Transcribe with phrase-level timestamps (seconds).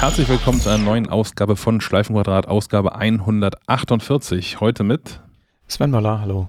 [0.00, 4.60] Herzlich willkommen zu einer neuen Ausgabe von Schleifenquadrat, Ausgabe 148.
[4.60, 5.18] Heute mit
[5.66, 6.48] Sven Möller, hallo.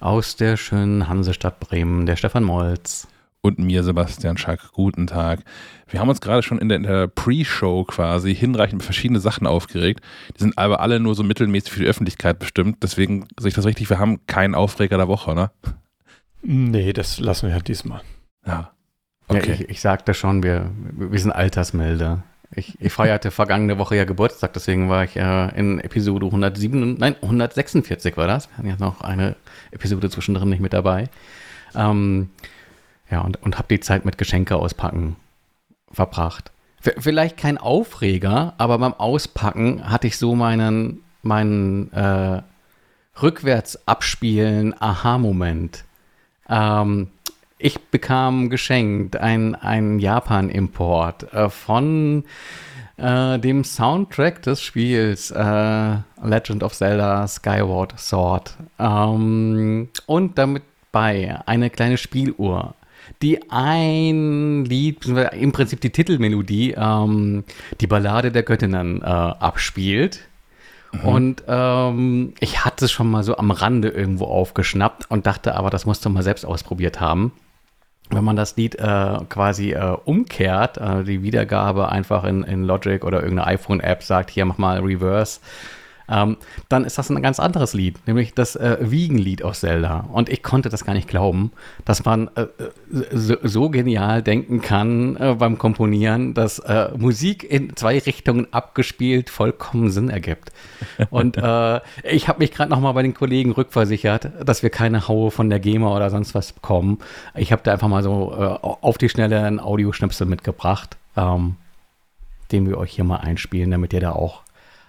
[0.00, 3.06] Aus der schönen Hansestadt Bremen, der Stefan Molz.
[3.42, 4.72] Und mir, Sebastian Schack.
[4.72, 5.44] Guten Tag.
[5.86, 10.00] Wir haben uns gerade schon in der, der Pre-Show quasi hinreichend verschiedene Sachen aufgeregt.
[10.36, 12.82] Die sind aber alle nur so mittelmäßig für die Öffentlichkeit bestimmt.
[12.82, 15.52] Deswegen sehe ich das richtig, wir haben keinen Aufreger der Woche, ne?
[16.42, 18.00] Nee, das lassen wir halt diesmal.
[18.44, 18.72] Ja.
[19.28, 19.48] Okay.
[19.48, 22.24] Ja, ich, ich sagte schon, wir, wir sind Altersmelder.
[22.50, 27.14] Ich, ich feierte vergangene Woche ja Geburtstag, deswegen war ich äh, in Episode 107, nein,
[27.20, 28.48] 146 war das.
[28.48, 29.36] Wir hatten ja noch eine
[29.70, 31.10] Episode zwischendrin nicht mit dabei.
[31.74, 32.30] Ähm,
[33.10, 35.16] ja, und, und habe die Zeit mit Geschenke auspacken
[35.92, 36.50] verbracht.
[36.80, 42.42] V vielleicht kein Aufreger, aber beim Auspacken hatte ich so meinen, meinen äh,
[43.20, 45.84] rückwärts abspielen Aha-Moment.
[46.48, 47.08] Ähm,
[47.58, 52.24] ich bekam geschenkt ein, ein Japan-Import äh, von
[52.96, 58.56] äh, dem Soundtrack des Spiels äh, Legend of Zelda Skyward Sword.
[58.78, 62.74] Ähm, und damit bei eine kleine Spieluhr,
[63.22, 67.44] die ein Lied, im Prinzip die Titelmelodie, ähm,
[67.80, 70.20] die Ballade der Göttinnen äh, abspielt.
[70.92, 71.00] Mhm.
[71.00, 75.70] Und ähm, ich hatte es schon mal so am Rande irgendwo aufgeschnappt und dachte aber,
[75.70, 77.32] das musst du mal selbst ausprobiert haben
[78.10, 83.04] wenn man das Lied äh, quasi äh, umkehrt, äh, die Wiedergabe einfach in, in Logic
[83.04, 85.40] oder irgendeine iPhone-App sagt, hier mach mal Reverse,
[86.10, 86.36] ähm,
[86.68, 90.06] dann ist das ein ganz anderes Lied, nämlich das äh, Wiegenlied aus Zelda.
[90.12, 91.52] Und ich konnte das gar nicht glauben,
[91.84, 92.46] dass man äh,
[93.12, 99.28] so, so, genial denken kann äh, beim Komponieren, dass äh, Musik in zwei Richtungen abgespielt
[99.28, 100.52] vollkommen Sinn ergibt.
[101.10, 105.08] Und äh, ich habe mich gerade noch mal bei den Kollegen rückversichert, dass wir keine
[105.08, 106.98] Haue von der GEMA oder sonst was bekommen.
[107.34, 111.56] Ich habe da einfach mal so äh, auf die Schnelle einen Audioschnipsel mitgebracht, ähm,
[112.50, 114.42] den wir euch hier mal einspielen, damit ihr da auch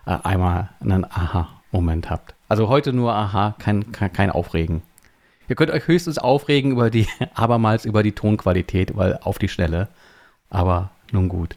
[0.09, 2.33] äh, einmal einen Aha-Moment habt.
[2.47, 4.81] Also heute nur Aha, kein, kein, kein Aufregen.
[5.47, 9.87] Ihr könnt euch höchstens aufregen über die, abermals über die Tonqualität, weil auf die Schnelle.
[10.49, 11.55] Aber nun gut.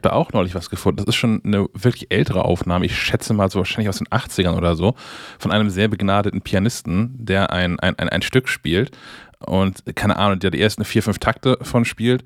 [0.00, 0.98] Habe da auch neulich was gefunden.
[0.98, 2.86] Das ist schon eine wirklich ältere Aufnahme.
[2.86, 4.94] Ich schätze mal so wahrscheinlich aus den 80ern oder so.
[5.38, 8.96] Von einem sehr begnadeten Pianisten, der ein, ein, ein, ein Stück spielt.
[9.38, 12.24] Und keine Ahnung, der die ersten vier, fünf Takte von spielt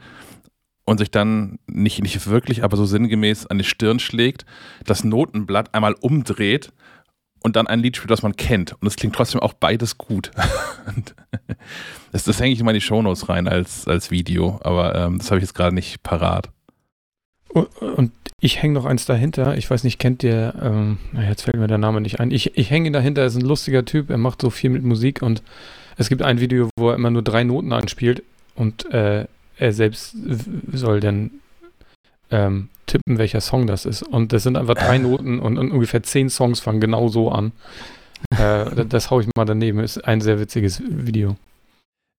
[0.85, 4.45] und sich dann nicht, nicht wirklich, aber so sinngemäß an die Stirn schlägt,
[4.85, 6.73] das Notenblatt einmal umdreht
[7.43, 8.73] und dann ein Lied spielt, das man kennt.
[8.81, 10.31] Und es klingt trotzdem auch beides gut.
[12.12, 15.31] das, das hänge ich immer in die Shownotes rein als, als Video, aber ähm, das
[15.31, 16.51] habe ich jetzt gerade nicht parat.
[17.54, 19.56] Und ich hänge noch eins dahinter.
[19.56, 20.98] Ich weiß nicht, kennt ihr, ähm,
[21.28, 22.31] jetzt fällt mir der Name nicht ein.
[22.31, 24.82] Ich, ich hänge ihn dahinter, er ist ein lustiger Typ, er macht so viel mit
[24.82, 25.42] Musik und
[25.97, 28.22] es gibt ein Video, wo er immer nur drei Noten anspielt
[28.56, 29.26] und äh,
[29.56, 30.16] er selbst
[30.72, 31.31] soll dann
[32.31, 34.03] ähm, tippen, welcher Song das ist.
[34.03, 37.53] Und das sind einfach drei Noten und, und ungefähr zehn Songs fangen genau so an.
[38.31, 39.78] Äh, das, das haue ich mal daneben.
[39.78, 41.37] Ist ein sehr witziges Video.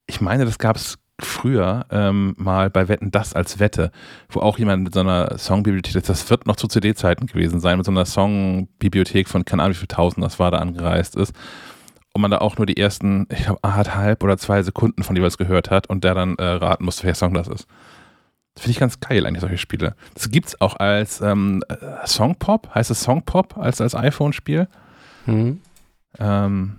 [0.08, 3.92] Ich meine, das gab es früher ähm, mal bei Wetten das als Wette,
[4.30, 7.86] wo auch jemand mit so einer Songbibliothek, das wird noch zu CD-Zeiten gewesen sein, mit
[7.86, 11.34] so einer Songbibliothek von keine Ahnung wie viel tausend das war da angereist ist.
[12.14, 15.38] Und man da auch nur die ersten, ich glaube, anderthalb oder zwei Sekunden von jeweils
[15.38, 17.68] gehört hat und der dann äh, raten musste, welcher Song das ist.
[18.54, 19.96] Das finde ich ganz geil, eigentlich, solche Spiele.
[20.14, 24.70] Das gibt es auch als ähm, äh, Songpop, heißt es Songpop als, als iPhone-Spiel?
[25.26, 25.60] Mhm.
[26.20, 26.78] Ähm,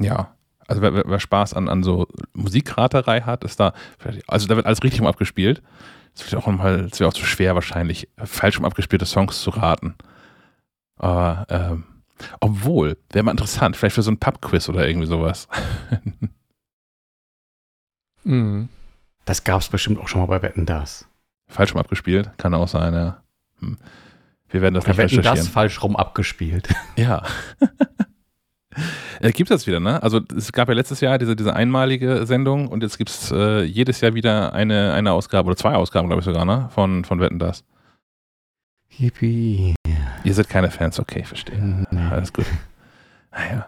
[0.00, 0.33] ja,
[0.66, 3.72] also wer, wer, Spaß an, an so Musikraterei hat, ist da,
[4.26, 5.62] also da wird alles richtig um abgespielt.
[6.14, 9.50] Es wäre auch mal, es wäre auch zu schwer wahrscheinlich, falsch um abgespielte Songs zu
[9.50, 9.94] raten.
[10.96, 11.84] Aber ähm,
[12.40, 15.48] obwohl, wäre mal interessant, vielleicht für so ein Pub-Quiz oder irgendwie sowas.
[18.24, 18.68] mhm.
[19.24, 21.08] Das gab es bestimmt auch schon mal bei Wetten das.
[21.48, 23.22] Falsch rum abgespielt, kann auch sein, ja.
[23.60, 23.78] Hm.
[24.48, 25.36] Wir werden das bei nicht Wetten recherchieren.
[25.36, 26.68] das falsch rum abgespielt.
[26.96, 27.22] Ja.
[29.20, 30.02] Äh, gibt es wieder, ne?
[30.02, 33.62] Also es gab ja letztes Jahr diese, diese einmalige Sendung und jetzt gibt es äh,
[33.62, 36.68] jedes Jahr wieder eine, eine Ausgabe oder zwei Ausgaben, glaube ich sogar, ne?
[36.74, 37.64] Von, von Wetten das.
[38.98, 39.74] Yippie.
[40.24, 41.86] Ihr seid keine Fans, okay, verstehe.
[41.90, 42.00] Nee.
[42.10, 42.46] Alles gut.
[43.32, 43.66] Naja.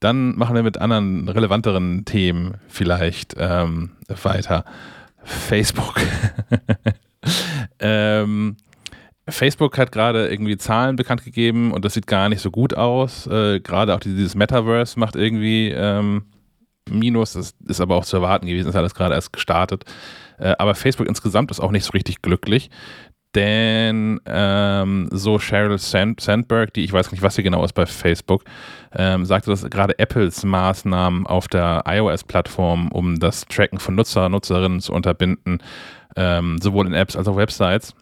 [0.00, 3.92] Dann machen wir mit anderen relevanteren Themen vielleicht ähm,
[4.22, 4.64] weiter.
[5.24, 6.00] Facebook.
[7.78, 8.56] ähm,
[9.28, 13.26] Facebook hat gerade irgendwie Zahlen bekannt gegeben und das sieht gar nicht so gut aus.
[13.26, 16.24] Äh, gerade auch dieses Metaverse macht irgendwie ähm,
[16.90, 17.34] Minus.
[17.34, 19.84] Das ist aber auch zu erwarten gewesen, ist alles gerade erst gestartet.
[20.38, 22.70] Äh, aber Facebook insgesamt ist auch nicht so richtig glücklich.
[23.34, 27.86] Denn ähm, so Sheryl Sand Sandberg, die ich weiß nicht, was sie genau ist bei
[27.86, 28.44] Facebook,
[28.94, 34.80] ähm, sagte, dass gerade Apples Maßnahmen auf der iOS-Plattform, um das Tracken von Nutzer, Nutzerinnen
[34.80, 35.62] zu unterbinden,
[36.14, 37.94] ähm, sowohl in Apps als auch Websites,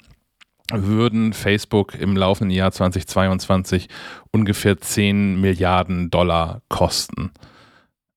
[0.72, 3.88] würden Facebook im laufenden Jahr 2022
[4.32, 7.31] ungefähr 10 Milliarden Dollar kosten.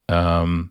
[0.07, 0.69] Ähm,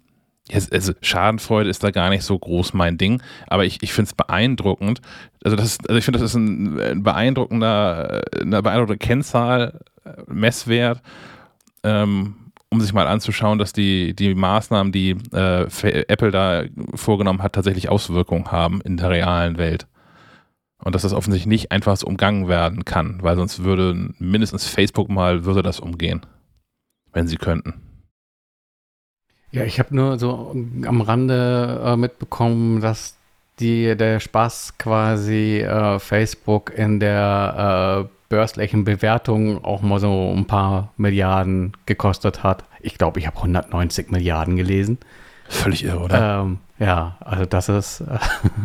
[0.70, 4.14] also Schadenfreude ist da gar nicht so groß mein Ding, aber ich, ich finde es
[4.14, 5.00] beeindruckend.
[5.44, 9.81] Also, das ist, also ich finde, das ist ein, beeindruckender, eine beeindruckende Kennzahl,
[10.26, 11.00] Messwert,
[11.85, 12.35] ähm,
[12.70, 15.67] um sich mal anzuschauen, dass die, die Maßnahmen, die äh,
[16.08, 16.64] Apple da
[16.94, 19.87] vorgenommen hat, tatsächlich Auswirkungen haben in der realen Welt.
[20.84, 25.08] Und dass das offensichtlich nicht einfach so umgangen werden kann, weil sonst würde mindestens Facebook
[25.08, 26.23] mal, würde das umgehen,
[27.12, 27.75] wenn sie könnten.
[29.52, 30.56] Ja, ich habe nur so
[30.87, 33.17] am Rande äh, mitbekommen, dass
[33.61, 40.46] die, der Spaß quasi äh, Facebook in der äh, börslichen Bewertung auch mal so ein
[40.46, 42.64] paar Milliarden gekostet hat.
[42.81, 44.99] Ich glaube, ich habe 190 Milliarden gelesen.
[45.48, 46.40] Völlig irre, oder?
[46.40, 48.04] Ähm, ja, also das ist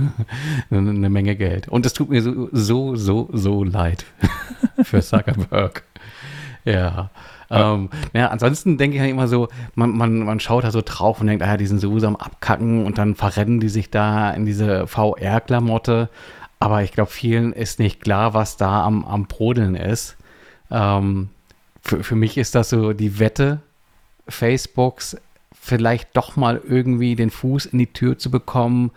[0.72, 1.68] eine Menge Geld.
[1.68, 4.06] Und es tut mir so, so, so, so leid
[4.84, 5.84] für Zuckerberg.
[6.66, 7.10] ja.
[7.50, 11.22] Ähm, ja, ansonsten denke ich halt immer so, man, man, man schaut da so drauf
[11.22, 14.32] und denkt, ah ja, die sind sowieso am Abkacken und dann verrennen die sich da
[14.32, 16.10] in diese VR-Klamotte.
[16.60, 20.18] Aber ich glaube, vielen ist nicht klar, was da am, am Brodeln ist.
[20.72, 21.30] Ähm,
[21.82, 23.62] für, für mich ist das so die Wette
[24.28, 25.16] Facebooks
[25.68, 28.92] vielleicht doch mal irgendwie den Fuß in die Tür zu bekommen,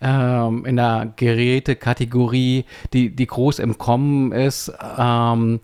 [0.00, 5.60] ähm, in der Gerätekategorie, die, die groß im Kommen ist, ähm,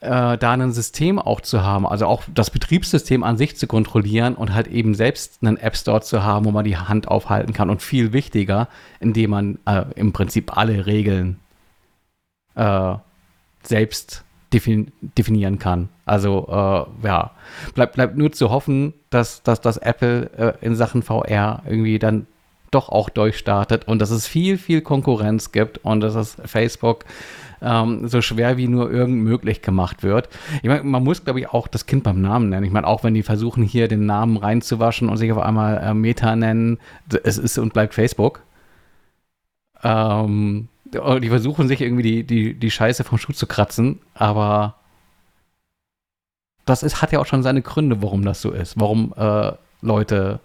[0.00, 4.34] äh, da ein System auch zu haben, also auch das Betriebssystem an sich zu kontrollieren
[4.34, 7.68] und halt eben selbst einen App Store zu haben, wo man die Hand aufhalten kann
[7.68, 8.68] und viel wichtiger,
[8.98, 11.38] indem man äh, im Prinzip alle Regeln
[12.54, 12.94] äh,
[13.62, 15.88] selbst defin definieren kann.
[16.06, 17.30] Also äh, ja,
[17.74, 22.26] bleibt bleib nur zu hoffen, dass, dass, dass Apple äh, in Sachen VR irgendwie dann
[22.70, 27.04] doch auch durchstartet und dass es viel, viel Konkurrenz gibt und dass es Facebook
[27.62, 30.28] ähm, so schwer wie nur irgend möglich gemacht wird.
[30.62, 32.64] Ich meine, man muss, glaube ich, auch das Kind beim Namen nennen.
[32.64, 35.94] Ich meine, auch wenn die versuchen, hier den Namen reinzuwaschen und sich auf einmal äh,
[35.94, 36.78] Meta nennen,
[37.24, 38.42] es ist und bleibt Facebook.
[39.82, 44.76] Ähm, die versuchen sich irgendwie die, die, die Scheiße vom Schuh zu kratzen, aber
[46.64, 48.78] das ist, hat ja auch schon seine Gründe, warum das so ist.
[48.78, 49.52] Warum äh,
[49.82, 50.40] Leute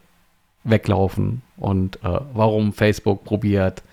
[0.63, 3.83] weglaufen und äh, warum Facebook probiert,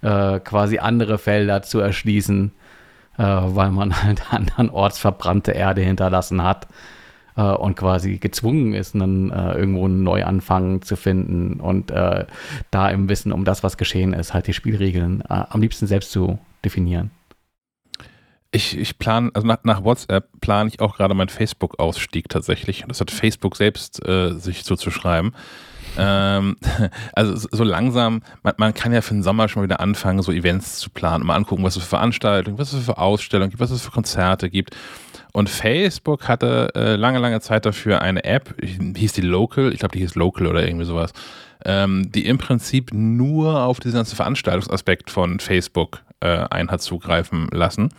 [0.00, 2.52] äh, quasi andere Felder zu erschließen,
[3.18, 6.66] äh, weil man halt andernorts verbrannte Erde hinterlassen hat
[7.36, 12.26] äh, und quasi gezwungen ist, dann äh, irgendwo einen Neuanfang zu finden und äh,
[12.70, 16.10] da im Wissen um das, was geschehen ist, halt die Spielregeln äh, am liebsten selbst
[16.12, 17.10] zu definieren.
[18.54, 22.84] Ich, ich plane, also nach, nach WhatsApp plane ich auch gerade meinen Facebook-Ausstieg tatsächlich.
[22.86, 25.34] Das hat Facebook selbst äh, sich zuzuschreiben.
[25.96, 26.56] Ähm,
[27.14, 30.32] also so langsam, man, man, kann ja für den Sommer schon mal wieder anfangen, so
[30.32, 33.70] Events zu planen, mal angucken, was es für Veranstaltungen, was es für Ausstellungen gibt, was
[33.70, 34.76] es für Konzerte gibt.
[35.32, 39.92] Und Facebook hatte äh, lange, lange Zeit dafür eine App, hieß die Local, ich glaube,
[39.92, 41.12] die hieß Local oder irgendwie sowas,
[41.64, 47.48] ähm, die im Prinzip nur auf diesen ganzen Veranstaltungsaspekt von Facebook äh, ein hat zugreifen
[47.50, 47.90] lassen.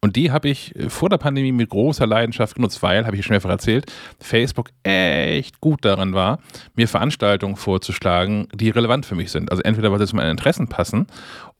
[0.00, 3.34] Und die habe ich vor der Pandemie mit großer Leidenschaft genutzt, weil, habe ich schon
[3.34, 3.86] mehrfach erzählt,
[4.18, 6.40] Facebook echt gut darin war,
[6.74, 9.52] mir Veranstaltungen vorzuschlagen, die relevant für mich sind.
[9.52, 11.06] Also entweder, weil sie zu meinen Interessen passen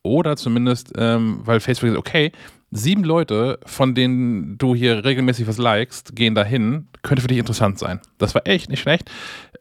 [0.03, 2.33] oder zumindest, ähm, weil Facebook sagt, okay,
[2.73, 7.79] sieben Leute, von denen du hier regelmäßig was likest, gehen dahin, könnte für dich interessant
[7.79, 8.01] sein.
[8.19, 9.11] Das war echt nicht schlecht.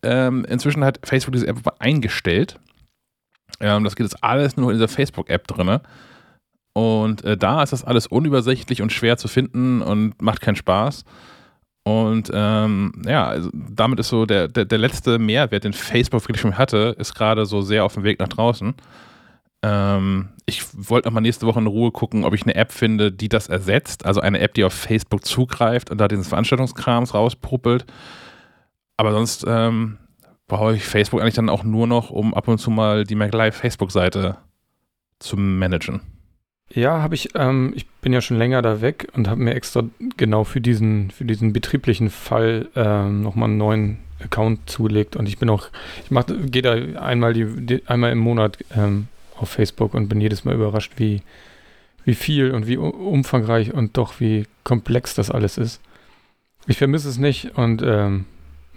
[0.01, 2.59] Ähm, inzwischen hat Facebook diese App eingestellt.
[3.59, 5.79] Ähm, das geht jetzt alles nur in dieser Facebook-App drin.
[6.73, 11.03] Und äh, da ist das alles unübersichtlich und schwer zu finden und macht keinen Spaß.
[11.83, 16.39] Und ähm, ja, also damit ist so der, der, der letzte Mehrwert, den Facebook wirklich
[16.39, 18.73] schon hatte, ist gerade so sehr auf dem Weg nach draußen.
[19.63, 23.11] Ähm, ich wollte noch mal nächste Woche in Ruhe gucken, ob ich eine App finde,
[23.11, 24.05] die das ersetzt.
[24.05, 27.85] Also eine App, die auf Facebook zugreift und da diesen Veranstaltungskrams rauspuppelt.
[28.97, 29.97] Aber sonst ähm,
[30.47, 33.53] brauche ich Facebook eigentlich dann auch nur noch, um ab und zu mal die MacLive
[33.53, 34.37] Facebook-Seite
[35.19, 36.01] zu managen.
[36.73, 37.29] Ja, habe ich.
[37.35, 39.83] Ähm, ich bin ja schon länger da weg und habe mir extra
[40.17, 45.15] genau für diesen, für diesen betrieblichen Fall ähm, nochmal einen neuen Account zugelegt.
[45.15, 45.67] Und ich bin auch,
[46.03, 49.07] ich gehe da einmal, die, die, einmal im Monat ähm,
[49.41, 51.21] auf Facebook und bin jedes Mal überrascht, wie,
[52.05, 55.81] wie viel und wie umfangreich und doch wie komplex das alles ist.
[56.67, 58.25] Ich vermisse es nicht und ähm,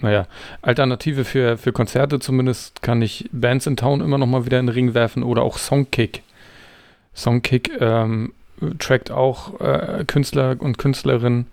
[0.00, 0.26] naja,
[0.62, 4.66] Alternative für, für Konzerte zumindest kann ich Bands in Town immer noch mal wieder in
[4.66, 6.22] den Ring werfen oder auch Songkick.
[7.14, 8.32] Songkick ähm,
[8.78, 11.46] trackt auch äh, Künstler und Künstlerinnen,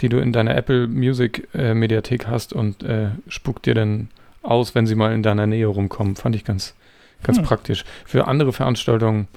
[0.00, 4.08] die du in deiner Apple Music äh, Mediathek hast und äh, spuckt dir dann
[4.42, 6.16] aus, wenn sie mal in deiner Nähe rumkommen.
[6.16, 6.74] Fand ich ganz,
[7.22, 7.44] ganz hm.
[7.44, 7.84] praktisch.
[8.04, 9.28] Für andere Veranstaltungen,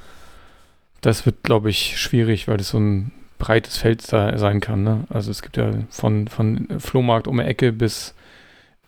[1.01, 4.83] das wird, glaube ich, schwierig, weil das so ein breites Feld sein kann.
[4.83, 5.05] Ne?
[5.09, 8.13] Also es gibt ja von, von Flohmarkt um die Ecke bis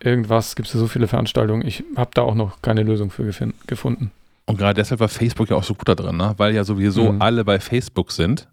[0.00, 1.66] irgendwas, gibt es ja so viele Veranstaltungen.
[1.66, 3.30] Ich habe da auch noch keine Lösung für
[3.66, 4.12] gefunden.
[4.46, 6.34] Und gerade deshalb war Facebook ja auch so gut da drin, ne?
[6.36, 7.22] weil ja sowieso mhm.
[7.22, 8.46] alle bei Facebook sind.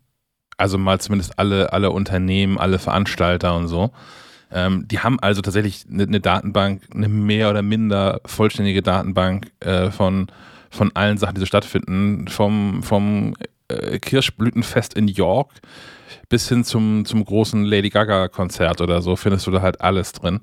[0.57, 3.91] Also mal zumindest alle, alle Unternehmen, alle Veranstalter und so.
[4.51, 9.91] Ähm, die haben also tatsächlich eine, eine, Datenbank, eine mehr oder minder vollständige Datenbank äh,
[9.91, 10.27] von,
[10.69, 12.27] von allen Sachen, die so stattfinden.
[12.27, 13.33] Vom, vom
[13.69, 15.49] äh, Kirschblütenfest in York
[16.29, 20.41] bis hin zum, zum großen Lady Gaga-Konzert oder so findest du da halt alles drin.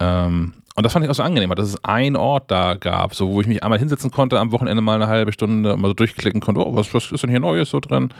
[0.00, 3.30] Ähm, und das fand ich auch so angenehm, dass es einen Ort da gab, so
[3.30, 6.40] wo ich mich einmal hinsetzen konnte, am Wochenende mal eine halbe Stunde mal so durchklicken
[6.40, 8.10] konnte, oh, was, was ist denn hier Neues so drin?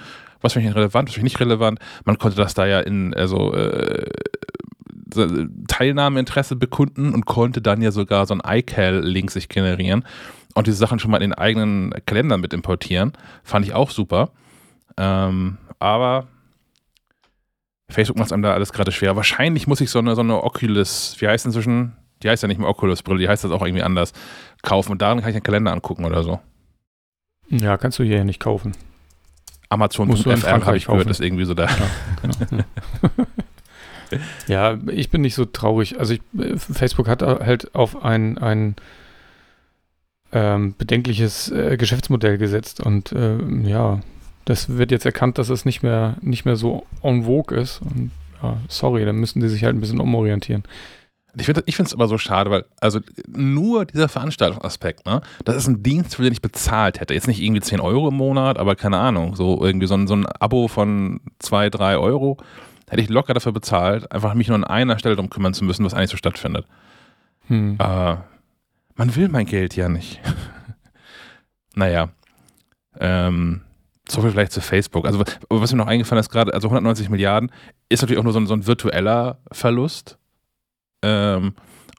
[0.41, 1.79] Was finde ich relevant, was finde ich nicht relevant?
[2.05, 4.11] Man konnte das da ja in, also äh,
[5.69, 10.05] Teilnahmeinteresse bekunden und konnte dann ja sogar so ein iCal-Link sich generieren
[10.55, 13.13] und diese Sachen schon mal in den eigenen Kalendern mit importieren.
[13.43, 14.31] Fand ich auch super.
[14.97, 16.27] Ähm, aber
[17.89, 19.17] Facebook macht es einem da alles gerade schwer.
[19.17, 21.95] Wahrscheinlich muss ich so eine, so eine Oculus, wie heißt inzwischen?
[22.23, 24.13] die heißt ja nicht mehr Oculus-Brille, die heißt das auch irgendwie anders,
[24.63, 24.93] kaufen.
[24.93, 26.41] Und daran kann ich den Kalender angucken oder so.
[27.49, 28.73] Ja, kannst du hier nicht kaufen.
[29.71, 31.67] Amazon.fr habe ich gehört, ist irgendwie so da.
[31.67, 32.65] Ja, genau.
[34.49, 35.99] ja, ich bin nicht so traurig.
[36.01, 36.21] Also ich,
[36.57, 38.77] Facebook hat halt auf ein, ein
[40.33, 44.01] ähm, bedenkliches äh, Geschäftsmodell gesetzt und äh, ja,
[44.45, 47.83] das wird jetzt erkannt, dass es nicht mehr, nicht mehr so en vogue ist.
[47.83, 48.11] Und
[48.43, 50.65] ja, sorry, dann müssen die sich halt ein bisschen umorientieren.
[51.37, 55.83] Ich finde es aber so schade, weil also nur dieser Veranstaltungsaspekt, ne, das ist ein
[55.83, 57.15] Dienst, für den ich bezahlt hätte.
[57.15, 60.15] Jetzt nicht irgendwie 10 Euro im Monat, aber keine Ahnung, so irgendwie so ein, so
[60.15, 62.39] ein Abo von 2, 3 Euro
[62.89, 65.85] hätte ich locker dafür bezahlt, einfach mich nur an einer Stelle darum kümmern zu müssen,
[65.85, 66.67] was eigentlich so stattfindet.
[67.49, 67.77] Hm.
[67.79, 68.17] Äh,
[68.95, 70.21] man will mein Geld ja nicht.
[71.75, 72.11] naja.
[72.99, 73.63] Ähm,
[74.09, 75.07] so viel vielleicht zu Facebook.
[75.07, 77.53] Also, was mir noch eingefallen ist gerade, also 190 Milliarden
[77.89, 80.19] ist natürlich auch nur so ein, so ein virtueller Verlust.
[81.03, 81.55] Ähm,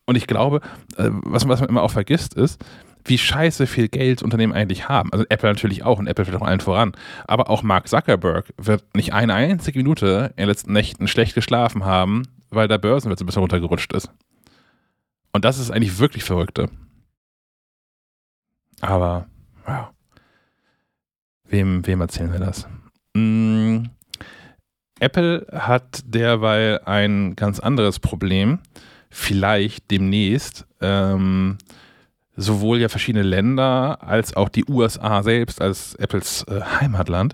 [0.06, 0.62] und ich glaube,
[0.98, 2.64] äh, was, was, man immer auch vergisst, ist,
[3.06, 5.12] wie scheiße viel Geld Unternehmen eigentlich haben.
[5.12, 6.94] Also Apple natürlich auch und Apple wird auch allen voran.
[7.28, 11.86] Aber auch Mark Zuckerberg wird nicht eine einzige Minute in den letzten Nächten schlecht geschlafen
[11.86, 14.12] haben, weil der Börsenwert so ein bisschen runtergerutscht ist.
[15.32, 16.70] Und das ist eigentlich wirklich verrückte.
[18.82, 19.28] Aber,
[19.68, 19.92] ja.
[21.46, 22.68] Wem, wem erzählen wir das?
[23.14, 23.86] Mm,
[25.00, 28.60] Apple hat derweil ein ganz anderes Problem
[29.10, 31.58] vielleicht demnächst ähm,
[32.40, 37.34] sowohl ja verschiedene Länder als auch die USA selbst als Apples äh, Heimatland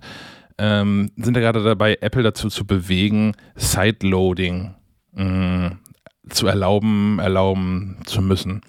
[0.58, 4.74] ähm, sind ja gerade dabei, Apple dazu zu bewegen, Sideloading
[5.12, 5.68] mm,
[6.30, 8.62] zu erlauben, erlauben zu müssen.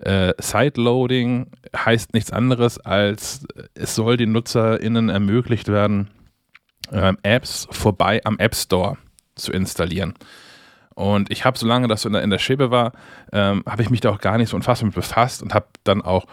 [0.00, 6.10] Äh, Sideloading heißt nichts anderes als, es soll den NutzerInnen ermöglicht werden,
[6.90, 8.96] äh, Apps vorbei am App Store
[9.34, 10.14] zu installieren.
[10.94, 12.92] Und ich habe, solange das in der, Schäbe war,
[13.32, 16.02] ähm, habe ich mich da auch gar nicht so unfassbar mit befasst und habe dann
[16.02, 16.26] auch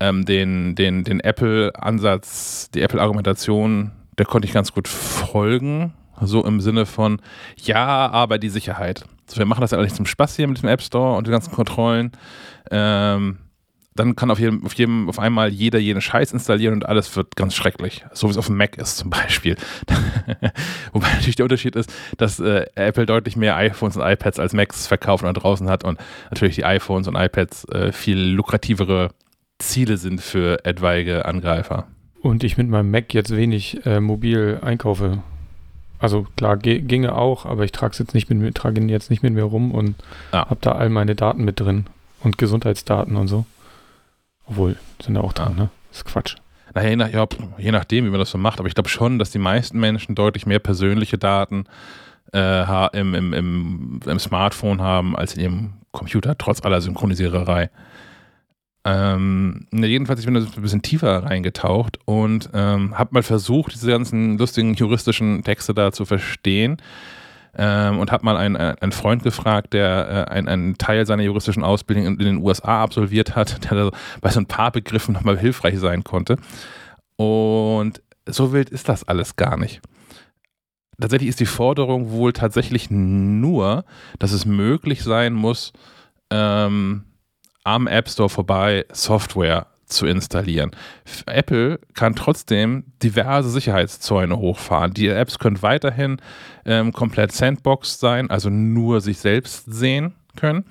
[0.00, 5.94] ähm, den, den, den Apple-Ansatz, die Apple-Argumentation, der konnte ich ganz gut folgen.
[6.20, 7.20] So im Sinne von,
[7.56, 9.04] ja, aber die Sicherheit.
[9.26, 11.32] Also wir machen das ja nicht zum Spaß hier mit dem App Store und den
[11.32, 12.12] ganzen Kontrollen.
[12.70, 13.38] Ähm,
[13.96, 17.36] dann kann auf jedem, auf jedem, auf einmal jeder jeden Scheiß installieren und alles wird
[17.36, 18.04] ganz schrecklich.
[18.12, 19.56] So wie es auf dem Mac ist zum Beispiel.
[20.92, 24.86] Wobei natürlich der Unterschied ist, dass äh, Apple deutlich mehr iPhones und iPads als Macs
[24.86, 25.98] verkauft und draußen hat und
[26.30, 29.10] natürlich die iPhones und iPads äh, viel lukrativere
[29.58, 31.86] Ziele sind für etwaige Angreifer.
[32.20, 35.22] Und ich mit meinem Mac jetzt wenig äh, mobil einkaufe.
[35.98, 39.10] Also klar, ginge auch, aber ich trage es jetzt nicht mit mir, trage ihn jetzt
[39.10, 39.94] nicht mit mir rum und
[40.32, 40.50] ah.
[40.50, 41.86] habe da all meine Daten mit drin
[42.22, 43.46] und Gesundheitsdaten und so.
[44.46, 45.64] Obwohl, sind da auch dran, ja.
[45.64, 45.70] ne?
[45.90, 46.36] Das ist Quatsch.
[46.74, 47.26] Naja, je, nach, ja,
[47.58, 50.14] je nachdem, wie man das so macht, aber ich glaube schon, dass die meisten Menschen
[50.14, 51.64] deutlich mehr persönliche Daten
[52.34, 57.70] äh, im, im, im, im, Smartphone haben als in ihrem Computer, trotz aller Synchronisiererei.
[58.84, 63.90] Ähm, jedenfalls, ich bin da ein bisschen tiefer reingetaucht und ähm, habe mal versucht, diese
[63.90, 66.76] ganzen lustigen juristischen Texte da zu verstehen.
[67.58, 71.64] Ähm, und habe mal einen, einen Freund gefragt, der äh, einen, einen Teil seiner juristischen
[71.64, 75.78] Ausbildung in, in den USA absolviert hat, der bei so ein paar Begriffen nochmal hilfreich
[75.78, 76.36] sein konnte.
[77.16, 79.80] Und so wild ist das alles gar nicht.
[81.00, 83.84] Tatsächlich ist die Forderung wohl tatsächlich nur,
[84.18, 85.72] dass es möglich sein muss,
[86.30, 87.04] ähm,
[87.64, 90.70] am App Store vorbei Software zu installieren.
[91.26, 94.92] Apple kann trotzdem diverse Sicherheitszäune hochfahren.
[94.92, 96.18] Die Apps können weiterhin
[96.64, 100.64] ähm, komplett Sandbox sein, also nur sich selbst sehen können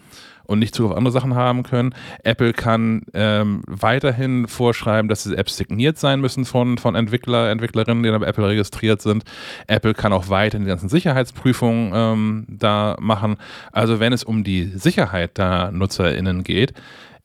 [0.48, 1.94] und nicht Zugriff auf andere Sachen haben können.
[2.24, 8.04] Apple kann ähm, weiterhin vorschreiben, dass diese Apps signiert sein müssen von, von Entwickler, Entwicklerinnen,
[8.04, 9.24] die bei Apple registriert sind.
[9.68, 13.38] Apple kann auch weiterhin die ganzen Sicherheitsprüfungen ähm, da machen.
[13.72, 16.74] Also wenn es um die Sicherheit der NutzerInnen geht,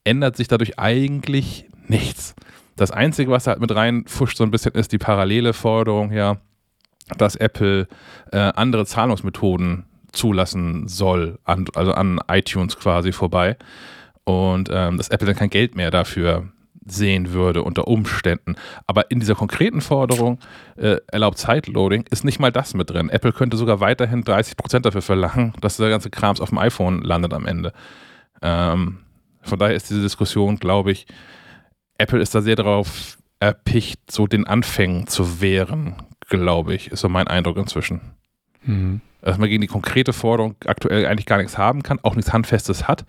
[0.05, 2.35] ändert sich dadurch eigentlich nichts.
[2.77, 6.39] Das Einzige, was halt mit reinfuscht so ein bisschen, ist die parallele Forderung, ja,
[7.19, 7.89] dass Apple
[8.33, 13.57] äh, andere Zahlungsmethoden zulassen soll, an, also an iTunes quasi vorbei.
[14.25, 16.49] Und ähm, dass Apple dann kein Geld mehr dafür
[16.87, 18.57] sehen würde unter Umständen.
[18.87, 20.39] Aber in dieser konkreten Forderung
[20.77, 23.11] äh, erlaubt Sideloading ist nicht mal das mit drin.
[23.11, 27.35] Apple könnte sogar weiterhin 30% dafür verlangen, dass der ganze Krams auf dem iPhone landet
[27.35, 27.73] am Ende.
[28.43, 28.99] Ähm,
[29.43, 31.07] von daher ist diese Diskussion, glaube ich,
[31.99, 35.95] Apple ist da sehr darauf erpicht, so den Anfängen zu wehren,
[36.29, 38.01] glaube ich, ist so mein Eindruck inzwischen.
[38.63, 42.33] Mhm dass man gegen die konkrete Forderung aktuell eigentlich gar nichts haben kann, auch nichts
[42.33, 43.05] Handfestes hat,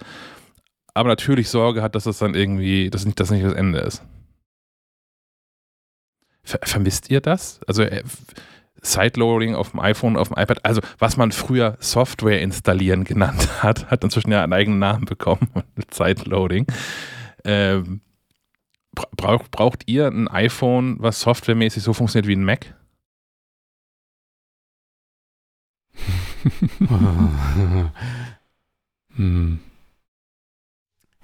[0.93, 4.03] aber natürlich Sorge hat, dass das dann irgendwie, dass nicht, das nicht das Ende ist.
[6.43, 7.61] Ver vermisst ihr das?
[7.67, 8.03] Also äh,
[8.81, 13.91] Sideloading auf dem iPhone, auf dem iPad, also was man früher Software installieren genannt hat,
[13.91, 15.47] hat inzwischen ja einen eigenen Namen bekommen,
[15.91, 16.65] Sideloading.
[17.43, 18.01] Ähm,
[18.93, 22.75] braucht, braucht ihr ein iPhone, was softwaremäßig so funktioniert wie ein Mac?
[29.15, 29.59] hm.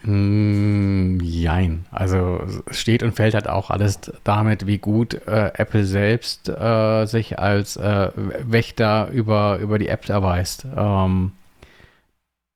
[0.04, 1.86] Hm, jein.
[1.92, 7.40] Also steht und fällt halt auch alles damit, wie gut äh, Apple selbst äh, sich
[7.40, 10.66] als äh, Wächter über, über die App erweist.
[10.76, 11.32] Ähm,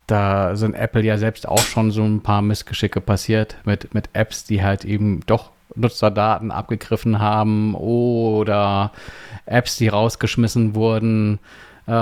[0.08, 4.44] da sind Apple ja selbst auch schon so ein paar Missgeschicke passiert mit, mit Apps,
[4.44, 8.92] die halt eben doch Nutzerdaten abgegriffen haben oder
[9.46, 11.40] Apps, die rausgeschmissen wurden
[11.92, 11.94] äh,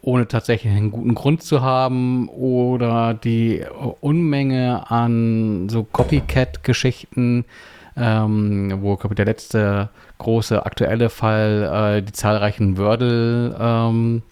[0.00, 3.62] ohne tatsächlich einen guten Grund zu haben oder die
[4.00, 7.44] Unmenge an so Copycat-Geschichten,
[7.98, 14.22] ähm, wo glaube ich, der letzte große aktuelle Fall äh, die zahlreichen Wordle-Klons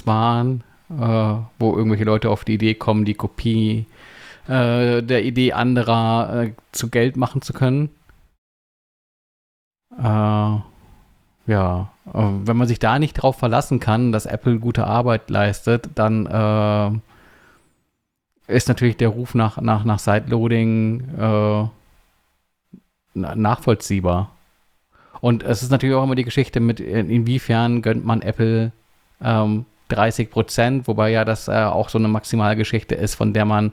[0.00, 3.86] ähm, waren, äh, wo irgendwelche Leute auf die Idee kommen, die Kopie
[4.48, 7.90] äh, der Idee anderer äh, zu Geld machen zu können.
[11.48, 16.26] Ja, wenn man sich da nicht drauf verlassen kann, dass Apple gute Arbeit leistet, dann
[16.26, 16.90] äh,
[18.52, 21.64] ist natürlich der Ruf nach, nach, nach Sideloading äh,
[23.14, 24.32] nachvollziehbar.
[25.20, 28.72] Und es ist natürlich auch immer die Geschichte mit, inwiefern gönnt man Apple
[29.20, 33.72] ähm, 30 Prozent, wobei ja das äh, auch so eine Maximalgeschichte ist, von der man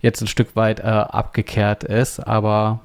[0.00, 2.20] jetzt ein Stück weit äh, abgekehrt ist.
[2.20, 2.80] Aber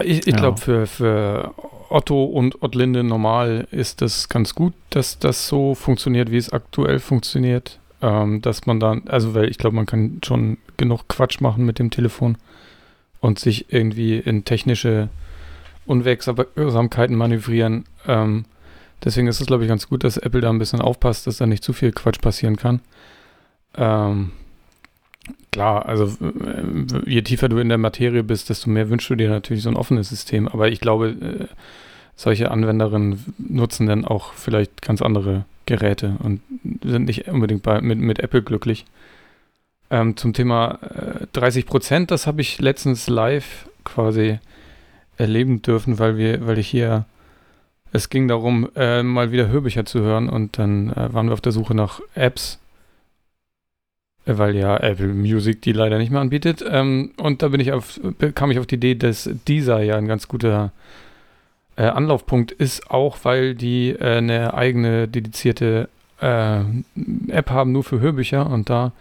[0.00, 0.36] ich, ich ja.
[0.36, 1.54] glaube, für, für
[1.88, 6.98] Otto und Ottlinde normal ist das ganz gut, dass das so funktioniert, wie es aktuell
[6.98, 7.78] funktioniert.
[8.00, 11.80] Ähm, dass man dann, also weil ich glaube, man kann schon genug Quatsch machen mit
[11.80, 12.38] dem Telefon
[13.20, 15.08] und sich irgendwie in technische
[15.84, 17.86] Unwegsamkeiten manövrieren.
[18.06, 18.44] Ähm,
[19.02, 21.46] deswegen ist es, glaube ich, ganz gut, dass Apple da ein bisschen aufpasst, dass da
[21.46, 22.80] nicht zu viel Quatsch passieren kann.
[23.76, 24.30] Ähm,
[25.50, 26.10] Klar, also
[27.06, 29.76] je tiefer du in der Materie bist, desto mehr wünschst du dir natürlich so ein
[29.76, 30.46] offenes System.
[30.46, 31.46] Aber ich glaube, äh,
[32.16, 36.40] solche Anwenderinnen nutzen dann auch vielleicht ganz andere Geräte und
[36.82, 38.86] sind nicht unbedingt bei, mit, mit Apple glücklich.
[39.90, 44.38] Ähm, zum Thema äh, 30 Prozent, das habe ich letztens live quasi
[45.16, 47.06] erleben dürfen, weil wir, weil ich hier,
[47.92, 51.40] es ging darum, äh, mal wieder Hörbücher zu hören und dann äh, waren wir auf
[51.40, 52.58] der Suche nach Apps,
[54.36, 56.64] weil ja Apple Music die leider nicht mehr anbietet.
[56.68, 57.98] Ähm, und da bin ich auf,
[58.34, 60.72] kam ich auf die Idee, dass dieser ja ein ganz guter
[61.76, 65.88] äh, Anlaufpunkt ist, auch weil die äh, eine eigene dedizierte
[66.20, 66.60] äh,
[67.28, 68.48] App haben, nur für Hörbücher.
[68.48, 68.92] Und da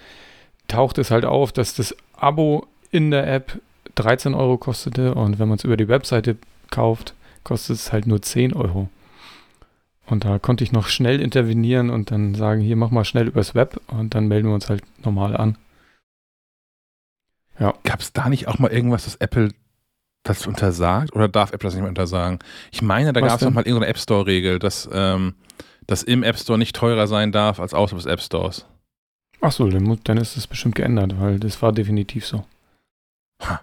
[0.67, 3.59] taucht es halt auf, dass das Abo in der App
[3.95, 6.37] 13 Euro kostete und wenn man es über die Webseite
[6.69, 7.13] kauft,
[7.43, 8.89] kostet es halt nur 10 Euro.
[10.08, 13.56] Und da konnte ich noch schnell intervenieren und dann sagen, hier mach mal schnell übers
[13.56, 15.58] Web und dann melden wir uns halt normal an.
[17.60, 17.74] Ja.
[17.84, 19.52] Gab es da nicht auch mal irgendwas, das Apple
[20.24, 21.13] das untersagt?
[21.13, 22.39] Oder darf Apple das nicht mehr untersagen?
[22.72, 25.36] Ich meine, da gab es noch mal irgendeine App Store-Regel, dass, ähm,
[25.88, 28.65] dass im App Store nicht teurer sein darf als außerhalb des App Stores.
[29.41, 32.46] Ach so, dann, dann ist es bestimmt geändert, weil das war definitiv so.
[33.43, 33.62] Ha.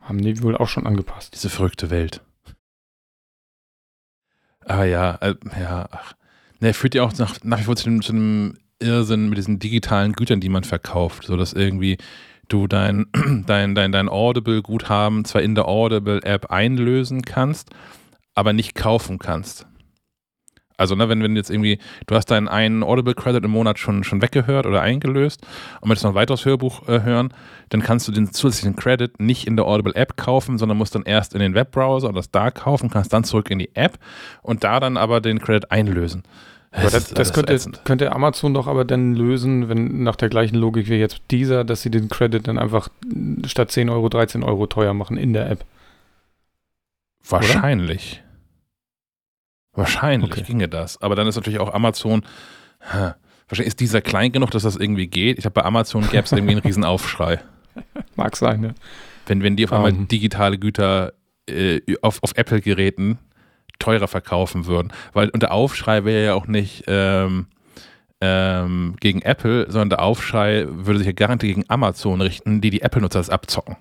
[0.00, 1.34] Haben die wohl auch schon angepasst.
[1.34, 2.22] Diese verrückte Welt.
[4.68, 6.14] Aber ja, äh, ja, ach.
[6.60, 9.58] Ne, führt ja auch nach, nach wie vor zu dem, zu dem Irrsinn mit diesen
[9.58, 11.98] digitalen Gütern, die man verkauft, so dass irgendwie
[12.48, 13.06] du dein,
[13.46, 17.70] dein, dein, dein Audible-Guthaben zwar in der Audible-App einlösen kannst,
[18.34, 19.66] aber nicht kaufen kannst.
[20.78, 24.22] Also, ne, wenn, wenn jetzt irgendwie, du hast deinen einen Audible-Credit im Monat schon, schon
[24.22, 25.44] weggehört oder eingelöst
[25.80, 27.34] und möchtest noch ein weiteres Hörbuch äh, hören,
[27.68, 31.34] dann kannst du den zusätzlichen Credit nicht in der Audible-App kaufen, sondern musst dann erst
[31.34, 33.98] in den Webbrowser oder das da kaufen, kannst dann zurück in die App
[34.42, 36.22] und da dann aber den Credit einlösen.
[36.70, 40.88] Das, das alles könnte, könnte Amazon doch aber dann lösen, wenn nach der gleichen Logik
[40.88, 42.88] wie jetzt dieser, dass sie den Credit dann einfach
[43.46, 45.64] statt 10 Euro 13 Euro teuer machen in der App.
[47.26, 48.22] Wahrscheinlich.
[49.78, 50.42] Wahrscheinlich Okay.
[50.42, 51.00] ginge das.
[51.00, 52.22] Aber dann ist natürlich auch Amazon,
[52.80, 53.12] hä,
[53.48, 55.38] wahrscheinlich ist dieser klein genug, dass das irgendwie geht.
[55.38, 57.40] Ich glaube, bei Amazon gäbe es irgendwie einen riesen Aufschrei.
[58.16, 58.74] Mag sein, ne?
[59.26, 60.08] Wenn, wenn die auf einmal Ähm.
[60.08, 61.12] digitale Güter
[61.48, 63.18] äh, auf, auf Apple-Geräten
[63.78, 64.92] teurer verkaufen würden.
[65.12, 67.46] Weil und der Aufschrei wäre ja auch nicht ähm,
[68.20, 72.82] ähm, gegen Apple, sondern der Aufschrei würde sich ja garantiert gegen Amazon richten, die die
[72.82, 73.76] Apple-Nutzer das abzocken.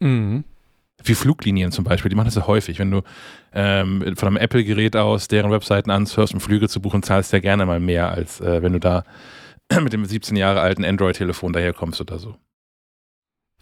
[0.00, 0.44] Mhm.
[1.04, 2.78] Wie Fluglinien zum Beispiel, die machen das ja häufig.
[2.78, 3.02] Wenn du
[3.52, 7.40] ähm, von einem Apple-Gerät aus deren Webseiten ansurfst, um Flüge zu buchen, zahlst du ja
[7.40, 9.04] gerne mal mehr, als äh, wenn du da
[9.80, 12.36] mit dem 17 Jahre alten Android-Telefon daherkommst oder so.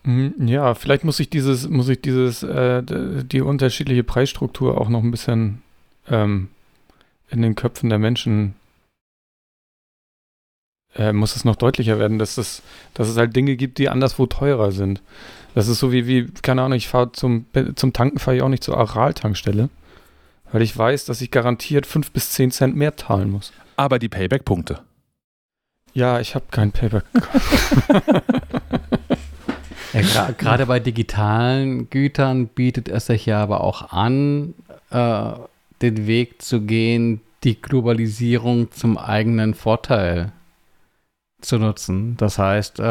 [0.04, 5.02] Mhm, Ja, vielleicht muss ich dieses, muss ich dieses, äh, die unterschiedliche Preisstruktur auch noch
[5.02, 5.62] ein bisschen
[6.08, 6.48] ähm,
[7.28, 8.54] in den Köpfen der Menschen
[10.94, 12.62] äh, muss es noch deutlicher werden, dass es,
[12.94, 15.02] dass es halt Dinge gibt, die anderswo teurer sind.
[15.56, 18.48] Das ist so wie, wie keine Ahnung, ich fahre zum, zum Tanken fahre ich auch
[18.50, 19.70] nicht zur Aral-Tankstelle,
[20.52, 23.52] weil ich weiß, dass ich garantiert 5 bis 10 Cent mehr zahlen muss.
[23.76, 24.80] Aber die Payback-Punkte.
[25.94, 27.04] Ja, ich habe kein Payback.
[29.92, 34.52] Ja, gra- Gerade bei digitalen Gütern bietet es sich ja aber auch an,
[34.90, 35.32] äh,
[35.80, 40.32] den Weg zu gehen, die Globalisierung zum eigenen Vorteil
[41.46, 42.16] zu nutzen.
[42.18, 42.82] Das heißt, äh,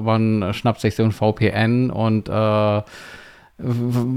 [0.00, 2.82] man schnappt sich so ein VPN und äh,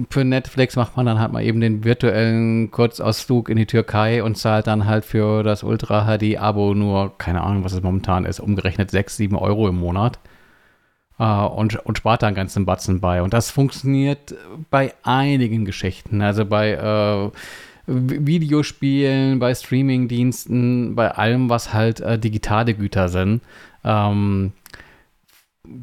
[0.10, 4.36] für Netflix macht man dann halt mal eben den virtuellen Kurzausflug in die Türkei und
[4.36, 8.40] zahlt dann halt für das Ultra HD Abo nur, keine Ahnung, was es momentan ist,
[8.40, 10.20] umgerechnet 6, 7 Euro im Monat.
[11.20, 13.22] Äh, und, und spart da einen ganzen Batzen bei.
[13.22, 14.34] Und das funktioniert
[14.72, 16.22] bei einigen Geschichten.
[16.22, 17.32] Also bei
[17.90, 23.42] Vi- Videospielen, bei Streamingdiensten, bei allem, was halt äh, digitale Güter sind,
[23.88, 24.52] ähm,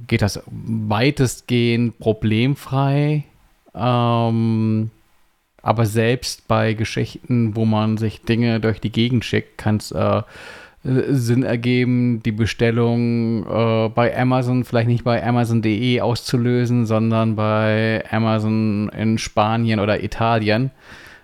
[0.07, 3.25] geht das weitestgehend problemfrei.
[3.75, 4.91] Ähm,
[5.63, 10.23] aber selbst bei Geschichten, wo man sich Dinge durch die Gegend schickt, kann es äh,
[10.83, 18.91] Sinn ergeben, die Bestellung äh, bei Amazon vielleicht nicht bei Amazon.de auszulösen, sondern bei Amazon
[18.91, 20.71] in Spanien oder Italien,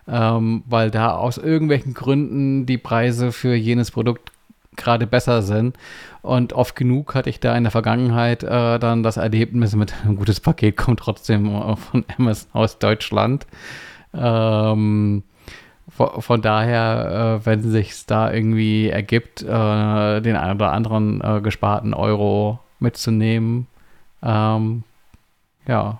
[0.08, 4.32] ähm, weil da aus irgendwelchen Gründen die Preise für jenes Produkt
[4.76, 5.76] gerade besser sind.
[6.22, 10.16] Und oft genug hatte ich da in der Vergangenheit äh, dann das Erlebnis mit ein
[10.16, 13.46] gutes Paket kommt trotzdem äh, von Amazon aus Deutschland.
[14.12, 15.22] Ähm,
[15.88, 21.94] von, daher, äh, wenn sich da irgendwie ergibt, äh, den einen oder anderen äh, gesparten
[21.94, 23.66] Euro mitzunehmen,
[24.22, 24.84] ähm,
[25.66, 25.98] ja,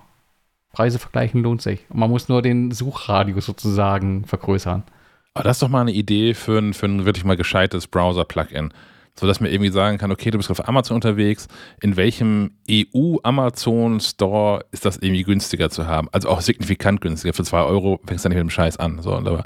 [0.72, 1.84] Preise vergleichen lohnt sich.
[1.90, 4.84] Und man muss nur den Suchradius sozusagen vergrößern.
[5.34, 8.72] Aber das ist doch mal eine Idee für ein, für ein wirklich mal gescheites Browser-Plugin.
[9.18, 11.46] So dass man irgendwie sagen kann, okay, du bist auf Amazon unterwegs,
[11.82, 16.08] in welchem EU-Amazon-Store ist das irgendwie günstiger zu haben?
[16.12, 17.34] Also auch signifikant günstiger.
[17.34, 19.02] Für 2 Euro fängst du nicht mit dem Scheiß an.
[19.02, 19.44] So, aber,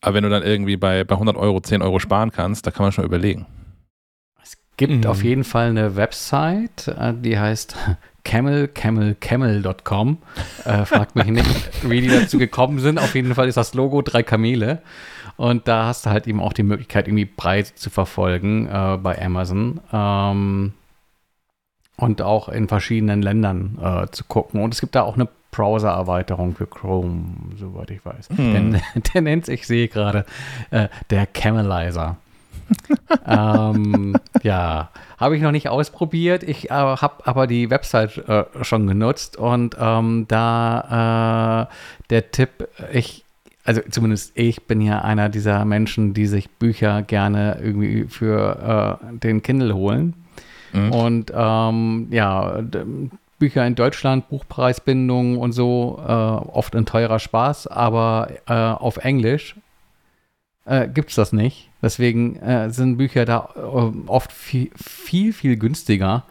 [0.00, 2.84] aber wenn du dann irgendwie bei, bei 100 Euro 10 Euro sparen kannst, da kann
[2.84, 3.46] man schon überlegen.
[4.42, 5.06] Es gibt Mhm.
[5.06, 7.76] auf jeden Fall eine Website, äh, die heißt
[8.24, 10.18] camelcamelcamel.com.
[10.64, 12.98] Äh, fragt mich nicht, wie die dazu gekommen sind.
[12.98, 14.80] Auf jeden Fall ist das Logo drei Kamele.
[15.36, 19.20] Und da hast du halt eben auch die Möglichkeit, irgendwie Preise zu verfolgen äh, bei
[19.20, 19.80] Amazon.
[19.92, 20.72] Ähm,
[21.96, 24.62] und auch in verschiedenen Ländern äh, zu gucken.
[24.62, 27.24] Und es gibt da auch eine Browser-Erweiterung für Chrome,
[27.56, 28.30] soweit ich weiß.
[28.34, 28.72] Hm.
[28.72, 28.82] Der,
[29.14, 30.24] der nennt sich, ich sehe gerade,
[30.70, 32.16] äh, der Camelizer.
[33.26, 36.42] ähm, ja, habe ich noch nicht ausprobiert.
[36.42, 42.68] Ich äh, habe aber die Website äh, schon genutzt und ähm, da äh, der Tipp,
[42.92, 43.21] ich,
[43.64, 49.18] also zumindest ich bin ja einer dieser Menschen, die sich Bücher gerne irgendwie für äh,
[49.18, 50.14] den Kindle holen.
[50.72, 50.92] Mhm.
[50.92, 52.62] Und ähm, ja,
[53.38, 59.56] Bücher in Deutschland, Buchpreisbindung und so, äh, oft ein teurer Spaß, aber äh, auf Englisch
[60.64, 61.68] äh, gibt es das nicht.
[61.82, 63.60] Deswegen äh, sind Bücher da äh,
[64.06, 66.24] oft viel, viel, viel günstiger.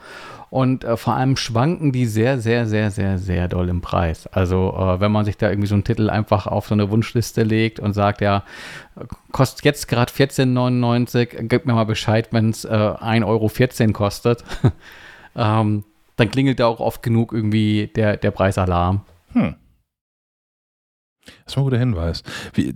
[0.51, 4.27] Und äh, vor allem schwanken die sehr, sehr, sehr, sehr, sehr doll im Preis.
[4.27, 7.43] Also äh, wenn man sich da irgendwie so einen Titel einfach auf so eine Wunschliste
[7.43, 8.43] legt und sagt, ja,
[9.31, 14.43] kostet jetzt gerade 14,99, gib mir mal Bescheid, wenn es äh, 1,14 Euro kostet.
[15.37, 15.85] ähm,
[16.17, 19.05] dann klingelt da auch oft genug irgendwie der, der Preisalarm.
[19.31, 19.55] Hm.
[21.45, 22.23] Das war ein guter Hinweis.
[22.53, 22.73] Wie,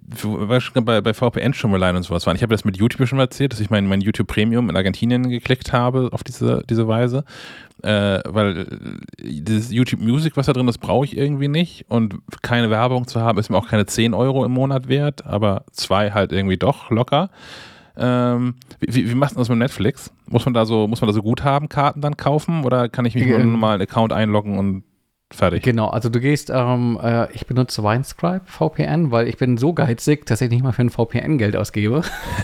[0.60, 2.36] schon bei, bei VPN schon mal allein und sowas waren.
[2.36, 4.75] Ich habe das mit YouTube schon mal erzählt, dass ich mein, mein YouTube Premium in
[4.75, 7.23] Argentinien geklickt habe auf diese, diese Weise.
[7.81, 11.86] Äh, weil äh, dieses YouTube Music, was da drin ist, brauche ich irgendwie nicht.
[11.89, 15.65] Und keine Werbung zu haben, ist mir auch keine 10 Euro im Monat wert, aber
[15.71, 17.29] zwei halt irgendwie doch locker.
[17.97, 20.12] Ähm, wie, wie machst du das mit Netflix?
[20.27, 23.25] Muss man da so, muss man da so Guthabenkarten dann kaufen oder kann ich mich
[23.25, 24.84] nur mal einen Account einloggen und
[25.33, 25.63] Fertig.
[25.63, 30.27] Genau, also du gehst, ähm, äh, ich benutze Winescribe VPN, weil ich bin so geizig,
[30.27, 32.03] dass ich nicht mal für ein VPN Geld ausgebe.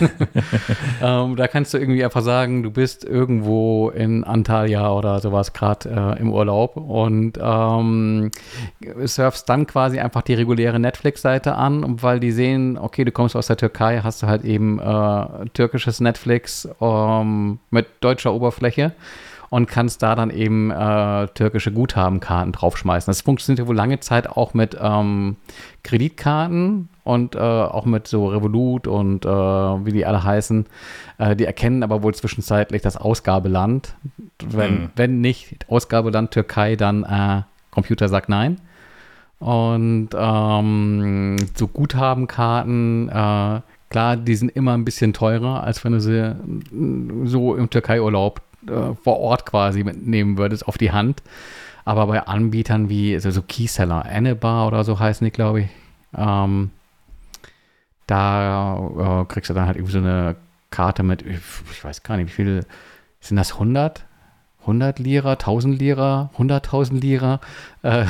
[1.00, 6.16] ähm, da kannst du irgendwie einfach sagen, du bist irgendwo in Antalya oder sowas gerade
[6.16, 8.32] äh, im Urlaub und ähm,
[9.04, 13.46] surfst dann quasi einfach die reguläre Netflix-Seite an, weil die sehen, okay, du kommst aus
[13.46, 18.92] der Türkei, hast du halt eben äh, türkisches Netflix ähm, mit deutscher Oberfläche
[19.52, 23.10] und kannst da dann eben äh, türkische Guthabenkarten draufschmeißen.
[23.10, 25.36] Das funktioniert ja wohl lange Zeit auch mit ähm,
[25.82, 30.64] Kreditkarten und äh, auch mit so Revolut und äh, wie die alle heißen.
[31.18, 33.94] Äh, die erkennen aber wohl zwischenzeitlich das Ausgabeland.
[34.42, 34.90] Wenn, mhm.
[34.96, 38.58] wenn nicht Ausgabeland Türkei, dann äh, Computer sagt nein.
[39.38, 43.60] Und ähm, so Guthabenkarten, äh,
[43.90, 46.36] klar, die sind immer ein bisschen teurer, als wenn du sie
[47.28, 51.22] so im Türkei-Urlaub äh, vor Ort quasi mitnehmen würdest auf die Hand.
[51.84, 55.68] Aber bei Anbietern wie also so Keyseller, Annebar oder so heißen die, glaube ich,
[56.16, 56.70] ähm,
[58.06, 60.36] da äh, kriegst du dann halt irgendwie so eine
[60.70, 62.66] Karte mit, ich weiß gar nicht, wie viel
[63.20, 64.04] sind das 100?
[64.62, 67.40] 100 Lira, 1000 Lira, 100.000 Lira.
[67.82, 68.04] Äh,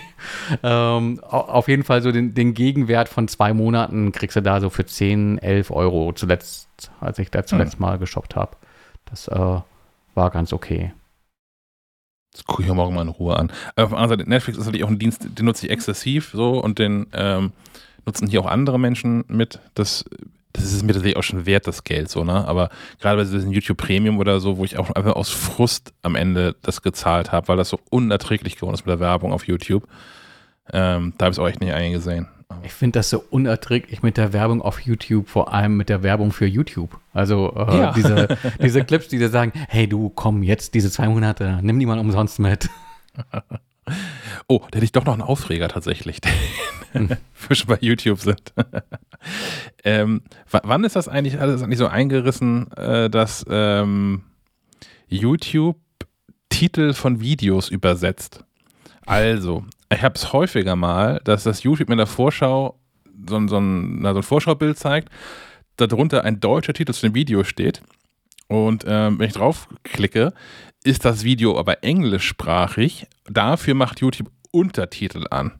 [0.62, 4.70] ähm, auf jeden Fall so den, den, Gegenwert von zwei Monaten kriegst du da so
[4.70, 7.86] für 10, 11 Euro zuletzt, als ich da zuletzt mhm.
[7.86, 8.56] mal geshoppt habe.
[9.04, 9.60] Das äh,
[10.14, 10.92] war ganz okay.
[12.32, 13.52] Das gucke ich mir morgen mal in Ruhe an.
[13.76, 16.30] Aber auf der anderen Seite, Netflix ist natürlich auch ein Dienst, den nutze ich exzessiv
[16.32, 17.52] so und den ähm,
[18.06, 19.60] nutzen hier auch andere Menschen mit.
[19.74, 20.04] Das,
[20.54, 22.46] das ist mir tatsächlich auch schon wert, das Geld so, ne?
[22.46, 22.70] Aber
[23.00, 26.56] gerade bei diesem YouTube Premium oder so, wo ich auch einfach aus Frust am Ende
[26.62, 29.86] das gezahlt habe, weil das so unerträglich geworden ist mit der Werbung auf YouTube,
[30.72, 32.28] ähm, da habe ich es auch echt nicht eingesehen.
[32.62, 36.32] Ich finde das so unerträglich mit der Werbung auf YouTube, vor allem mit der Werbung
[36.32, 36.98] für YouTube.
[37.12, 37.92] Also äh, ja.
[37.92, 38.28] diese,
[38.62, 41.98] diese Clips, die dir sagen, hey du, komm jetzt diese zwei Monate, nimm die mal
[41.98, 42.68] umsonst mit.
[44.46, 46.20] Oh, da hätte ich doch noch einen Aufreger tatsächlich,
[46.94, 47.08] die hm.
[47.32, 48.52] Fische bei YouTube sind.
[49.84, 54.22] ähm, wann ist das eigentlich alles eigentlich so eingerissen, äh, dass ähm,
[55.08, 55.78] YouTube
[56.48, 58.44] Titel von Videos übersetzt?
[59.06, 62.78] Also, ich habe es häufiger mal, dass das YouTube mir in der Vorschau
[63.28, 65.08] so, so, ein, na, so ein Vorschaubild zeigt,
[65.76, 67.82] darunter ein deutscher Titel zu dem Video steht.
[68.48, 70.32] Und ähm, wenn ich draufklicke,
[70.84, 73.06] ist das Video aber englischsprachig.
[73.28, 75.52] Dafür macht YouTube Untertitel an.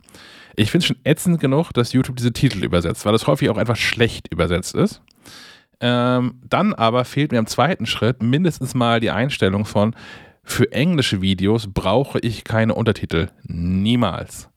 [0.57, 3.57] Ich finde es schon ätzend genug, dass YouTube diese Titel übersetzt, weil das häufig auch
[3.57, 5.01] etwas schlecht übersetzt ist.
[5.81, 9.97] Ähm, dann aber fehlt mir im zweiten Schritt mindestens mal die Einstellung von,
[10.44, 13.28] für englische Videos brauche ich keine Untertitel.
[13.44, 14.48] Niemals.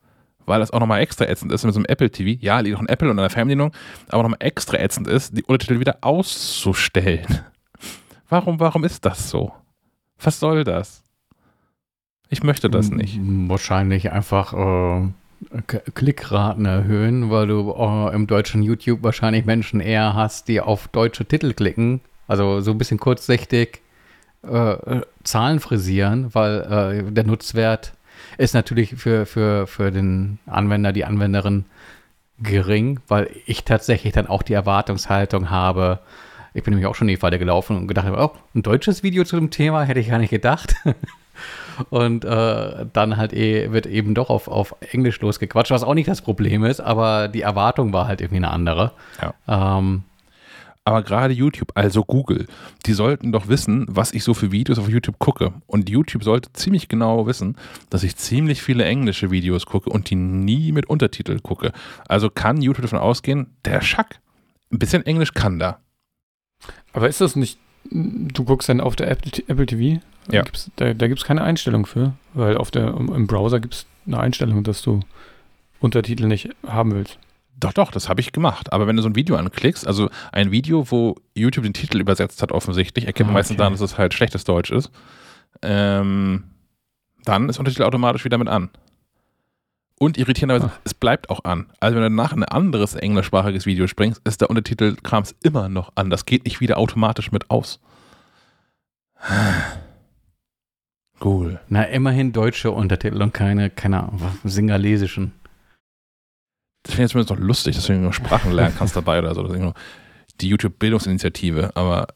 [0.46, 2.40] Weil das auch nochmal extra ätzend ist mit so einem Apple TV.
[2.42, 3.72] Ja, liegt auch ein Apple und einer Fernbedienung,
[4.10, 7.26] aber nochmal extra ätzend ist, die Untertitel wieder auszustellen.
[8.30, 9.54] Warum, warum ist das so?
[10.20, 11.04] Was soll das?
[12.30, 13.20] Ich möchte das nicht.
[13.22, 15.62] Wahrscheinlich einfach äh,
[15.94, 21.26] Klickraten erhöhen, weil du äh, im deutschen YouTube wahrscheinlich Menschen eher hast, die auf deutsche
[21.26, 22.02] Titel klicken.
[22.28, 23.82] Also so ein bisschen kurzsichtig
[24.48, 26.62] äh, Zahlen frisieren, weil
[27.08, 27.94] äh, der Nutzwert
[28.38, 31.66] ist natürlich für, für, für den Anwender, die Anwenderin
[32.40, 36.00] gering, weil ich tatsächlich dann auch die Erwartungshaltung habe,
[36.56, 39.26] ich bin nämlich auch schon in die Falle gelaufen und gedacht, oh, ein deutsches Video
[39.26, 40.76] zu dem Thema hätte ich gar nicht gedacht.
[41.90, 46.08] und äh, dann halt eh, wird eben doch auf, auf Englisch losgequatscht, was auch nicht
[46.08, 48.94] das Problem ist, aber die Erwartung war halt irgendwie eine andere.
[49.22, 49.78] Ja.
[49.78, 50.04] Ähm,
[50.86, 52.46] aber gerade YouTube, also Google,
[52.86, 55.52] die sollten doch wissen, was ich so für Videos auf YouTube gucke.
[55.66, 57.58] Und YouTube sollte ziemlich genau wissen,
[57.90, 61.74] dass ich ziemlich viele englische Videos gucke und die nie mit Untertitel gucke.
[62.08, 64.20] Also kann YouTube davon ausgehen, der Schack,
[64.72, 65.80] ein bisschen Englisch kann da.
[66.94, 67.58] Aber ist das nicht,
[67.90, 70.44] du guckst dann auf der Apple, Apple TV Ja.
[70.44, 73.86] Gibt's, da da gibt es keine Einstellung für, weil auf der, im Browser gibt es
[74.06, 75.00] eine Einstellung, dass du
[75.80, 77.18] Untertitel nicht haben willst.
[77.58, 78.74] Doch, doch, das habe ich gemacht.
[78.74, 82.42] Aber wenn du so ein Video anklickst, also ein Video, wo YouTube den Titel übersetzt
[82.42, 83.40] hat, offensichtlich, erkennt man okay.
[83.40, 84.92] meistens daran, dass es halt schlechtes Deutsch ist,
[85.62, 86.44] ähm,
[87.24, 88.70] dann ist Untertitel automatisch wieder mit an.
[89.98, 90.80] Und irritierenderweise, ah.
[90.84, 91.68] es bleibt auch an.
[91.80, 96.10] Also wenn du danach ein anderes englischsprachiges Video springst, ist der Untertitel-Krams immer noch an.
[96.10, 97.80] Das geht nicht wieder automatisch mit aus.
[101.24, 101.62] Cool.
[101.70, 104.10] Na, immerhin deutsche Untertitel und keine, keine
[104.44, 105.32] singalesischen.
[106.86, 109.42] Das finde ich zumindest noch lustig, dass du nur Sprachen lernen kannst dabei oder so.
[109.42, 109.74] Nur
[110.40, 111.72] die YouTube-Bildungsinitiative.
[111.76, 112.08] Aber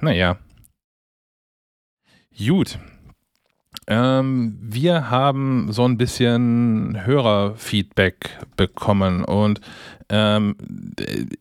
[0.00, 0.38] naja.
[2.36, 2.78] Gut.
[3.86, 9.60] Ähm, wir haben so ein bisschen Hörerfeedback bekommen und
[10.08, 10.56] ähm,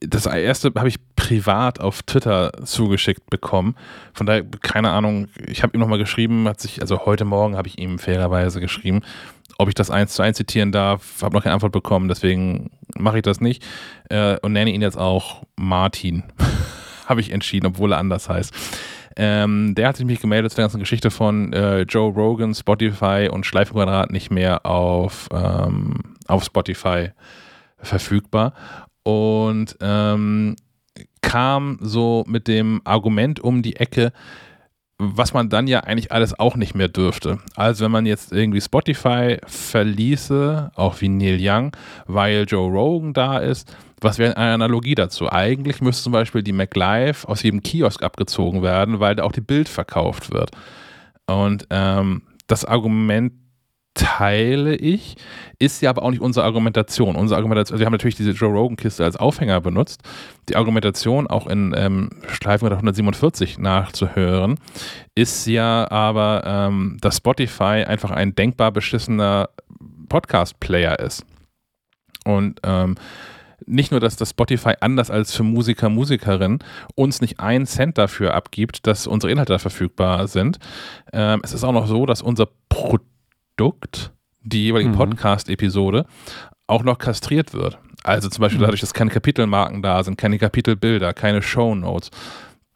[0.02, 3.76] das erste habe ich privat auf Twitter zugeschickt bekommen.
[4.13, 7.70] Von daher, keine Ahnung, ich habe ihm nochmal geschrieben, hat sich, also heute Morgen habe
[7.70, 9.04] ich ihm fairerweise geschrieben,
[9.58, 13.18] ob ich das eins zu eins zitieren darf, habe noch keine Antwort bekommen, deswegen mache
[13.18, 13.63] ich das nicht
[14.10, 16.24] äh, und nenne ihn jetzt auch Martin.
[17.06, 18.54] habe ich entschieden, obwohl er anders heißt.
[19.16, 23.30] Ähm, der hat sich mich gemeldet zu der ganzen Geschichte von äh, Joe Rogan, Spotify
[23.32, 27.12] und Schleifenquadrat nicht mehr auf, ähm, auf Spotify
[27.78, 28.54] verfügbar.
[29.04, 30.56] Und ähm,
[31.22, 34.13] kam so mit dem Argument um die Ecke,
[35.00, 37.40] was man dann ja eigentlich alles auch nicht mehr dürfte.
[37.56, 41.76] Also wenn man jetzt irgendwie Spotify verließe, auch wie Neil Young,
[42.06, 45.32] weil Joe Rogan da ist, was wäre eine Analogie dazu?
[45.32, 49.42] Eigentlich müsste zum Beispiel die MacLive aus jedem Kiosk abgezogen werden, weil da auch die
[49.42, 50.52] Bild verkauft wird.
[51.26, 53.34] Und ähm, das Argument
[53.94, 55.16] teile ich,
[55.60, 57.16] ist ja aber auch nicht unsere Argumentation.
[57.16, 60.02] Unsere Argumentation, also wir haben natürlich diese Joe Rogan-Kiste als Aufhänger benutzt.
[60.50, 64.60] Die Argumentation auch in ähm, Schleifen 147 nachzuhören,
[65.16, 69.50] ist ja aber, ähm, dass Spotify einfach ein denkbar beschissener
[70.10, 71.26] Podcast-Player ist.
[72.26, 72.96] Und ähm,
[73.66, 76.60] nicht nur, dass das Spotify anders als für Musiker, Musikerinnen
[76.96, 80.60] uns nicht einen Cent dafür abgibt, dass unsere Inhalte verfügbar sind.
[81.12, 83.12] Ähm, es ist auch noch so, dass unser Produkt,
[84.42, 84.98] die jeweilige mhm.
[84.98, 86.06] Podcast-Episode,
[86.68, 87.78] auch noch kastriert wird.
[88.04, 88.66] Also zum Beispiel mhm.
[88.66, 92.12] dadurch, dass keine Kapitelmarken da sind, keine Kapitelbilder, keine Shownotes,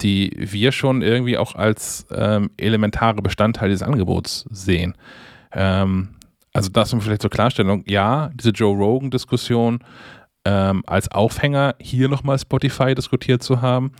[0.01, 4.95] die wir schon irgendwie auch als ähm, elementare Bestandteil dieses Angebots sehen.
[5.51, 6.09] Ähm,
[6.53, 9.79] also das vielleicht zur Klarstellung, ja, diese Joe Rogan-Diskussion
[10.45, 13.91] ähm, als Aufhänger hier nochmal Spotify diskutiert zu haben.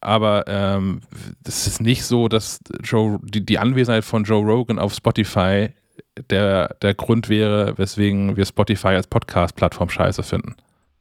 [0.00, 1.00] Aber ähm,
[1.42, 5.70] das ist nicht so, dass Joe, die, die Anwesenheit von Joe Rogan auf Spotify
[6.30, 10.56] der, der Grund wäre, weswegen wir Spotify als Podcast-Plattform scheiße finden.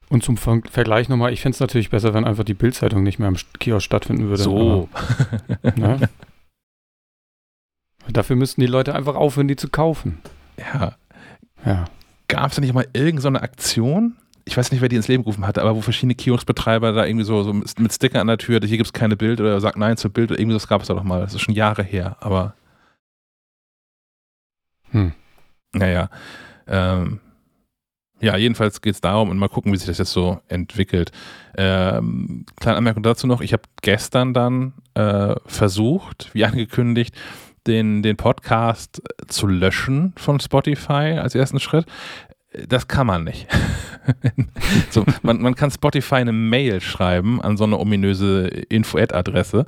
[0.10, 3.20] Und zum Ver Vergleich nochmal, ich fände es natürlich besser, wenn einfach die Bildzeitung nicht
[3.20, 4.44] mehr im Kiosk stattfinden würde.
[4.44, 4.90] So.
[5.62, 6.10] Aber, ne?
[8.10, 10.20] Dafür müssten die Leute einfach aufhören, die zu kaufen.
[10.58, 10.96] Ja.
[11.66, 11.86] ja.
[12.30, 14.16] Gab es da nicht mal irgendeine so Aktion?
[14.48, 17.26] ich weiß nicht, wer die ins Leben gerufen hatte, aber wo verschiedene Kioskbetreiber da irgendwie
[17.26, 19.98] so, so mit Sticker an der Tür, hier gibt es keine Bild oder sagt Nein
[19.98, 21.20] zu Bild oder irgendwie das gab es da doch mal.
[21.20, 22.54] Das ist schon Jahre her, aber.
[24.92, 25.14] Hm.
[25.74, 26.10] Naja.
[26.68, 27.20] Ähm,
[28.20, 31.12] ja, jedenfalls geht es darum und mal gucken, wie sich das jetzt so entwickelt.
[31.56, 37.16] Ähm, kleine Anmerkung dazu noch: Ich habe gestern dann äh, versucht, wie angekündigt,
[37.68, 41.86] den, den Podcast zu löschen von Spotify als ersten Schritt
[42.68, 43.48] das kann man nicht.
[44.90, 49.66] so, man, man kann Spotify eine Mail schreiben an so eine ominöse Info-Ad-Adresse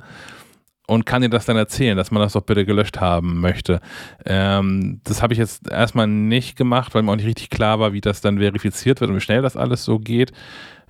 [0.90, 3.80] und kann dir das dann erzählen, dass man das doch bitte gelöscht haben möchte.
[4.26, 7.92] Ähm, das habe ich jetzt erstmal nicht gemacht, weil mir auch nicht richtig klar war,
[7.92, 10.32] wie das dann verifiziert wird und wie schnell das alles so geht.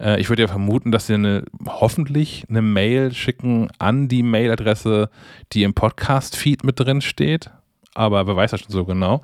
[0.00, 5.10] Äh, ich würde ja vermuten, dass sie eine, hoffentlich eine Mail schicken an die Mailadresse,
[5.52, 7.50] die im Podcast-Feed mit drin steht.
[7.92, 9.22] Aber wer weiß das schon so genau.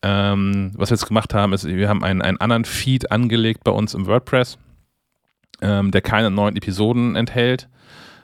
[0.00, 3.72] Ähm, was wir jetzt gemacht haben, ist, wir haben einen, einen anderen Feed angelegt bei
[3.72, 4.56] uns im WordPress,
[5.60, 7.68] ähm, der keine neuen Episoden enthält,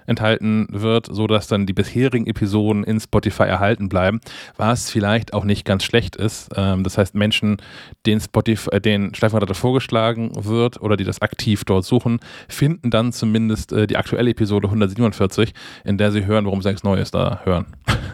[0.07, 4.21] enthalten wird, sodass dann die bisherigen Episoden in Spotify erhalten bleiben,
[4.57, 6.51] was vielleicht auch nicht ganz schlecht ist.
[6.57, 7.59] Ähm, das heißt, Menschen,
[8.07, 13.13] denen Spotify, äh, den Schleifenradar vorgeschlagen wird oder die das aktiv dort suchen, finden dann
[13.13, 15.53] zumindest äh, die aktuelle Episode 147,
[15.85, 17.67] in der sie hören, worum sie nichts Neues da hören.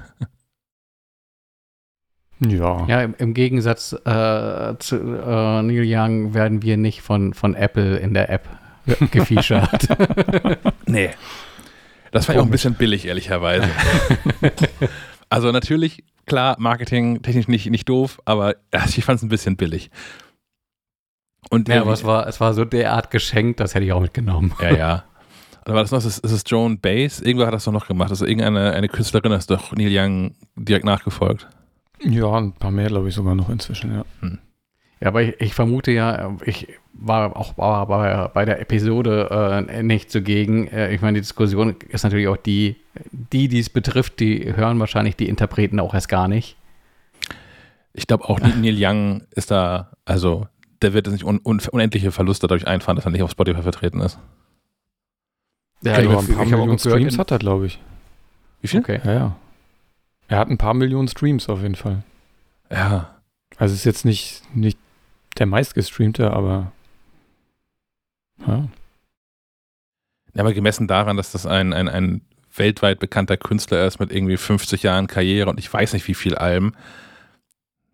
[2.49, 2.87] Ja.
[2.89, 7.97] Ja, im, im Gegensatz äh, zu äh, Neil Young werden wir nicht von, von Apple
[7.99, 8.49] in der App
[9.11, 9.89] gefeatured.
[10.87, 11.11] nee.
[12.13, 13.69] Das war ja auch ein bisschen billig, ehrlicherweise.
[15.31, 18.55] also natürlich, klar, Marketing technisch nicht, nicht doof, aber
[18.87, 19.91] ich fand es ein bisschen billig.
[21.51, 24.55] Und ja, aber es war, es war so derart geschenkt, das hätte ich auch mitgenommen.
[24.61, 25.05] Ja, ja.
[25.65, 27.21] War das noch, ist es, ist es Joan Baez?
[27.21, 28.11] Irgendwer hat das doch noch gemacht.
[28.11, 31.47] Also irgendeine eine Künstlerin ist doch Neil Young direkt nachgefolgt.
[32.01, 34.05] Ja, ein paar mehr, glaube ich, sogar noch inzwischen, ja.
[34.21, 34.41] Hm.
[35.03, 39.83] Ja, aber ich, ich, vermute ja, ich war auch war bei, bei der Episode äh,
[39.83, 40.69] nicht zugegen.
[40.69, 42.77] Äh, ich meine, die Diskussion ist natürlich auch die,
[43.11, 46.57] die, die es betrifft, die hören wahrscheinlich die Interpreten auch erst gar nicht.
[47.95, 50.47] Ich glaube auch Neil Young ist da, also
[50.83, 53.99] der wird nicht un, un, unendliche Verluste dadurch einfahren, dass er nicht auf Spotify vertreten
[53.99, 54.21] ist.
[55.83, 57.81] Ja, genau, ein paar Millionen Streams hat er, glaube ich.
[58.61, 58.79] Wie viel?
[58.79, 59.01] Okay.
[59.05, 59.37] Ja, ja.
[60.29, 62.05] Er hat ein paar Millionen Streams auf jeden Fall.
[62.71, 63.17] Ja.
[63.57, 64.79] Also ist jetzt nicht, nicht
[65.39, 66.73] der meistgestreamte, aber
[68.47, 68.69] ja.
[70.35, 70.41] ja.
[70.41, 72.23] Aber gemessen daran, dass das ein, ein, ein
[72.55, 76.35] weltweit bekannter Künstler ist mit irgendwie 50 Jahren Karriere und ich weiß nicht wie viel
[76.37, 76.75] Alben,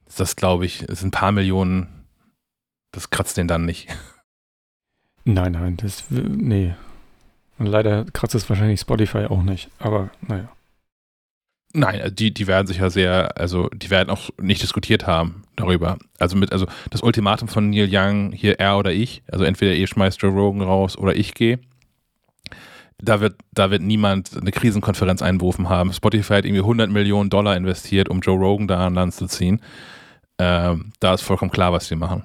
[0.06, 2.06] ist das, glaube ich, ist ein paar Millionen,
[2.92, 3.88] das kratzt den dann nicht.
[5.24, 6.74] Nein, nein, das, nee.
[7.58, 10.48] Und leider kratzt es wahrscheinlich Spotify auch nicht, aber naja.
[11.74, 15.98] Nein, die, die werden sich ja sehr, also die werden auch nicht diskutiert haben darüber.
[16.18, 19.86] Also mit, also das Ultimatum von Neil Young, hier er oder ich, also entweder ihr
[19.86, 21.58] schmeißt Joe Rogan raus oder ich gehe.
[23.00, 25.92] Da wird, da wird niemand eine Krisenkonferenz einberufen haben.
[25.92, 29.60] Spotify hat irgendwie 100 Millionen Dollar investiert, um Joe Rogan da an Land zu ziehen.
[30.38, 32.24] Ähm, da ist vollkommen klar, was sie machen.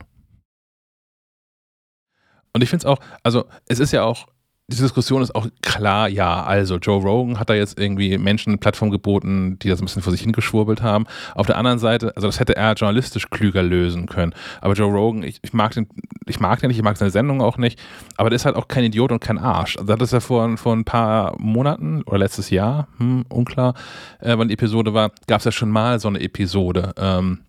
[2.53, 4.27] Und ich finde es auch, also es ist ja auch
[4.67, 8.57] diese Diskussion ist auch klar, ja, also Joe Rogan hat da jetzt irgendwie Menschen eine
[8.57, 11.05] Plattform geboten, die das ein bisschen vor sich hingeschwurbelt haben.
[11.35, 14.33] Auf der anderen Seite, also das hätte er journalistisch klüger lösen können.
[14.61, 15.87] Aber Joe Rogan, ich, ich mag den,
[16.27, 17.77] ich mag den nicht, ich mag seine Sendung auch nicht,
[18.15, 19.75] aber der ist halt auch kein Idiot und kein Arsch.
[19.75, 23.73] Also das ist ja vor, vor ein paar Monaten oder letztes Jahr, hm, unklar,
[24.21, 26.93] äh, wann die Episode war, gab es ja schon mal so eine Episode.
[26.97, 27.39] Ähm,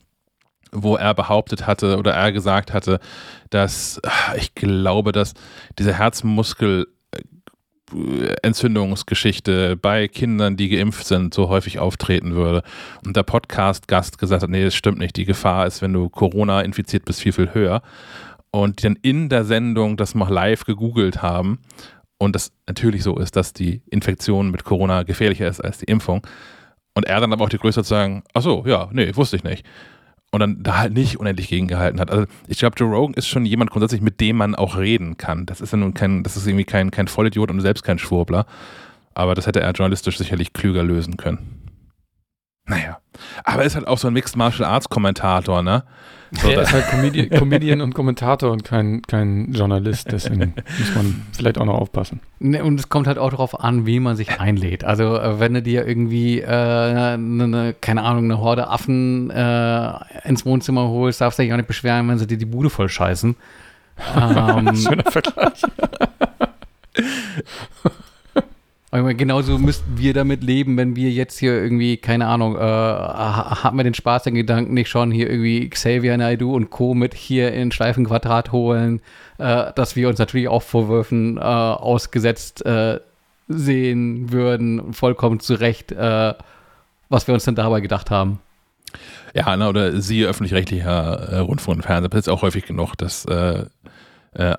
[0.76, 2.98] wo er behauptet hatte oder er gesagt hatte,
[3.50, 4.02] dass
[4.36, 5.34] ich glaube, dass
[5.78, 6.88] diese Herzmuskel
[8.42, 12.62] Entzündungsgeschichte bei Kindern, die geimpft sind, so häufig auftreten würde.
[13.04, 15.16] Und der Podcast-Gast gesagt hat, nee, das stimmt nicht.
[15.16, 17.82] Die Gefahr ist, wenn du Corona infiziert bist, viel, viel höher.
[18.50, 21.58] Und die dann in der Sendung das mal live gegoogelt haben
[22.18, 26.26] und das natürlich so ist, dass die Infektion mit Corona gefährlicher ist als die Impfung.
[26.94, 29.44] Und er dann aber auch die Größe zu sagen, ach so, ja, nee, wusste ich
[29.44, 29.64] nicht
[30.34, 32.10] und dann da halt nicht unendlich gegengehalten hat.
[32.10, 35.46] Also ich glaube, Joe Rogan ist schon jemand grundsätzlich, mit dem man auch reden kann.
[35.46, 38.44] Das ist ja nun kein, das ist irgendwie kein, kein Vollidiot und selbst kein Schwurbler.
[39.14, 41.70] Aber das hätte er journalistisch sicherlich klüger lösen können.
[42.66, 42.98] Naja.
[43.44, 45.84] Aber er ist halt auch so ein Mixed Martial Arts Kommentator, ne?
[46.40, 51.22] So, er ist halt Comedian, Comedian, und Kommentator und kein, kein Journalist, deswegen muss man
[51.32, 52.20] vielleicht auch noch aufpassen.
[52.40, 54.84] Ne, und es kommt halt auch darauf an, wie man sich einlädt.
[54.84, 59.92] Also äh, wenn du dir irgendwie, äh, ne, ne, keine Ahnung, eine Horde Affen äh,
[60.24, 62.88] ins Wohnzimmer holst, darfst du dich auch nicht beschweren, wenn sie dir die Bude voll
[62.88, 63.36] scheißen.
[64.16, 65.62] ähm, Schöner Vergleich.
[69.02, 73.82] Genauso müssten wir damit leben, wenn wir jetzt hier irgendwie, keine Ahnung, äh, haben wir
[73.82, 76.94] den Spaß, den Gedanken nicht schon, hier irgendwie Xavier Naidu und Co.
[76.94, 79.00] mit hier in Schleifenquadrat holen,
[79.38, 83.00] äh, dass wir uns natürlich auch Vorwürfen äh, ausgesetzt äh,
[83.48, 86.34] sehen würden, vollkommen zu Recht, äh,
[87.08, 88.40] was wir uns denn dabei gedacht haben.
[89.34, 93.24] Ja, na, oder sie öffentlich-rechtlicher äh, Rundfunk und Fernsehen, das ist auch häufig genug, dass
[93.24, 93.64] äh,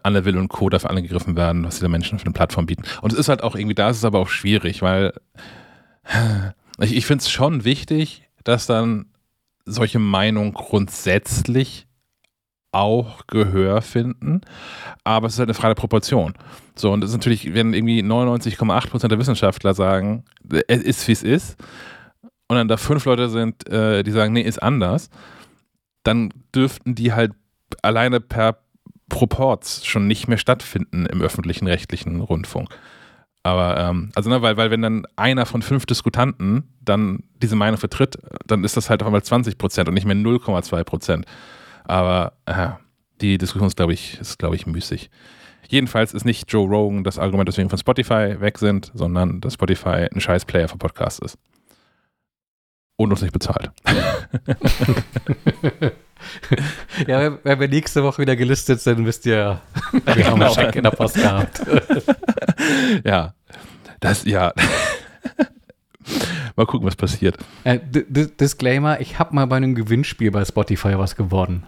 [0.03, 0.69] Anne Will und Co.
[0.69, 2.83] dafür angegriffen werden, was diese Menschen für eine Plattform bieten.
[3.01, 5.13] Und es ist halt auch irgendwie, da ist es aber auch schwierig, weil
[6.79, 9.07] ich, ich finde es schon wichtig, dass dann
[9.65, 11.87] solche Meinungen grundsätzlich
[12.71, 14.41] auch Gehör finden,
[15.05, 16.33] aber es ist halt eine freie Proportion.
[16.75, 20.25] So, und es ist natürlich, wenn irgendwie 99,8% der Wissenschaftler sagen,
[20.67, 21.57] es ist wie es ist,
[22.47, 25.09] und dann da fünf Leute sind, äh, die sagen, nee, ist anders,
[26.03, 27.31] dann dürften die halt
[27.81, 28.59] alleine per
[29.09, 32.69] Proports schon nicht mehr stattfinden im öffentlichen rechtlichen Rundfunk.
[33.43, 37.77] Aber, ähm, also, ne, weil, weil wenn dann einer von fünf Diskutanten dann diese Meinung
[37.77, 41.25] vertritt, dann ist das halt auf einmal 20 Prozent und nicht mehr 0,2 Prozent.
[41.83, 42.69] Aber äh,
[43.21, 45.11] die Diskussion ist, glaube ich, ist, glaube ich, müßig.
[45.67, 49.53] Jedenfalls ist nicht Joe Rogan das Argument, dass wir von Spotify weg sind, sondern dass
[49.53, 51.37] Spotify ein scheiß Player für Podcasts ist.
[52.97, 53.71] Und uns nicht bezahlt.
[57.07, 59.61] ja, wenn wir nächste Woche wieder gelistet sind, wisst ihr,
[60.05, 61.61] wir haben einen Scheck in der Post gehabt.
[63.03, 63.33] ja,
[63.99, 64.53] das, ja.
[66.55, 67.37] mal gucken, was passiert.
[67.63, 71.65] Äh, Disclaimer, ich habe mal bei einem Gewinnspiel bei Spotify was gewonnen.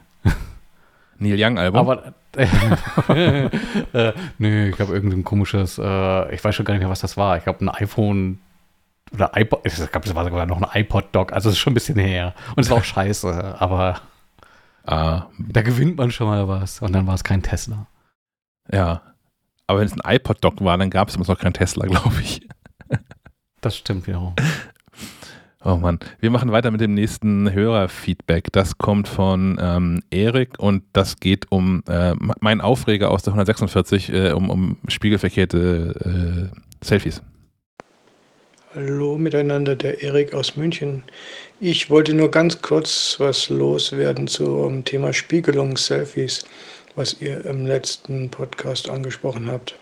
[1.19, 1.79] Neil Young Album?
[1.79, 3.49] Aber äh,
[3.93, 7.17] äh, nö, ich habe irgendein komisches, äh, ich weiß schon gar nicht mehr, was das
[7.17, 7.37] war.
[7.37, 8.39] Ich habe ein iPhone
[9.13, 11.75] oder iPod, ich glaube, es war sogar noch ein iPod-Doc, also es ist schon ein
[11.75, 12.33] bisschen her.
[12.55, 14.01] Und es war auch scheiße, aber
[14.87, 15.27] Ah.
[15.37, 17.87] Da gewinnt man schon mal was und dann war es kein Tesla.
[18.71, 19.01] Ja.
[19.67, 22.47] Aber wenn es ein iPod-Dock war, dann gab es immer noch kein Tesla, glaube ich.
[23.59, 24.33] Das stimmt, ja.
[25.65, 25.99] Oh Mann.
[26.19, 28.53] Wir machen weiter mit dem nächsten Hörerfeedback.
[28.53, 34.13] Das kommt von ähm, Erik und das geht um äh, mein Aufreger aus der 146,
[34.13, 37.21] äh, um, um spiegelverkehrte äh, Selfies.
[38.75, 41.03] Hallo miteinander, der Erik aus München.
[41.61, 46.43] Ich wollte nur ganz kurz was loswerden zum Thema Spiegelung, Selfies,
[46.93, 49.75] was ihr im letzten Podcast angesprochen habt.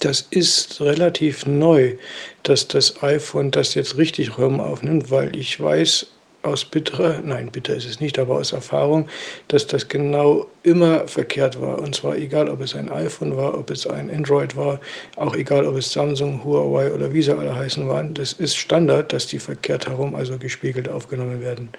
[0.00, 1.96] Das ist relativ neu,
[2.42, 6.08] dass das iPhone das jetzt richtig rum aufnimmt, weil ich weiß
[6.42, 9.08] aus bitterer, nein, bitter ist es nicht, aber aus Erfahrung,
[9.48, 11.78] dass das genau immer verkehrt war.
[11.78, 14.80] Und zwar egal, ob es ein iPhone war, ob es ein Android war,
[15.16, 18.14] auch egal, ob es Samsung, Huawei oder wie sie alle heißen waren.
[18.14, 21.70] Das ist Standard, dass die verkehrt herum, also gespiegelt aufgenommen werden.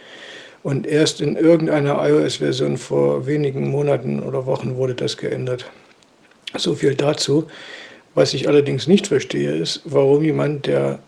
[0.61, 5.65] Und erst in irgendeiner iOS-Version vor wenigen Monaten oder Wochen wurde das geändert.
[6.57, 7.47] So viel dazu.
[8.15, 10.99] Was ich allerdings nicht verstehe, ist, warum jemand, der,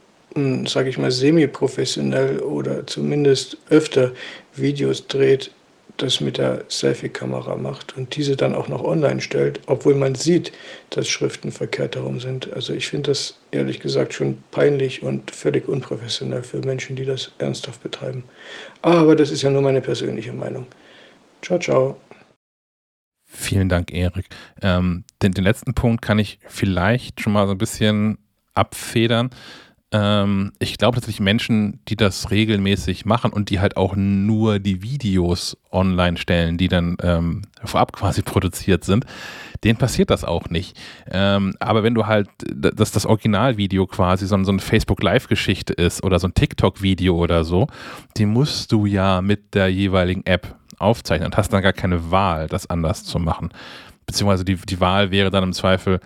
[0.65, 4.11] sage ich mal, semi-professionell oder zumindest öfter
[4.55, 5.51] Videos dreht,
[5.97, 10.51] das mit der Selfie-Kamera macht und diese dann auch noch online stellt, obwohl man sieht,
[10.89, 12.51] dass Schriften verkehrt herum sind.
[12.53, 17.31] Also ich finde das ehrlich gesagt schon peinlich und völlig unprofessionell für Menschen, die das
[17.37, 18.23] ernsthaft betreiben.
[18.81, 20.65] Aber das ist ja nur meine persönliche Meinung.
[21.41, 21.97] Ciao, ciao.
[23.33, 24.27] Vielen Dank, Erik.
[24.61, 28.17] Ähm, den, den, letzten Punkt kann ich vielleicht schon mal so ein bisschen
[28.53, 29.29] abfedern.
[29.93, 34.81] Ähm, ich glaube tatsächlich Menschen, die das regelmäßig machen und die halt auch nur die
[34.81, 39.05] Videos online stellen, die dann ähm, vorab quasi produziert sind,
[39.63, 40.79] denen passiert das auch nicht.
[41.11, 46.19] Ähm, aber wenn du halt, dass das Originalvideo quasi so, so eine Facebook-Live-Geschichte ist oder
[46.19, 47.67] so ein TikTok-Video oder so,
[48.15, 52.47] die musst du ja mit der jeweiligen App aufzeichnen und hast dann gar keine Wahl,
[52.47, 53.49] das anders zu machen.
[54.05, 55.99] Beziehungsweise die, die Wahl wäre dann im Zweifel,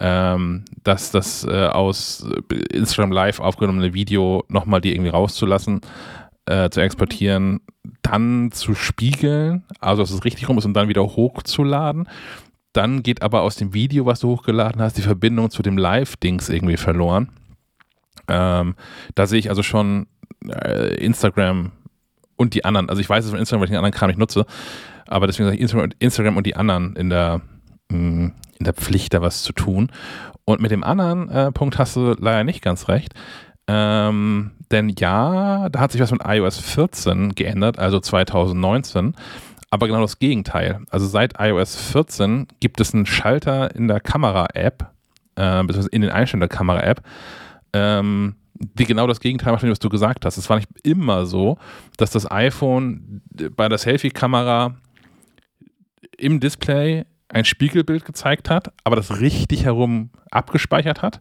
[0.00, 2.26] ähm, dass das äh, aus
[2.72, 5.80] Instagram Live aufgenommene Video nochmal die irgendwie rauszulassen,
[6.46, 7.60] äh, zu exportieren,
[8.02, 12.08] dann zu spiegeln, also dass es richtig rum ist und dann wieder hochzuladen.
[12.72, 16.48] Dann geht aber aus dem Video, was du hochgeladen hast, die Verbindung zu dem Live-Dings
[16.48, 17.30] irgendwie verloren.
[18.28, 18.74] Ähm,
[19.14, 20.06] da sehe ich also schon
[20.46, 21.72] äh, Instagram
[22.36, 22.88] und die anderen.
[22.88, 24.46] Also ich weiß es von Instagram, weil ich den anderen Kram nicht nutze,
[25.06, 27.40] aber deswegen sage ich Instagram, und die anderen in der,
[27.90, 28.28] mm,
[28.58, 29.90] in der Pflicht, da was zu tun.
[30.44, 33.14] Und mit dem anderen äh, Punkt hast du leider nicht ganz recht.
[33.66, 39.14] Ähm, denn ja, da hat sich was mit iOS 14 geändert, also 2019.
[39.70, 40.80] Aber genau das Gegenteil.
[40.90, 44.90] Also seit iOS 14 gibt es einen Schalter in der Kamera-App,
[45.36, 47.02] äh, beziehungsweise in den Einstellungen der Kamera-App,
[47.74, 50.36] ähm, die genau das Gegenteil macht, was du gesagt hast.
[50.38, 51.58] Es war nicht immer so,
[51.96, 53.20] dass das iPhone
[53.54, 54.74] bei der Selfie-Kamera
[56.16, 61.20] im Display ein Spiegelbild gezeigt hat, aber das richtig herum abgespeichert hat.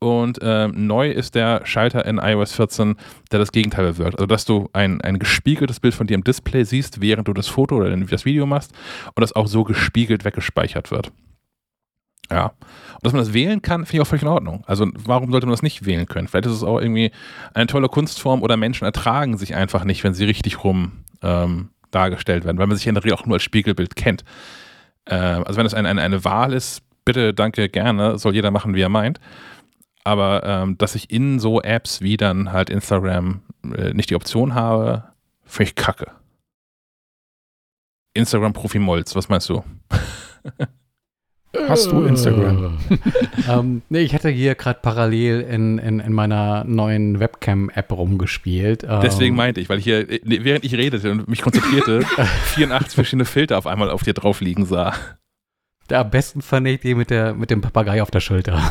[0.00, 2.94] Und äh, neu ist der Schalter in iOS 14,
[3.32, 4.14] der das Gegenteil bewirkt.
[4.14, 7.48] Also, dass du ein, ein gespiegeltes Bild von dir im Display siehst, während du das
[7.48, 8.72] Foto oder das Video machst
[9.14, 11.10] und das auch so gespiegelt weggespeichert wird.
[12.30, 12.52] Ja.
[12.94, 14.62] Und dass man das wählen kann, finde ich auch völlig in Ordnung.
[14.66, 16.28] Also warum sollte man das nicht wählen können?
[16.28, 17.10] Vielleicht ist es auch irgendwie
[17.54, 22.44] eine tolle Kunstform oder Menschen ertragen sich einfach nicht, wenn sie richtig rum ähm, dargestellt
[22.44, 24.24] werden, weil man sich in der Regel auch nur als Spiegelbild kennt.
[25.08, 28.74] Äh, also wenn es eine, eine, eine Wahl ist, bitte, danke, gerne, soll jeder machen,
[28.74, 29.20] wie er meint.
[30.04, 33.42] Aber ähm, dass ich in so Apps wie dann halt Instagram
[33.76, 35.04] äh, nicht die Option habe,
[35.44, 36.12] finde ich kacke.
[38.14, 39.64] Instagram-Profi Molz, was meinst du?
[41.56, 42.78] Hast du Instagram?
[43.48, 48.84] ähm, nee, ich hatte hier gerade parallel in, in, in, meiner neuen Webcam-App rumgespielt.
[48.84, 52.02] Ähm, Deswegen meinte ich, weil ich hier, während ich redete und mich konzentrierte,
[52.54, 54.94] 84 verschiedene Filter auf einmal auf dir drauf liegen sah.
[55.88, 58.70] Der am besten fand ich die mit, der, mit dem Papagei auf der Schulter.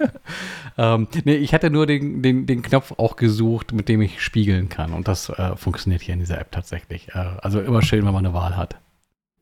[0.78, 4.68] ähm, nee, ich hatte nur den, den, den Knopf auch gesucht, mit dem ich spiegeln
[4.68, 4.92] kann.
[4.92, 7.08] Und das äh, funktioniert hier in dieser App tatsächlich.
[7.08, 8.76] Äh, also immer schön, wenn man eine Wahl hat.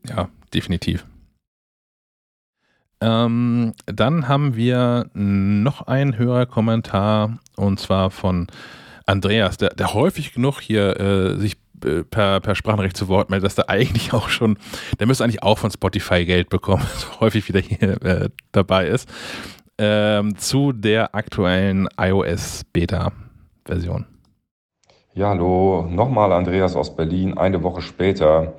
[0.09, 1.05] Ja, definitiv.
[3.01, 8.47] Ähm, dann haben wir noch einen Hörerkommentar und zwar von
[9.05, 13.47] Andreas, der, der häufig genug hier äh, sich äh, per, per Sprachenrecht zu Wort meldet,
[13.47, 14.59] dass der eigentlich auch schon,
[14.99, 19.09] der müsste eigentlich auch von Spotify Geld bekommen, so häufig wieder hier äh, dabei ist,
[19.79, 24.07] ähm, zu der aktuellen iOS-Beta-Version.
[25.15, 28.55] Ja, hallo, nochmal Andreas aus Berlin, eine Woche später.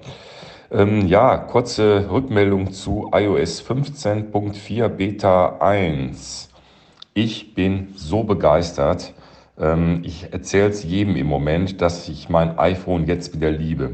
[0.69, 6.49] Ähm, ja, kurze Rückmeldung zu iOS 15.4 Beta 1.
[7.13, 9.13] Ich bin so begeistert.
[9.57, 13.91] Ähm, ich erzähle es jedem im Moment, dass ich mein iPhone jetzt wieder liebe,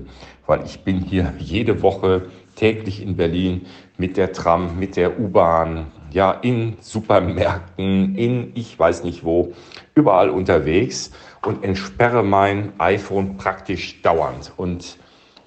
[0.47, 2.23] weil ich bin hier jede Woche
[2.55, 3.67] täglich in Berlin
[3.99, 9.53] mit der Tram, mit der U-Bahn, ja, in Supermärkten, in ich weiß nicht wo,
[9.93, 11.11] überall unterwegs
[11.45, 14.53] und entsperre mein iPhone praktisch dauernd.
[14.57, 14.97] Und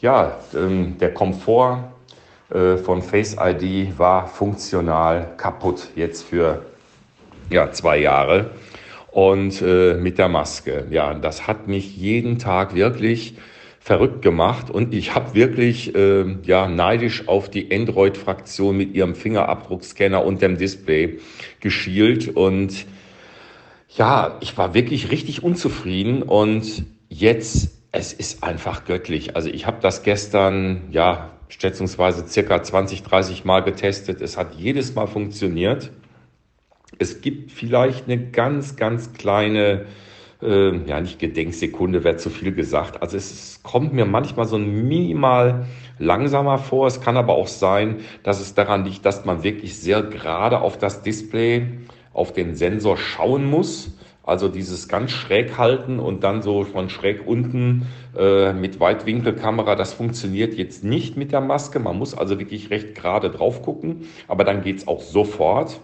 [0.01, 1.93] ja, ähm, der Komfort
[2.51, 6.65] äh, von Face ID war funktional kaputt jetzt für
[7.51, 8.51] ja, zwei Jahre.
[9.11, 10.87] Und äh, mit der Maske.
[10.91, 13.37] Ja, das hat mich jeden Tag wirklich
[13.87, 20.25] verrückt gemacht und ich habe wirklich äh, ja neidisch auf die Android-Fraktion mit ihrem Fingerabdruckscanner
[20.25, 21.21] und dem Display
[21.61, 22.85] geschielt und
[23.97, 29.37] ja, ich war wirklich richtig unzufrieden und jetzt es ist einfach göttlich.
[29.37, 34.21] Also ich habe das gestern ja schätzungsweise circa 20, 30 Mal getestet.
[34.21, 35.93] Es hat jedes Mal funktioniert.
[36.99, 39.87] Es gibt vielleicht eine ganz, ganz kleine
[40.43, 43.03] äh, ja nicht Gedenksekunde, wäre zu viel gesagt.
[43.03, 45.67] Also es kommt mir manchmal so ein minimal
[45.99, 46.87] langsamer vor.
[46.87, 50.79] Es kann aber auch sein, dass es daran liegt, dass man wirklich sehr gerade auf
[50.79, 51.67] das Display,
[52.13, 53.97] auf den Sensor schauen muss.
[54.27, 57.87] Also dieses ganz schräg halten und dann so von schräg unten
[58.19, 61.79] äh, mit Weitwinkelkamera, das funktioniert jetzt nicht mit der Maske.
[61.79, 65.81] Man muss also wirklich recht gerade drauf gucken, aber dann geht's auch sofort.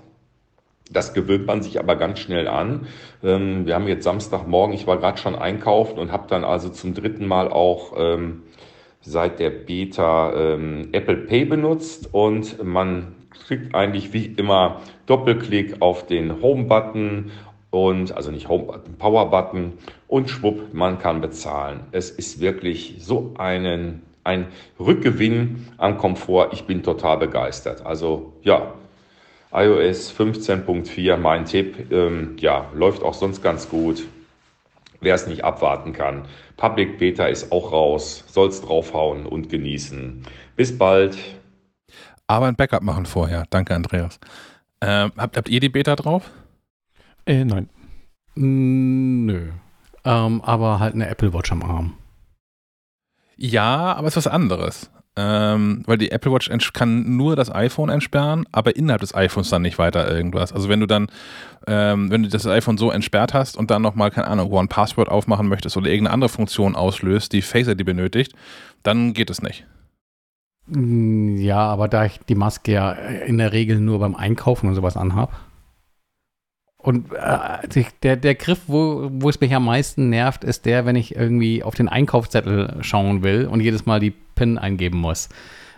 [0.90, 2.88] Das gewöhnt man sich aber ganz schnell an.
[3.22, 6.94] Ähm, wir haben jetzt Samstagmorgen, ich war gerade schon einkaufen und habe dann also zum
[6.94, 8.42] dritten Mal auch ähm,
[9.02, 13.14] seit der Beta ähm, Apple Pay benutzt und man
[13.46, 17.30] kriegt eigentlich wie immer Doppelklick auf den Home-Button
[17.72, 19.72] und also nicht Home-Button, Power-Button
[20.06, 21.80] und schwupp, man kann bezahlen.
[21.90, 24.48] Es ist wirklich so einen, ein
[24.78, 26.50] Rückgewinn an Komfort.
[26.52, 27.84] Ich bin total begeistert.
[27.86, 28.74] Also ja,
[29.52, 31.90] iOS 15.4, mein Tipp.
[31.90, 34.06] Ähm, ja, läuft auch sonst ganz gut.
[35.00, 36.26] Wer es nicht abwarten kann.
[36.58, 38.24] Public Beta ist auch raus.
[38.28, 40.24] Soll's draufhauen und genießen.
[40.56, 41.16] Bis bald.
[42.26, 43.44] Aber ein Backup machen vorher.
[43.48, 44.20] Danke, Andreas.
[44.82, 46.30] Ähm, habt, habt ihr die Beta drauf?
[47.26, 47.68] Äh, nein.
[48.34, 49.50] Nö.
[50.04, 51.94] Ähm, aber halt eine Apple Watch am Arm.
[53.36, 54.90] Ja, aber es ist was anderes.
[55.14, 59.60] Ähm, weil die Apple Watch kann nur das iPhone entsperren, aber innerhalb des iPhones dann
[59.60, 60.54] nicht weiter irgendwas.
[60.54, 61.08] Also wenn du dann,
[61.66, 65.10] ähm, wenn du das iPhone so entsperrt hast und dann nochmal, keine Ahnung, One Password
[65.10, 68.32] aufmachen möchtest oder irgendeine andere Funktion auslöst, die Face ID benötigt,
[68.82, 69.66] dann geht es nicht.
[70.66, 74.74] Mm, ja, aber da ich die Maske ja in der Regel nur beim Einkaufen und
[74.74, 75.38] sowas anhab,
[76.82, 80.96] und äh, der, der Griff, wo, wo es mich am meisten nervt, ist der, wenn
[80.96, 85.28] ich irgendwie auf den Einkaufszettel schauen will und jedes Mal die PIN eingeben muss.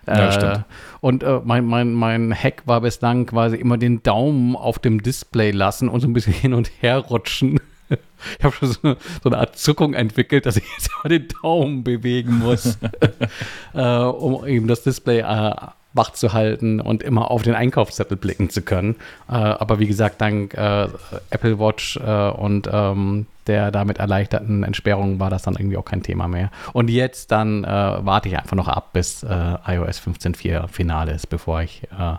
[0.07, 0.57] Ja, stimmt.
[0.57, 0.63] Äh,
[1.01, 5.51] und äh, mein, mein, mein Hack war bislang quasi immer den Daumen auf dem Display
[5.51, 7.61] lassen und so ein bisschen hin und her rutschen.
[8.39, 11.29] Ich habe schon so eine, so eine, Art Zuckung entwickelt, dass ich jetzt mal den
[11.43, 12.79] Daumen bewegen muss,
[13.75, 15.53] äh, um eben das Display äh,
[15.95, 18.97] wach zu halten und immer auf den Einkaufszettel blicken zu können.
[19.29, 20.89] Äh, aber wie gesagt, dank äh,
[21.31, 26.03] Apple Watch äh, und ähm, der damit erleichterten Entsperrung war das dann irgendwie auch kein
[26.03, 26.51] Thema mehr.
[26.73, 29.29] Und jetzt dann äh, warte ich einfach noch ab, bis äh,
[29.67, 32.17] iOS 15.4 Finale ist, bevor ich äh,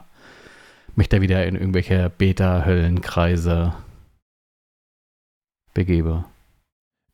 [0.95, 3.73] mich da wieder in irgendwelche Beta-Höllenkreise
[5.73, 6.23] begebe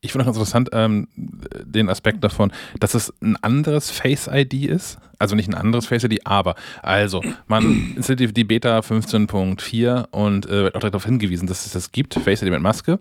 [0.01, 4.97] ich finde auch interessant ähm, den Aspekt davon, dass es ein anderes Face ID ist.
[5.19, 10.63] Also nicht ein anderes Face ID, aber also man installiert die Beta 15.4 und äh,
[10.63, 12.99] wird auch darauf hingewiesen, dass es das gibt, Face ID mit Maske.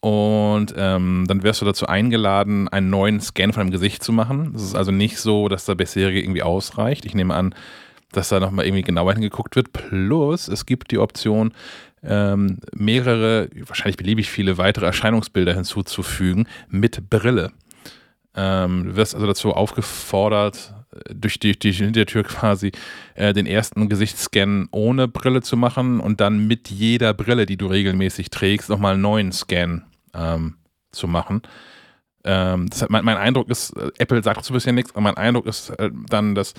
[0.00, 4.52] Und ähm, dann wirst du dazu eingeladen, einen neuen Scan von deinem Gesicht zu machen.
[4.52, 7.04] Das ist also nicht so, dass der bisherige irgendwie ausreicht.
[7.04, 7.54] Ich nehme an,
[8.10, 9.72] dass da nochmal irgendwie genauer hingeguckt wird.
[9.72, 11.52] Plus, es gibt die Option,
[12.02, 17.52] ähm, mehrere, wahrscheinlich beliebig viele weitere Erscheinungsbilder hinzuzufügen mit Brille.
[18.34, 20.74] Ähm, du wirst also dazu aufgefordert,
[21.12, 22.72] durch die, die Hintertür quasi
[23.14, 27.66] äh, den ersten Gesichtsscan ohne Brille zu machen und dann mit jeder Brille, die du
[27.66, 29.82] regelmäßig trägst, nochmal einen neuen Scan
[30.14, 30.56] ähm,
[30.90, 31.42] zu machen.
[32.24, 35.46] Ähm, das, mein, mein, Eindruck ist, äh, Apple sagt dazu bisher nichts, aber mein Eindruck
[35.46, 36.54] ist äh, dann, dass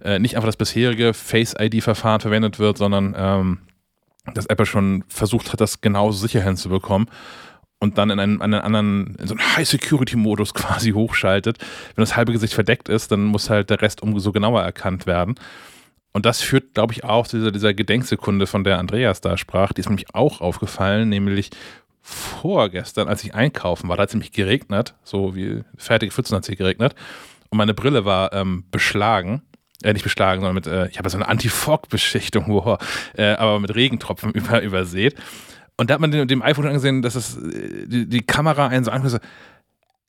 [0.00, 3.58] äh, nicht einfach das bisherige Face-ID-Verfahren verwendet wird, sondern ähm,
[4.34, 7.08] dass Apple schon versucht hat, das genauso sicher hinzubekommen
[7.80, 11.58] und dann in einen, einen anderen, in so einen High-Security-Modus quasi hochschaltet.
[11.94, 15.36] Wenn das halbe Gesicht verdeckt ist, dann muss halt der Rest umso genauer erkannt werden.
[16.12, 19.72] Und das führt, glaube ich, auch zu dieser, dieser Gedenksekunde, von der Andreas da sprach.
[19.72, 21.50] Die ist nämlich auch aufgefallen, nämlich
[22.00, 26.48] vorgestern, als ich einkaufen war, da hat es nämlich geregnet, so wie fertige Pfützen hat
[26.48, 26.94] es geregnet.
[27.50, 29.42] Und meine Brille war ähm, beschlagen
[29.82, 32.78] äh, nicht beschlagen, sondern mit, äh, ich habe so eine Anti-Fog-Beschichtung, wow,
[33.16, 35.14] äh, aber mit Regentropfen über, übersät.
[35.76, 38.84] Und da hat man dem, dem iPhone angesehen, dass es äh, die, die Kamera einen
[38.84, 39.18] so anguckt, so,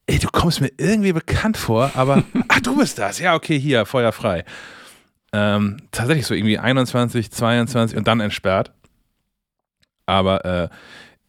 [0.07, 3.85] ey, du kommst mir irgendwie bekannt vor, aber, ach, du bist das, ja, okay, hier,
[3.85, 4.43] feuerfrei.
[5.31, 8.71] Ähm, tatsächlich so irgendwie 21, 22 und dann entsperrt.
[10.07, 10.69] Aber äh,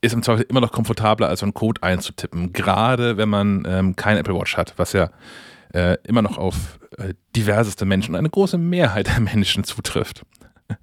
[0.01, 2.55] ist im Zweifel immer noch komfortabler, als so einen Code einzutippen.
[2.55, 5.11] Gerade wenn man ähm, kein Apple Watch hat, was ja
[5.72, 10.24] äh, immer noch auf äh, diverseste Menschen, eine große Mehrheit der Menschen zutrifft.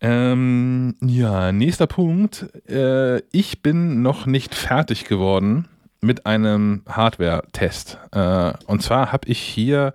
[0.00, 2.48] ähm, ja, nächster Punkt.
[2.68, 5.68] Äh, ich bin noch nicht fertig geworden
[6.00, 7.98] mit einem Hardware-Test.
[8.10, 9.94] Äh, und zwar habe ich hier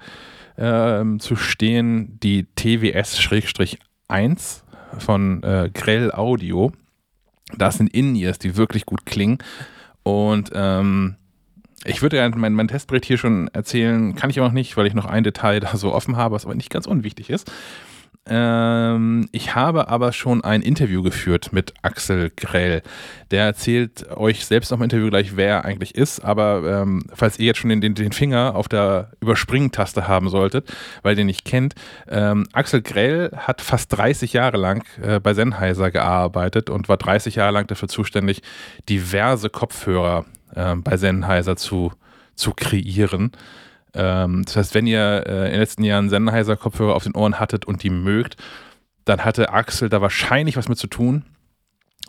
[0.58, 4.62] ähm, zu stehen die TWS-1
[4.98, 6.72] von äh, Grell Audio.
[7.58, 9.38] Das sind In-Ears, die wirklich gut klingen.
[10.04, 11.17] Und ähm,
[11.88, 14.88] ich würde ja meinen mein Testbericht hier schon erzählen, kann ich aber noch nicht, weil
[14.88, 17.52] ich noch ein Detail da so offen habe, was aber nicht ganz unwichtig ist.
[18.30, 22.82] Ähm, ich habe aber schon ein Interview geführt mit Axel Grell.
[23.32, 26.20] Der erzählt euch selbst noch im Interview gleich, wer er eigentlich ist.
[26.20, 30.70] Aber ähm, falls ihr jetzt schon den, den, Finger auf der Überspringen-Taste haben solltet,
[31.04, 31.76] weil ihr den nicht kennt,
[32.10, 37.36] ähm, Axel Grell hat fast 30 Jahre lang äh, bei Sennheiser gearbeitet und war 30
[37.36, 38.42] Jahre lang dafür zuständig,
[38.90, 40.26] diverse Kopfhörer
[40.56, 41.92] äh, bei Sennheiser zu,
[42.36, 43.32] zu kreieren.
[43.94, 47.66] Ähm, das heißt, wenn ihr äh, in den letzten Jahren Sennheiser-Kopfhörer auf den Ohren hattet
[47.66, 48.38] und die mögt,
[49.06, 51.24] dann hatte Axel da wahrscheinlich was mit zu tun.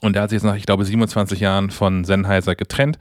[0.00, 2.98] Und der hat sich jetzt nach, ich glaube, 27 Jahren von Sennheiser getrennt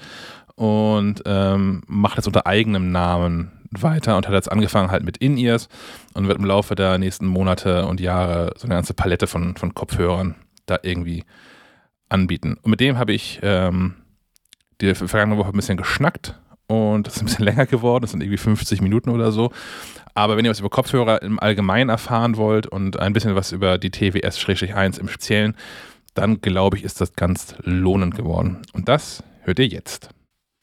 [0.55, 5.69] und ähm, macht jetzt unter eigenem Namen weiter und hat jetzt angefangen halt mit In-Ears
[6.13, 9.73] und wird im Laufe der nächsten Monate und Jahre so eine ganze Palette von, von
[9.73, 10.35] Kopfhörern
[10.65, 11.23] da irgendwie
[12.09, 12.57] anbieten.
[12.61, 13.95] Und mit dem habe ich ähm,
[14.81, 18.21] die vergangene Woche ein bisschen geschnackt und das ist ein bisschen länger geworden, das sind
[18.21, 19.51] irgendwie 50 Minuten oder so.
[20.13, 23.77] Aber wenn ihr was über Kopfhörer im Allgemeinen erfahren wollt und ein bisschen was über
[23.77, 25.55] die TWS-1 im Speziellen,
[26.15, 28.63] dann glaube ich, ist das ganz lohnend geworden.
[28.73, 30.09] Und das hört ihr jetzt.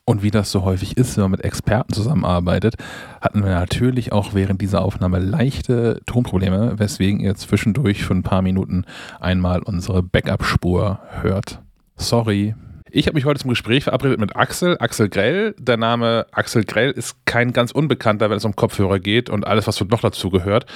[0.06, 2.74] Und wie das so häufig ist, wenn man mit Experten zusammenarbeitet,
[3.20, 8.42] hatten wir natürlich auch während dieser Aufnahme leichte Tonprobleme, weswegen ihr zwischendurch für ein paar
[8.42, 8.84] Minuten
[9.18, 11.62] einmal unsere Backup-Spur hört.
[11.96, 12.54] Sorry.
[12.96, 15.56] Ich habe mich heute zum Gespräch verabredet mit Axel, Axel Grell.
[15.58, 19.66] Der Name Axel Grell ist kein ganz unbekannter, wenn es um Kopfhörer geht und alles,
[19.66, 20.66] was noch dazu gehört.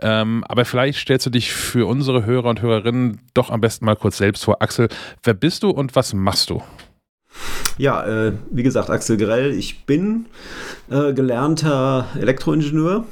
[0.00, 3.94] Ähm, aber vielleicht stellst du dich für unsere Hörer und Hörerinnen doch am besten mal
[3.94, 4.62] kurz selbst vor.
[4.62, 4.88] Axel,
[5.22, 6.62] wer bist du und was machst du?
[7.76, 9.52] Ja, äh, wie gesagt, Axel Grell.
[9.52, 10.24] Ich bin
[10.88, 13.04] äh, gelernter Elektroingenieur,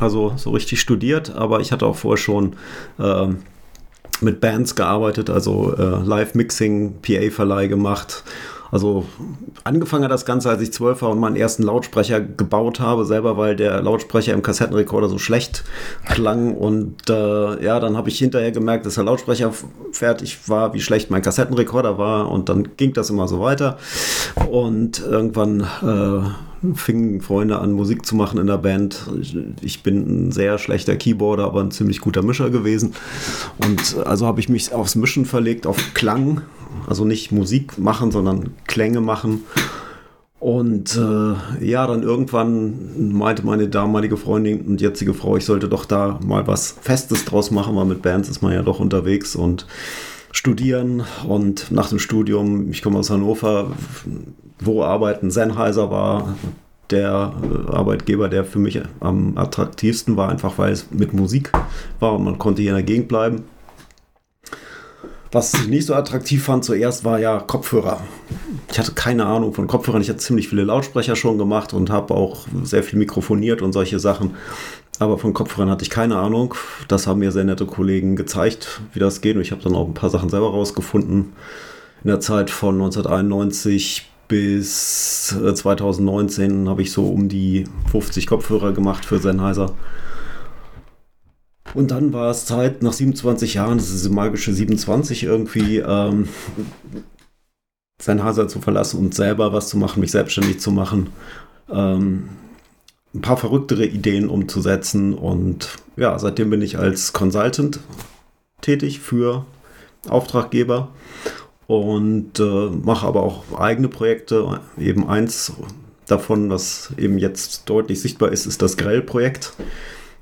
[0.00, 2.56] also so richtig studiert, aber ich hatte auch vorher schon
[2.98, 3.28] äh,
[4.20, 8.24] mit Bands gearbeitet, also äh, Live-Mixing, PA-Verleih gemacht.
[8.72, 9.06] Also
[9.64, 13.36] angefangen hat das Ganze, als ich zwölf war und meinen ersten Lautsprecher gebaut habe, selber,
[13.36, 15.64] weil der Lautsprecher im Kassettenrekorder so schlecht
[16.04, 16.54] klang.
[16.54, 19.52] Und äh, ja, dann habe ich hinterher gemerkt, dass der Lautsprecher
[19.92, 22.30] fertig war, wie schlecht mein Kassettenrekorder war.
[22.30, 23.78] Und dann ging das immer so weiter.
[24.50, 26.28] Und irgendwann äh,
[26.74, 29.06] fingen Freunde an, Musik zu machen in der Band.
[29.60, 32.94] Ich bin ein sehr schlechter Keyboarder, aber ein ziemlich guter Mischer gewesen.
[33.58, 36.42] Und also habe ich mich aufs Mischen verlegt, auf Klang.
[36.86, 39.44] Also nicht Musik machen, sondern Klänge machen.
[40.38, 45.86] Und äh, ja, dann irgendwann meinte meine damalige Freundin und jetzige Frau, ich sollte doch
[45.86, 49.66] da mal was Festes draus machen, weil mit Bands ist man ja doch unterwegs und
[50.36, 51.04] studieren.
[51.26, 53.72] Und nach dem Studium, ich komme aus Hannover,
[54.58, 56.36] wo arbeiten Sennheiser war
[56.90, 61.50] der äh, Arbeitgeber, der für mich am attraktivsten war, einfach weil es mit Musik
[61.98, 63.42] war und man konnte hier in der Gegend bleiben.
[65.32, 68.00] Was ich nicht so attraktiv fand zuerst war ja Kopfhörer.
[68.70, 70.00] Ich hatte keine Ahnung von Kopfhörern.
[70.00, 73.98] Ich hatte ziemlich viele Lautsprecher schon gemacht und habe auch sehr viel mikrofoniert und solche
[73.98, 74.36] Sachen.
[74.98, 76.54] Aber von Kopfhörern hatte ich keine Ahnung.
[76.88, 79.36] Das haben mir sehr nette Kollegen gezeigt, wie das geht.
[79.36, 81.32] Und ich habe dann auch ein paar Sachen selber rausgefunden.
[82.02, 88.72] In der Zeit von 1991 bis 2019 äh, habe ich so um die 50 Kopfhörer
[88.72, 89.74] gemacht für Sennheiser.
[91.74, 96.28] Und dann war es Zeit, nach 27 Jahren, das ist diese magische 27 irgendwie, ähm,
[98.00, 101.10] Sennheiser zu verlassen und selber was zu machen, mich selbstständig zu machen.
[101.70, 102.28] Ähm,
[103.16, 105.14] ein paar verrücktere Ideen umzusetzen.
[105.14, 107.80] Und ja, seitdem bin ich als Consultant
[108.60, 109.46] tätig für
[110.08, 110.88] Auftraggeber
[111.66, 114.60] und äh, mache aber auch eigene Projekte.
[114.78, 115.52] Eben eins
[116.06, 119.54] davon, was eben jetzt deutlich sichtbar ist, ist das Grell-Projekt.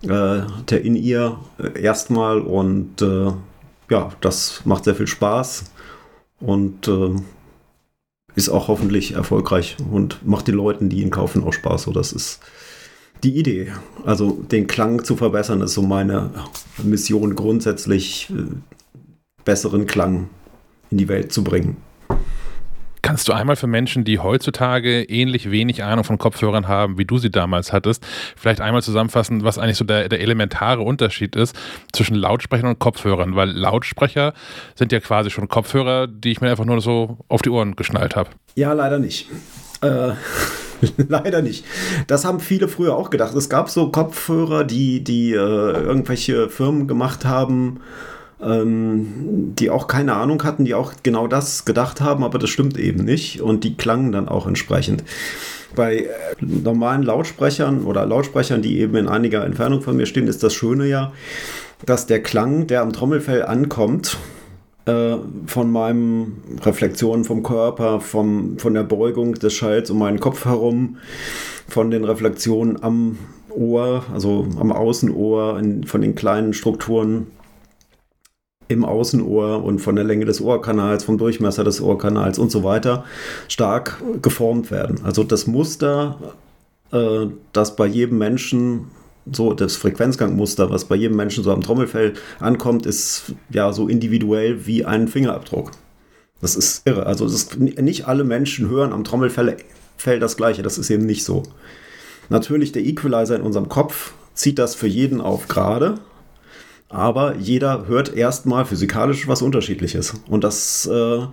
[0.02, 3.32] Äh, der in ihr äh, erstmal und äh,
[3.90, 5.64] ja, das macht sehr viel Spaß
[6.40, 7.14] und äh,
[8.34, 11.84] ist auch hoffentlich erfolgreich und macht den Leuten, die ihn kaufen, auch Spaß.
[11.84, 12.40] So, das ist
[13.24, 13.72] die Idee.
[14.04, 16.30] Also den Klang zu verbessern, ist so meine
[16.82, 18.54] Mission grundsätzlich, äh,
[19.44, 20.28] besseren Klang
[20.90, 21.76] in die Welt zu bringen.
[23.02, 27.04] Kannst Kannst du einmal für Menschen, die heutzutage ähnlich wenig Ahnung von Kopfhörern haben, wie
[27.04, 28.04] du sie damals hattest,
[28.34, 31.54] vielleicht einmal zusammenfassen, was eigentlich so der, der elementare Unterschied ist
[31.92, 33.36] zwischen Lautsprechern und Kopfhörern?
[33.36, 34.32] Weil Lautsprecher
[34.74, 38.16] sind ja quasi schon Kopfhörer, die ich mir einfach nur so auf die Ohren geschnallt
[38.16, 38.30] habe.
[38.56, 39.28] Ja, leider nicht.
[39.80, 40.12] Äh,
[41.08, 41.64] leider nicht.
[42.06, 43.34] Das haben viele früher auch gedacht.
[43.34, 47.80] Es gab so Kopfhörer, die, die äh, irgendwelche Firmen gemacht haben,
[48.42, 52.78] ähm, die auch keine Ahnung hatten, die auch genau das gedacht haben, aber das stimmt
[52.78, 55.04] eben nicht und die klangen dann auch entsprechend.
[55.74, 56.08] Bei äh,
[56.40, 60.86] normalen Lautsprechern oder Lautsprechern, die eben in einiger Entfernung von mir stehen, ist das Schöne
[60.86, 61.12] ja,
[61.84, 64.16] dass der Klang, der am Trommelfell ankommt,
[64.86, 65.16] äh,
[65.46, 70.98] von meinen Reflexionen vom Körper, vom, von der Beugung des Schalls um meinen Kopf herum,
[71.68, 73.18] von den Reflexionen am
[73.50, 77.28] Ohr, also am Außenohr, in, von den kleinen Strukturen
[78.68, 83.04] im Außenohr und von der Länge des Ohrkanals, vom Durchmesser des Ohrkanals und so weiter
[83.48, 85.00] stark geformt werden.
[85.04, 86.18] Also das Muster,
[86.92, 88.90] äh, das bei jedem Menschen
[89.30, 94.66] so das Frequenzgangmuster, was bei jedem Menschen so am Trommelfell ankommt, ist ja so individuell
[94.66, 95.72] wie ein Fingerabdruck.
[96.40, 97.06] Das ist irre.
[97.06, 99.56] Also ist, nicht alle Menschen hören am Trommelfell
[100.20, 100.62] das gleiche.
[100.62, 101.42] Das ist eben nicht so.
[102.28, 105.98] Natürlich der Equalizer in unserem Kopf zieht das für jeden auf gerade
[106.94, 110.14] aber jeder hört erstmal physikalisch was Unterschiedliches.
[110.28, 111.26] Und das, äh,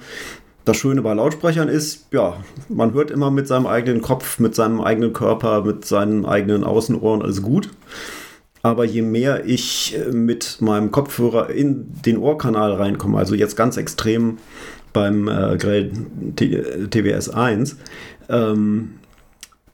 [0.66, 2.36] das Schöne bei Lautsprechern ist, ja,
[2.70, 7.22] man hört immer mit seinem eigenen Kopf, mit seinem eigenen Körper, mit seinen eigenen Außenohren
[7.22, 7.70] alles gut.
[8.64, 13.78] Aber je mehr ich äh, mit meinem Kopfhörer in den Ohrkanal reinkomme, also jetzt ganz
[13.78, 14.38] extrem
[14.94, 15.92] beim äh, Grell
[16.36, 17.78] TWS 1,
[18.30, 18.96] ähm,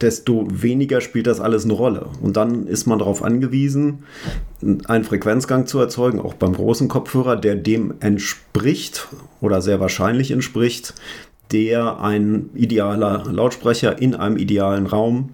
[0.02, 2.08] desto weniger spielt das alles eine Rolle.
[2.22, 4.04] Und dann ist man darauf angewiesen,
[4.88, 9.08] einen Frequenzgang zu erzeugen, auch beim großen Kopfhörer, der dem entspricht
[9.42, 10.94] oder sehr wahrscheinlich entspricht,
[11.52, 15.30] der ein idealer Lautsprecher in einem idealen Raum,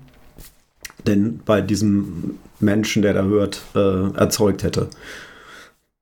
[1.08, 4.90] denn bei diesem Menschen, der da hört, äh, erzeugt hätte.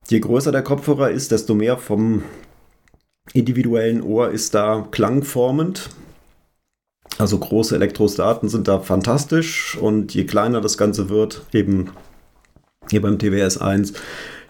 [0.09, 2.23] Je größer der Kopfhörer ist, desto mehr vom
[3.33, 5.89] individuellen Ohr ist da klangformend.
[7.21, 11.91] Also große Elektrostaten sind da fantastisch und je kleiner das Ganze wird, eben
[12.89, 13.93] hier beim TWS 1,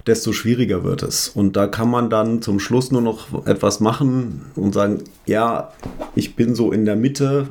[0.07, 1.27] desto schwieriger wird es.
[1.27, 5.73] Und da kann man dann zum Schluss nur noch etwas machen und sagen, ja,
[6.15, 7.49] ich bin so in der Mitte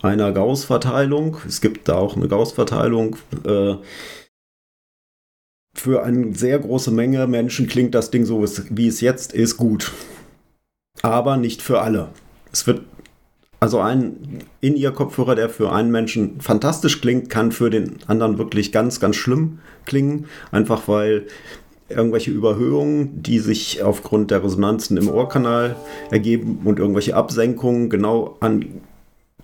[0.00, 1.36] einer Gauss-Verteilung.
[1.46, 3.16] Es gibt da auch eine Gauss-Verteilung.
[3.44, 3.74] Äh,
[5.76, 9.92] für eine sehr große Menge Menschen klingt das Ding so, wie es jetzt ist, gut.
[11.02, 12.08] Aber nicht für alle.
[12.50, 12.80] Es wird
[13.64, 19.00] also ein In-Ear-Kopfhörer, der für einen Menschen fantastisch klingt, kann für den anderen wirklich ganz,
[19.00, 20.26] ganz schlimm klingen.
[20.52, 21.28] Einfach weil
[21.88, 25.76] irgendwelche Überhöhungen, die sich aufgrund der Resonanzen im Ohrkanal
[26.10, 28.66] ergeben und irgendwelche Absenkungen genau an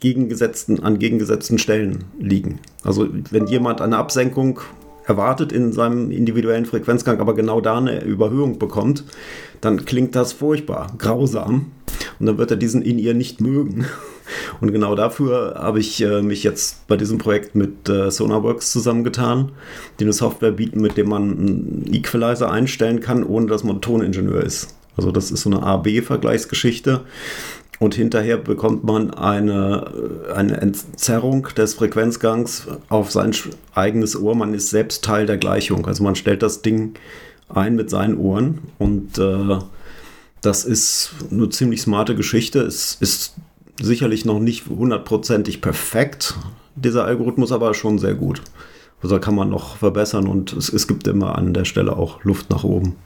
[0.00, 2.58] gegengesetzten, an gegengesetzten Stellen liegen.
[2.84, 4.60] Also wenn jemand eine Absenkung
[5.06, 9.02] erwartet in seinem individuellen Frequenzgang, aber genau da eine Überhöhung bekommt,
[9.62, 11.72] dann klingt das furchtbar, grausam.
[12.20, 13.86] Und dann wird er diesen in ihr nicht mögen.
[14.60, 19.52] Und genau dafür habe ich äh, mich jetzt bei diesem Projekt mit äh, Sonarworks zusammengetan,
[19.98, 24.44] die eine Software bieten, mit dem man einen Equalizer einstellen kann, ohne dass man Toningenieur
[24.44, 24.76] ist.
[24.96, 27.00] Also das ist so eine A-B-Vergleichsgeschichte.
[27.78, 29.90] Und hinterher bekommt man eine,
[30.28, 33.34] äh, eine Entzerrung des Frequenzgangs auf sein
[33.74, 34.34] eigenes Ohr.
[34.34, 35.86] Man ist selbst Teil der Gleichung.
[35.86, 36.92] Also man stellt das Ding
[37.48, 39.58] ein mit seinen Ohren und äh,
[40.42, 42.60] das ist eine ziemlich smarte Geschichte.
[42.60, 43.34] Es ist
[43.80, 46.34] sicherlich noch nicht hundertprozentig perfekt,
[46.76, 48.42] dieser Algorithmus, aber schon sehr gut.
[49.02, 52.22] Also da kann man noch verbessern und es, es gibt immer an der Stelle auch
[52.24, 52.96] Luft nach oben.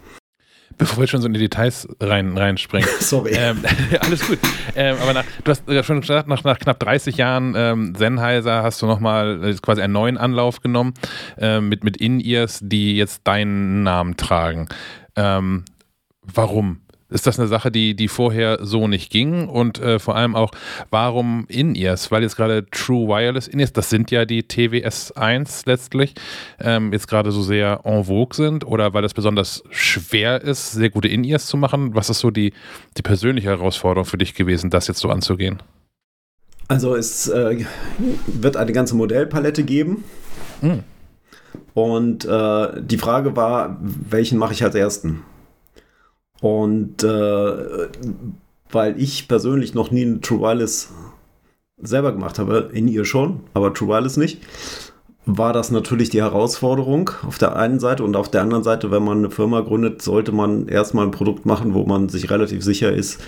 [0.77, 2.89] Bevor wir schon so in die Details rein, reinspringen.
[2.99, 3.31] Sorry.
[3.35, 3.59] Ähm,
[4.01, 4.39] alles gut.
[4.75, 8.65] Ähm, aber nach, du hast ja schon gesagt, nach, nach knapp 30 Jahren ähm, Sennheiser
[8.65, 10.95] hast du nochmal äh, quasi einen neuen Anlauf genommen
[11.39, 14.69] äh, mit, mit In-Ears, die jetzt deinen Namen tragen.
[15.15, 15.65] Ähm,
[16.23, 16.81] warum?
[17.15, 19.49] Ist das eine Sache, die, die vorher so nicht ging?
[19.49, 20.51] Und äh, vor allem auch,
[20.91, 22.11] warum In-Ears?
[22.11, 26.15] Weil jetzt gerade True Wireless In-Ears, das sind ja die TWS1 letztlich,
[26.59, 30.91] ähm, jetzt gerade so sehr en vogue sind oder weil es besonders schwer ist, sehr
[30.91, 31.95] gute In-Ears zu machen?
[31.95, 32.53] Was ist so die,
[32.97, 35.63] die persönliche Herausforderung für dich gewesen, das jetzt so anzugehen?
[36.67, 37.65] Also es äh,
[38.27, 40.03] wird eine ganze Modellpalette geben.
[40.61, 40.83] Mhm.
[41.75, 45.23] Und äh, die Frage war, welchen mache ich als ersten?
[46.41, 47.89] Und äh,
[48.71, 50.93] weil ich persönlich noch nie eine True Wireless
[51.81, 54.41] selber gemacht habe, in ihr schon, aber True Wireless nicht,
[55.27, 59.05] war das natürlich die Herausforderung auf der einen Seite und auf der anderen Seite, wenn
[59.05, 62.93] man eine Firma gründet, sollte man erstmal ein Produkt machen, wo man sich relativ sicher
[62.93, 63.21] ist,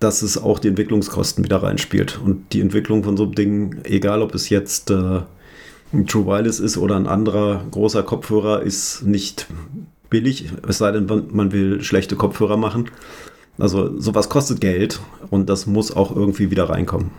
[0.00, 2.18] dass es auch die Entwicklungskosten wieder reinspielt.
[2.24, 5.20] Und die Entwicklung von so einem Ding, egal ob es jetzt äh,
[5.92, 9.46] ein True Wireless ist oder ein anderer großer Kopfhörer, ist nicht
[10.10, 12.90] billig, es sei denn, man will schlechte Kopfhörer machen.
[13.58, 15.00] Also sowas kostet Geld
[15.30, 17.10] und das muss auch irgendwie wieder reinkommen.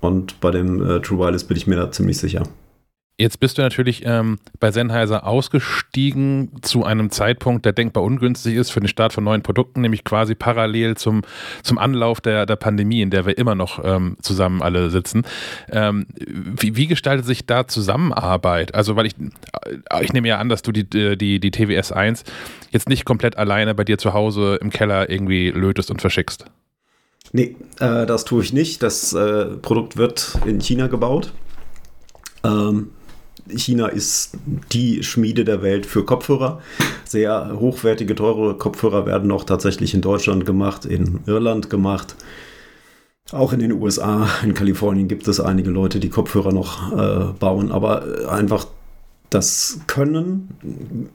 [0.00, 2.44] Und bei dem äh, True Wireless bin ich mir da ziemlich sicher.
[3.20, 8.70] Jetzt bist du natürlich ähm, bei Sennheiser ausgestiegen zu einem Zeitpunkt, der denkbar ungünstig ist
[8.70, 11.22] für den Start von neuen Produkten, nämlich quasi parallel zum,
[11.64, 15.24] zum Anlauf der, der Pandemie, in der wir immer noch ähm, zusammen alle sitzen.
[15.68, 18.76] Ähm, wie, wie, gestaltet sich da Zusammenarbeit?
[18.76, 22.22] Also, weil ich, äh, ich nehme ja an, dass du die, die, die TWS 1
[22.70, 26.44] jetzt nicht komplett alleine bei dir zu Hause im Keller irgendwie lötest und verschickst.
[27.32, 28.80] Nee, äh, das tue ich nicht.
[28.80, 31.32] Das äh, Produkt wird in China gebaut.
[32.44, 32.90] Ähm,
[33.48, 34.32] China ist
[34.72, 36.60] die Schmiede der Welt für Kopfhörer.
[37.04, 42.16] Sehr hochwertige, teure Kopfhörer werden auch tatsächlich in Deutschland gemacht, in Irland gemacht.
[43.30, 47.70] Auch in den USA, in Kalifornien gibt es einige Leute, die Kopfhörer noch äh, bauen,
[47.70, 48.66] aber einfach
[49.30, 51.10] das Können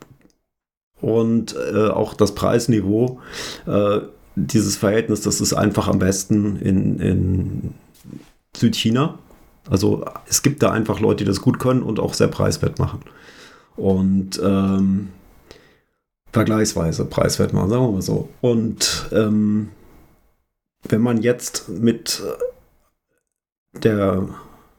[1.02, 3.20] und äh, auch das Preisniveau,
[3.66, 4.00] äh,
[4.36, 7.74] dieses Verhältnis, das ist einfach am besten in, in
[8.56, 9.20] Südchina.
[9.70, 13.00] Also es gibt da einfach Leute, die das gut können und auch sehr preiswert machen.
[13.76, 15.10] Und ähm,
[16.32, 18.30] vergleichsweise preiswert machen, sagen wir mal so.
[18.42, 19.70] Und ähm,
[20.88, 22.22] wenn man jetzt mit
[23.74, 24.28] der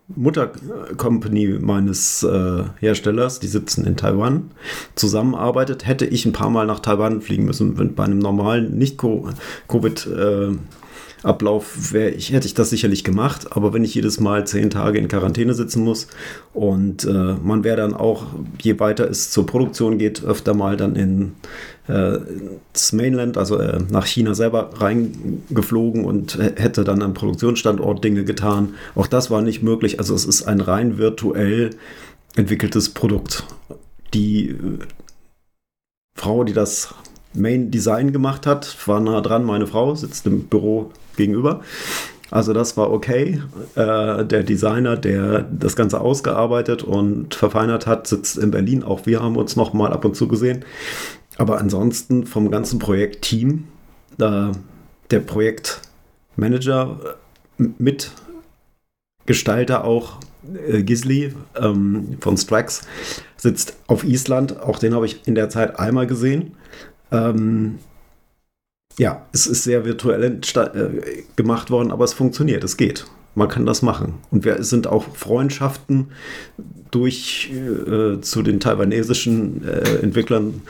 [0.09, 4.51] Muttercompany meines äh, Herstellers, die sitzen in Taiwan,
[4.95, 7.95] zusammenarbeitet, hätte ich ein paar Mal nach Taiwan fliegen müssen.
[7.95, 10.59] Bei einem normalen Nicht-Covid- äh,
[11.25, 14.99] Ablauf wäre ich, hätte ich das sicherlich gemacht, aber wenn ich jedes Mal zehn Tage
[14.99, 16.07] in Quarantäne sitzen muss
[16.53, 18.27] und äh, man wäre dann auch,
[18.61, 21.33] je weiter es zur Produktion geht, öfter mal dann in
[21.89, 22.19] äh,
[22.73, 28.75] das Mainland, also äh, nach China selber reingeflogen und hätte dann am Produktionsstandort Dinge getan.
[28.95, 29.99] Auch das war nicht möglich.
[29.99, 31.71] Also es ist ein rein virtuell
[32.37, 33.45] entwickeltes Produkt.
[34.13, 34.79] Die äh,
[36.17, 36.95] Frau, die das
[37.35, 39.45] Main Design gemacht hat, war nah dran.
[39.45, 41.61] Meine Frau sitzt im Büro gegenüber.
[42.31, 43.41] Also das war okay.
[43.77, 48.83] Äh, der Designer, der das Ganze ausgearbeitet und verfeinert hat, sitzt in Berlin.
[48.83, 50.65] Auch wir haben uns noch mal ab und zu gesehen.
[51.37, 53.69] Aber ansonsten vom ganzen Projektteam,
[54.19, 54.49] äh,
[55.11, 57.17] der Projektmanager,
[57.59, 57.65] äh,
[59.27, 60.19] Mitgestalter auch,
[60.69, 62.83] äh, Gisli ähm, von Strax,
[63.37, 64.61] sitzt auf Island.
[64.61, 66.57] Auch den habe ich in der Zeit einmal gesehen.
[67.13, 67.79] Ähm,
[68.99, 73.07] ja, es ist sehr virtuell äh, gemacht worden, aber es funktioniert, es geht.
[73.35, 74.15] Man kann das machen.
[74.31, 76.13] Und wir sind auch Freundschaften
[76.91, 80.63] durch äh, zu den taiwanesischen äh, Entwicklern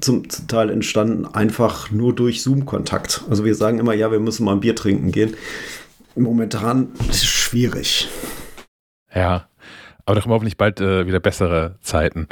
[0.00, 3.24] zum, zum, Teil entstanden, einfach nur durch Zoom-Kontakt.
[3.30, 5.34] Also wir sagen immer, ja, wir müssen mal ein Bier trinken gehen.
[6.14, 8.08] Momentan ist es schwierig.
[9.14, 9.48] Ja,
[10.04, 12.28] aber doch hoffentlich bald äh, wieder bessere Zeiten.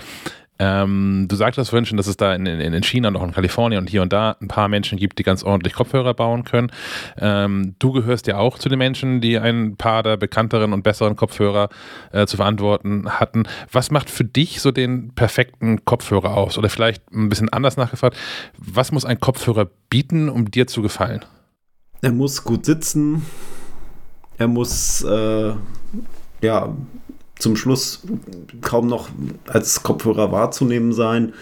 [0.63, 3.33] Ähm, du sagtest vorhin schon, dass es da in, in, in, China und auch in
[3.33, 6.71] Kalifornien und hier und da ein paar Menschen gibt, die ganz ordentlich Kopfhörer bauen können.
[7.19, 11.17] Ähm, du gehörst ja auch zu den Menschen, die ein paar der bekannteren und besseren
[11.17, 11.69] Kopfhörer
[12.13, 13.43] äh, zu verantworten hatten.
[13.73, 16.59] Was macht für dich so den perfekten Kopfhörer aus?
[16.59, 18.17] Oder vielleicht ein bisschen anders nachgefragt,
[18.57, 21.25] was muss ein Kopfhörer bieten, um dir zu gefallen?
[22.03, 23.27] Er muss gut sitzen.
[24.39, 25.55] Er muss äh,
[26.41, 26.73] ja
[27.43, 28.03] zum Schluss
[28.61, 29.09] kaum noch
[29.47, 31.35] als Kopfhörer wahrzunehmen sein.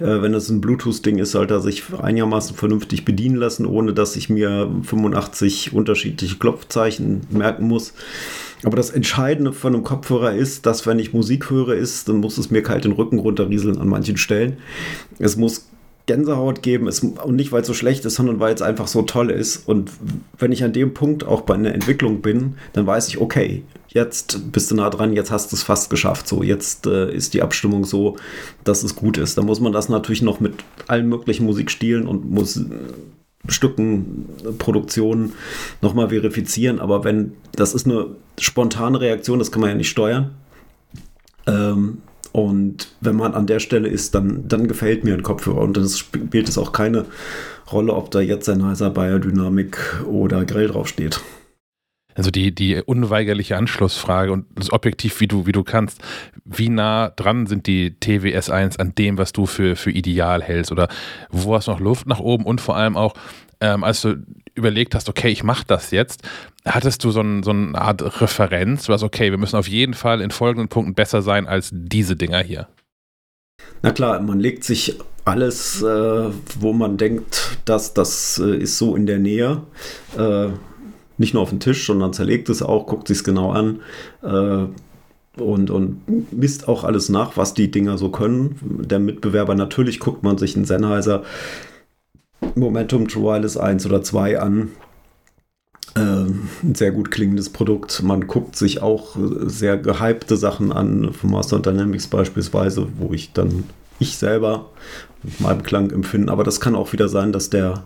[0.00, 4.16] Äh, wenn es ein Bluetooth-Ding ist, sollte er sich einigermaßen vernünftig bedienen lassen, ohne dass
[4.16, 7.94] ich mir 85 unterschiedliche Klopfzeichen merken muss.
[8.64, 12.38] Aber das Entscheidende von einem Kopfhörer ist, dass wenn ich Musik höre, ist, dann muss
[12.38, 14.56] es mir kalt den Rücken runterrieseln an manchen Stellen.
[15.18, 15.68] Es muss
[16.06, 19.02] Gänsehaut geben, es, und nicht weil es so schlecht ist, sondern weil es einfach so
[19.02, 19.66] toll ist.
[19.66, 19.90] Und
[20.38, 24.52] wenn ich an dem Punkt auch bei einer Entwicklung bin, dann weiß ich, okay, jetzt
[24.52, 26.28] bist du nah dran, jetzt hast du es fast geschafft.
[26.28, 28.16] So, jetzt äh, ist die Abstimmung so,
[28.64, 29.38] dass es gut ist.
[29.38, 30.54] Da muss man das natürlich noch mit
[30.88, 32.60] allen möglichen Musikstilen und Mus
[33.46, 34.26] Stücken,
[34.58, 35.34] Produktionen
[35.82, 36.80] nochmal verifizieren.
[36.80, 38.06] Aber wenn das ist eine
[38.40, 40.30] spontane Reaktion, das kann man ja nicht steuern.
[41.46, 41.98] Ähm,
[42.34, 45.60] und wenn man an der Stelle ist, dann, dann gefällt mir ein Kopfhörer.
[45.60, 47.04] Und dann spielt es auch keine
[47.70, 51.20] Rolle, ob da jetzt ein heißer Biodynamik oder Grill draufsteht.
[52.16, 56.02] Also die, die unweigerliche Anschlussfrage und das objektiv, wie du, wie du kannst,
[56.44, 60.72] wie nah dran sind die TWS 1 an dem, was du für, für ideal hältst?
[60.72, 60.88] Oder
[61.30, 62.46] wo hast du noch Luft nach oben?
[62.46, 63.14] Und vor allem auch,
[63.60, 64.16] ähm, als du
[64.54, 66.22] überlegt hast, okay, ich mache das jetzt,
[66.64, 70.20] hattest du so, ein, so eine Art Referenz, was okay, wir müssen auf jeden Fall
[70.20, 72.68] in folgenden Punkten besser sein als diese Dinger hier?
[73.82, 76.30] Na klar, man legt sich alles, äh,
[76.60, 79.62] wo man denkt, dass das äh, ist so in der Nähe.
[80.16, 80.48] Äh,
[81.16, 83.80] nicht nur auf den Tisch, sondern zerlegt es auch, guckt sich es genau an
[84.22, 84.66] äh,
[85.40, 88.58] und, und misst auch alles nach, was die Dinger so können.
[88.88, 91.22] Der Mitbewerber, natürlich guckt man sich einen Sennheiser
[92.54, 94.70] Momentum True Wireless 1 oder 2 an.
[95.96, 98.02] Äh, ein sehr gut klingendes Produkt.
[98.02, 99.16] Man guckt sich auch
[99.46, 103.64] sehr gehypte Sachen an, von Master Dynamics beispielsweise, wo ich dann
[103.98, 104.70] ich selber
[105.22, 106.28] mit meinem Klang empfinden.
[106.28, 107.84] Aber das kann auch wieder sein, dass der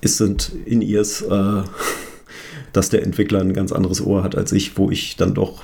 [0.00, 1.62] ist sind in ihrs äh,
[2.72, 5.62] dass der Entwickler ein ganz anderes Ohr hat als ich, wo ich dann doch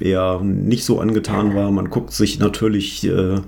[0.00, 1.70] eher nicht so angetan war.
[1.70, 3.40] Man guckt sich natürlich äh,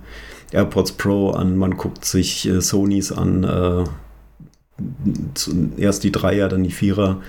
[0.53, 3.85] AirPods Pro an, man guckt sich äh, Sonys an, äh,
[5.77, 7.21] erst die Dreier, dann die Vierer.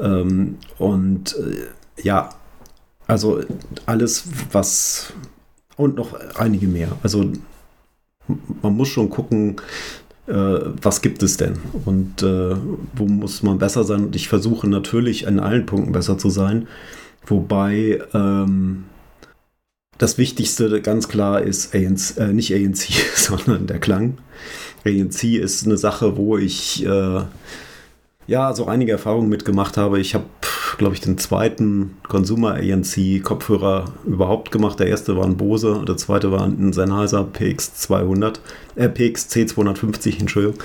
[0.00, 2.30] Ähm, und äh, ja,
[3.06, 3.40] also
[3.86, 5.12] alles, was
[5.76, 6.96] und noch einige mehr.
[7.02, 7.32] Also
[8.62, 9.56] man muss schon gucken,
[10.26, 12.56] äh, was gibt es denn und äh,
[12.94, 14.04] wo muss man besser sein.
[14.04, 16.68] Und ich versuche natürlich in allen Punkten besser zu sein,
[17.26, 18.84] wobei ähm,
[20.02, 24.18] das Wichtigste ganz klar ist ANC, äh, nicht ANC, sondern der Klang.
[24.84, 27.20] ANC ist eine Sache, wo ich äh,
[28.26, 30.00] ja so einige Erfahrungen mitgemacht habe.
[30.00, 30.24] Ich habe
[30.78, 34.80] glaube ich, den zweiten Consumer ANC Kopfhörer überhaupt gemacht.
[34.80, 38.40] Der erste war ein Bose, der zweite war ein Sennheiser PX200,
[38.74, 40.58] äh, PXC250, Entschuldigung.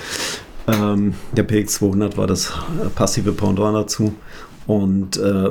[0.66, 2.52] Ähm, der PX200 war das
[2.96, 4.14] passive Pendant dazu.
[4.66, 5.50] Und äh,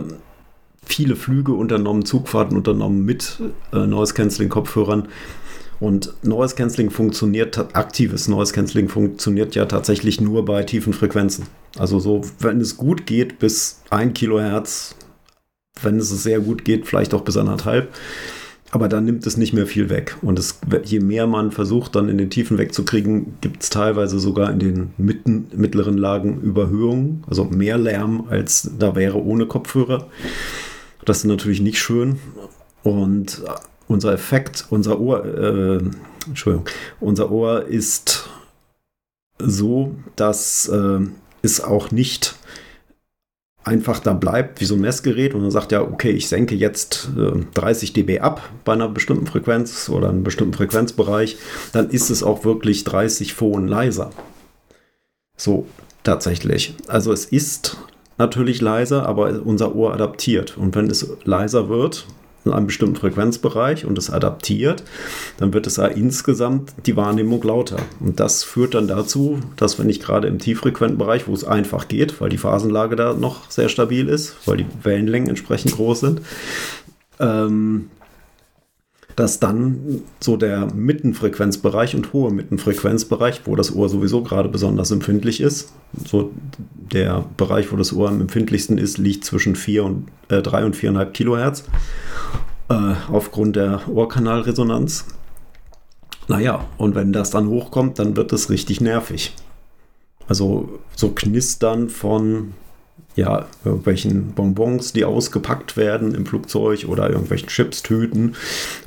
[0.87, 3.39] viele Flüge unternommen, Zugfahrten unternommen mit
[3.73, 5.07] äh, Noise Cancelling Kopfhörern.
[5.79, 11.45] Und Noise Cancelling funktioniert, aktives Noise Cancelling funktioniert ja tatsächlich nur bei tiefen Frequenzen.
[11.77, 14.95] Also so, wenn es gut geht, bis 1 Kilohertz,
[15.83, 17.93] wenn es sehr gut geht, vielleicht auch bis anderthalb.
[18.71, 20.17] Aber dann nimmt es nicht mehr viel weg.
[20.21, 24.51] Und es, je mehr man versucht, dann in den Tiefen wegzukriegen, gibt es teilweise sogar
[24.51, 30.07] in den mitten, mittleren Lagen Überhöhungen, also mehr Lärm, als da wäre ohne Kopfhörer.
[31.07, 32.19] Das ist natürlich nicht schön.
[32.83, 33.41] Und
[33.87, 35.79] unser Effekt, unser Ohr, äh,
[36.27, 36.67] Entschuldigung,
[36.99, 38.27] unser Ohr ist
[39.39, 40.99] so, dass äh,
[41.41, 42.35] es auch nicht
[43.63, 47.09] einfach da bleibt wie so ein Messgerät und man sagt ja, okay, ich senke jetzt
[47.17, 51.37] äh, 30 dB ab bei einer bestimmten Frequenz oder einem bestimmten Frequenzbereich,
[51.71, 54.11] dann ist es auch wirklich 30 Phonen leiser.
[55.37, 55.67] So,
[56.03, 56.75] tatsächlich.
[56.87, 57.77] Also es ist
[58.17, 60.57] natürlich leiser, aber unser Ohr adaptiert.
[60.57, 62.07] Und wenn es leiser wird,
[62.47, 64.83] in einem bestimmten Frequenzbereich und es adaptiert,
[65.37, 67.77] dann wird es insgesamt die Wahrnehmung lauter.
[67.99, 71.87] Und das führt dann dazu, dass wenn ich gerade im tieffrequenten Bereich, wo es einfach
[71.87, 76.21] geht, weil die Phasenlage da noch sehr stabil ist, weil die Wellenlängen entsprechend groß sind,
[77.19, 77.89] ähm,
[79.17, 85.41] dass dann so der Mittenfrequenzbereich und hohe Mittenfrequenzbereich, wo das Ohr sowieso gerade besonders empfindlich
[85.41, 85.73] ist,
[86.05, 86.31] so
[86.93, 90.75] der Bereich, wo das Ohr am empfindlichsten ist, liegt zwischen 4 und, äh, 3 und
[90.75, 91.63] 4,5 Kilohertz
[92.69, 95.05] äh, aufgrund der Ohrkanalresonanz.
[96.27, 99.33] Naja, und wenn das dann hochkommt, dann wird es richtig nervig.
[100.27, 102.53] Also so Knistern von
[103.17, 108.35] ja, irgendwelchen Bonbons, die ausgepackt werden im Flugzeug oder irgendwelchen Chipstüten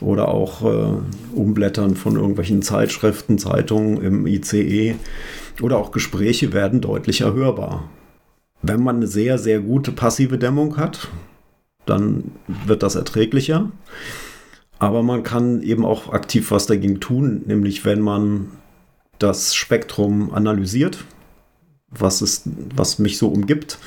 [0.00, 0.94] oder auch äh,
[1.34, 4.94] Umblättern von irgendwelchen Zeitschriften, Zeitungen im ICE
[5.60, 7.90] oder auch Gespräche werden deutlicher hörbar.
[8.62, 11.08] Wenn man eine sehr, sehr gute passive Dämmung hat,
[11.84, 13.72] dann wird das erträglicher.
[14.78, 18.52] Aber man kann eben auch aktiv was dagegen tun, nämlich wenn man
[19.18, 21.04] das Spektrum analysiert,
[21.90, 23.78] was, ist, was mich so umgibt.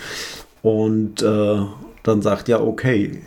[0.63, 1.57] Und äh,
[2.03, 3.21] dann sagt, ja, okay,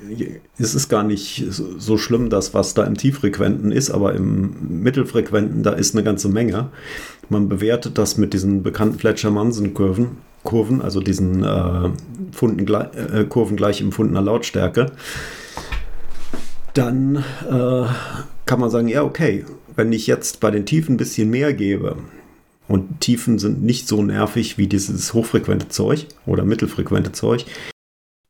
[0.59, 5.63] es ist gar nicht so schlimm, das, was da im Tieffrequenten ist, aber im Mittelfrequenten,
[5.63, 6.71] da ist eine ganze Menge.
[7.29, 11.91] Man bewertet das mit diesen bekannten Fletcher-Manson-Kurven, Kurven, also diesen äh,
[12.33, 14.93] Funden, äh, Kurven gleich empfundener Lautstärke.
[16.75, 17.17] Dann
[17.51, 17.85] äh,
[18.47, 19.45] kann man sagen, ja, okay,
[19.75, 21.97] wenn ich jetzt bei den Tiefen ein bisschen mehr gebe,
[22.69, 27.45] und Tiefen sind nicht so nervig wie dieses hochfrequente Zeug oder mittelfrequente Zeug.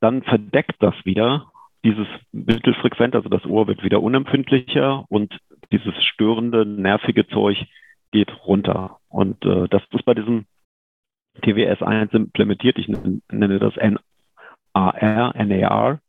[0.00, 1.50] Dann verdeckt das wieder
[1.84, 5.38] dieses mittelfrequent, also das Ohr wird wieder unempfindlicher und
[5.70, 7.64] dieses störende, nervige Zeug
[8.10, 8.98] geht runter.
[9.08, 10.46] Und äh, das ist bei diesem
[11.42, 12.78] TWS 1 implementiert.
[12.78, 16.00] Ich nenne das NAR, NAR,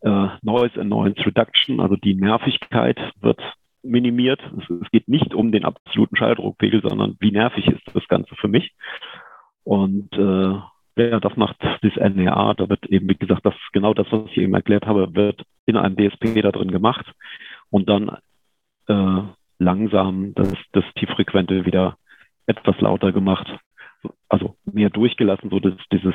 [0.00, 3.40] äh, Noise Annoyance Reduction, also die Nervigkeit wird
[3.82, 4.40] minimiert.
[4.58, 8.72] Es, geht nicht um den absoluten Schalldruckpegel, sondern wie nervig ist das Ganze für mich.
[9.64, 10.60] Und äh,
[10.96, 12.54] ja, das macht das NEA.
[12.54, 15.76] Da wird eben, wie gesagt, das genau das, was ich eben erklärt habe, wird in
[15.76, 17.06] einem DSP da drin gemacht
[17.70, 18.18] und dann
[18.88, 19.22] äh,
[19.58, 21.96] langsam das, das Tieffrequente wieder
[22.46, 23.46] etwas lauter gemacht.
[24.28, 26.14] Also mehr durchgelassen, so dass dieses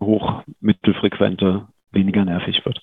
[0.00, 2.80] hochmittelfrequente weniger nervig wird.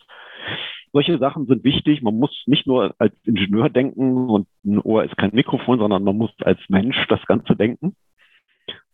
[0.93, 2.03] Solche Sachen sind wichtig.
[2.03, 6.15] Man muss nicht nur als Ingenieur denken und ein Ohr ist kein Mikrofon, sondern man
[6.15, 7.95] muss als Mensch das Ganze denken.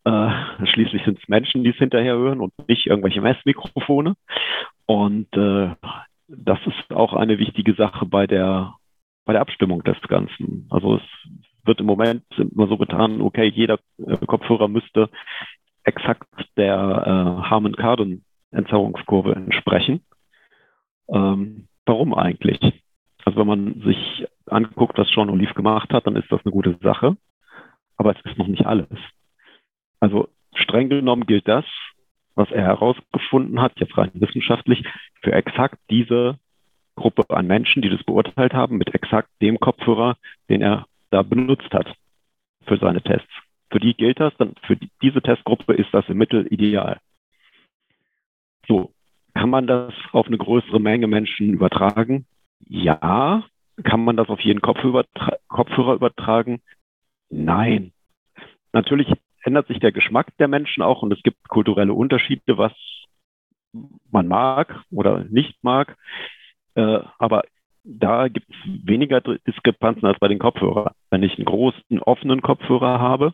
[0.05, 0.29] Äh,
[0.65, 4.15] schließlich sind es Menschen, die es hinterher hören und nicht irgendwelche Messmikrofone.
[4.85, 5.75] Und äh,
[6.29, 8.75] das ist auch eine wichtige Sache bei der,
[9.25, 10.67] bei der Abstimmung des Ganzen.
[10.69, 11.03] Also es
[11.65, 15.09] wird im Moment immer so getan, okay, jeder äh, Kopfhörer müsste
[15.83, 20.01] exakt der äh, Harman-Kardon-Entzerrungskurve entsprechen.
[21.09, 22.59] Ähm, warum eigentlich?
[23.25, 26.77] Also wenn man sich anguckt, was Sean Olive gemacht hat, dann ist das eine gute
[26.81, 27.17] Sache.
[27.97, 28.87] Aber es ist noch nicht alles.
[29.99, 31.65] Also streng genommen gilt das,
[32.35, 34.85] was er herausgefunden hat, jetzt rein wissenschaftlich,
[35.21, 36.39] für exakt diese
[36.95, 40.15] Gruppe an Menschen, die das beurteilt haben, mit exakt dem Kopfhörer,
[40.49, 41.93] den er da benutzt hat
[42.65, 43.31] für seine Tests.
[43.71, 46.99] Für die gilt das, dann für die, diese Testgruppe ist das im Mittel ideal.
[48.67, 48.93] So,
[49.39, 52.25] kann man das auf eine größere Menge Menschen übertragen?
[52.59, 53.45] Ja.
[53.83, 55.05] Kann man das auf jeden Kopfhörer,
[55.47, 56.61] Kopfhörer übertragen?
[57.29, 57.93] Nein.
[58.73, 59.07] Natürlich
[59.43, 62.73] ändert sich der Geschmack der Menschen auch und es gibt kulturelle Unterschiede, was
[64.11, 65.95] man mag oder nicht mag.
[66.75, 67.43] Äh, aber
[67.85, 70.93] da gibt es weniger Diskrepanzen als bei den Kopfhörern.
[71.11, 73.33] Wenn ich einen großen, offenen Kopfhörer habe,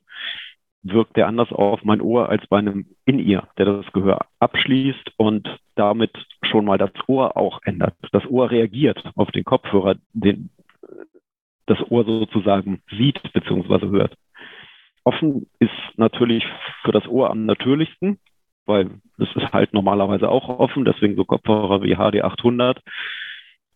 [0.85, 5.47] wirkt der anders auf mein Ohr als bei einem In-Ear, der das Gehör abschließt und
[5.75, 6.11] damit
[6.43, 7.95] schon mal das Ohr auch ändert.
[8.11, 10.49] Das Ohr reagiert auf den Kopfhörer, den
[11.65, 13.87] das Ohr sozusagen sieht bzw.
[13.87, 14.15] hört.
[15.03, 16.45] Offen ist natürlich
[16.83, 18.19] für das Ohr am natürlichsten,
[18.65, 22.81] weil es ist halt normalerweise auch offen, deswegen so Kopfhörer wie HD 800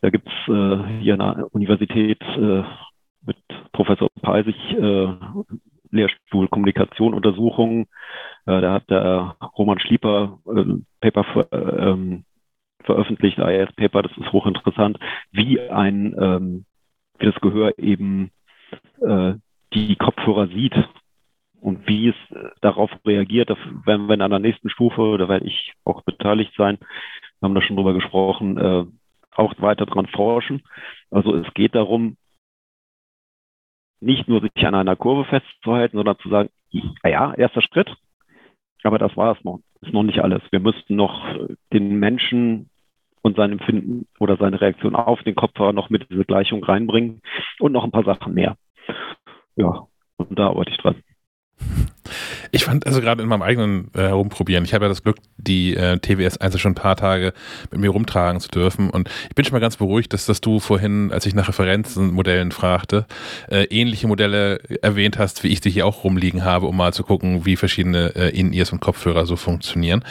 [0.01, 2.63] da gibt es äh, hier an der Universität äh,
[3.25, 3.37] mit
[3.73, 5.07] Professor Peisig äh,
[5.91, 7.87] Lehrstuhl Kommunikation Untersuchungen.
[8.45, 12.25] Äh, da hat der Roman Schlieper äh, Paper ver, ähm,
[12.83, 14.97] veröffentlicht, IAS Paper, das ist hochinteressant,
[15.31, 16.65] wie ein ähm,
[17.19, 18.31] wie das Gehör eben
[19.01, 19.33] äh,
[19.73, 20.73] die Kopfhörer sieht
[21.61, 22.15] und wie es
[22.61, 23.49] darauf reagiert.
[23.85, 26.77] Werden wir in einer nächsten Stufe, da werde ich auch beteiligt sein.
[27.39, 28.85] Wir haben da schon drüber gesprochen, äh,
[29.35, 30.63] auch weiter dran forschen.
[31.11, 32.17] Also es geht darum,
[34.01, 36.49] nicht nur sich an einer Kurve festzuhalten, sondern zu sagen,
[37.03, 37.93] ja, erster Schritt,
[38.83, 40.41] aber das war es noch, ist noch nicht alles.
[40.51, 41.21] Wir müssten noch
[41.73, 42.69] den Menschen
[43.21, 47.21] und sein Empfinden oder seine Reaktion auf den Kopfhörer noch mit dieser Gleichung reinbringen
[47.59, 48.55] und noch ein paar Sachen mehr.
[49.55, 51.03] Ja, und da arbeite ich dran.
[52.51, 55.75] Ich fand also gerade in meinem eigenen äh, Herumprobieren, ich habe ja das Glück, die
[55.75, 57.33] äh, TWS 1 schon ein paar Tage
[57.71, 60.59] mit mir rumtragen zu dürfen und ich bin schon mal ganz beruhigt, dass, dass du
[60.59, 63.05] vorhin, als ich nach Referenzenmodellen fragte,
[63.49, 67.03] äh, ähnliche Modelle erwähnt hast, wie ich sie hier auch rumliegen habe, um mal zu
[67.03, 70.03] gucken, wie verschiedene äh, In-Ears und Kopfhörer so funktionieren.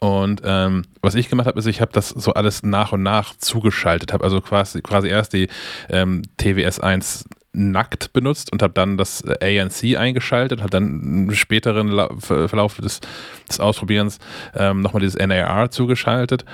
[0.00, 3.36] Und ähm, was ich gemacht habe, ist, ich habe das so alles nach und nach
[3.36, 5.48] zugeschaltet, habe also quasi, quasi erst die
[5.88, 7.24] ähm, TWS 1
[7.56, 13.00] nackt benutzt und habe dann das ANC eingeschaltet, habe dann im späteren Verlauf des,
[13.48, 14.18] des Ausprobierens
[14.54, 16.44] ähm, nochmal dieses NAR zugeschaltet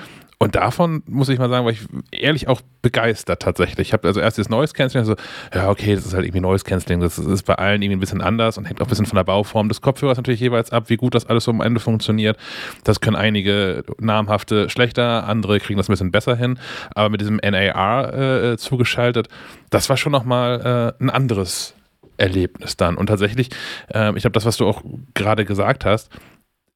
[0.43, 3.89] und davon muss ich mal sagen, war ich ehrlich auch begeistert tatsächlich.
[3.89, 5.15] Ich habe also erst das Noise Cancelling, so,
[5.55, 8.21] ja, okay, das ist halt irgendwie Noise Cancelling, das ist bei allen irgendwie ein bisschen
[8.21, 10.97] anders und hängt auch ein bisschen von der Bauform des Kopfhörers natürlich jeweils ab, wie
[10.97, 12.37] gut das alles so am Ende funktioniert.
[12.83, 16.59] Das können einige namhafte schlechter, andere kriegen das ein bisschen besser hin,
[16.97, 19.29] aber mit diesem NAR äh, zugeschaltet,
[19.71, 21.77] das war schon nochmal äh, ein anderes
[22.17, 22.97] Erlebnis dann.
[22.97, 23.51] Und tatsächlich,
[23.95, 24.83] äh, ich glaube, das, was du auch
[25.15, 26.11] gerade gesagt hast,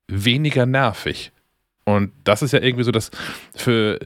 [0.06, 1.32] weniger nervig.
[1.88, 3.10] Und das ist ja irgendwie so das
[3.54, 4.00] für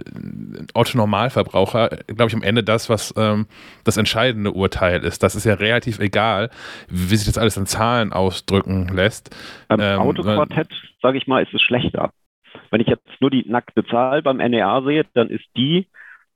[0.74, 3.46] Otto Normalverbraucher, glaube ich, am Ende das, was ähm,
[3.84, 5.22] das entscheidende Urteil ist.
[5.22, 6.50] Das ist ja relativ egal,
[6.88, 9.34] wie sich das alles in Zahlen ausdrücken lässt.
[9.68, 10.68] Beim ähm, Autoquartett,
[11.00, 12.12] sage ich mal, ist es schlechter.
[12.70, 15.86] Wenn ich jetzt nur die nackte Zahl beim NEA sehe, dann ist die,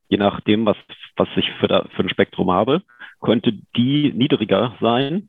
[0.08, 0.78] je nachdem, was,
[1.16, 2.80] was ich für, da, für ein Spektrum habe,
[3.20, 5.28] könnte die niedriger sein,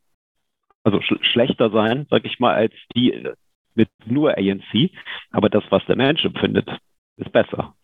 [0.82, 3.28] also sch schlechter sein, sage ich mal, als die
[3.76, 4.90] mit nur ANC,
[5.30, 6.68] aber das, was der Mensch empfindet,
[7.16, 7.74] ist besser.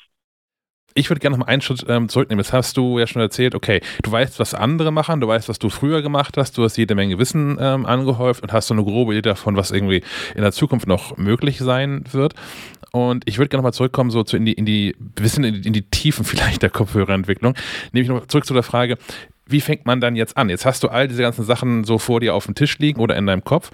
[0.95, 2.43] Ich würde gerne noch mal einen Schritt ähm, zurücknehmen.
[2.43, 5.59] Jetzt hast du ja schon erzählt, okay, du weißt, was andere machen, du weißt, was
[5.59, 8.85] du früher gemacht hast, du hast jede Menge Wissen ähm, angehäuft und hast so eine
[8.85, 10.03] grobe Idee davon, was irgendwie
[10.35, 12.35] in der Zukunft noch möglich sein wird.
[12.93, 15.67] Und ich würde gerne nochmal zurückkommen, so zu in die, in die, bisschen in die,
[15.67, 17.55] in die Tiefen vielleicht der Kopfhörerentwicklung.
[17.93, 18.99] Nämlich noch zurück zu der Frage,
[19.47, 20.49] wie fängt man dann jetzt an?
[20.49, 23.17] Jetzt hast du all diese ganzen Sachen so vor dir auf dem Tisch liegen oder
[23.17, 23.71] in deinem Kopf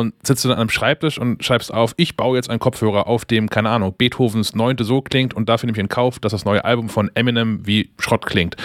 [0.00, 3.06] und sitzt du dann an einem Schreibtisch und schreibst auf, ich baue jetzt einen Kopfhörer,
[3.06, 6.32] auf dem, keine Ahnung, Beethovens Neunte so klingt und dafür nehme ich in Kauf, dass
[6.32, 8.56] das neue Album von Eminem wie Schrott klingt.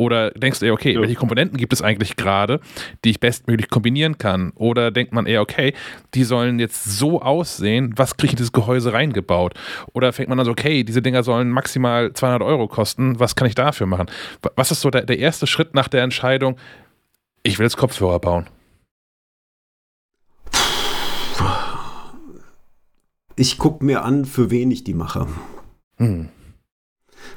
[0.00, 1.00] Oder denkst du eher, okay, ja.
[1.02, 2.60] welche Komponenten gibt es eigentlich gerade,
[3.04, 4.50] die ich bestmöglich kombinieren kann?
[4.54, 5.74] Oder denkt man eher, okay,
[6.14, 9.52] die sollen jetzt so aussehen, was kriege ich in dieses Gehäuse reingebaut?
[9.92, 13.46] Oder fängt man an so, okay, diese Dinger sollen maximal 200 Euro kosten, was kann
[13.46, 14.06] ich dafür machen?
[14.56, 16.56] Was ist so der, der erste Schritt nach der Entscheidung,
[17.42, 18.46] ich will jetzt Kopfhörer bauen?
[23.40, 25.26] Ich gucke mir an, für wen ich die mache.
[25.96, 26.28] Hm.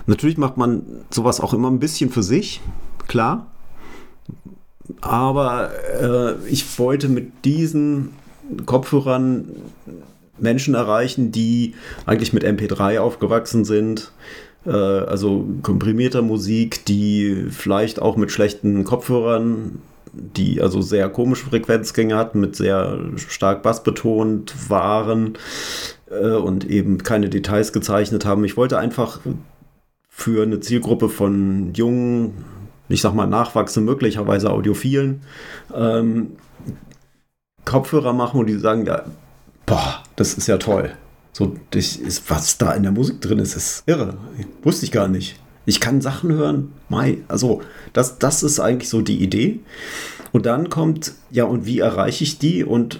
[0.06, 2.60] Natürlich macht man sowas auch immer ein bisschen für sich,
[3.08, 3.48] klar.
[5.00, 5.72] Aber
[6.02, 8.10] äh, ich wollte mit diesen
[8.66, 9.48] Kopfhörern
[10.38, 11.74] Menschen erreichen, die
[12.06, 14.12] eigentlich mit MP3 aufgewachsen sind,
[14.66, 19.82] äh, also komprimierter Musik, die vielleicht auch mit schlechten Kopfhörern,
[20.14, 25.38] die also sehr komische Frequenzgänge hatten, mit sehr stark bassbetont waren
[26.10, 28.46] äh, und eben keine Details gezeichnet haben.
[28.46, 29.20] Ich wollte einfach
[30.10, 32.46] für eine Zielgruppe von jungen,
[32.88, 35.22] ich sag mal nachwachsenden, möglicherweise Audiophilen,
[35.76, 36.34] ähm,
[37.66, 39.04] Kopfhörer machen und die sagen, ja,
[39.66, 40.92] boah, das ist ja toll.
[41.32, 44.18] So, das ist, was da in der Musik drin ist, ist irre.
[44.62, 45.40] Wusste ich gar nicht.
[45.66, 47.20] Ich kann Sachen hören, Mai.
[47.28, 47.62] Also,
[47.94, 49.60] das, das ist eigentlich so die Idee.
[50.32, 53.00] Und dann kommt, ja, und wie erreiche ich die und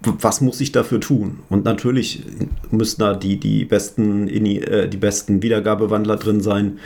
[0.00, 1.40] was muss ich dafür tun?
[1.48, 2.22] Und natürlich
[2.70, 6.78] müssen da die, die, besten, äh, die besten Wiedergabewandler drin sein,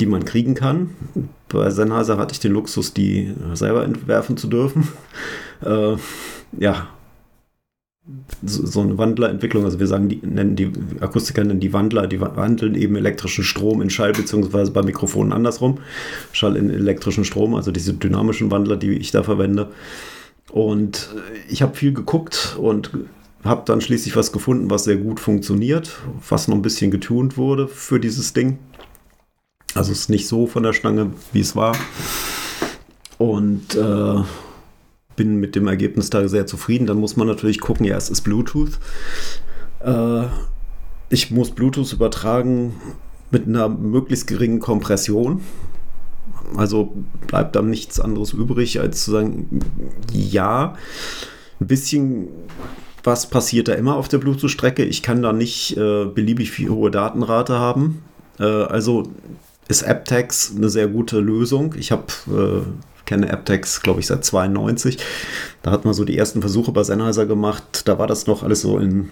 [0.00, 0.90] die man kriegen kann.
[1.48, 4.88] Bei Sennheiser hatte ich den Luxus, die selber entwerfen zu dürfen.
[5.64, 5.96] Äh,
[6.58, 6.88] ja,
[8.42, 10.70] so, eine Wandlerentwicklung, also wir sagen, die nennen die
[11.00, 15.78] Akustiker nennen die Wandler, die wandeln eben elektrischen Strom in Schall, beziehungsweise bei Mikrofonen andersrum.
[16.32, 19.70] Schall in elektrischen Strom, also diese dynamischen Wandler, die ich da verwende.
[20.52, 21.14] Und
[21.48, 22.90] ich habe viel geguckt und
[23.42, 25.98] habe dann schließlich was gefunden, was sehr gut funktioniert,
[26.28, 28.58] was noch ein bisschen getunt wurde für dieses Ding.
[29.74, 31.76] Also es ist nicht so von der Stange, wie es war.
[33.18, 34.22] Und äh,
[35.16, 36.86] bin mit dem Ergebnis da sehr zufrieden.
[36.86, 38.78] Dann muss man natürlich gucken, ja, es ist Bluetooth.
[39.80, 40.24] Äh,
[41.08, 42.74] ich muss Bluetooth übertragen
[43.30, 45.40] mit einer möglichst geringen Kompression.
[46.56, 46.94] Also
[47.26, 49.60] bleibt dann nichts anderes übrig, als zu sagen,
[50.12, 50.76] ja,
[51.60, 52.28] ein bisschen
[53.04, 54.84] was passiert da immer auf der Bluetooth-Strecke.
[54.84, 58.02] Ich kann da nicht äh, beliebig viel hohe Datenrate haben.
[58.40, 59.04] Äh, also
[59.68, 61.74] ist AppTags eine sehr gute Lösung.
[61.78, 62.62] Ich habe äh,
[63.06, 64.98] kenne AppTags, glaube ich, seit 92.
[65.62, 67.82] Da hat man so die ersten Versuche bei Sennheiser gemacht.
[67.86, 69.10] Da war das noch alles so in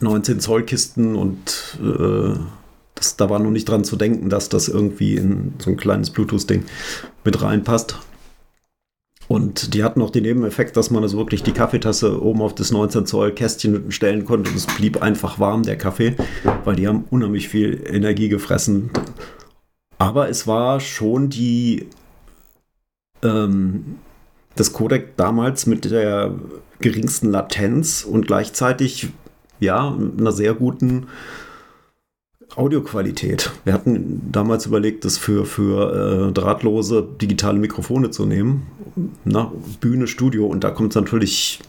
[0.00, 2.34] 19 Zoll Kisten und äh,
[2.94, 6.10] das, da war noch nicht dran zu denken, dass das irgendwie in so ein kleines
[6.10, 6.64] Bluetooth-Ding
[7.24, 7.98] mit reinpasst.
[9.28, 12.70] Und die hatten auch den Nebeneffekt, dass man also wirklich die Kaffeetasse oben auf das
[12.70, 16.16] 19 Zoll Kästchen stellen konnte und es blieb einfach warm, der Kaffee,
[16.64, 18.90] weil die haben unheimlich viel Energie gefressen.
[19.98, 21.86] Aber es war schon die,
[23.22, 23.96] ähm,
[24.56, 26.34] das Codec damals mit der
[26.80, 29.08] geringsten Latenz und gleichzeitig
[29.60, 31.06] ja, einer sehr guten
[32.56, 33.50] Audioqualität.
[33.64, 38.66] Wir hatten damals überlegt, das für, für äh, drahtlose digitale Mikrofone zu nehmen.
[39.24, 41.60] Na, Bühne, Studio und da kommt es natürlich,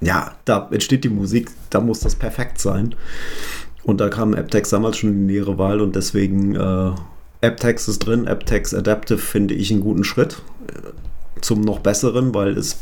[0.00, 2.94] ja, da entsteht die Musik, da muss das perfekt sein.
[3.84, 6.92] Und da kam AppTex damals schon in die nähere Wahl und deswegen äh,
[7.44, 8.26] AppTex ist drin.
[8.26, 12.78] AppTex Adaptive finde ich einen guten Schritt äh, zum noch besseren, weil es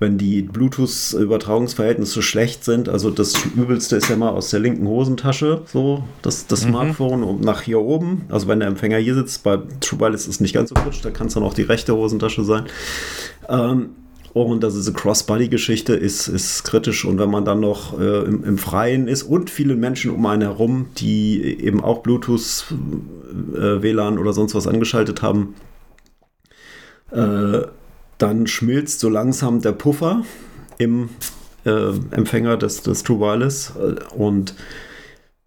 [0.00, 2.88] wenn die Bluetooth-Übertragungsverhältnisse schlecht sind.
[2.88, 6.70] Also das Übelste ist ja mal aus der linken Hosentasche, so das, das mhm.
[6.70, 8.22] Smartphone und nach hier oben.
[8.30, 11.04] Also wenn der Empfänger hier sitzt, bei True Wireless ist es nicht ganz so futsch,
[11.04, 12.64] da kann es dann auch die rechte Hosentasche sein.
[13.48, 13.90] Ähm,
[14.32, 17.04] und also diese Cross-Body-Geschichte ist, ist kritisch.
[17.04, 20.42] Und wenn man dann noch äh, im, im, Freien ist und viele Menschen um einen
[20.42, 22.66] herum, die eben auch Bluetooth,
[23.54, 25.54] äh, WLAN oder sonst was angeschaltet haben,
[27.10, 27.62] äh,
[28.18, 30.22] dann schmilzt so langsam der Puffer
[30.78, 31.08] im
[31.64, 34.54] äh, Empfänger des, des True Wireless äh, und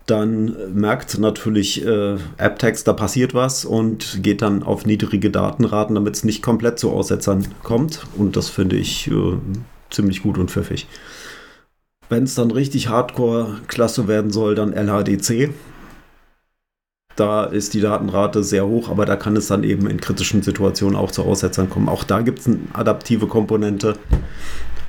[0.06, 6.16] dann merkt natürlich äh, AppText, da passiert was und geht dann auf niedrige Datenraten, damit
[6.16, 8.06] es nicht komplett zu Aussetzern kommt.
[8.18, 9.38] Und das finde ich äh,
[9.90, 10.88] ziemlich gut und pfiffig.
[12.10, 15.52] Wenn es dann richtig Hardcore-Klasse werden soll, dann LHDC.
[17.16, 20.98] Da ist die Datenrate sehr hoch, aber da kann es dann eben in kritischen Situationen
[20.98, 21.88] auch zu Aussetzern kommen.
[21.88, 23.98] Auch da gibt es eine adaptive Komponente.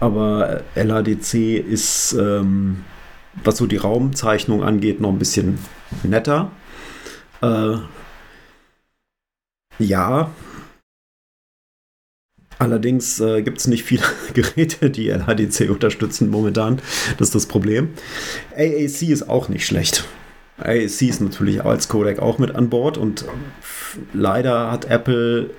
[0.01, 2.79] Aber LADC ist, ähm,
[3.43, 5.59] was so die Raumzeichnung angeht, noch ein bisschen
[6.03, 6.51] netter.
[7.43, 7.77] Äh,
[9.79, 10.31] ja.
[12.59, 14.05] Allerdings äh, gibt es nicht viele
[14.35, 16.81] Geräte, die LHDC unterstützen momentan.
[17.19, 17.91] Das ist das Problem.
[18.57, 20.05] AAC ist auch nicht schlecht.
[20.59, 23.25] AAC ist natürlich als Codec auch mit an Bord und
[24.13, 25.51] leider hat Apple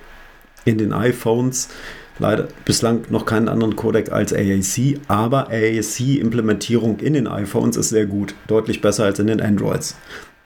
[0.64, 1.68] in den iPhones
[2.18, 8.06] leider bislang noch keinen anderen Codec als AAC, aber AAC-Implementierung in den iPhones ist sehr
[8.06, 9.96] gut, deutlich besser als in den Androids.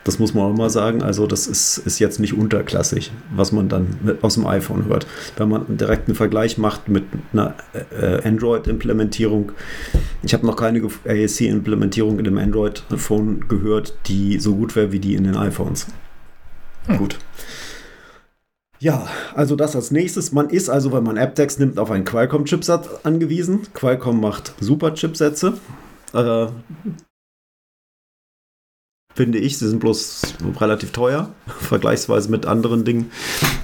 [0.05, 1.03] Das muss man auch mal sagen.
[1.03, 5.07] Also, das ist, ist jetzt nicht unterklassig, was man dann aus dem iPhone hört.
[5.37, 7.55] Wenn man direkt einen Vergleich macht mit einer
[7.91, 9.53] äh, Android-Implementierung,
[10.23, 15.15] ich habe noch keine AAC-Implementierung in dem Android-Phone gehört, die so gut wäre wie die
[15.15, 15.87] in den iPhones.
[16.87, 16.97] Hm.
[16.97, 17.19] Gut.
[18.81, 20.33] Ja, also das als nächstes.
[20.33, 23.67] Man ist also, wenn man AppDex nimmt, auf einen Qualcomm-Chipsatz angewiesen.
[23.75, 25.59] Qualcomm macht super Chipsätze.
[26.15, 26.47] Äh,
[29.15, 29.59] finde ich.
[29.59, 30.23] Sie sind bloß
[30.61, 33.11] relativ teuer, vergleichsweise mit anderen Dingen,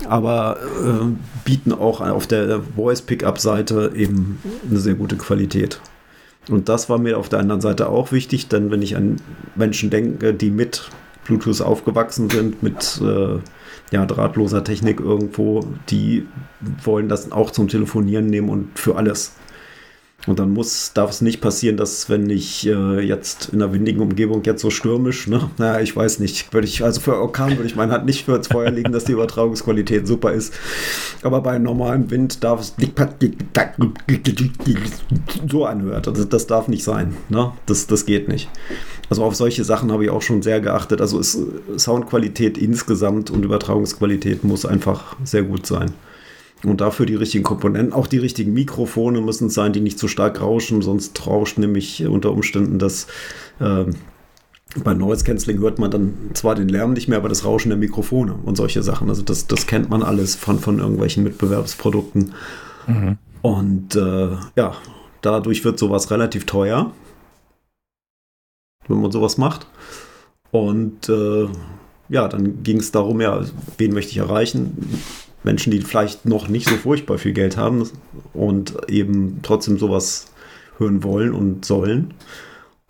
[0.07, 1.07] aber äh,
[1.47, 4.39] bieten auch auf der Voice-Pickup-Seite eben
[4.69, 5.81] eine sehr gute Qualität.
[6.51, 9.17] Und das war mir auf der anderen Seite auch wichtig, denn wenn ich an
[9.55, 10.91] Menschen denke, die mit
[11.25, 13.39] Bluetooth aufgewachsen sind, mit äh,
[13.91, 16.27] ja, drahtloser Technik irgendwo, die
[16.83, 19.35] wollen das auch zum Telefonieren nehmen und für alles.
[20.27, 24.01] Und dann muss, darf es nicht passieren, dass wenn ich äh, jetzt in einer windigen
[24.01, 27.67] Umgebung jetzt so stürmisch, ne, naja, ich weiß nicht, würde ich, also für Orkan würde
[27.67, 30.53] ich meine Hand nicht für ins Feuer legen, dass die Übertragungsqualität super ist.
[31.23, 32.75] Aber bei normalem Wind darf es
[35.49, 36.09] so anhört.
[36.09, 37.17] Also das darf nicht sein.
[37.29, 37.53] Ne?
[37.67, 38.49] Das, das geht nicht.
[39.09, 41.01] Also auf solche Sachen habe ich auch schon sehr geachtet.
[41.01, 45.93] Also Soundqualität insgesamt und Übertragungsqualität muss einfach sehr gut sein.
[46.65, 50.41] Und dafür die richtigen Komponenten, auch die richtigen Mikrofone müssen sein, die nicht zu stark
[50.41, 53.07] rauschen, sonst rauscht nämlich unter Umständen das.
[53.61, 53.85] Äh,
[54.83, 57.79] bei Noise Cancelling hört man dann zwar den Lärm nicht mehr, aber das Rauschen der
[57.79, 59.09] Mikrofone und solche Sachen.
[59.09, 62.35] Also das, das kennt man alles von, von irgendwelchen Mitbewerbsprodukten.
[62.87, 63.19] Mhm.
[63.43, 64.75] Und äh, ja,
[65.23, 66.93] dadurch wird sowas relativ teuer,
[68.89, 69.67] wenn man sowas macht.
[70.51, 71.49] Und äh,
[72.09, 73.45] ja, dann ging es darum, ja,
[73.79, 75.01] wen möchte ich erreichen?
[75.47, 77.89] Menschen, die vielleicht noch nicht so furchtbar viel Geld haben
[78.35, 80.27] und eben trotzdem sowas
[80.77, 82.13] hören wollen und sollen.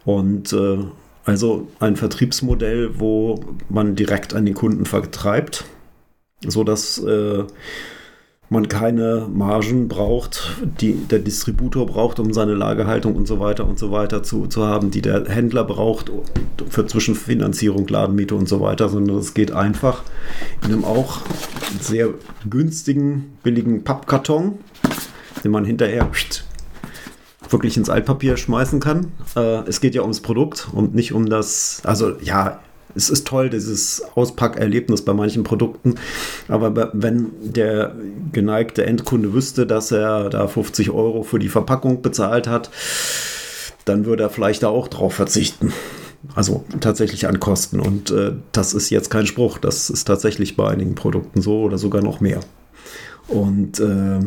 [0.04, 0.78] Und äh,
[1.24, 5.64] also ein Vertriebsmodell, wo man direkt an den Kunden vertreibt,
[6.44, 7.44] sodass äh,
[8.48, 13.78] man keine Margen braucht, die der Distributor braucht, um seine Lagerhaltung und so weiter und
[13.78, 16.12] so weiter zu, zu haben, die der Händler braucht
[16.68, 20.02] für Zwischenfinanzierung, Ladenmiete und so weiter, sondern es geht einfach
[20.64, 21.20] in einem auch
[21.80, 22.10] sehr
[22.48, 24.58] günstigen, billigen Pappkarton,
[25.42, 26.08] den man hinterher
[27.50, 29.12] wirklich ins Altpapier schmeißen kann.
[29.34, 32.60] Äh, es geht ja ums Produkt und nicht um das, also ja,
[32.96, 35.96] es ist toll, dieses Auspackerlebnis bei manchen Produkten.
[36.48, 37.94] Aber wenn der
[38.32, 42.70] geneigte Endkunde wüsste, dass er da 50 Euro für die Verpackung bezahlt hat,
[43.84, 45.72] dann würde er vielleicht da auch drauf verzichten.
[46.34, 47.78] Also tatsächlich an Kosten.
[47.78, 49.58] Und äh, das ist jetzt kein Spruch.
[49.58, 52.40] Das ist tatsächlich bei einigen Produkten so oder sogar noch mehr.
[53.28, 54.20] Und äh,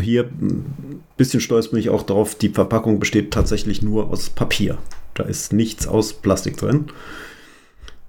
[0.00, 4.78] hier ein bisschen stolz bin ich auch darauf, die Verpackung besteht tatsächlich nur aus Papier.
[5.14, 6.86] Da ist nichts aus Plastik drin.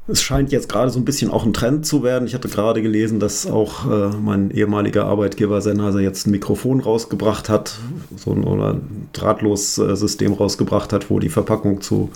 [0.10, 2.28] Es scheint jetzt gerade so ein bisschen auch ein Trend zu werden.
[2.28, 7.50] Ich hatte gerade gelesen, dass auch äh, mein ehemaliger Arbeitgeber Sennheiser jetzt ein Mikrofon rausgebracht
[7.50, 7.78] hat,
[8.16, 12.10] so ein, oder ein Drahtlos-System rausgebracht hat, wo die Verpackung zu,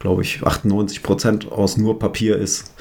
[0.00, 2.74] glaube ich, 98 Prozent aus nur Papier ist.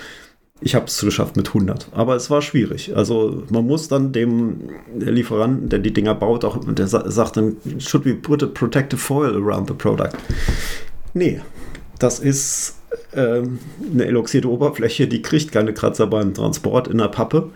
[0.61, 2.95] Ich habe es geschafft mit 100, aber es war schwierig.
[2.95, 8.03] Also man muss dann dem Lieferanten, der die Dinger baut, auch der sagt dann, should
[8.03, 10.17] we put a protective foil around the product?
[11.13, 11.39] Nee,
[11.99, 12.78] das ist
[13.13, 13.59] ähm,
[13.91, 17.51] eine eloxierte Oberfläche, die kriegt keine Kratzer beim Transport in der Pappe.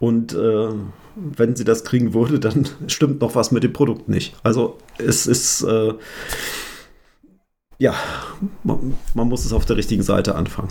[0.00, 0.68] Und äh,
[1.14, 4.34] wenn sie das kriegen würde, dann stimmt noch was mit dem Produkt nicht.
[4.42, 5.94] Also es ist, äh,
[7.78, 7.94] ja,
[8.62, 10.70] man, man muss es auf der richtigen Seite anfangen.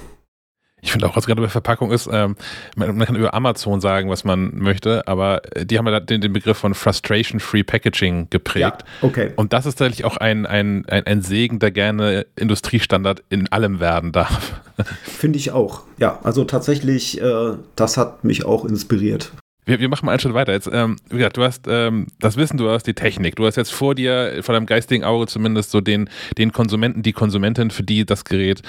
[0.81, 2.35] Ich finde auch, was gerade bei Verpackung ist, ähm,
[2.75, 6.33] man, man, kann über Amazon sagen, was man möchte, aber die haben ja den, den
[6.33, 8.83] Begriff von Frustration-Free Packaging geprägt.
[9.01, 9.31] Ja, okay.
[9.35, 13.79] Und das ist tatsächlich auch ein, ein, ein, ein Segen, der gerne Industriestandard in allem
[13.79, 14.59] werden darf.
[15.03, 15.83] Finde ich auch.
[15.99, 19.31] Ja, also tatsächlich, äh, das hat mich auch inspiriert.
[19.65, 20.53] Wir, wir machen mal einen Schritt weiter.
[20.53, 23.35] Jetzt, ähm, wie gesagt, du hast ähm, das Wissen, du hast die Technik.
[23.35, 27.13] Du hast jetzt vor dir, vor deinem geistigen Auge zumindest so den, den Konsumenten, die
[27.13, 28.61] Konsumentin, für die das Gerät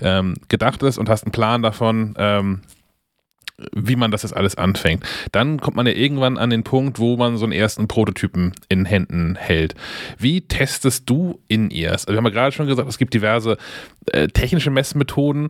[0.00, 2.60] ähm, gedacht ist und hast einen Plan davon, ähm,
[3.72, 5.04] wie man das jetzt alles anfängt.
[5.32, 8.84] Dann kommt man ja irgendwann an den Punkt, wo man so einen ersten Prototypen in
[8.84, 9.74] Händen hält.
[10.16, 12.06] Wie testest du In-Ears?
[12.06, 13.56] Also wir haben ja gerade schon gesagt, es gibt diverse
[14.12, 15.48] äh, technische Messmethoden,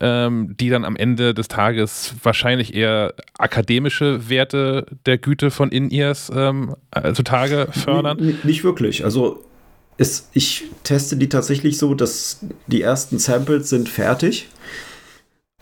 [0.00, 6.30] ähm, die dann am Ende des Tages wahrscheinlich eher akademische Werte der Güte von In-Ears
[6.34, 8.18] ähm, äh, zutage fördern.
[8.18, 9.04] N nicht wirklich.
[9.04, 9.44] Also
[9.96, 14.48] es, ich teste die tatsächlich so, dass die ersten Samples sind fertig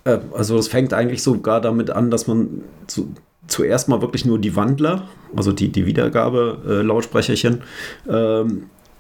[0.07, 3.13] Äh, also es fängt eigentlich sogar damit an, dass man zu,
[3.47, 7.63] zuerst mal wirklich nur die Wandler, also die, die Wiedergabe-Lautsprecherchen,
[8.09, 8.45] äh,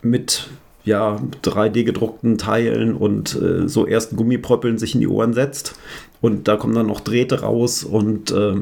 [0.03, 0.49] mit
[0.85, 5.75] ja, 3D gedruckten Teilen und äh, so ersten Gummipröppeln sich in die Ohren setzt.
[6.21, 8.55] Und da kommen dann noch Drähte raus und äh,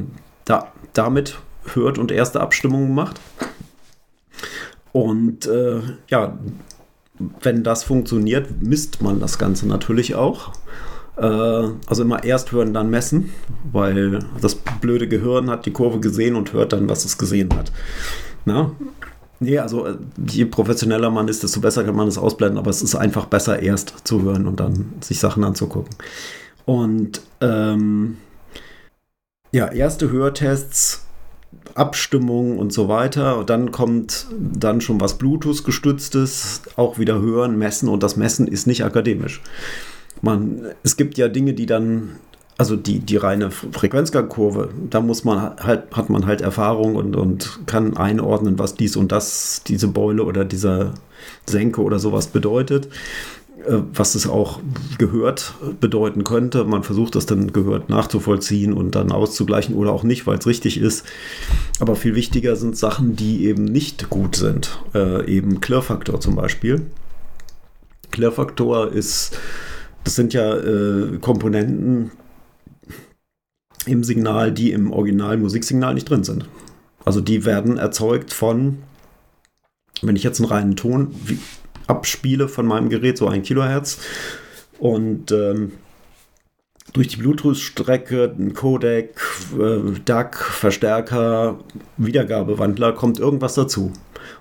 [0.45, 1.39] da, damit
[1.75, 3.21] hört und erste Abstimmungen macht.
[4.93, 6.39] Und äh, ja,
[7.41, 10.53] wenn das funktioniert, misst man das Ganze natürlich auch.
[11.17, 11.23] Äh,
[11.87, 13.33] also immer erst hören, dann messen,
[13.73, 17.73] weil das blöde Gehirn hat die Kurve gesehen und hört dann, was es gesehen hat.
[18.45, 18.73] Na?
[19.41, 19.97] Nee, also äh,
[20.29, 23.63] je professioneller man ist, desto besser kann man es ausblenden, aber es ist einfach besser,
[23.63, 25.95] erst zu hören und dann sich Sachen anzugucken.
[26.65, 28.17] Und ähm,
[29.53, 31.07] ja, erste Hörtests,
[31.75, 33.39] Abstimmung und so weiter.
[33.39, 38.67] Und dann kommt dann schon was Bluetooth-gestütztes, auch wieder hören, messen und das Messen ist
[38.67, 39.43] nicht akademisch.
[40.23, 42.17] Man, es gibt ja Dinge, die dann
[42.57, 47.61] also die, die reine Frequenzgangkurve, da muss man halt, hat man halt Erfahrung und, und
[47.67, 50.95] kann einordnen, was dies und das, diese Beule oder dieser
[51.47, 52.87] Senke oder sowas bedeutet,
[53.67, 54.61] äh, was es auch
[54.99, 56.65] gehört bedeuten könnte.
[56.65, 60.79] Man versucht das dann gehört nachzuvollziehen und dann auszugleichen oder auch nicht, weil es richtig
[60.79, 61.05] ist.
[61.81, 64.79] Aber viel wichtiger sind Sachen, die eben nicht gut sind.
[64.95, 66.87] Äh, eben Klirrfaktor zum Beispiel.
[68.13, 69.37] Klirrfaktor ist,
[70.05, 72.13] das sind ja äh, Komponenten,
[73.87, 76.49] im Signal, die im Original Musiksignal nicht drin sind.
[77.05, 78.79] Also die werden erzeugt von,
[80.03, 81.15] wenn ich jetzt einen reinen Ton
[81.87, 83.99] abspiele von meinem Gerät, so ein Kilohertz,
[84.79, 85.73] und ähm,
[86.93, 89.21] durch die Bluetooth-Strecke, ein Codec,
[89.59, 91.59] äh, DAC, Verstärker,
[91.97, 93.93] Wiedergabewandler kommt irgendwas dazu.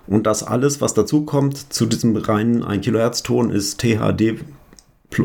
[0.06, 4.40] Und das alles, was dazu kommt zu diesem reinen 1 Kilohertz Ton, ist THD,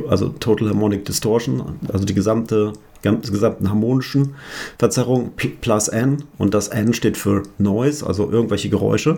[0.09, 4.35] also Total Harmonic Distortion, also die gesamte gesamten harmonischen
[4.77, 9.17] Verzerrung plus N und das N steht für Noise, also irgendwelche Geräusche.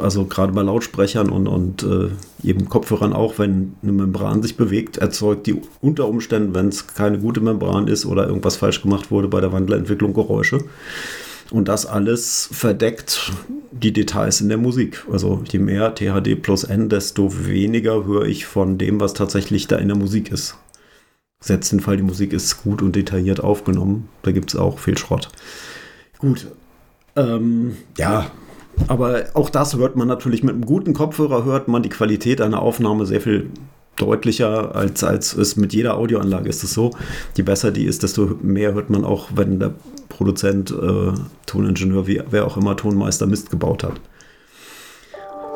[0.00, 2.08] Also gerade bei Lautsprechern und, und äh,
[2.42, 7.18] eben Kopfhörern auch, wenn eine Membran sich bewegt, erzeugt die unter Umständen, wenn es keine
[7.18, 10.64] gute Membran ist oder irgendwas falsch gemacht wurde bei der Wandlerentwicklung, Geräusche.
[11.50, 13.32] Und das alles verdeckt
[13.70, 15.04] die Details in der Musik.
[15.10, 19.76] Also je mehr THD plus N, desto weniger höre ich von dem, was tatsächlich da
[19.76, 20.56] in der Musik ist.
[21.40, 24.08] Setzt den Fall, die Musik ist gut und detailliert aufgenommen.
[24.22, 25.28] Da gibt es auch viel Schrott.
[26.18, 26.46] Gut.
[27.14, 28.30] Ähm, ja,
[28.88, 32.62] aber auch das hört man natürlich mit einem guten Kopfhörer, hört man die Qualität einer
[32.62, 33.50] Aufnahme sehr viel
[33.96, 36.90] deutlicher, als, als es mit jeder Audioanlage ist es so.
[37.36, 39.74] Je besser die ist, desto mehr hört man auch, wenn der
[40.08, 41.12] Produzent, äh,
[41.46, 44.00] Toningenieur, wie, wer auch immer Tonmeister Mist gebaut hat.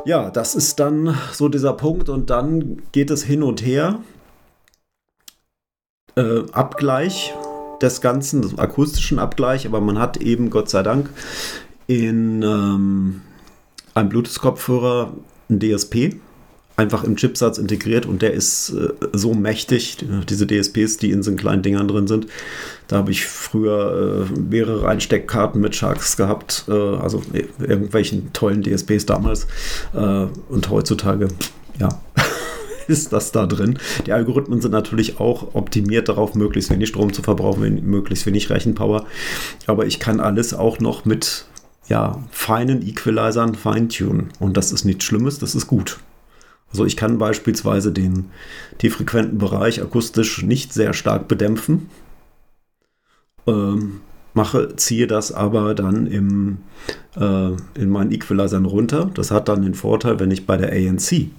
[0.05, 4.01] Ja, das ist dann so dieser Punkt und dann geht es hin und her
[6.17, 7.35] äh, Abgleich
[7.83, 11.11] des Ganzen, des akustischen Abgleich, aber man hat eben, Gott sei Dank,
[11.87, 13.23] in ähm,
[13.95, 15.13] einem Bluetooth-Kopfhörer
[15.49, 16.17] ein DSP
[16.81, 19.99] einfach im Chipsatz integriert und der ist äh, so mächtig,
[20.29, 22.27] diese DSPs, die in so kleinen Dingern drin sind.
[22.89, 27.23] Da habe ich früher äh, mehrere Einsteckkarten mit Sharks gehabt, äh, also
[27.61, 29.47] irgendwelchen tollen DSPs damals
[29.95, 31.29] äh, und heutzutage,
[31.79, 32.01] ja.
[32.89, 33.79] ist das da drin.
[34.07, 39.05] Die Algorithmen sind natürlich auch optimiert darauf, möglichst wenig Strom zu verbrauchen, möglichst wenig Rechenpower.
[39.67, 41.45] Aber ich kann alles auch noch mit
[41.89, 44.31] ja, feinen Equalizern feintunen.
[44.41, 46.01] Und das ist nichts Schlimmes, das ist gut.
[46.71, 48.31] Also ich kann beispielsweise den
[48.79, 51.89] tieffrequenten Bereich akustisch nicht sehr stark bedämpfen.
[53.47, 54.01] Ähm,
[54.35, 56.59] mache, ziehe das aber dann im,
[57.17, 59.11] äh, in meinen Equalizern runter.
[59.15, 61.31] Das hat dann den Vorteil, wenn ich bei der ANC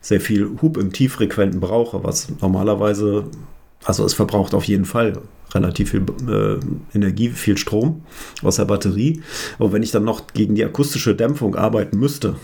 [0.00, 3.24] sehr viel Hub im tieffrequenten brauche, was normalerweise,
[3.84, 5.20] also es verbraucht auf jeden Fall
[5.54, 6.58] relativ viel äh,
[6.96, 8.02] Energie, viel Strom
[8.42, 9.22] aus der Batterie.
[9.58, 12.36] Aber wenn ich dann noch gegen die akustische Dämpfung arbeiten müsste,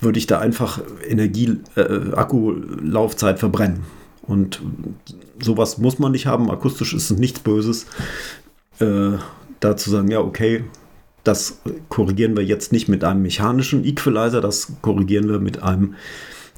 [0.00, 3.80] würde ich da einfach Energie, äh, Akkulaufzeit verbrennen.
[4.22, 4.62] Und
[5.40, 6.50] sowas muss man nicht haben.
[6.50, 7.86] Akustisch ist es nichts Böses.
[8.78, 9.12] Äh,
[9.60, 10.64] da zu sagen, ja, okay,
[11.24, 15.94] das korrigieren wir jetzt nicht mit einem mechanischen Equalizer, das korrigieren wir mit einem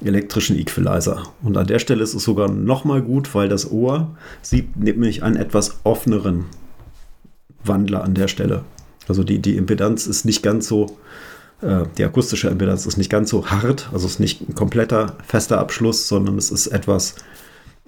[0.03, 1.23] elektrischen Equalizer.
[1.41, 5.35] Und an der Stelle ist es sogar nochmal gut, weil das Ohr sieht nämlich einen
[5.35, 6.45] etwas offeneren
[7.63, 8.63] Wandler an der Stelle.
[9.07, 10.97] Also die, die Impedanz ist nicht ganz so,
[11.63, 15.17] äh, die akustische Impedanz ist nicht ganz so hart, also es ist nicht ein kompletter
[15.25, 17.15] fester Abschluss, sondern es ist etwas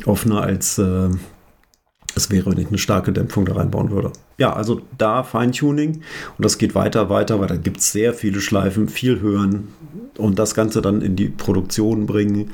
[0.05, 1.09] offener als äh,
[2.15, 4.11] es wäre, wenn ich eine starke Dämpfung da reinbauen würde.
[4.37, 6.01] Ja, also da Feintuning
[6.37, 9.67] und das geht weiter, weiter, weil da gibt es sehr viele Schleifen, viel hören
[10.17, 12.51] und das Ganze dann in die Produktion bringen.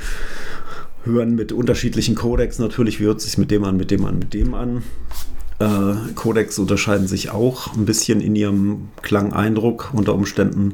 [1.03, 4.19] hören mit unterschiedlichen Codecs natürlich, wie hört es sich mit dem an, mit dem an,
[4.19, 4.84] mit dem an.
[5.61, 9.91] Äh, Codecs unterscheiden sich auch ein bisschen in ihrem Klangeindruck.
[9.93, 10.73] Unter Umständen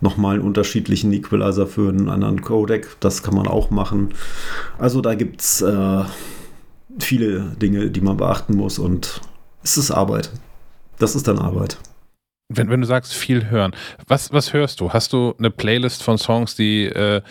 [0.00, 2.86] nochmal einen unterschiedlichen Equalizer für einen anderen Codec.
[3.00, 4.14] Das kann man auch machen.
[4.78, 6.04] Also da gibt es äh,
[7.00, 9.20] viele Dinge, die man beachten muss und
[9.64, 10.30] es ist Arbeit.
[11.00, 11.78] Das ist dann Arbeit.
[12.48, 13.72] Wenn, wenn du sagst, viel hören,
[14.06, 14.92] was, was hörst du?
[14.92, 17.22] Hast du eine Playlist von Songs, die äh,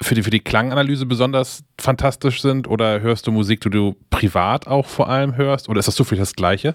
[0.00, 2.68] für, die für die Klanganalyse besonders fantastisch sind?
[2.68, 5.68] Oder hörst du Musik, die du privat auch vor allem hörst?
[5.68, 6.74] Oder ist das zufällig das Gleiche?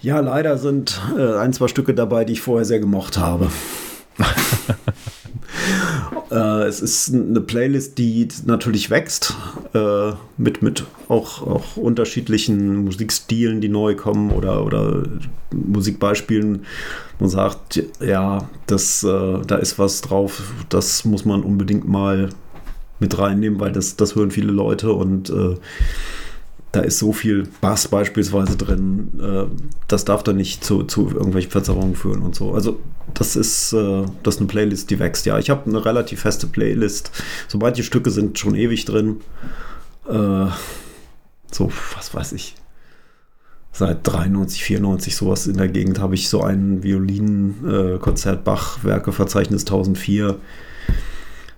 [0.00, 3.50] Ja, leider sind äh, ein, zwei Stücke dabei, die ich vorher sehr gemocht habe.
[6.30, 9.34] äh, es ist eine Playlist, die natürlich wächst,
[9.74, 15.04] äh, mit, mit auch, auch unterschiedlichen Musikstilen, die neu kommen oder, oder
[15.52, 16.64] Musikbeispielen.
[17.18, 22.30] Man sagt, ja, das, äh, da ist was drauf, das muss man unbedingt mal
[23.00, 25.56] mit reinnehmen, weil das, das hören viele Leute und äh,
[26.72, 29.44] da ist so viel Bass beispielsweise drin, äh,
[29.88, 32.52] das darf dann nicht zu, zu irgendwelchen Verzerrungen führen und so.
[32.54, 32.78] Also
[33.12, 35.26] das ist, äh, das ist eine Playlist, die wächst.
[35.26, 37.10] Ja, ich habe eine relativ feste Playlist.
[37.48, 39.20] So manche Stücke sind schon ewig drin.
[40.08, 40.46] Äh,
[41.50, 42.54] so, was weiß ich.
[43.72, 50.36] Seit 93, 94 sowas in der Gegend habe ich so ein Violin-Konzert Bach Werkeverzeichnis 1004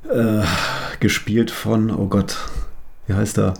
[0.08, 0.42] äh,
[1.00, 2.36] gespielt von, oh Gott,
[3.06, 3.54] wie heißt er?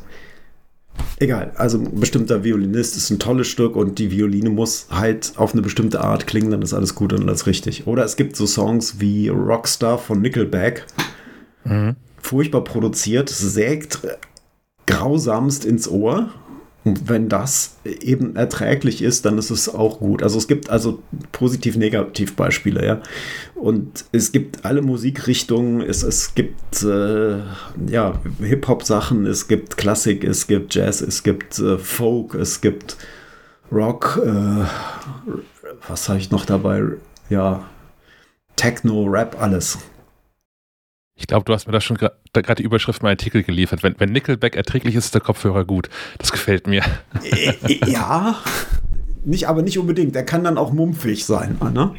[1.19, 5.53] Egal, also ein bestimmter Violinist ist ein tolles Stück und die Violine muss halt auf
[5.53, 7.87] eine bestimmte Art klingen, dann ist alles gut und alles richtig.
[7.87, 10.87] Oder es gibt so Songs wie Rockstar von Nickelback.
[11.65, 11.97] Mhm.
[12.21, 14.01] Furchtbar produziert, sägt
[14.87, 16.31] grausamst ins Ohr
[16.85, 20.23] wenn das eben erträglich ist, dann ist es auch gut.
[20.23, 21.01] Also es gibt also
[21.31, 23.03] positiv-negativ Beispiele, ja.
[23.55, 27.39] Und es gibt alle Musikrichtungen, es, es gibt äh,
[27.89, 32.97] ja, Hip-Hop-Sachen, es gibt Klassik, es gibt Jazz, es gibt äh, Folk, es gibt
[33.71, 34.65] Rock, äh,
[35.89, 36.83] was habe ich noch dabei?
[37.31, 37.65] Ja,
[38.57, 39.79] Techno, Rap, alles.
[41.15, 43.83] Ich glaube, du hast mir da schon gerade die Überschrift meinen Artikel geliefert.
[43.83, 45.89] Wenn, wenn Nickelback erträglich ist, ist der Kopfhörer gut.
[46.19, 46.83] Das gefällt mir.
[47.23, 48.37] Äh, äh, ja,
[49.25, 50.17] nicht, aber nicht unbedingt.
[50.17, 51.57] Er kann dann auch mumpfig sein.
[51.73, 51.95] Ne?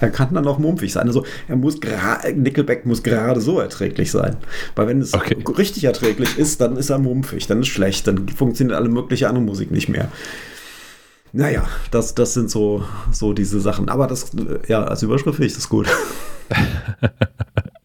[0.00, 1.08] Er kann dann auch mumpfig sein.
[1.08, 1.80] Also er muss
[2.34, 4.36] Nickelback muss gerade so erträglich sein.
[4.76, 5.36] Weil wenn es okay.
[5.56, 9.42] richtig erträglich ist, dann ist er mumpfig, dann ist schlecht, dann funktioniert alle mögliche andere
[9.42, 10.08] Musik nicht mehr.
[11.32, 13.88] Naja, das, das sind so, so diese Sachen.
[13.88, 14.30] Aber das,
[14.68, 15.88] ja, als Überschrift finde ich das gut.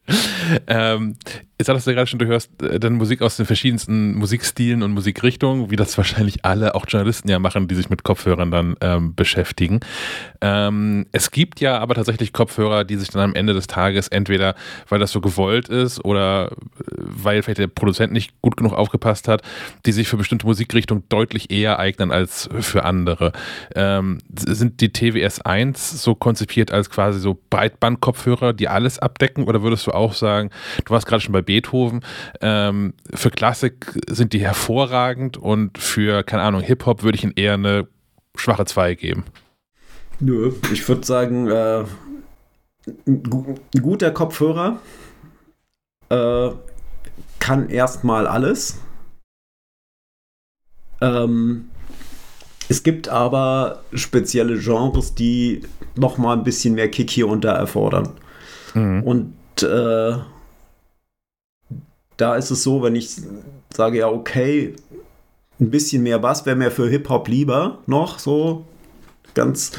[0.67, 1.15] ähm,
[1.63, 4.91] jetzt hattest du gerade schon, du hörst äh, dann Musik aus den verschiedensten Musikstilen und
[4.91, 9.15] Musikrichtungen, wie das wahrscheinlich alle, auch Journalisten ja machen, die sich mit Kopfhörern dann ähm,
[9.15, 9.79] beschäftigen.
[10.41, 14.55] Ähm, es gibt ja aber tatsächlich Kopfhörer, die sich dann am Ende des Tages entweder,
[14.89, 16.55] weil das so gewollt ist oder äh,
[16.97, 19.41] weil vielleicht der Produzent nicht gut genug aufgepasst hat,
[19.85, 23.31] die sich für bestimmte Musikrichtungen deutlich eher eignen als für andere.
[23.75, 29.61] Ähm, sind die TWS 1 so konzipiert als quasi so Breitbandkopfhörer, die alles abdecken oder
[29.61, 32.03] würdest du auch sagen, du warst gerade schon bei Beethoven,
[32.41, 37.53] ähm, für Klassik sind die hervorragend und für, keine Ahnung, Hip-Hop würde ich ihnen eher
[37.53, 37.87] eine
[38.35, 39.25] schwache 2 geben.
[40.19, 41.83] Nö, ich würde sagen, äh,
[43.07, 43.23] ein
[43.81, 44.79] guter Kopfhörer
[46.09, 46.49] äh,
[47.39, 48.79] kann erstmal alles.
[51.01, 51.69] Ähm,
[52.69, 55.63] es gibt aber spezielle Genres, die
[55.95, 58.09] noch mal ein bisschen mehr Kick hier und da erfordern.
[58.73, 59.03] Mhm.
[59.03, 60.15] Und äh,
[62.17, 63.17] da ist es so, wenn ich
[63.73, 64.75] sage, ja, okay,
[65.59, 68.65] ein bisschen mehr Bass wäre mir für Hip-Hop lieber noch, so
[69.33, 69.71] ganz,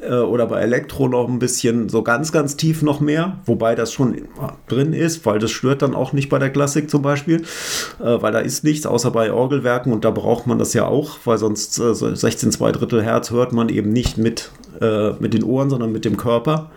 [0.00, 3.92] äh, oder bei Elektro noch ein bisschen, so ganz, ganz tief noch mehr, wobei das
[3.92, 4.22] schon
[4.68, 7.42] drin ist, weil das stört dann auch nicht bei der Klassik zum Beispiel,
[8.00, 11.18] äh, weil da ist nichts, außer bei Orgelwerken und da braucht man das ja auch,
[11.24, 14.50] weil sonst äh, 16 2 Drittel Herz hört man eben nicht mit,
[14.80, 16.70] äh, mit den Ohren, sondern mit dem Körper.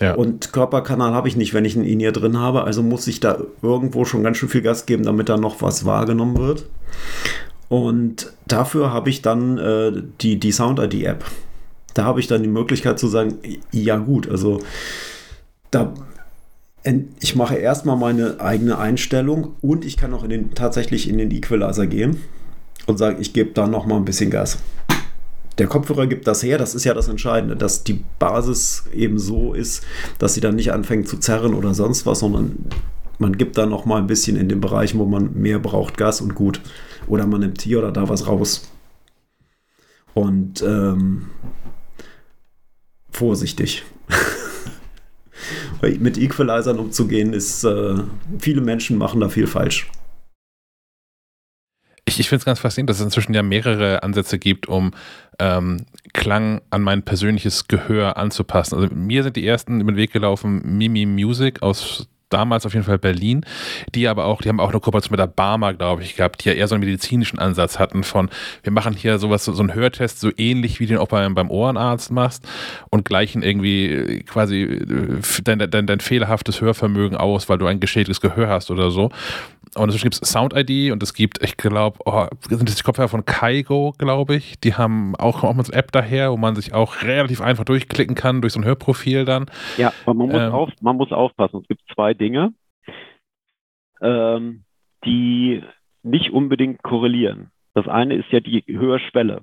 [0.00, 0.14] Ja.
[0.14, 2.64] Und Körperkanal habe ich nicht, wenn ich einen In-Ear drin habe.
[2.64, 5.84] Also muss ich da irgendwo schon ganz schön viel Gas geben, damit da noch was
[5.84, 6.66] wahrgenommen wird.
[7.68, 11.24] Und dafür habe ich dann äh, die, die Sound-ID-App.
[11.94, 13.38] Da habe ich dann die Möglichkeit zu sagen,
[13.72, 14.60] ja gut, also
[15.70, 15.94] da
[17.18, 21.32] ich mache erstmal meine eigene Einstellung und ich kann auch in den, tatsächlich in den
[21.32, 22.20] Equalizer gehen
[22.86, 24.58] und sagen, ich gebe da noch mal ein bisschen Gas
[25.58, 29.54] der Kopfhörer gibt das her, das ist ja das Entscheidende, dass die Basis eben so
[29.54, 29.84] ist,
[30.18, 32.56] dass sie dann nicht anfängt zu zerren oder sonst was, sondern
[33.18, 36.20] man gibt dann noch mal ein bisschen in den Bereichen, wo man mehr braucht, Gas
[36.20, 36.60] und gut.
[37.06, 38.70] Oder man nimmt hier oder da was raus.
[40.12, 41.26] Und ähm,
[43.10, 43.84] vorsichtig.
[45.98, 47.94] mit Equalizern umzugehen, ist, äh,
[48.38, 49.90] viele Menschen machen da viel falsch.
[52.08, 54.92] Ich, ich finde es ganz faszinierend, dass es inzwischen ja mehrere Ansätze gibt, um
[55.38, 58.76] ähm, Klang an mein persönliches Gehör anzupassen.
[58.76, 62.84] Also mir sind die ersten über den Weg gelaufen, Mimi Music aus damals auf jeden
[62.84, 63.44] Fall Berlin,
[63.94, 66.48] die aber auch, die haben auch eine Kooperation mit der Barmer, glaube ich, gehabt, die
[66.48, 68.30] ja eher so einen medizinischen Ansatz hatten von,
[68.62, 72.10] wir machen hier sowas, so einen Hörtest, so ähnlich wie den auch beim, beim Ohrenarzt
[72.10, 72.46] machst
[72.90, 78.20] und gleichen irgendwie quasi äh, dein, dein, dein fehlerhaftes Hörvermögen aus, weil du ein geschädigtes
[78.20, 79.10] Gehör hast oder so.
[79.76, 83.08] Und es gibt Sound ID und es gibt, ich glaube, oh, sind das die Kopfhörer
[83.08, 84.58] von Kaigo, glaube ich.
[84.60, 87.64] Die haben auch, auch mit so einer App daher, wo man sich auch relativ einfach
[87.64, 89.46] durchklicken kann durch so ein Hörprofil dann.
[89.76, 91.60] Ja, aber man muss, ähm, auf, man muss aufpassen.
[91.60, 92.54] Es gibt zwei Dinge,
[94.00, 94.64] ähm,
[95.04, 95.62] die
[96.02, 97.50] nicht unbedingt korrelieren.
[97.74, 99.42] Das eine ist ja die Hörschwelle.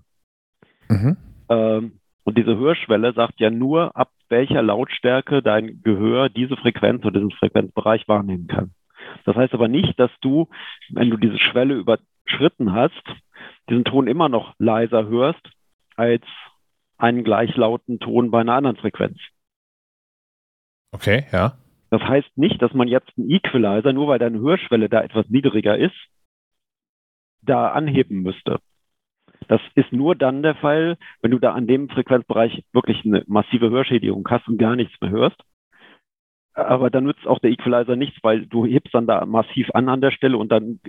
[0.89, 1.17] Mhm.
[1.49, 7.19] Ähm, und diese Hörschwelle sagt ja nur, ab welcher Lautstärke dein Gehör diese Frequenz oder
[7.19, 8.71] diesen Frequenzbereich wahrnehmen kann.
[9.25, 10.49] Das heißt aber nicht, dass du,
[10.89, 13.03] wenn du diese Schwelle überschritten hast,
[13.69, 15.49] diesen Ton immer noch leiser hörst
[15.95, 16.23] als
[16.97, 19.17] einen gleichlauten Ton bei einer anderen Frequenz.
[20.91, 21.57] Okay, ja.
[21.89, 25.77] Das heißt nicht, dass man jetzt einen Equalizer, nur weil deine Hörschwelle da etwas niedriger
[25.77, 25.95] ist,
[27.41, 28.59] da anheben müsste.
[29.47, 33.69] Das ist nur dann der Fall, wenn du da an dem Frequenzbereich wirklich eine massive
[33.69, 35.39] Hörschädigung hast und gar nichts mehr hörst.
[36.53, 40.01] Aber dann nützt auch der Equalizer nichts, weil du hebst dann da massiv an an
[40.01, 40.79] der Stelle und dann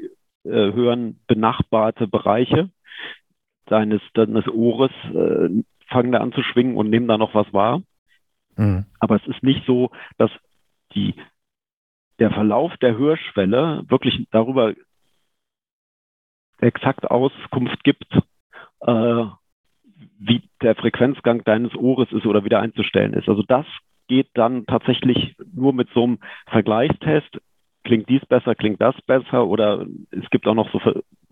[0.44, 2.70] äh, hören benachbarte Bereiche
[3.66, 7.82] deines, deines Ohres, äh, fangen da an zu schwingen und nehmen da noch was wahr.
[8.56, 8.86] Mhm.
[9.00, 10.30] Aber es ist nicht so, dass
[10.94, 11.14] die,
[12.18, 14.74] der Verlauf der Hörschwelle wirklich darüber
[16.58, 18.12] exakt Auskunft gibt,
[18.80, 19.24] äh,
[20.18, 23.28] wie der Frequenzgang deines Ohres ist oder wieder einzustellen ist.
[23.28, 23.66] Also das
[24.09, 27.39] geht dann tatsächlich nur mit so einem Vergleichstest.
[27.85, 29.47] Klingt dies besser, klingt das besser?
[29.47, 30.81] Oder es gibt auch noch so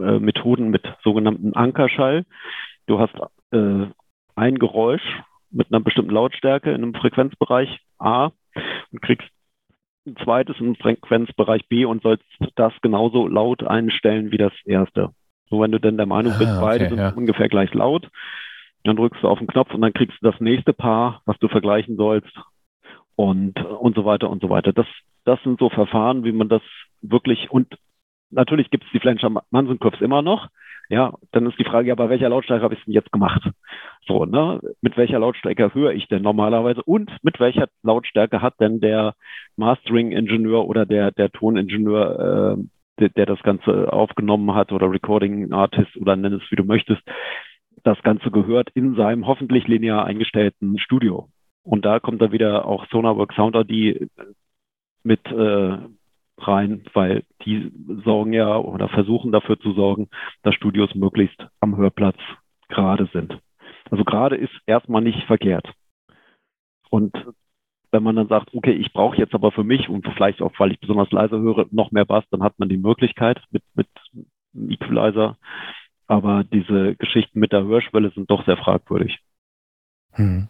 [0.03, 2.24] äh, Methoden mit sogenannten Ankerschall.
[2.86, 3.15] Du hast
[3.53, 3.86] äh,
[4.35, 5.03] ein Geräusch
[5.51, 8.31] mit einer bestimmten Lautstärke in einem Frequenzbereich A
[8.90, 9.28] und kriegst
[10.07, 12.24] ein zweites einem Frequenzbereich B und sollst
[12.57, 15.11] das genauso laut einstellen wie das erste.
[15.49, 17.11] So, wenn du denn der Meinung bist, ah, okay, beide sind ja.
[17.11, 18.09] ungefähr gleich laut,
[18.85, 21.49] dann drückst du auf den Knopf und dann kriegst du das nächste Paar, was du
[21.49, 22.32] vergleichen sollst
[23.23, 24.73] und, und so weiter und so weiter.
[24.73, 24.86] Das,
[25.24, 26.62] das sind so Verfahren, wie man das
[27.03, 27.69] wirklich und
[28.31, 30.49] natürlich gibt es die Flanger Manson-Curves immer noch.
[30.89, 33.43] Ja, dann ist die Frage, ja, bei welcher Lautstärke habe ich es denn jetzt gemacht?
[34.09, 34.61] So, ne?
[34.81, 36.82] Mit welcher Lautstärke höre ich denn normalerweise?
[36.82, 39.15] Und mit welcher Lautstärke hat denn der
[39.55, 42.65] Mastering-Ingenieur oder der, der Toningenieur, äh,
[42.99, 47.03] der, der das Ganze aufgenommen hat oder Recording Artist oder nenn es wie du möchtest,
[47.85, 51.28] das Ganze gehört in seinem hoffentlich linear eingestellten Studio.
[51.64, 54.10] Und da kommt dann wieder auch Sonarwork Sound ID
[55.05, 55.78] mit äh,
[56.39, 57.72] rein, weil die
[58.05, 60.09] sorgen ja oder versuchen dafür zu sorgen,
[60.43, 62.18] dass Studios möglichst am Hörplatz
[62.68, 63.39] gerade sind.
[63.90, 65.70] Also gerade ist erstmal nicht verkehrt.
[66.90, 67.14] Und
[67.90, 70.72] wenn man dann sagt, okay, ich brauche jetzt aber für mich und vielleicht auch, weil
[70.72, 73.89] ich besonders leise höre, noch mehr Bass, dann hat man die Möglichkeit mit, mit
[74.55, 75.36] Equalizer.
[76.06, 79.18] Aber diese Geschichten mit der Hörschwelle sind doch sehr fragwürdig.
[80.12, 80.48] Hm.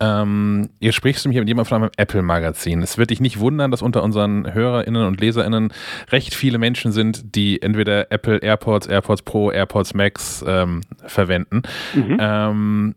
[0.00, 2.82] Ähm, ihr sprichst hier mit jemandem von einem Apple-Magazin.
[2.82, 5.72] Es wird dich nicht wundern, dass unter unseren HörerInnen und LeserInnen
[6.10, 11.62] recht viele Menschen sind, die entweder Apple AirPods, AirPods Pro, AirPods Max ähm, verwenden.
[11.94, 12.16] Mhm.
[12.20, 12.94] Ähm,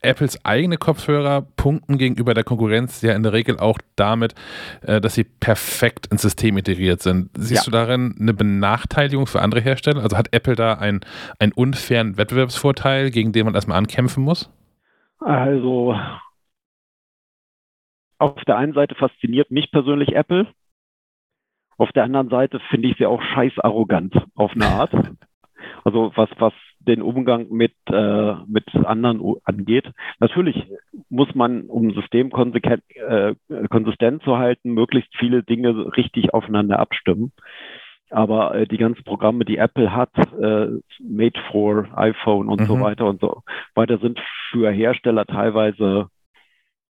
[0.00, 4.34] Apples eigene Kopfhörer punkten gegenüber der Konkurrenz ja in der Regel auch damit,
[4.82, 7.30] äh, dass sie perfekt ins System integriert sind.
[7.36, 7.64] Siehst ja.
[7.64, 10.02] du darin eine Benachteiligung für andere Hersteller?
[10.02, 11.00] Also hat Apple da einen,
[11.40, 14.50] einen unfairen Wettbewerbsvorteil, gegen den man erstmal ankämpfen muss?
[15.18, 15.96] Also
[18.18, 20.46] auf der einen Seite fasziniert mich persönlich Apple.
[21.76, 24.92] Auf der anderen Seite finde ich sie auch scheiß arrogant auf eine Art.
[25.84, 29.90] Also was, was den Umgang mit, äh, mit anderen angeht.
[30.18, 30.56] Natürlich
[31.08, 33.34] muss man, um System äh,
[33.68, 37.32] konsistent zu halten, möglichst viele Dinge richtig aufeinander abstimmen.
[38.10, 40.68] Aber äh, die ganzen Programme, die Apple hat, äh,
[41.00, 42.66] Made for iPhone und mhm.
[42.66, 43.42] so weiter und so
[43.74, 44.20] weiter, sind
[44.50, 46.08] für Hersteller teilweise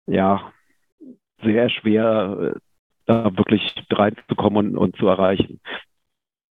[0.07, 0.53] ja
[1.42, 2.58] sehr schwer, äh,
[3.06, 5.60] da wirklich reinzukommen und, und zu erreichen.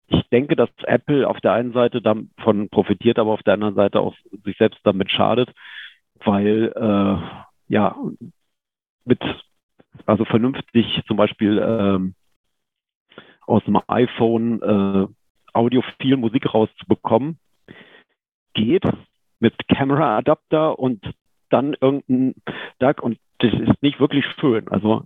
[0.07, 3.99] Ich denke, dass Apple auf der einen Seite davon profitiert, aber auf der anderen Seite
[3.99, 5.49] auch sich selbst damit schadet,
[6.23, 7.17] weil äh,
[7.67, 7.95] ja
[9.03, 9.19] mit
[10.05, 12.15] also vernünftig zum Beispiel ähm,
[13.45, 15.07] aus dem iPhone äh,
[15.53, 17.39] audiophil Musik rauszubekommen,
[18.53, 18.83] geht
[19.39, 21.03] mit Camera Adapter und
[21.49, 22.35] dann irgendein
[22.79, 24.67] DAC und das ist nicht wirklich schön.
[24.69, 25.03] Also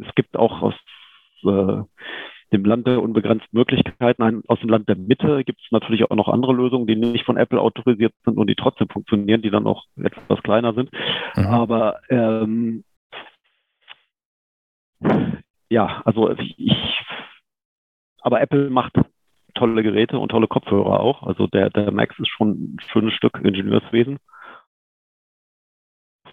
[0.00, 0.74] es gibt auch aus
[1.44, 1.82] äh,
[2.52, 4.22] dem Land der unbegrenzten Möglichkeiten.
[4.22, 7.24] Ein, aus dem Land der Mitte gibt es natürlich auch noch andere Lösungen, die nicht
[7.24, 10.90] von Apple autorisiert sind und die trotzdem funktionieren, die dann auch etwas kleiner sind.
[11.34, 11.46] Mhm.
[11.46, 12.84] Aber ähm,
[15.68, 17.02] ja, also ich,
[18.20, 18.94] aber Apple macht
[19.54, 21.22] tolle Geräte und tolle Kopfhörer auch.
[21.24, 24.18] Also der, der Max ist schon ein schönes Stück Ingenieurswesen.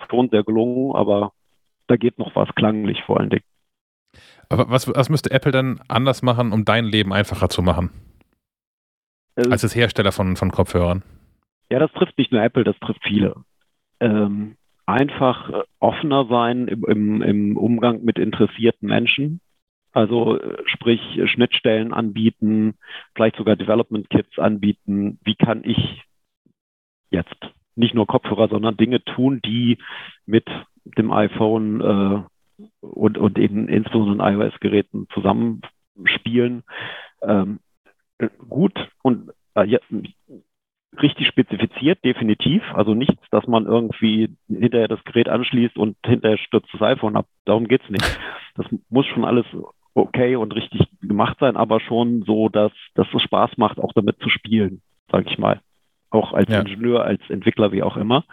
[0.10, 1.34] Schon sehr gelungen, aber
[1.88, 3.44] da geht noch was klanglich vor allen Dingen.
[4.50, 7.90] Aber was, was müsste Apple dann anders machen, um dein Leben einfacher zu machen?
[9.36, 11.04] Äh, Als das Hersteller von, von Kopfhörern.
[11.70, 13.36] Ja, das trifft nicht nur Apple, das trifft viele.
[14.00, 19.42] Ähm, einfach äh, offener sein im, im, im Umgang mit interessierten Menschen.
[19.92, 22.76] Also äh, sprich Schnittstellen anbieten,
[23.16, 25.20] vielleicht sogar Development Kits anbieten.
[25.24, 26.04] Wie kann ich
[27.10, 27.38] jetzt
[27.76, 29.78] nicht nur Kopfhörer, sondern Dinge tun, die
[30.26, 30.46] mit
[30.86, 36.64] dem iPhone äh, und, und eben insbesondere iOS-Geräten zusammenspielen.
[37.22, 37.60] Ähm,
[38.48, 39.80] gut und äh, ja,
[41.02, 42.64] richtig spezifiziert, definitiv.
[42.74, 47.28] Also nichts, dass man irgendwie hinterher das Gerät anschließt und hinterher stürzt das iPhone ab.
[47.46, 48.20] Darum geht's nicht.
[48.56, 49.46] Das muss schon alles
[49.96, 54.20] okay und richtig gemacht sein, aber schon so, dass, dass es Spaß macht, auch damit
[54.20, 54.82] zu spielen,
[55.12, 55.62] sage ich mal.
[56.14, 56.60] Auch als ja.
[56.60, 58.24] Ingenieur, als Entwickler, wie auch immer.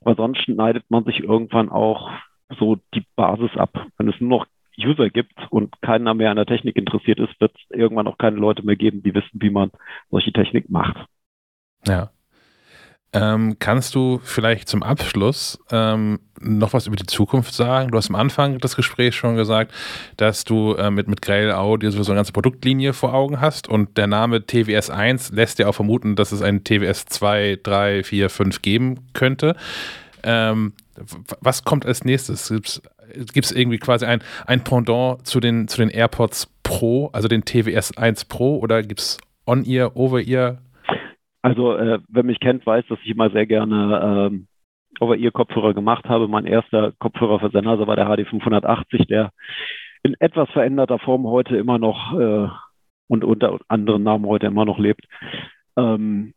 [0.00, 2.10] Aber sonst schneidet man sich irgendwann auch
[2.58, 3.86] so die Basis ab.
[3.98, 4.46] Wenn es nur noch
[4.78, 8.36] User gibt und keiner mehr an der Technik interessiert ist, wird es irgendwann auch keine
[8.36, 9.70] Leute mehr geben, die wissen, wie man
[10.10, 10.96] solche Technik macht.
[11.86, 12.10] Ja.
[13.14, 17.90] Ähm, kannst du vielleicht zum Abschluss ähm, noch was über die Zukunft sagen?
[17.90, 19.72] Du hast am Anfang des Gesprächs schon gesagt,
[20.16, 23.98] dass du äh, mit, mit Grail Audio so eine ganze Produktlinie vor Augen hast und
[23.98, 28.30] der Name TWS 1 lässt ja auch vermuten, dass es ein TWS 2, 3, 4,
[28.30, 29.56] 5 geben könnte.
[30.22, 30.72] Ähm,
[31.40, 32.48] was kommt als nächstes?
[32.48, 37.44] Gibt es irgendwie quasi ein, ein Pendant zu den, zu den AirPods Pro, also den
[37.44, 40.62] TWS 1 Pro oder gibt es On-Ear, Over-Ear
[41.42, 44.46] also äh, wer mich kennt, weiß, dass ich immer sehr gerne ähm,
[45.00, 46.28] Over-Ear-Kopfhörer gemacht habe.
[46.28, 49.32] Mein erster Kopfhörer für Sennheiser war der HD 580, der
[50.02, 52.48] in etwas veränderter Form heute immer noch äh,
[53.08, 55.06] und unter anderen Namen heute immer noch lebt.
[55.76, 56.34] Ähm,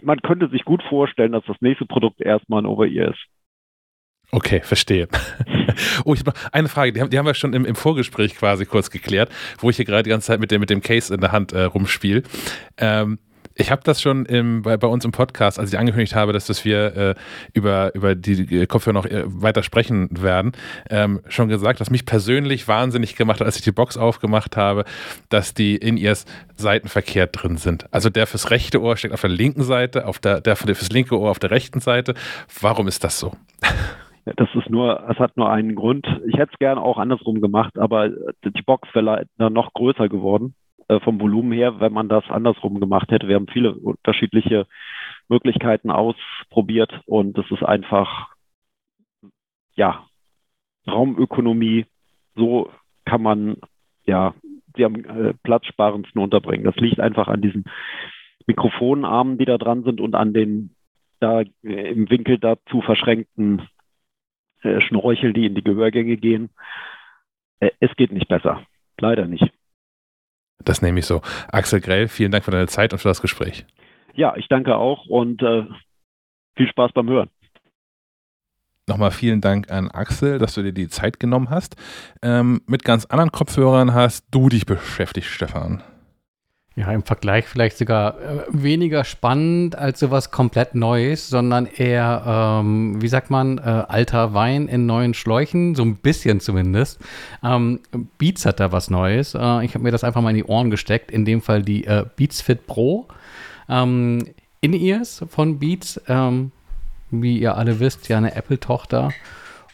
[0.00, 3.26] man könnte sich gut vorstellen, dass das nächste Produkt erstmal ein Over-Ear ist.
[4.32, 5.08] Okay, verstehe.
[6.04, 8.36] oh, ich habe noch eine Frage, die haben, die haben wir schon im, im, Vorgespräch
[8.36, 11.12] quasi kurz geklärt, wo ich hier gerade die ganze Zeit mit dem, mit dem Case
[11.12, 12.22] in der Hand äh, rumspiele.
[12.76, 13.18] Ähm,
[13.60, 16.46] ich habe das schon im, bei, bei, uns im Podcast, als ich angekündigt habe, dass,
[16.46, 17.14] dass wir äh,
[17.52, 20.52] über, über die Kopfhörer noch äh, weiter sprechen werden,
[20.88, 24.84] ähm, schon gesagt, dass mich persönlich wahnsinnig gemacht hat, als ich die Box aufgemacht habe,
[25.28, 26.24] dass die In-Ears
[26.56, 27.92] seitenverkehrt drin sind.
[27.92, 31.18] Also der fürs rechte Ohr steckt auf der linken Seite, auf der, der fürs linke
[31.18, 32.14] Ohr auf der rechten Seite.
[32.60, 33.36] Warum ist das so?
[34.36, 36.06] Das ist nur, es hat nur einen Grund.
[36.26, 40.54] Ich hätte es gerne auch andersrum gemacht, aber die Box wäre dann noch größer geworden
[40.88, 43.28] äh, vom Volumen her, wenn man das andersrum gemacht hätte.
[43.28, 44.66] Wir haben viele unterschiedliche
[45.28, 48.28] Möglichkeiten ausprobiert und es ist einfach,
[49.74, 50.04] ja,
[50.86, 51.86] Raumökonomie.
[52.34, 52.70] So
[53.04, 53.56] kann man,
[54.04, 54.34] ja,
[54.76, 56.64] sie am äh, platzsparendsten unterbringen.
[56.64, 57.64] Das liegt einfach an diesen
[58.46, 60.74] Mikrofonarmen, die da dran sind und an den
[61.20, 63.68] da im Winkel dazu verschränkten
[64.62, 66.50] äh, Schnorchel, die in die Gehörgänge gehen.
[67.60, 68.62] Äh, es geht nicht besser.
[68.98, 69.50] Leider nicht.
[70.64, 71.22] Das nehme ich so.
[71.48, 73.64] Axel Grell, vielen Dank für deine Zeit und für das Gespräch.
[74.14, 75.64] Ja, ich danke auch und äh,
[76.56, 77.30] viel Spaß beim Hören.
[78.86, 81.76] Nochmal vielen Dank an Axel, dass du dir die Zeit genommen hast.
[82.22, 85.82] Ähm, mit ganz anderen Kopfhörern hast du dich beschäftigt, Stefan.
[86.76, 93.02] Ja, im Vergleich vielleicht sogar äh, weniger spannend als sowas komplett Neues, sondern eher, ähm,
[93.02, 97.00] wie sagt man, äh, alter Wein in neuen Schläuchen, so ein bisschen zumindest.
[97.42, 97.80] Ähm,
[98.18, 99.34] Beats hat da was Neues.
[99.34, 101.84] Äh, ich habe mir das einfach mal in die Ohren gesteckt, in dem Fall die
[101.86, 103.08] äh, Beats Fit Pro.
[103.68, 104.28] Ähm,
[104.60, 106.52] In-Ears von Beats, ähm,
[107.10, 109.10] wie ihr alle wisst, ja eine Apple-Tochter.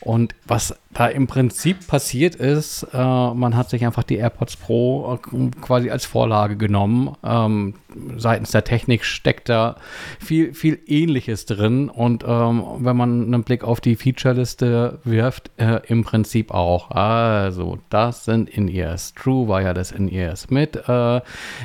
[0.00, 5.14] Und was da im Prinzip passiert ist, äh, man hat sich einfach die AirPods Pro
[5.14, 7.14] äh, quasi als Vorlage genommen.
[7.22, 7.74] Ähm,
[8.16, 9.76] seitens der Technik steckt da
[10.18, 11.90] viel, viel Ähnliches drin.
[11.90, 16.90] Und ähm, wenn man einen Blick auf die Featureliste wirft, äh, im Prinzip auch.
[16.90, 21.20] Also, das sind In-Ears, True Wireless In-Ears mit äh,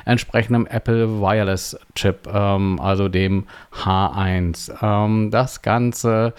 [0.05, 4.73] entsprechendem Apple Wireless Chip, ähm, also dem H1.
[4.81, 6.33] Ähm, das Ganze,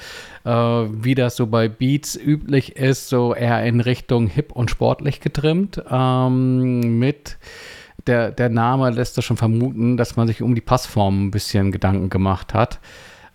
[0.44, 5.20] äh, wie das so bei Beats üblich ist, so eher in Richtung hip und sportlich
[5.20, 7.38] getrimmt, ähm, mit
[8.06, 11.72] der, der Name lässt das schon vermuten, dass man sich um die Passform ein bisschen
[11.72, 12.80] Gedanken gemacht hat.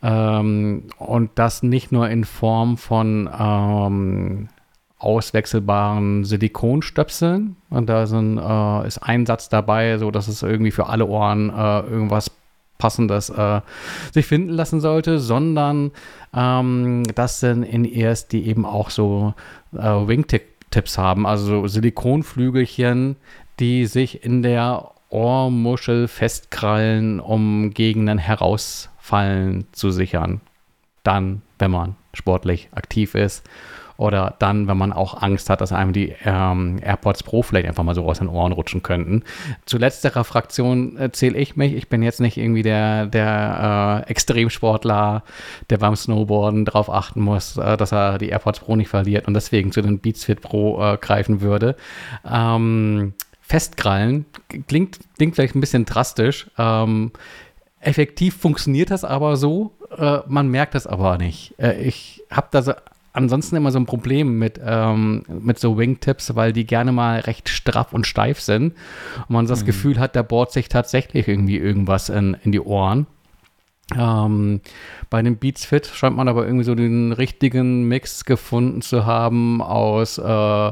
[0.03, 4.49] Ähm, und das nicht nur in Form von ähm,
[4.99, 7.55] auswechselbaren Silikonstöpseln.
[7.69, 11.49] Und da sind, äh, ist ein Satz dabei, so dass es irgendwie für alle Ohren
[11.49, 12.31] äh, irgendwas
[12.77, 13.61] Passendes äh,
[14.11, 15.91] sich finden lassen sollte, sondern
[16.33, 19.33] ähm, das sind in erst die eben auch so
[19.73, 23.15] äh, Wingtips haben, also Silikonflügelchen,
[23.59, 30.41] die sich in der Ohrmuschel festkrallen, um Gegenden herausfallen zu sichern.
[31.03, 33.43] Dann, wenn man sportlich aktiv ist
[33.97, 37.83] oder dann, wenn man auch Angst hat, dass einem die ähm, AirPods Pro vielleicht einfach
[37.83, 39.23] mal so aus den Ohren rutschen könnten.
[39.65, 41.73] Zu letzterer Fraktion äh, zähle ich mich.
[41.73, 45.23] Ich bin jetzt nicht irgendwie der, der äh, Extremsportler,
[45.69, 49.33] der beim Snowboarden darauf achten muss, äh, dass er die AirPods Pro nicht verliert und
[49.33, 51.75] deswegen zu den Beats Fit Pro äh, greifen würde.
[52.29, 54.25] Ähm, festkrallen
[54.67, 56.51] klingt, klingt vielleicht ein bisschen drastisch.
[56.57, 57.11] Ähm,
[57.79, 61.55] effektiv funktioniert das aber so, äh, man merkt das aber nicht.
[61.57, 62.73] Äh, ich habe da so
[63.17, 67.49] ansonsten immer so ein Problem mit, ähm, mit so Wingtips, weil die gerne mal recht
[67.49, 68.73] straff und steif sind
[69.27, 69.65] und man das mhm.
[69.65, 73.07] Gefühl hat, da bohrt sich tatsächlich irgendwie irgendwas in, in die Ohren.
[73.95, 74.59] Ähm,
[75.09, 79.61] bei dem Beats Fit scheint man aber irgendwie so den richtigen Mix gefunden zu haben
[79.61, 80.71] aus äh,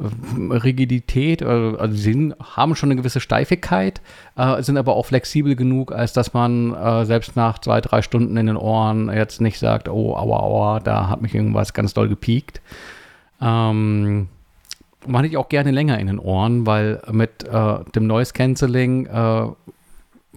[0.00, 1.42] Rigidität.
[1.44, 4.00] Also, also, sie haben schon eine gewisse Steifigkeit,
[4.36, 8.36] äh, sind aber auch flexibel genug, als dass man äh, selbst nach zwei, drei Stunden
[8.36, 12.08] in den Ohren jetzt nicht sagt, oh, aua, aua, da hat mich irgendwas ganz doll
[12.08, 12.60] gepiekt.
[13.40, 14.28] Ähm,
[15.06, 19.46] man ich auch gerne länger in den Ohren, weil mit äh, dem Noise Cancelling äh,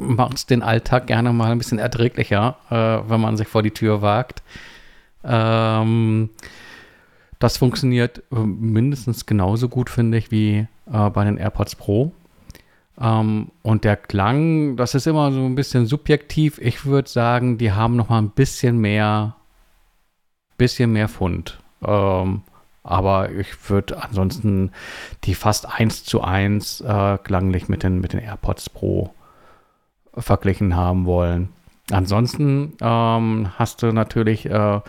[0.01, 3.71] macht es den Alltag gerne mal ein bisschen erträglicher, äh, wenn man sich vor die
[3.71, 4.41] Tür wagt.
[5.23, 6.29] Ähm,
[7.39, 12.11] das funktioniert äh, mindestens genauso gut, finde ich, wie äh, bei den AirPods Pro.
[12.99, 16.59] Ähm, und der Klang, das ist immer so ein bisschen subjektiv.
[16.59, 19.35] Ich würde sagen, die haben noch mal ein bisschen mehr,
[20.57, 21.59] bisschen mehr Fund.
[21.83, 22.41] Ähm,
[22.83, 24.71] aber ich würde ansonsten
[25.23, 29.13] die fast eins zu eins äh, klanglich mit den, mit den AirPods Pro
[30.15, 31.49] verglichen haben wollen.
[31.91, 34.79] Ansonsten ähm, hast du natürlich äh,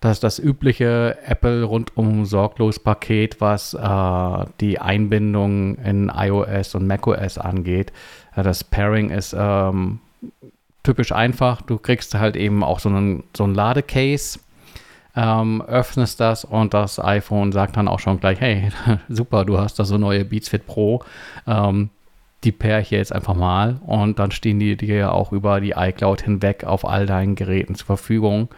[0.00, 7.38] das, das übliche Apple rundum sorglos Paket, was äh, die Einbindung in iOS und macOS
[7.38, 7.92] angeht.
[8.36, 10.00] Äh, das Pairing ist ähm,
[10.82, 11.62] typisch einfach.
[11.62, 14.38] Du kriegst halt eben auch so einen, so ein Ladecase,
[15.16, 18.70] ähm, öffnest das und das iPhone sagt dann auch schon gleich, hey,
[19.08, 21.02] super, du hast da so neue Beats Fit Pro.
[21.46, 21.90] Ähm,
[22.44, 26.22] die pair ich jetzt einfach mal und dann stehen die dir auch über die iCloud
[26.22, 28.48] hinweg auf all deinen Geräten zur Verfügung.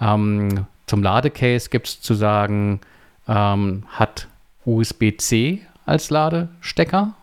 [0.00, 2.80] Ähm, zum Ladecase gibt es zu sagen,
[3.28, 4.28] ähm, hat
[4.64, 7.14] USB-C als Ladestecker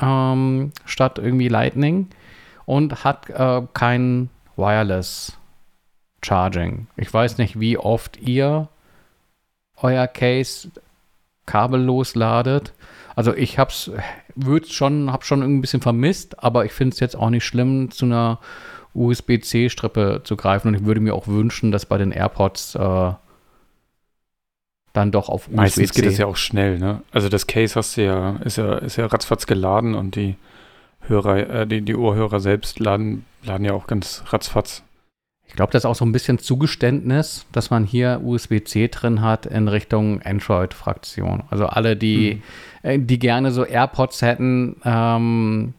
[0.00, 2.08] ähm, statt irgendwie Lightning
[2.66, 5.36] und hat äh, kein Wireless
[6.22, 6.86] Charging.
[6.96, 8.68] Ich weiß nicht, wie oft ihr
[9.76, 10.70] euer Case
[11.46, 12.72] kabellos ladet.
[13.20, 13.90] Also ich hab's,
[14.34, 17.90] würde schon, hab schon ein bisschen vermisst, aber ich finde es jetzt auch nicht schlimm,
[17.90, 18.38] zu einer
[18.94, 20.68] USB-C-Strippe zu greifen.
[20.68, 23.12] Und ich würde mir auch wünschen, dass bei den AirPods äh,
[24.94, 25.54] dann doch auf USB-C.
[25.54, 27.02] Meistens geht es ja auch schnell, ne?
[27.12, 30.36] Also das Case hast du ja, ist ja, ist ja ratzfatz geladen und die
[31.02, 34.82] Hörer, äh, die, die Ohrhörer selbst laden, laden ja auch ganz ratzfatz.
[35.46, 39.44] Ich glaube, das ist auch so ein bisschen Zugeständnis, dass man hier USB-C drin hat
[39.44, 41.42] in Richtung Android-Fraktion.
[41.50, 42.42] Also alle, die, mhm.
[42.82, 45.74] Die gerne so AirPods hätten ähm,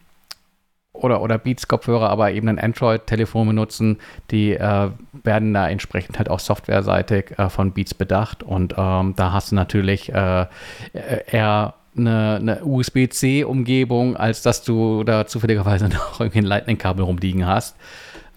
[0.94, 3.98] oder, oder Beats-Kopfhörer, aber eben ein Android-Telefon benutzen,
[4.30, 4.90] die äh,
[5.24, 8.44] werden da entsprechend halt auch softwareseitig äh, von Beats bedacht.
[8.44, 10.48] Und ähm, da hast du natürlich äh,
[10.94, 17.76] eher eine, eine USB-C-Umgebung, als dass du da zufälligerweise noch irgendwie ein Lightning-Kabel rumliegen hast.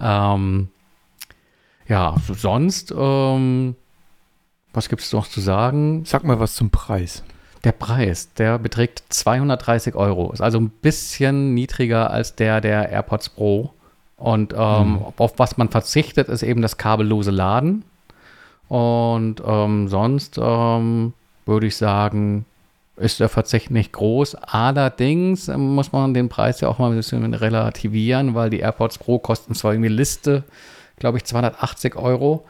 [0.01, 0.69] Ähm,
[1.87, 3.77] ja, sonst, ähm,
[4.73, 6.05] was gibt es noch zu sagen?
[6.05, 7.23] Sag mal was zum Preis.
[7.65, 10.33] Der Preis, der beträgt 230 Euro.
[10.33, 13.73] Ist also ein bisschen niedriger als der der AirPods Pro.
[14.17, 15.07] Und ähm, mhm.
[15.17, 17.85] auf was man verzichtet, ist eben das kabellose Laden.
[18.69, 21.15] Und ähm, sonst ähm,
[21.47, 22.45] würde ich sagen,
[22.97, 24.37] ist der Verzicht nicht groß.
[24.37, 29.19] Allerdings muss man den Preis ja auch mal ein bisschen relativieren, weil die AirPods Pro
[29.19, 30.45] kosten zwar irgendwie Liste
[30.99, 32.45] glaube ich, 280 Euro.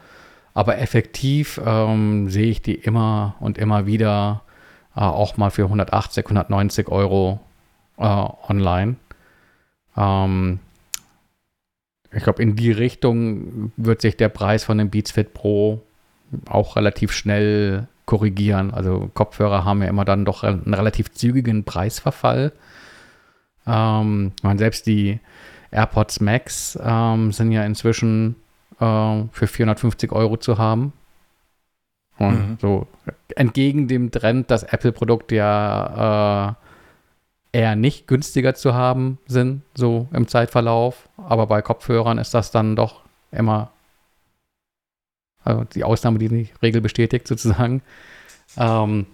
[0.53, 4.41] Aber effektiv ähm, sehe ich die immer und immer wieder
[4.95, 7.39] äh, auch mal für 180, 190 Euro
[7.97, 8.95] äh, online.
[9.97, 10.59] Ähm,
[12.11, 15.81] ich glaube, in die Richtung wird sich der Preis von dem Beats Fit Pro
[16.47, 18.73] auch relativ schnell korrigieren.
[18.73, 22.53] Also Kopfhörer haben ja immer dann doch einen relativ zügigen Preisverfall.
[23.67, 25.19] Ähm, man selbst die
[25.71, 28.35] AirPods Max ähm, sind ja inzwischen
[28.79, 30.93] äh, für 450 Euro zu haben.
[32.17, 32.57] Und mhm.
[32.61, 32.87] so
[33.35, 36.55] entgegen dem Trend, dass Apple-Produkte ja
[37.51, 41.09] äh, eher nicht günstiger zu haben sind, so im Zeitverlauf.
[41.17, 43.01] Aber bei Kopfhörern ist das dann doch
[43.31, 43.71] immer
[45.45, 47.81] also die Ausnahme, die die Regel bestätigt, sozusagen.
[48.57, 49.05] Ähm,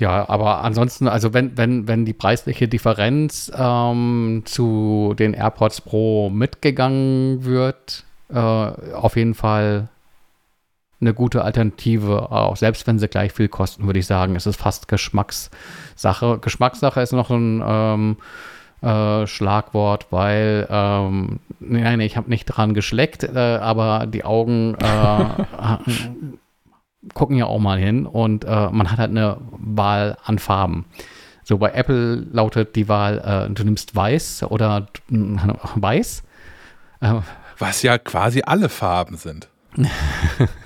[0.00, 6.30] ja, aber ansonsten, also wenn, wenn, wenn die preisliche Differenz ähm, zu den AirPods Pro
[6.30, 9.88] mitgegangen wird, äh, auf jeden Fall
[11.02, 14.36] eine gute Alternative, auch selbst wenn sie gleich viel kosten, würde ich sagen.
[14.36, 16.38] Es ist fast Geschmackssache.
[16.38, 18.16] Geschmackssache ist noch ein ähm,
[18.80, 25.24] äh, Schlagwort, weil, ähm, nein, ich habe nicht dran geschleckt, äh, aber die Augen äh,
[27.14, 30.86] gucken ja auch mal hin und äh, man hat halt eine Wahl an Farben.
[31.44, 36.22] So bei Apple lautet die Wahl, äh, du nimmst weiß oder weiß.
[37.58, 39.48] Was ja quasi alle Farben sind.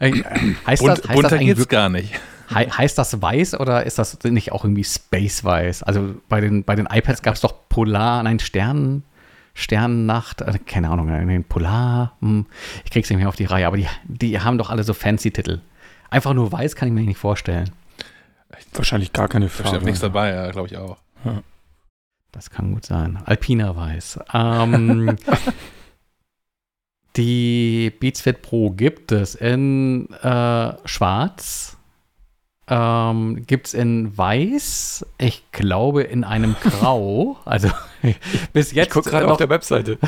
[0.00, 2.14] heißt Bunt, das, heißt bunter das geht's gar nicht.
[2.48, 5.82] He heißt das weiß oder ist das nicht auch irgendwie Space weiß?
[5.82, 9.02] Also bei den, bei den iPads gab es doch Polar, nein, Stern,
[9.54, 12.46] Sternnacht, äh, keine Ahnung, nein, Polar, hm,
[12.84, 15.30] ich krieg's nicht mehr auf die Reihe, aber die, die haben doch alle so fancy
[15.30, 15.60] Titel.
[16.10, 17.70] Einfach nur weiß kann ich mir nicht vorstellen.
[18.74, 19.76] Wahrscheinlich gar keine Farbe.
[19.76, 20.98] Steht nichts dabei, ja, glaube ich auch.
[21.24, 21.42] Ja.
[22.30, 23.18] Das kann gut sein.
[23.24, 24.18] Alpina weiß.
[24.32, 25.16] Ähm,
[27.16, 31.76] die Beats Fit Pro gibt es in äh, schwarz,
[32.66, 37.36] ähm, Gibt es in Weiß, ich glaube in einem Grau.
[37.44, 37.68] Also
[38.52, 38.86] bis jetzt.
[38.86, 39.98] Ich gucke gerade auf der Webseite.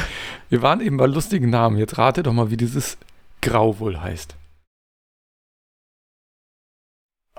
[0.48, 1.76] Wir waren eben bei lustigen Namen.
[1.76, 2.96] Jetzt rate doch mal, wie dieses
[3.42, 4.36] Grau wohl heißt.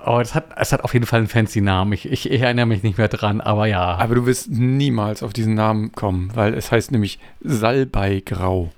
[0.06, 1.92] Oh, es hat, es hat auf jeden Fall einen fancy Namen.
[1.92, 3.96] Ich, ich erinnere mich nicht mehr dran, aber ja.
[3.96, 8.70] Aber du wirst niemals auf diesen Namen kommen, weil es heißt nämlich Salbeigrau.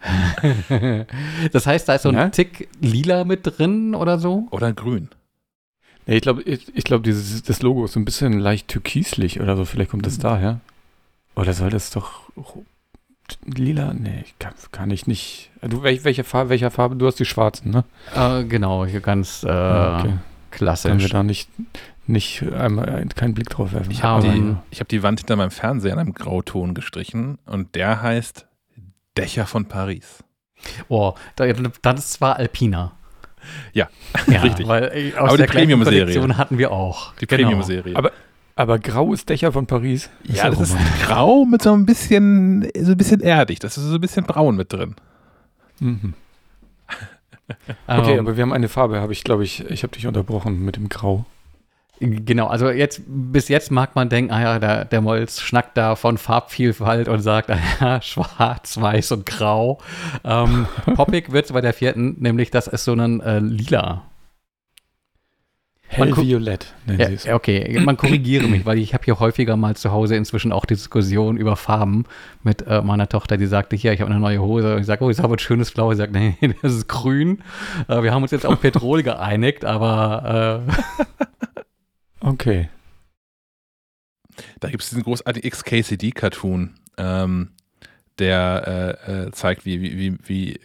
[1.52, 2.28] das heißt, da ist so ein ja?
[2.30, 4.48] Tick lila mit drin oder so?
[4.50, 5.08] Oder grün.
[6.06, 9.56] Nee, ich glaube, ich, ich glaub, das Logo ist so ein bisschen leicht türkislich oder
[9.56, 9.64] so.
[9.64, 10.22] Vielleicht kommt das mhm.
[10.22, 10.60] daher.
[11.36, 12.30] Oder soll das doch
[13.44, 13.92] lila?
[13.94, 15.50] Nee, kann, kann ich nicht.
[15.62, 16.96] Du, welche, welche Farbe, welcher Farbe?
[16.96, 17.84] Du hast die schwarzen, ne?
[18.14, 20.14] Äh, genau, hier ganz äh, okay.
[20.50, 20.90] klassisch.
[20.90, 21.48] Können wir da nicht,
[22.06, 23.90] nicht einmal keinen Blick drauf werfen.
[23.90, 28.02] Ich habe die, hab die Wand hinter meinem Fernseher in einem Grauton gestrichen und der
[28.02, 28.46] heißt
[29.16, 30.22] Dächer von Paris.
[30.88, 32.92] Oh, das ist zwar Alpina.
[33.72, 33.88] Ja,
[34.28, 34.68] ja richtig.
[34.68, 37.14] Weil äh, aus Aber der die Premium-Serie hatten wir auch.
[37.14, 37.42] Die genau.
[37.42, 37.96] Premium-Serie.
[37.96, 38.12] Aber,
[38.56, 40.10] aber grau ist Dächer von Paris.
[40.24, 43.58] Ja, das ist grau mit so ein bisschen, so ein bisschen erdig.
[43.58, 44.94] Das ist so ein bisschen braun mit drin.
[45.80, 46.14] Mhm.
[47.88, 48.18] Okay, um, ähm.
[48.20, 50.88] aber wir haben eine Farbe, habe ich, glaube ich, ich habe dich unterbrochen mit dem
[50.88, 51.26] Grau.
[52.02, 55.96] Genau, also jetzt, bis jetzt mag man denken, ah ja, der, der Molz schnackt da
[55.96, 59.78] von Farbvielfalt und sagt, ah ja, schwarz, weiß und grau.
[60.24, 64.04] Ähm, poppig wird es bei der vierten, nämlich das ist so ein äh, lila.
[65.92, 70.14] Hellviolett nennen ja, Okay, man korrigiere mich, weil ich habe hier häufiger mal zu Hause
[70.14, 72.04] inzwischen auch Diskussionen über Farben
[72.44, 74.76] mit äh, meiner Tochter, die sagte, hier, ich habe eine neue Hose.
[74.76, 75.90] Und ich sage, oh, ich habe ein schönes Blau.
[75.90, 77.42] Sie sagt, nee, das ist grün.
[77.88, 81.18] Äh, wir haben uns jetzt auf Petrol geeinigt, aber äh,
[82.20, 82.68] Okay.
[84.60, 87.50] Da gibt es diesen großartigen XKCD-Cartoon, ähm,
[88.18, 90.60] der äh, äh, zeigt, wie, wie, wie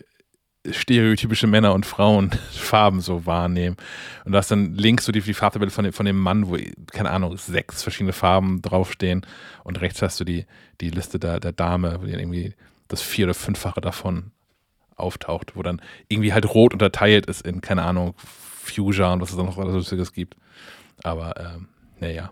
[0.70, 3.78] stereotypische Männer und Frauen Farben so wahrnehmen.
[4.26, 6.58] Und da ist dann links so die, die Farbtabelle von dem, von dem Mann, wo,
[6.92, 9.26] keine Ahnung, sechs verschiedene Farben draufstehen.
[9.64, 10.46] Und rechts hast du die,
[10.82, 12.54] die Liste der, der Dame, wo irgendwie
[12.88, 14.32] das vier- oder fünffache davon
[14.96, 19.38] auftaucht, wo dann irgendwie halt rot unterteilt ist in, keine Ahnung, Fuchsia und was es
[19.38, 20.36] da noch alles Lustiges gibt.
[21.04, 21.68] Aber ähm,
[22.00, 22.32] naja.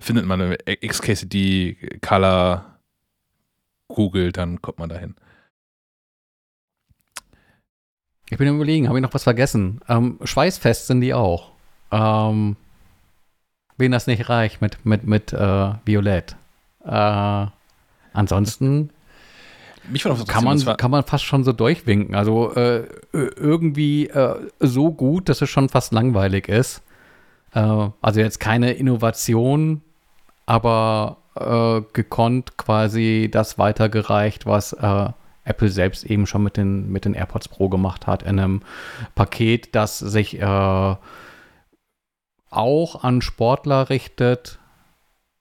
[0.00, 2.78] Findet man eine XKCD Color
[3.88, 5.14] Google, dann kommt man dahin.
[8.30, 9.80] Ich bin überlegen, habe ich noch was vergessen?
[9.88, 11.52] Ähm, schweißfest sind die auch.
[11.90, 12.56] Ähm,
[13.78, 16.36] wen das nicht reicht mit, mit, mit äh, Violett.
[16.84, 17.46] Äh,
[18.12, 18.90] ansonsten
[20.26, 22.14] kann, man, kann man fast schon so durchwinken.
[22.14, 26.82] Also äh, irgendwie äh, so gut, dass es schon fast langweilig ist.
[27.54, 29.82] Äh, also jetzt keine Innovation,
[30.46, 35.10] aber äh, gekonnt quasi das weitergereicht, was äh,
[35.44, 38.62] Apple selbst eben schon mit den, mit den AirPods Pro gemacht hat, in einem
[39.14, 40.96] Paket, das sich äh,
[42.50, 44.58] auch an Sportler richtet,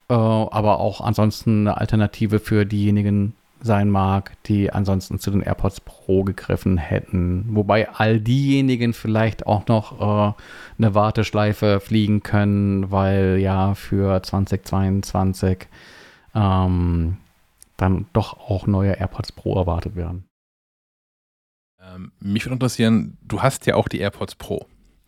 [0.09, 5.81] äh, aber auch ansonsten eine Alternative für diejenigen sein mag, die ansonsten zu den AirPods
[5.81, 7.45] Pro gegriffen hätten.
[7.49, 10.33] Wobei all diejenigen vielleicht auch noch äh,
[10.77, 15.67] eine Warteschleife fliegen können, weil ja für 2022
[16.35, 17.17] ähm,
[17.77, 20.25] dann doch auch neue AirPods Pro erwartet werden.
[21.81, 24.65] Ähm, mich würde interessieren, du hast ja auch die AirPods Pro.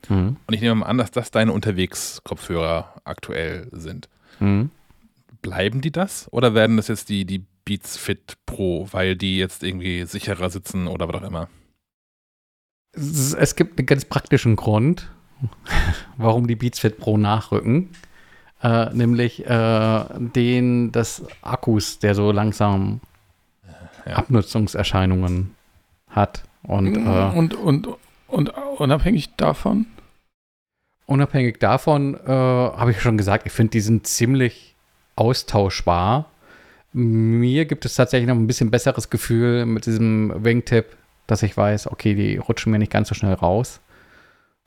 [0.07, 0.37] Mhm.
[0.47, 4.09] Und ich nehme mal an, dass das deine Unterwegs-Kopfhörer aktuell sind.
[4.39, 4.71] Mhm.
[5.41, 9.61] Bleiben die das oder werden das jetzt die, die Beats Fit Pro, weil die jetzt
[9.61, 11.49] irgendwie sicherer sitzen oder was auch immer?
[12.93, 15.11] Es gibt einen ganz praktischen Grund,
[16.17, 17.91] warum die Beats Fit Pro nachrücken.
[18.63, 23.01] Äh, nämlich äh, den des Akkus, der so langsam
[24.03, 24.13] ja.
[24.13, 25.53] Abnutzungserscheinungen
[26.09, 26.43] hat.
[26.63, 27.87] Und, äh, und, und,
[28.27, 29.85] und unabhängig davon?
[31.05, 34.73] Unabhängig davon äh, habe ich schon gesagt, ich finde, die sind ziemlich
[35.15, 36.28] austauschbar.
[36.91, 40.85] Mir gibt es tatsächlich noch ein bisschen besseres Gefühl mit diesem Wingtip,
[41.27, 43.79] dass ich weiß, okay, die rutschen mir nicht ganz so schnell raus.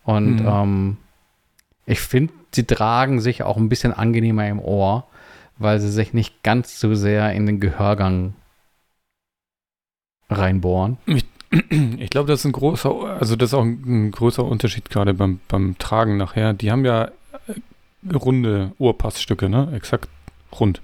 [0.05, 0.47] Und mhm.
[0.47, 0.97] ähm,
[1.87, 5.07] ich finde, sie tragen sich auch ein bisschen angenehmer im Ohr,
[5.59, 8.35] weil sie sich nicht ganz so sehr in den Gehörgang
[10.31, 10.99] reinbohren.
[11.07, 11.25] Ich,
[11.71, 15.15] ich glaube, das ist ein großer, also das ist auch ein, ein größer Unterschied gerade
[15.15, 16.53] beim, beim Tragen nachher.
[16.53, 17.11] Die haben ja
[17.49, 19.73] äh, runde Ohrpassstücke, ne?
[19.75, 20.09] Exakt
[20.59, 20.81] rund.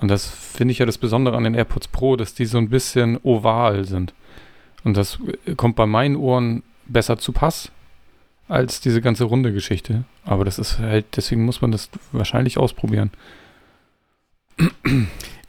[0.00, 2.68] Und das finde ich ja das Besondere an den AirPods Pro, dass die so ein
[2.68, 4.12] bisschen oval sind.
[4.84, 7.70] Und das äh, kommt bei meinen Ohren besser zu Pass
[8.48, 10.04] als diese ganze runde Geschichte.
[10.24, 13.10] Aber das ist halt, deswegen muss man das wahrscheinlich ausprobieren.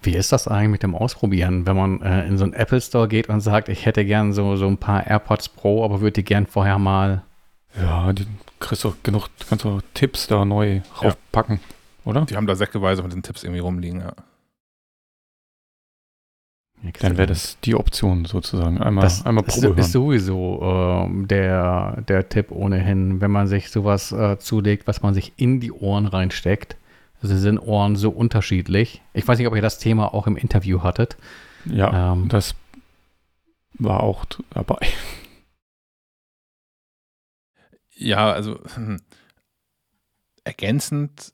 [0.01, 3.07] Wie ist das eigentlich mit dem Ausprobieren, wenn man äh, in so einen Apple Store
[3.07, 6.23] geht und sagt, ich hätte gern so, so ein paar AirPods Pro, aber würde die
[6.23, 7.23] gern vorher mal.
[7.79, 8.25] Ja, die
[8.59, 12.09] kriegst du genug, kannst du Tipps da neu raufpacken, ja.
[12.09, 12.25] oder?
[12.25, 14.13] Die haben da säckeweise mit den Tipps irgendwie rumliegen, ja.
[16.99, 18.79] Dann wäre das die Option sozusagen.
[18.79, 23.71] Einmal, das einmal Probe ist, ist sowieso äh, der, der Tipp ohnehin, wenn man sich
[23.71, 26.77] sowas äh, zulegt, was man sich in die Ohren reinsteckt.
[27.21, 29.01] Also sind Ohren so unterschiedlich.
[29.13, 31.17] Ich weiß nicht, ob ihr das Thema auch im Interview hattet.
[31.65, 32.53] Ja, ähm, das
[33.73, 34.79] war auch dabei.
[37.95, 39.01] Ja, also hm,
[40.43, 41.31] ergänzend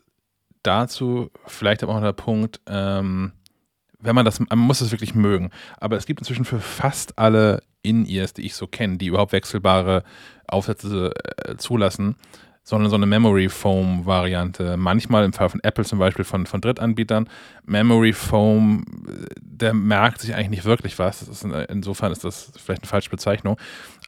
[0.64, 3.34] dazu vielleicht aber auch der Punkt, ähm,
[4.04, 5.50] wenn man das, man muss es wirklich mögen.
[5.80, 10.04] Aber es gibt inzwischen für fast alle In-Ears, die ich so kenne, die überhaupt wechselbare
[10.48, 11.12] Aufsätze
[11.46, 12.16] äh, zulassen,
[12.64, 14.78] sondern so eine Memory Foam Variante.
[14.78, 17.30] Manchmal im Fall von Apple zum Beispiel von, von Drittanbietern.
[17.66, 18.86] Memory Foam,
[19.42, 21.22] der merkt sich eigentlich nicht wirklich was.
[21.24, 23.58] Ist, insofern ist das vielleicht eine falsche Bezeichnung.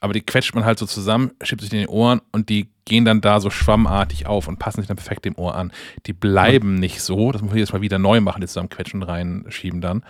[0.00, 3.04] Aber die quetscht man halt so zusammen, schiebt sich in die Ohren und die gehen
[3.04, 5.72] dann da so schwammartig auf und passen sich dann perfekt dem Ohr an.
[6.06, 6.80] Die bleiben mhm.
[6.80, 7.32] nicht so.
[7.32, 10.02] Das muss man jetzt mal wieder neu machen, die zusammenquetschen und reinschieben dann.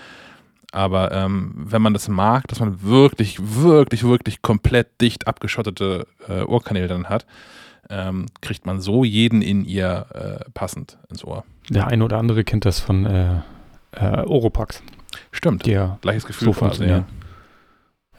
[0.72, 6.42] Aber ähm, wenn man das mag, dass man wirklich, wirklich, wirklich komplett dicht abgeschottete äh,
[6.42, 7.24] Ohrkanäle dann hat,
[7.88, 11.44] ähm, kriegt man so jeden in ihr äh, passend ins Ohr.
[11.70, 13.40] Der eine oder andere kennt das von äh,
[13.92, 14.82] äh, Oropax.
[15.30, 15.66] Stimmt.
[15.66, 17.04] Der Gleiches Gefühl so funktioniert.
[17.08, 17.25] Ja,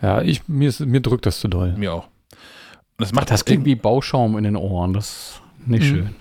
[0.01, 1.73] ja ich, mir, ist, mir drückt das zu doll.
[1.73, 2.05] Mir auch.
[2.05, 4.93] Und das, macht das klingt wie Bauschaum in den Ohren.
[4.93, 5.87] Das ist nicht mhm.
[5.87, 6.15] schön.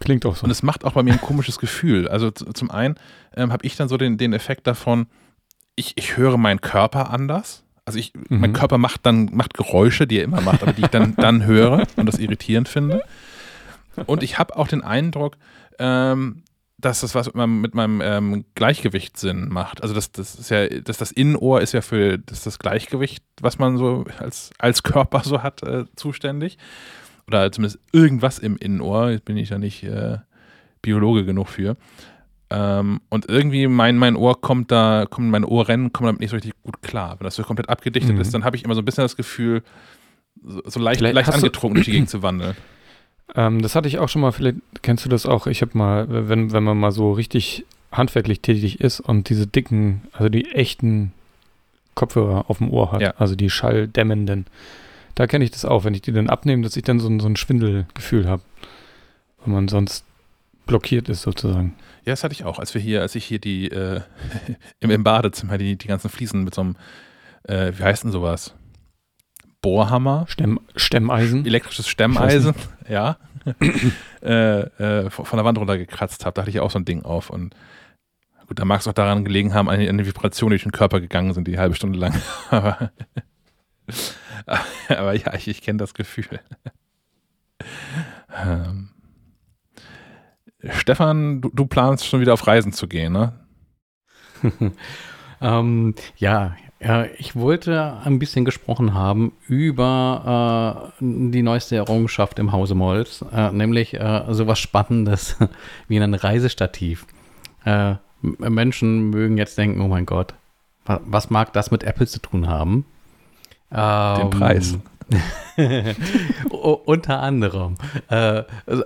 [0.00, 0.44] Klingt auch so.
[0.44, 2.08] Und es macht auch bei mir ein komisches Gefühl.
[2.08, 2.96] Also zum einen
[3.36, 5.06] ähm, habe ich dann so den, den Effekt davon,
[5.76, 7.64] ich, ich höre meinen Körper anders.
[7.84, 8.40] Also ich, mhm.
[8.40, 11.44] mein Körper macht dann, macht Geräusche, die er immer macht, aber die ich dann, dann
[11.44, 13.02] höre und das irritierend finde.
[14.06, 15.36] Und ich habe auch den Eindruck,
[15.78, 16.43] ähm,
[16.84, 19.82] dass das was mit meinem, mit meinem ähm, Gleichgewichtssinn macht.
[19.82, 23.58] Also das, das ist ja, dass das Innenohr ist ja für das, das Gleichgewicht, was
[23.58, 26.58] man so als, als Körper so hat, äh, zuständig.
[27.26, 29.10] Oder zumindest irgendwas im Innenohr.
[29.10, 30.18] Jetzt bin ich ja nicht äh,
[30.82, 31.76] Biologe genug für.
[32.50, 36.36] Ähm, und irgendwie mein, mein Ohr kommt da, kommen meine Ohrrennen kommen damit nicht so
[36.36, 37.18] richtig gut klar.
[37.18, 38.20] Wenn das so komplett abgedichtet mhm.
[38.20, 39.62] ist, dann habe ich immer so ein bisschen das Gefühl,
[40.42, 42.54] so, so leicht, leicht angetrunken durch die Gegend zu wandeln.
[43.34, 45.46] Ähm, das hatte ich auch schon mal, vielleicht kennst du das auch.
[45.46, 50.02] Ich habe mal, wenn, wenn man mal so richtig handwerklich tätig ist und diese dicken,
[50.12, 51.12] also die echten
[51.94, 53.14] Kopfhörer auf dem Ohr hat, ja.
[53.18, 54.46] also die schalldämmenden,
[55.14, 57.26] da kenne ich das auch, wenn ich die dann abnehme, dass ich dann so, so
[57.28, 58.42] ein Schwindelgefühl habe.
[59.44, 60.04] Wenn man sonst
[60.66, 61.76] blockiert ist sozusagen.
[62.04, 64.00] Ja, das hatte ich auch, als wir hier, als ich hier die äh,
[64.80, 66.76] im, im, Badezimmer die, die ganzen Fliesen mit so einem,
[67.44, 68.54] äh, wie heißt denn sowas?
[69.64, 70.26] Bohrhammer.
[70.28, 71.46] Stemm, Stemmeisen.
[71.46, 72.54] Elektrisches Stemmeisen,
[72.86, 73.16] ja.
[74.22, 76.34] äh, äh, von der Wand runtergekratzt habe.
[76.34, 77.30] Da hatte ich auch so ein Ding auf.
[77.30, 77.56] Und
[78.46, 81.32] gut, da mag es auch daran gelegen haben, eine, eine Vibration durch den Körper gegangen
[81.32, 82.14] sind, die halbe Stunde lang.
[82.50, 82.90] aber,
[84.88, 86.40] aber ja, ich, ich kenne das Gefühl.
[88.46, 88.90] ähm.
[90.72, 93.32] Stefan, du, du, planst schon wieder auf Reisen zu gehen, ne?
[95.40, 96.54] ähm, ja,
[96.84, 103.24] ja, ich wollte ein bisschen gesprochen haben über äh, die neueste Errungenschaft im Hause Molz,
[103.32, 105.36] äh, nämlich äh, sowas Spannendes
[105.88, 107.06] wie ein Reisestativ.
[107.64, 110.34] Äh, Menschen mögen jetzt denken, oh mein Gott,
[110.84, 112.84] was mag das mit Apple zu tun haben?
[113.72, 114.78] Ähm, Den Preis.
[116.50, 117.76] Unter anderem.
[118.08, 118.42] Äh,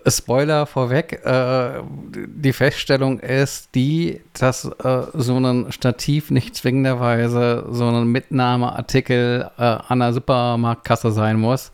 [0.07, 1.82] Spoiler vorweg, äh,
[2.27, 9.62] die Feststellung ist die, dass äh, so ein Stativ nicht zwingenderweise so ein Mitnahmeartikel äh,
[9.62, 11.73] an der Supermarktkasse sein muss,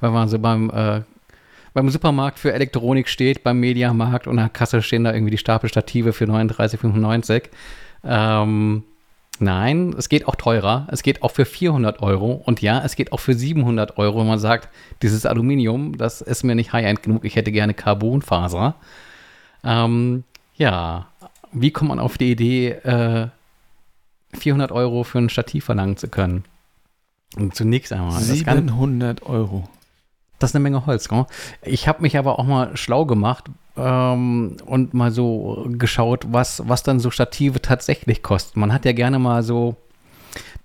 [0.00, 1.00] wenn man so beim äh,
[1.76, 5.38] beim Supermarkt für Elektronik steht, beim Mediamarkt und an der Kasse stehen da irgendwie die
[5.38, 7.50] Stapelstative für 39,95.
[8.02, 8.82] Ähm,
[9.40, 10.86] Nein, es geht auch teurer.
[10.90, 12.32] Es geht auch für 400 Euro.
[12.32, 14.68] Und ja, es geht auch für 700 Euro, wenn man sagt,
[15.02, 17.24] dieses Aluminium, das ist mir nicht high-end genug.
[17.24, 18.74] Ich hätte gerne Carbonfaser.
[19.64, 20.24] Ähm,
[20.56, 21.08] ja,
[21.52, 23.28] wie kommt man auf die Idee, äh,
[24.34, 26.44] 400 Euro für ein Stativ verlangen zu können?
[27.36, 28.20] Und zunächst einmal.
[28.20, 29.68] 700 Euro.
[30.38, 31.08] Das ist eine Menge Holz.
[31.08, 31.26] Gell?
[31.62, 33.44] Ich habe mich aber auch mal schlau gemacht
[33.76, 38.60] ähm, und mal so geschaut, was, was dann so Stative tatsächlich kosten.
[38.60, 39.76] Man hat ja gerne mal so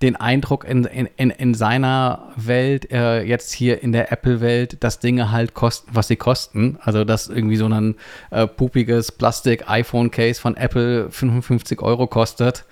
[0.01, 4.99] den Eindruck in, in, in, in seiner Welt, äh, jetzt hier in der Apple-Welt, dass
[4.99, 6.77] Dinge halt kosten, was sie kosten.
[6.81, 7.95] Also, dass irgendwie so ein
[8.31, 12.65] äh, pupiges Plastik-iPhone-Case von Apple 55 Euro kostet.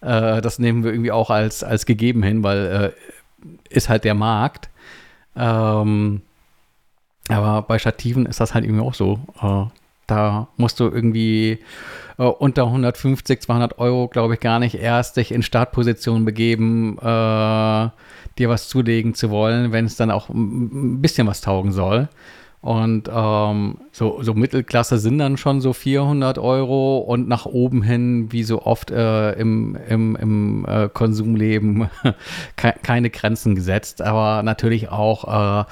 [0.00, 4.14] Äh, das nehmen wir irgendwie auch als, als gegeben hin, weil äh, ist halt der
[4.14, 4.70] Markt.
[5.34, 6.22] Ähm,
[7.28, 9.20] aber bei Stativen ist das halt irgendwie auch so.
[9.40, 9.70] Äh,
[10.06, 11.58] da musst du irgendwie
[12.18, 17.02] äh, unter 150, 200 Euro, glaube ich, gar nicht erst dich in Startposition begeben, äh,
[18.38, 22.08] dir was zulegen zu wollen, wenn es dann auch ein bisschen was taugen soll.
[22.66, 28.32] Und ähm, so, so Mittelklasse sind dann schon so 400 Euro und nach oben hin,
[28.32, 31.88] wie so oft äh, im, im, im äh, Konsumleben,
[32.56, 34.02] ke keine Grenzen gesetzt.
[34.02, 35.64] Aber natürlich auch äh,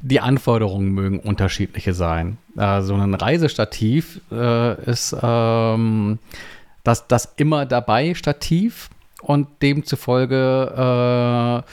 [0.00, 2.38] die Anforderungen mögen unterschiedliche sein.
[2.56, 6.18] Äh, so ein Reisestativ äh, ist ähm,
[6.82, 8.88] das, das immer dabei Stativ
[9.20, 11.70] und demzufolge äh,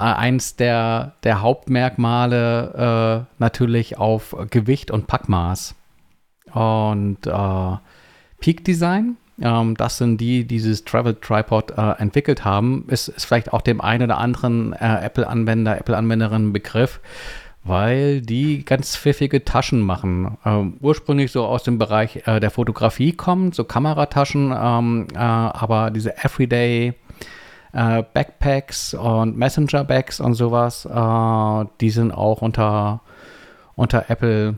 [0.00, 5.74] eins der, der Hauptmerkmale äh, natürlich auf Gewicht und Packmaß.
[6.52, 7.76] Und äh,
[8.40, 13.24] Peak Design, ähm, das sind die, die dieses Travel Tripod äh, entwickelt haben, ist, ist
[13.24, 17.00] vielleicht auch dem einen oder anderen äh, Apple-Anwender, Apple-Anwenderin Begriff,
[17.64, 20.38] weil die ganz pfiffige Taschen machen.
[20.44, 25.90] Ähm, ursprünglich so aus dem Bereich äh, der Fotografie kommen, so Kamerataschen, ähm, äh, aber
[25.90, 26.94] diese Everyday
[27.72, 33.00] äh, Backpacks und Messenger-Bags und sowas, äh, die sind auch unter,
[33.76, 34.54] unter Apple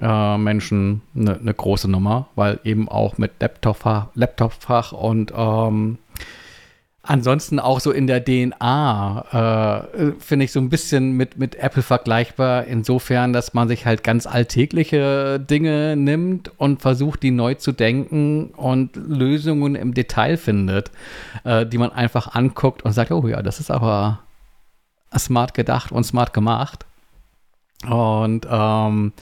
[0.00, 5.98] äh, Menschen eine ne große Nummer, weil eben auch mit Laptopfach, Laptopfach und ähm,
[7.04, 11.82] ansonsten auch so in der DNA, äh, finde ich so ein bisschen mit, mit Apple
[11.82, 17.72] vergleichbar, insofern, dass man sich halt ganz alltägliche Dinge nimmt und versucht, die neu zu
[17.72, 20.90] denken und Lösungen im Detail findet,
[21.44, 24.20] äh, die man einfach anguckt und sagt, oh ja, das ist aber
[25.16, 26.86] smart gedacht und smart gemacht.
[27.86, 29.12] Und ähm,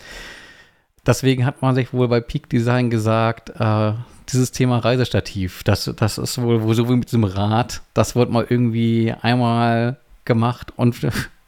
[1.05, 3.93] deswegen hat man sich wohl bei Peak Design gesagt, äh,
[4.33, 8.47] dieses Thema Reisestativ, das, das ist wohl so wie mit diesem Rad, das wird mal
[8.49, 10.97] irgendwie einmal gemacht und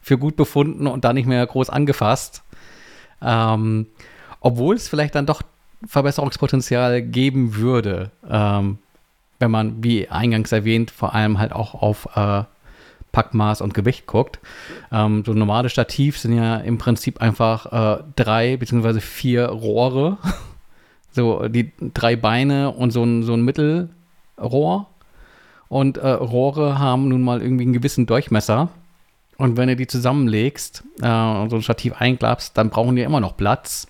[0.01, 2.43] für gut befunden und dann nicht mehr groß angefasst.
[3.21, 3.87] Ähm,
[4.39, 5.41] obwohl es vielleicht dann doch
[5.87, 8.77] Verbesserungspotenzial geben würde, ähm,
[9.39, 12.43] wenn man, wie eingangs erwähnt, vor allem halt auch auf äh,
[13.11, 14.39] Packmaß und Gewicht guckt.
[14.91, 20.17] Ähm, so normale Stativ sind ja im Prinzip einfach äh, drei beziehungsweise vier Rohre
[21.15, 24.87] So die drei Beine und so ein, so ein Mittelrohr.
[25.69, 28.67] Und äh, Rohre haben nun mal irgendwie einen gewissen Durchmesser.
[29.37, 33.21] Und wenn du die zusammenlegst äh, und so ein Stativ einklappst, dann brauchen die immer
[33.21, 33.87] noch Platz.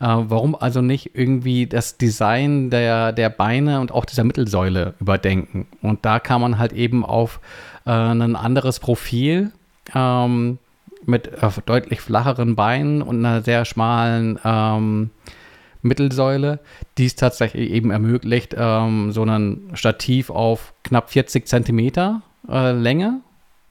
[0.00, 5.66] Äh, warum also nicht irgendwie das Design der, der Beine und auch dieser Mittelsäule überdenken?
[5.82, 7.40] Und da kann man halt eben auf
[7.84, 9.52] äh, ein anderes Profil
[9.94, 10.58] ähm,
[11.04, 15.10] mit äh, deutlich flacheren Beinen und einer sehr schmalen ähm,
[15.82, 16.60] Mittelsäule,
[16.98, 23.20] die es tatsächlich eben ermöglicht, ähm, so ein Stativ auf knapp 40 Zentimeter äh, Länge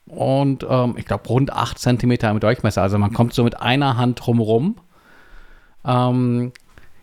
[0.08, 2.82] und ähm, ich glaube rund 8 Zentimeter im Durchmesser.
[2.82, 4.76] Also man kommt so mit einer Hand drumherum.
[5.86, 6.52] Ähm,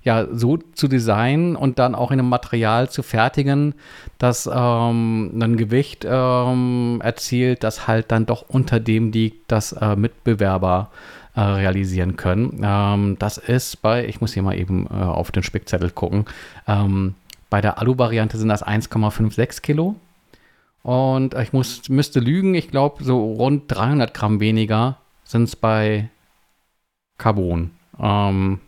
[0.02, 3.74] ja, so zu designen und dann auch in einem Material zu fertigen,
[4.16, 9.97] das ähm, ein Gewicht ähm, erzielt, das halt dann doch unter dem liegt, das äh,
[9.97, 12.60] Mitbewerber äh, realisieren können.
[12.62, 16.27] Ähm, das ist bei, ich muss hier mal eben äh, auf den Spickzettel gucken,
[16.66, 17.15] ähm,
[17.51, 19.97] bei der Alu-Variante sind das 1,56 Kilo.
[20.82, 26.09] Und ich muss, müsste lügen, ich glaube, so rund 300 Gramm weniger sind es bei
[27.19, 27.73] Carbon.
[27.98, 28.60] Ähm,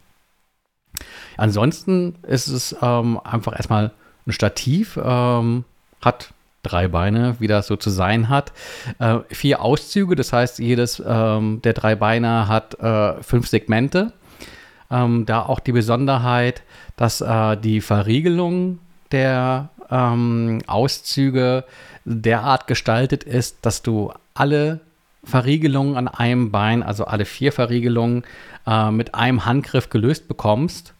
[1.36, 3.92] ansonsten ist es ähm, einfach erstmal
[4.26, 5.64] ein Stativ, ähm,
[6.02, 8.52] hat drei Beine, wie das so zu sein hat.
[8.98, 14.12] Äh, vier Auszüge, das heißt, jedes ähm, der drei Beine hat äh, fünf Segmente.
[14.90, 16.62] Ähm, da auch die Besonderheit,
[16.96, 18.78] dass äh, die Verriegelung
[19.12, 21.64] der ähm, Auszüge
[22.04, 24.80] derart gestaltet ist, dass du alle
[25.22, 28.24] Verriegelungen an einem Bein, also alle vier Verriegelungen,
[28.66, 30.94] äh, mit einem Handgriff gelöst bekommst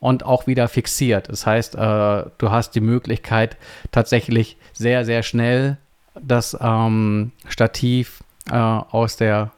[0.00, 1.28] und auch wieder fixiert.
[1.28, 3.56] Das heißt, äh, du hast die Möglichkeit,
[3.90, 5.78] tatsächlich sehr, sehr schnell
[6.20, 9.50] das ähm, Stativ äh, aus der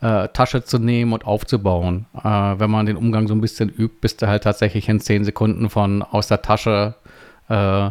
[0.00, 2.06] äh, Tasche zu nehmen und aufzubauen.
[2.14, 5.24] Äh, wenn man den Umgang so ein bisschen übt, bist du halt tatsächlich in zehn
[5.24, 6.94] Sekunden von aus der Tasche
[7.48, 7.90] äh,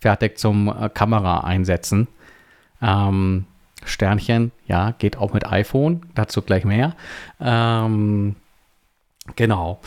[0.00, 2.08] fertig zum äh, Kamera einsetzen.
[2.82, 3.46] Ähm,
[3.84, 6.94] Sternchen, ja, geht auch mit iPhone, dazu gleich mehr.
[7.40, 8.36] Ähm,
[9.36, 9.80] genau.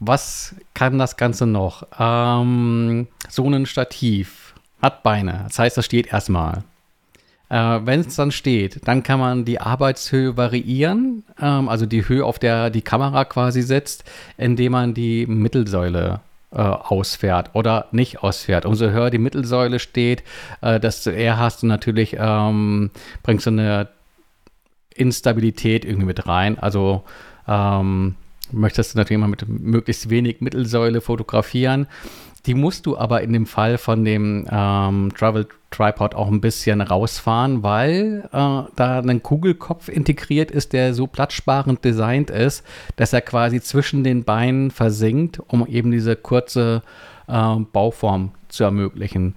[0.00, 1.86] Was kann das Ganze noch?
[1.98, 6.62] Ähm, so ein Stativ hat Beine, das heißt, das steht erstmal.
[7.48, 12.24] Äh, Wenn es dann steht, dann kann man die Arbeitshöhe variieren, ähm, also die Höhe,
[12.24, 14.04] auf der die Kamera quasi sitzt,
[14.36, 16.20] indem man die Mittelsäule
[16.52, 18.66] äh, ausfährt oder nicht ausfährt.
[18.66, 20.22] Umso höher die Mittelsäule steht,
[20.60, 22.90] äh, desto eher hast du natürlich, ähm,
[23.22, 23.88] bringst du eine
[24.94, 26.58] Instabilität irgendwie mit rein.
[26.58, 27.04] Also
[27.46, 28.14] ähm,
[28.52, 31.86] möchtest du natürlich immer mit möglichst wenig Mittelsäule fotografieren.
[32.46, 36.80] Die musst du aber in dem Fall von dem ähm, Travel Tripod auch ein bisschen
[36.80, 42.64] rausfahren, weil äh, da ein Kugelkopf integriert ist, der so platzsparend designt ist,
[42.96, 46.82] dass er quasi zwischen den Beinen versinkt, um eben diese kurze
[47.26, 49.34] äh, Bauform zu ermöglichen.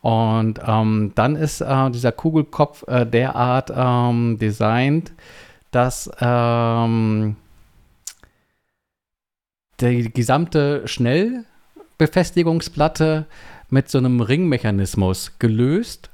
[0.00, 5.12] Und ähm, dann ist äh, dieser Kugelkopf äh, derart ähm, designt,
[5.70, 7.36] dass ähm,
[9.80, 13.26] die gesamte Schnellbefestigungsplatte
[13.68, 16.10] mit so einem Ringmechanismus gelöst,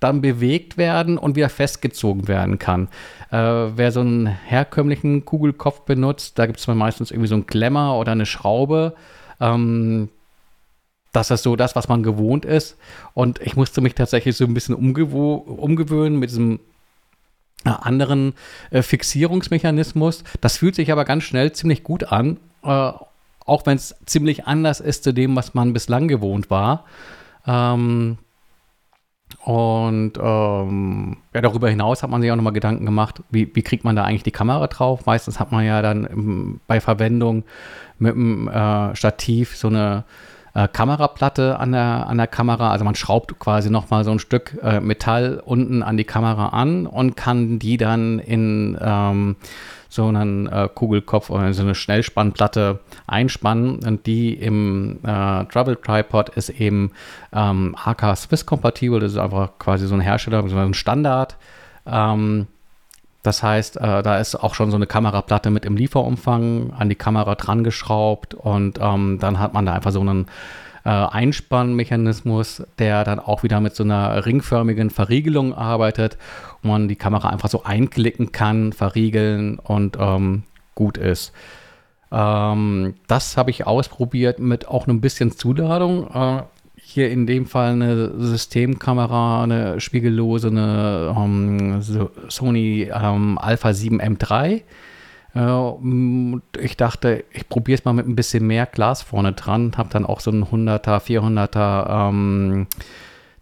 [0.00, 2.88] dann bewegt werden und wieder festgezogen werden kann.
[3.30, 7.98] Äh, wer so einen herkömmlichen Kugelkopf benutzt, da gibt es meistens irgendwie so einen Klemmer
[7.98, 8.94] oder eine Schraube.
[9.40, 10.08] Ähm,
[11.12, 12.76] das ist so das, was man gewohnt ist.
[13.14, 16.60] Und ich musste mich tatsächlich so ein bisschen umgewöhnen mit diesem
[17.64, 18.34] äh, anderen
[18.70, 20.22] äh, Fixierungsmechanismus.
[20.40, 22.92] Das fühlt sich aber ganz schnell ziemlich gut an äh,
[23.48, 26.84] auch wenn es ziemlich anders ist zu dem, was man bislang gewohnt war.
[27.46, 28.18] Ähm,
[29.44, 33.84] und ähm, ja, darüber hinaus hat man sich auch nochmal Gedanken gemacht, wie, wie, kriegt
[33.84, 35.06] man da eigentlich die Kamera drauf?
[35.06, 37.44] Meistens hat man ja dann bei Verwendung
[37.98, 40.04] mit dem äh, Stativ so eine
[40.58, 42.72] äh, Kameraplatte an der, an der Kamera.
[42.72, 46.86] Also man schraubt quasi nochmal so ein Stück äh, Metall unten an die Kamera an
[46.86, 49.36] und kann die dann in ähm,
[49.88, 53.84] so einen äh, Kugelkopf oder so eine Schnellspannplatte einspannen.
[53.84, 56.90] Und die im äh, Travel Tripod ist eben
[57.32, 58.98] ähm, AK Swiss kompatibel.
[58.98, 61.36] Das ist einfach quasi so ein Hersteller, so ein Standard.
[61.86, 62.48] Ähm,
[63.28, 66.94] das heißt, äh, da ist auch schon so eine Kameraplatte mit im Lieferumfang an die
[66.94, 70.28] Kamera dran geschraubt und ähm, dann hat man da einfach so einen
[70.86, 76.16] äh, Einspannmechanismus, der dann auch wieder mit so einer ringförmigen Verriegelung arbeitet,
[76.62, 80.44] wo man die Kamera einfach so einklicken kann, verriegeln und ähm,
[80.74, 81.34] gut ist.
[82.10, 86.08] Ähm, das habe ich ausprobiert mit auch ein bisschen Zuladung.
[86.14, 86.42] Äh,
[86.90, 91.82] hier in dem Fall eine Systemkamera, eine spiegellose, eine um, ähm,
[92.28, 94.62] Sony um, ähm, Alpha 7 M3
[96.58, 99.72] ich dachte, ich probiere es mal mit ein bisschen mehr Glas vorne dran.
[99.76, 102.66] Habe dann auch so einen 100er, 400er ähm,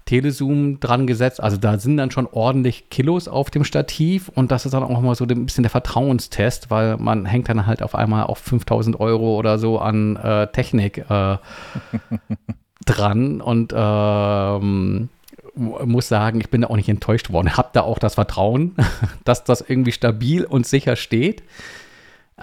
[0.04, 1.42] Telezoom dran gesetzt.
[1.42, 5.00] Also da sind dann schon ordentlich Kilos auf dem Stativ und das ist dann auch
[5.00, 8.98] mal so ein bisschen der Vertrauenstest, weil man hängt dann halt auf einmal auf 5000
[9.00, 11.36] Euro oder so an äh, Technik äh,
[12.86, 15.08] dran und ähm,
[15.54, 17.56] muss sagen, ich bin da auch nicht enttäuscht worden.
[17.56, 18.74] Hab da auch das Vertrauen,
[19.24, 21.42] dass das irgendwie stabil und sicher steht.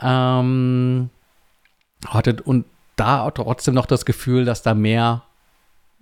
[0.01, 1.09] Ähm,
[2.07, 2.65] hatte und
[2.95, 5.23] da trotzdem noch das Gefühl, dass da mehr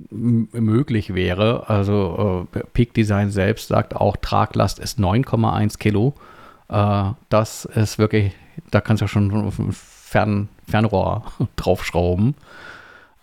[0.09, 1.69] möglich wäre.
[1.69, 6.13] Also äh, Peak Design selbst sagt auch, Traglast ist 9,1 Kilo.
[6.69, 8.34] Äh, das ist wirklich,
[8.72, 11.23] da kannst du schon Fern, Fernrohr
[11.55, 12.35] draufschrauben.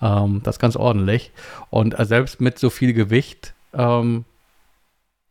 [0.01, 1.33] Ähm, das ist ganz ordentlich.
[1.71, 4.25] Und äh, selbst mit so viel Gewicht ähm,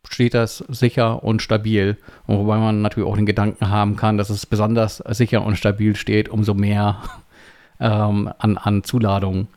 [0.08, 1.96] steht das sicher und stabil.
[2.26, 6.28] wobei man natürlich auch den Gedanken haben kann, dass es besonders sicher und stabil steht,
[6.28, 7.02] umso mehr
[7.80, 9.48] ähm, an, an Zuladung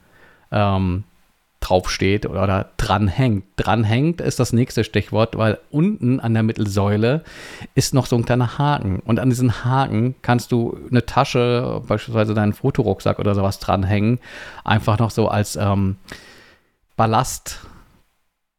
[0.51, 1.03] ähm,
[1.61, 3.45] draufsteht oder dranhängt.
[3.55, 7.23] Dranhängt ist das nächste Stichwort, weil unten an der Mittelsäule
[7.75, 8.99] ist noch so ein kleiner Haken.
[8.99, 14.19] Und an diesen Haken kannst du eine Tasche, beispielsweise deinen Fotorucksack oder sowas dranhängen,
[14.65, 15.97] einfach noch so als ähm,
[16.97, 17.61] Ballast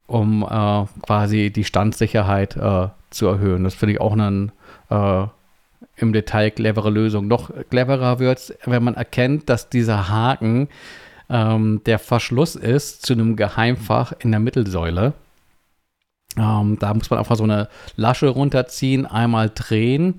[0.06, 3.64] um äh, quasi die Standsicherheit äh, zu erhöhen.
[3.64, 4.52] Das finde ich auch eine
[4.90, 5.26] äh,
[5.96, 7.28] im Detail clevere Lösung.
[7.28, 10.68] Noch cleverer wird es, wenn man erkennt, dass dieser Haken
[11.28, 15.14] ähm, der Verschluss ist zu einem Geheimfach in der Mittelsäule.
[16.36, 20.14] Ähm, da muss man einfach so eine Lasche runterziehen, einmal drehen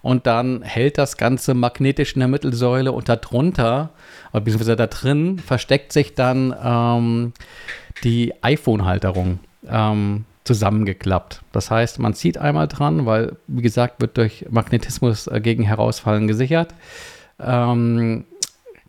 [0.00, 3.90] und dann hält das Ganze magnetisch in der Mittelsäule und darunter,
[4.32, 7.32] beziehungsweise da drin, versteckt sich dann ähm,
[8.02, 11.42] die iPhone-Halterung ähm, zusammengeklappt.
[11.52, 16.26] Das heißt, man zieht einmal dran, weil, wie gesagt, wird durch Magnetismus äh, gegen Herausfallen
[16.26, 16.74] gesichert.
[17.38, 18.24] Ähm,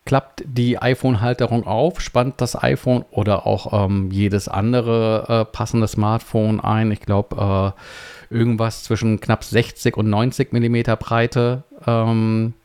[0.10, 6.60] klappt die iPhone-Halterung auf, spannt das iPhone oder auch ähm, jedes andere äh, passende Smartphone
[6.60, 6.92] ein.
[6.92, 7.76] Ich glaube,
[8.32, 12.56] äh, irgendwas zwischen knapp 60 und 90 Millimeter Breite ähm,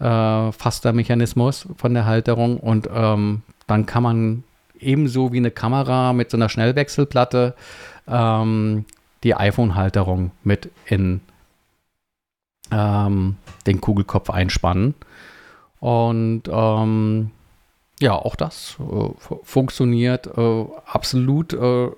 [0.00, 4.42] äh, fasst der Mechanismus von der Halterung und ähm, dann kann man
[4.76, 7.54] ebenso wie eine Kamera mit so einer Schnellwechselplatte
[8.08, 8.86] ähm,
[9.22, 11.20] die iPhone-Halterung mit in
[12.72, 13.36] ähm,
[13.68, 14.96] den Kugelkopf einspannen.
[15.80, 17.30] Und ähm,
[18.00, 21.88] ja, auch das äh, funktioniert äh, absolut äh,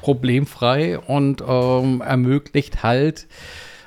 [0.00, 3.26] problemfrei und ähm, ermöglicht halt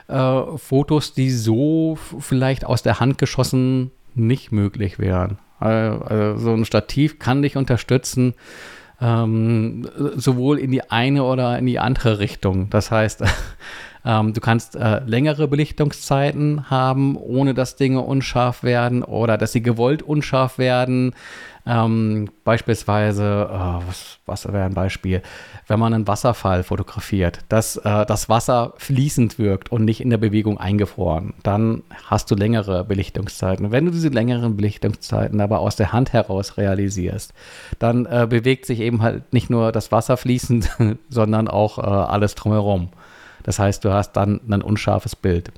[0.07, 5.39] äh, Fotos, die so vielleicht aus der Hand geschossen nicht möglich wären.
[5.59, 8.33] Also so ein Stativ kann dich unterstützen,
[8.99, 12.69] ähm, sowohl in die eine oder in die andere Richtung.
[12.71, 13.23] Das heißt,
[14.05, 19.61] ähm, du kannst äh, längere Belichtungszeiten haben, ohne dass Dinge unscharf werden oder dass sie
[19.61, 21.13] gewollt unscharf werden.
[21.63, 25.21] Ähm, beispielsweise, äh, was, was wäre ein Beispiel?
[25.67, 30.17] Wenn man einen Wasserfall fotografiert, dass äh, das Wasser fließend wirkt und nicht in der
[30.17, 33.71] Bewegung eingefroren, dann hast du längere Belichtungszeiten.
[33.71, 37.31] Wenn du diese längeren Belichtungszeiten aber aus der Hand heraus realisierst,
[37.77, 40.69] dann äh, bewegt sich eben halt nicht nur das Wasser fließend,
[41.09, 42.89] sondern auch äh, alles drumherum.
[43.43, 45.51] Das heißt, du hast dann ein unscharfes Bild.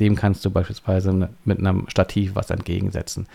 [0.00, 3.26] Dem kannst du beispielsweise mit einem Stativ was entgegensetzen.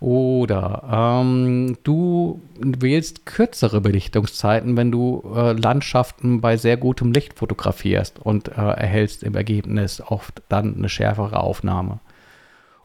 [0.00, 8.18] Oder ähm, du wählst kürzere Belichtungszeiten, wenn du äh, Landschaften bei sehr gutem Licht fotografierst
[8.18, 12.00] und äh, erhältst im Ergebnis oft dann eine schärfere Aufnahme.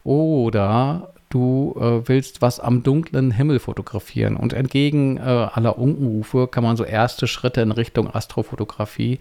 [0.04, 6.64] Oder du äh, willst was am dunklen Himmel fotografieren und entgegen äh, aller Unkenrufe kann
[6.64, 9.20] man so erste Schritte in Richtung Astrofotografie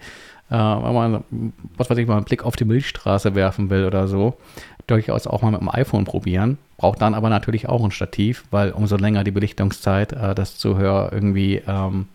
[0.50, 1.24] äh, wenn man,
[1.76, 4.36] was weiß ich, mal einen Blick auf die Milchstraße werfen will oder so,
[4.86, 6.58] durchaus auch mal mit dem iPhone probieren.
[6.76, 11.10] Braucht dann aber natürlich auch ein Stativ, weil umso länger die Belichtungszeit, äh, desto höher
[11.12, 12.08] irgendwie ähm,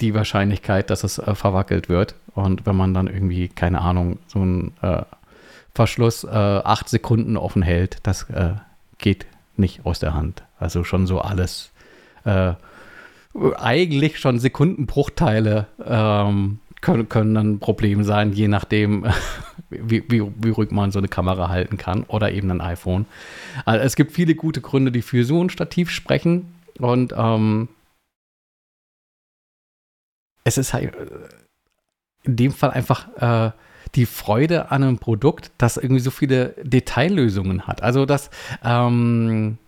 [0.00, 2.14] die Wahrscheinlichkeit, dass es äh, verwackelt wird.
[2.34, 5.02] Und wenn man dann irgendwie, keine Ahnung, so einen äh,
[5.74, 8.54] Verschluss äh, acht Sekunden offen hält, das äh,
[8.98, 9.26] geht
[9.56, 10.42] nicht aus der Hand.
[10.58, 11.72] Also schon so alles
[12.24, 12.54] äh,
[13.58, 19.06] eigentlich schon Sekundenbruchteile ähm, können, können dann ein Problem sein, je nachdem,
[19.70, 23.06] wie, wie, wie ruhig man so eine Kamera halten kann oder eben ein iPhone.
[23.64, 27.68] Also es gibt viele gute Gründe, die für so ein Stativ sprechen und ähm,
[30.44, 31.06] es ist halt äh,
[32.22, 33.50] in dem Fall einfach äh,
[33.94, 37.82] die Freude an einem Produkt, das irgendwie so viele Detaillösungen hat.
[37.82, 38.30] Also das
[38.62, 39.58] ähm,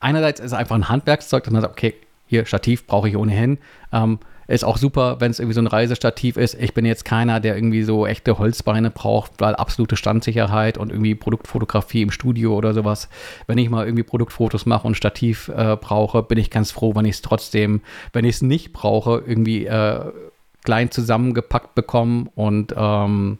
[0.00, 1.94] einerseits ist es einfach ein Handwerkszeug, dass man sagt, okay,
[2.26, 3.58] hier Stativ brauche ich ohnehin.
[3.92, 6.54] Ähm, ist auch super, wenn es irgendwie so ein Reisestativ ist.
[6.54, 11.14] Ich bin jetzt keiner, der irgendwie so echte Holzbeine braucht, weil absolute Standsicherheit und irgendwie
[11.14, 13.08] Produktfotografie im Studio oder sowas.
[13.46, 17.04] Wenn ich mal irgendwie Produktfotos mache und Stativ äh, brauche, bin ich ganz froh, wenn
[17.04, 17.80] ich es trotzdem,
[18.12, 20.12] wenn ich es nicht brauche, irgendwie äh,
[20.64, 23.38] klein zusammengepackt bekomme und ähm,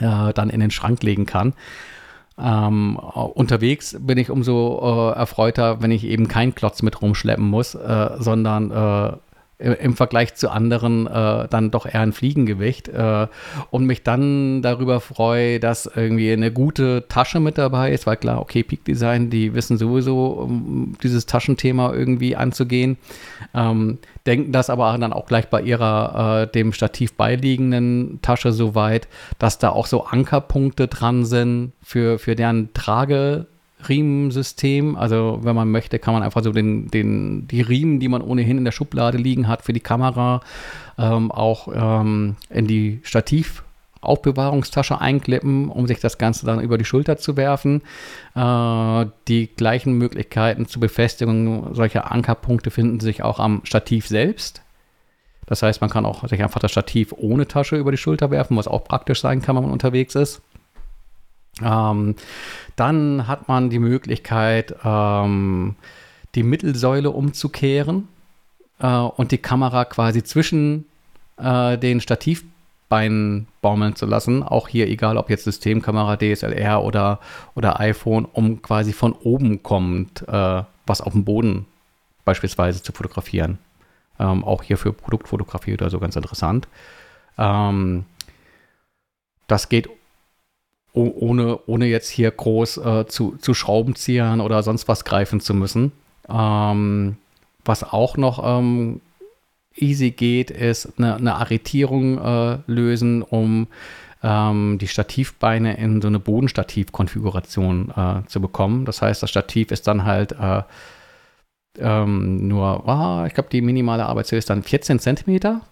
[0.00, 1.54] äh, dann in den Schrank legen kann.
[2.38, 7.74] Ähm, unterwegs bin ich umso äh, erfreuter, wenn ich eben keinen Klotz mit rumschleppen muss,
[7.74, 9.16] äh, sondern äh,
[9.62, 13.28] im Vergleich zu anderen äh, dann doch eher ein Fliegengewicht äh,
[13.70, 18.40] und mich dann darüber freue, dass irgendwie eine gute Tasche mit dabei ist, weil klar,
[18.40, 22.96] okay, Peak Design, die wissen sowieso, um dieses Taschenthema irgendwie anzugehen,
[23.54, 28.74] ähm, denken das aber dann auch gleich bei ihrer äh, dem Stativ beiliegenden Tasche so
[28.74, 29.08] weit,
[29.38, 33.46] dass da auch so Ankerpunkte dran sind für, für deren Trage
[33.88, 34.96] Riemensystem.
[34.96, 38.58] Also wenn man möchte, kann man einfach so den, den, die Riemen, die man ohnehin
[38.58, 40.40] in der Schublade liegen hat für die Kamera,
[40.98, 47.16] ähm, auch ähm, in die Stativaufbewahrungstasche einklippen, um sich das Ganze dann über die Schulter
[47.16, 47.82] zu werfen.
[48.34, 54.62] Äh, die gleichen Möglichkeiten zur Befestigung solcher Ankerpunkte finden sich auch am Stativ selbst.
[55.46, 58.56] Das heißt, man kann auch sich einfach das Stativ ohne Tasche über die Schulter werfen,
[58.56, 60.40] was auch praktisch sein kann, wenn man unterwegs ist.
[61.60, 62.14] Ähm,
[62.76, 65.76] dann hat man die Möglichkeit, ähm,
[66.34, 68.08] die Mittelsäule umzukehren.
[68.78, 70.86] äh, und die Kamera quasi zwischen
[71.38, 74.42] äh, den Stativbeinen baumeln zu lassen.
[74.42, 77.20] Auch hier, egal ob jetzt Systemkamera, DSLR oder,
[77.54, 81.66] oder iPhone, um quasi von oben kommend äh, was auf dem Boden
[82.24, 83.58] beispielsweise zu fotografieren.
[84.18, 86.68] Ähm, auch hier für Produktfotografie oder so ganz interessant.
[87.38, 88.04] Ähm,
[89.46, 89.88] das geht
[90.94, 95.92] ohne, ohne jetzt hier groß äh, zu, zu Schraubenziehern oder sonst was greifen zu müssen.
[96.28, 97.16] Ähm,
[97.64, 99.00] was auch noch ähm,
[99.74, 103.68] easy geht, ist eine, eine Arretierung äh, lösen, um
[104.22, 108.84] ähm, die Stativbeine in so eine Bodenstativ-Konfiguration äh, zu bekommen.
[108.84, 110.62] Das heißt, das Stativ ist dann halt äh,
[111.78, 115.62] ähm, nur, oh, ich glaube, die minimale Arbeitshöhe ist dann 14 Zentimeter.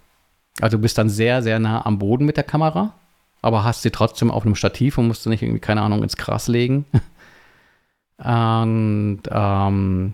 [0.59, 2.93] Also du bist dann sehr, sehr nah am Boden mit der Kamera
[3.41, 6.17] aber hast sie trotzdem auf einem Stativ und musst du nicht irgendwie, keine Ahnung, ins
[6.17, 6.85] Gras legen.
[8.17, 10.13] und ähm,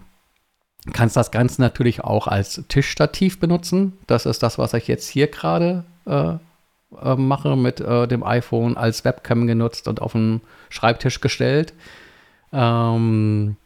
[0.94, 3.94] kannst das Ganze natürlich auch als Tischstativ benutzen.
[4.08, 6.36] Das ist das, was ich jetzt hier gerade äh,
[7.02, 11.74] äh, mache, mit äh, dem iPhone als Webcam genutzt und auf den Schreibtisch gestellt.
[12.54, 13.58] Ähm,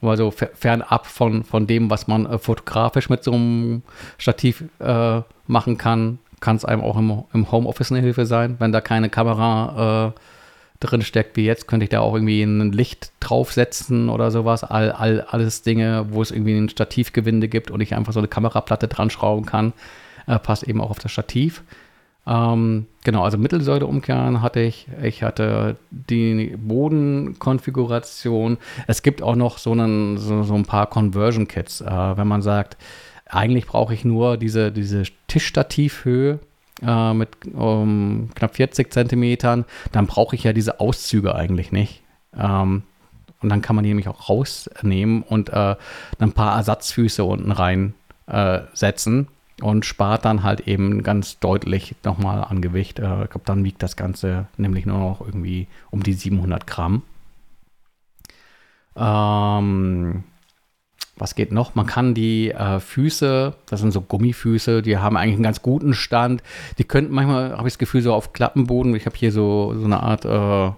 [0.00, 3.82] also fernab von, von dem, was man äh, fotografisch mit so einem
[4.16, 8.56] Stativ äh, machen kann, kann es einem auch im, im, Homeoffice eine Hilfe sein.
[8.58, 10.20] Wenn da keine Kamera äh,
[10.80, 14.64] drin steckt wie jetzt, könnte ich da auch irgendwie ein Licht draufsetzen oder sowas.
[14.64, 18.28] All, all, alles Dinge, wo es irgendwie ein Stativgewinde gibt und ich einfach so eine
[18.28, 19.72] Kameraplatte dran schrauben kann,
[20.26, 21.62] äh, passt eben auch auf das Stativ.
[22.28, 24.86] Ähm, genau, also Mittelsäule umkehren hatte ich.
[25.02, 28.58] Ich hatte die Bodenkonfiguration.
[28.86, 32.76] Es gibt auch noch so, einen, so, so ein paar Conversion-Kits, äh, wenn man sagt,
[33.28, 36.38] eigentlich brauche ich nur diese, diese Tischstativhöhe
[36.82, 39.64] äh, mit um, knapp 40 Zentimetern.
[39.92, 42.02] Dann brauche ich ja diese Auszüge eigentlich nicht.
[42.36, 42.82] Ähm,
[43.40, 45.76] und dann kann man die nämlich auch rausnehmen und äh,
[46.18, 52.60] ein paar Ersatzfüße unten reinsetzen äh, und spart dann halt eben ganz deutlich nochmal an
[52.60, 52.98] Gewicht.
[52.98, 57.02] Äh, ich glaube, dann wiegt das Ganze nämlich nur noch irgendwie um die 700 Gramm.
[58.96, 60.24] Ähm,
[61.18, 61.74] was geht noch?
[61.74, 65.94] Man kann die äh, Füße, das sind so Gummifüße, die haben eigentlich einen ganz guten
[65.94, 66.42] Stand.
[66.78, 68.94] Die könnten manchmal, habe ich das Gefühl, so auf Klappenboden.
[68.94, 70.72] Ich habe hier so, so eine Art, äh,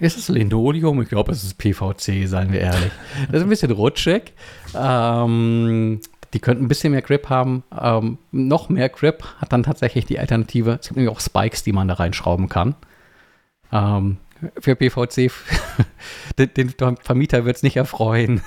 [0.00, 1.02] ist es Linoleum?
[1.02, 2.90] Ich glaube, es ist PVC, seien wir ehrlich.
[3.26, 4.32] Das ist ein bisschen rutschig.
[4.74, 6.00] Ähm,
[6.32, 7.64] die könnten ein bisschen mehr Grip haben.
[7.78, 10.78] Ähm, noch mehr Grip hat dann tatsächlich die Alternative.
[10.80, 12.76] Es gibt nämlich auch Spikes, die man da reinschrauben kann.
[13.72, 14.16] Ähm,
[14.58, 15.30] für PVC,
[16.38, 18.40] den, den Vermieter wird es nicht erfreuen.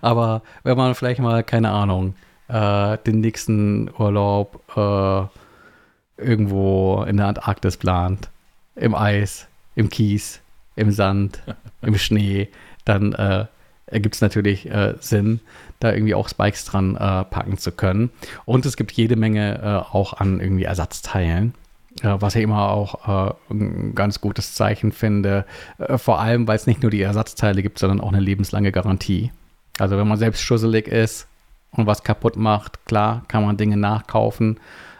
[0.00, 2.14] Aber wenn man vielleicht mal, keine Ahnung,
[2.48, 8.30] äh, den nächsten Urlaub äh, irgendwo in der Antarktis plant,
[8.74, 10.40] im Eis, im Kies,
[10.76, 11.42] im Sand,
[11.82, 12.48] im Schnee,
[12.84, 13.46] dann äh,
[13.86, 15.40] ergibt es natürlich äh, Sinn,
[15.80, 18.10] da irgendwie auch Spikes dran äh, packen zu können.
[18.44, 21.54] Und es gibt jede Menge äh, auch an irgendwie Ersatzteilen.
[22.02, 25.44] Äh, was ich immer auch äh, ein ganz gutes Zeichen finde,
[25.78, 29.30] äh, vor allem, weil es nicht nur die Ersatzteile gibt, sondern auch eine lebenslange Garantie.
[29.78, 31.26] Also wenn man selbst schusselig ist
[31.72, 34.58] und was kaputt macht, klar, kann man Dinge nachkaufen.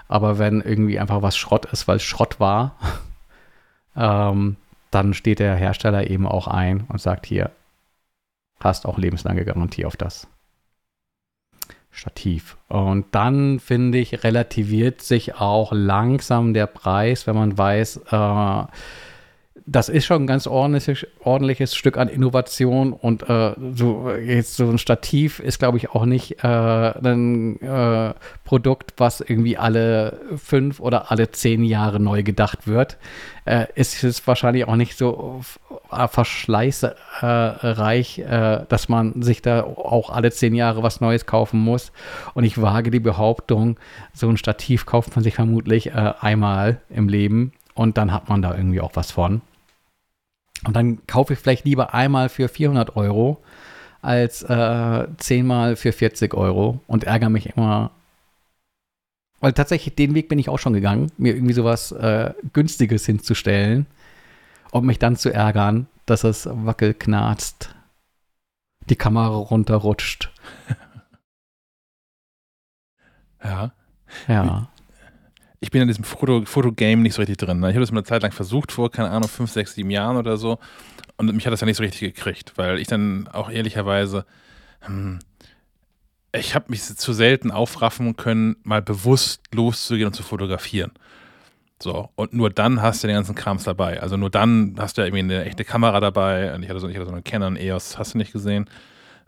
[0.08, 2.76] Aber wenn irgendwie einfach was Schrott ist, weil es Schrott war,
[3.96, 4.56] ähm,
[4.90, 7.50] dann steht der Hersteller eben auch ein und sagt hier,
[8.60, 10.26] hast auch lebenslange Garantie auf das
[11.90, 12.56] Stativ.
[12.68, 18.64] Und dann finde ich, relativiert sich auch langsam der Preis, wenn man weiß, äh,
[19.70, 24.66] das ist schon ein ganz ordentliches, ordentliches Stück an Innovation und äh, so jetzt so
[24.68, 28.14] ein Stativ ist, glaube ich, auch nicht äh, ein äh,
[28.44, 32.96] Produkt, was irgendwie alle fünf oder alle zehn Jahre neu gedacht wird.
[33.44, 35.42] Äh, ist es wahrscheinlich auch nicht so
[35.90, 41.92] äh, verschleißreich, äh, dass man sich da auch alle zehn Jahre was Neues kaufen muss.
[42.32, 43.76] Und ich wage die Behauptung,
[44.14, 48.54] so ein Stativ kauft man sich vermutlich einmal im Leben und dann hat man da
[48.54, 49.42] irgendwie auch was von.
[50.64, 53.42] Und dann kaufe ich vielleicht lieber einmal für 400 Euro
[54.02, 57.90] als äh, zehnmal für 40 Euro und ärgere mich immer.
[59.40, 63.86] Weil tatsächlich den Weg bin ich auch schon gegangen, mir irgendwie sowas äh, Günstiges hinzustellen
[64.70, 67.74] und mich dann zu ärgern, dass es wackelknarzt,
[68.88, 70.32] die Kamera runterrutscht.
[73.44, 73.72] ja.
[74.26, 74.68] Ja
[75.60, 77.60] ich bin in diesem Foto, Fotogame nicht so richtig drin.
[77.60, 77.68] Ne?
[77.68, 80.16] Ich habe das mal eine Zeit lang versucht, vor, keine Ahnung, fünf, sechs, sieben Jahren
[80.16, 80.58] oder so.
[81.16, 84.24] Und mich hat das ja nicht so richtig gekriegt, weil ich dann auch ehrlicherweise,
[84.80, 85.18] hm,
[86.32, 90.92] ich habe mich zu selten aufraffen können, mal bewusst loszugehen und zu fotografieren.
[91.82, 94.00] So, und nur dann hast du den ganzen Krams dabei.
[94.00, 96.54] Also nur dann hast du ja irgendwie eine echte Kamera dabei.
[96.54, 98.68] Und ich hatte so, ich hatte so eine Canon EOS, hast du nicht gesehen?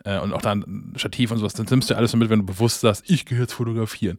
[0.05, 2.47] äh, und auch dann Stativ und sowas, dann nimmst du alles so mit, wenn du
[2.47, 4.19] bewusst sagst, ich gehe jetzt fotografieren.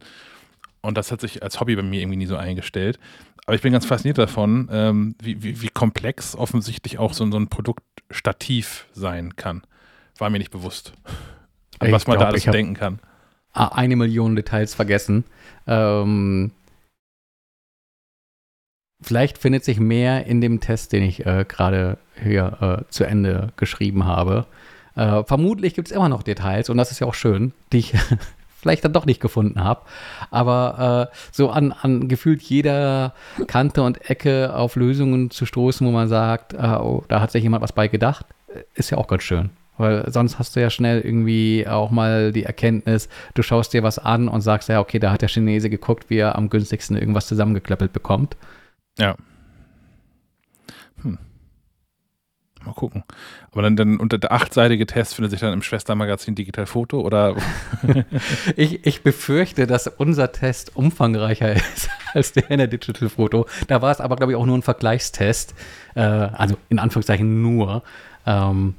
[0.82, 2.98] Und das hat sich als Hobby bei mir irgendwie nie so eingestellt.
[3.46, 7.38] Aber ich bin ganz fasziniert davon, ähm, wie, wie, wie, komplex offensichtlich auch so, so
[7.38, 9.62] ein Produktstativ sein kann.
[10.18, 10.92] War mir nicht bewusst.
[11.78, 13.00] An was man glaub, da alles denken kann.
[13.52, 15.24] Eine Million Details vergessen.
[15.66, 16.52] Ähm,
[19.00, 23.52] vielleicht findet sich mehr in dem Test, den ich äh, gerade hier äh, zu Ende
[23.56, 24.46] geschrieben habe.
[24.94, 27.94] Äh, vermutlich gibt es immer noch Details und das ist ja auch schön, die ich
[28.62, 29.82] vielleicht dann doch nicht gefunden habe.
[30.30, 33.12] Aber äh, so an, an gefühlt jeder
[33.48, 37.42] Kante und Ecke auf Lösungen zu stoßen, wo man sagt, äh, oh, da hat sich
[37.42, 38.26] jemand was bei gedacht,
[38.74, 39.50] ist ja auch ganz schön.
[39.78, 43.98] Weil sonst hast du ja schnell irgendwie auch mal die Erkenntnis, du schaust dir was
[43.98, 47.26] an und sagst, ja, okay, da hat der Chinese geguckt, wie er am günstigsten irgendwas
[47.26, 48.36] zusammengeklöppelt bekommt.
[48.98, 49.16] Ja.
[51.02, 51.18] Hm.
[52.64, 53.02] Mal gucken.
[53.50, 57.36] Aber dann, dann unter der achtseitige Test findet sich dann im Schwestermagazin Digital Foto oder?
[58.56, 63.46] ich, ich befürchte, dass unser Test umfangreicher ist als der in der Digital Foto.
[63.66, 65.54] Da war es aber, glaube ich, auch nur ein Vergleichstest.
[65.94, 67.82] Äh, also in Anführungszeichen nur.
[68.26, 68.74] Ähm,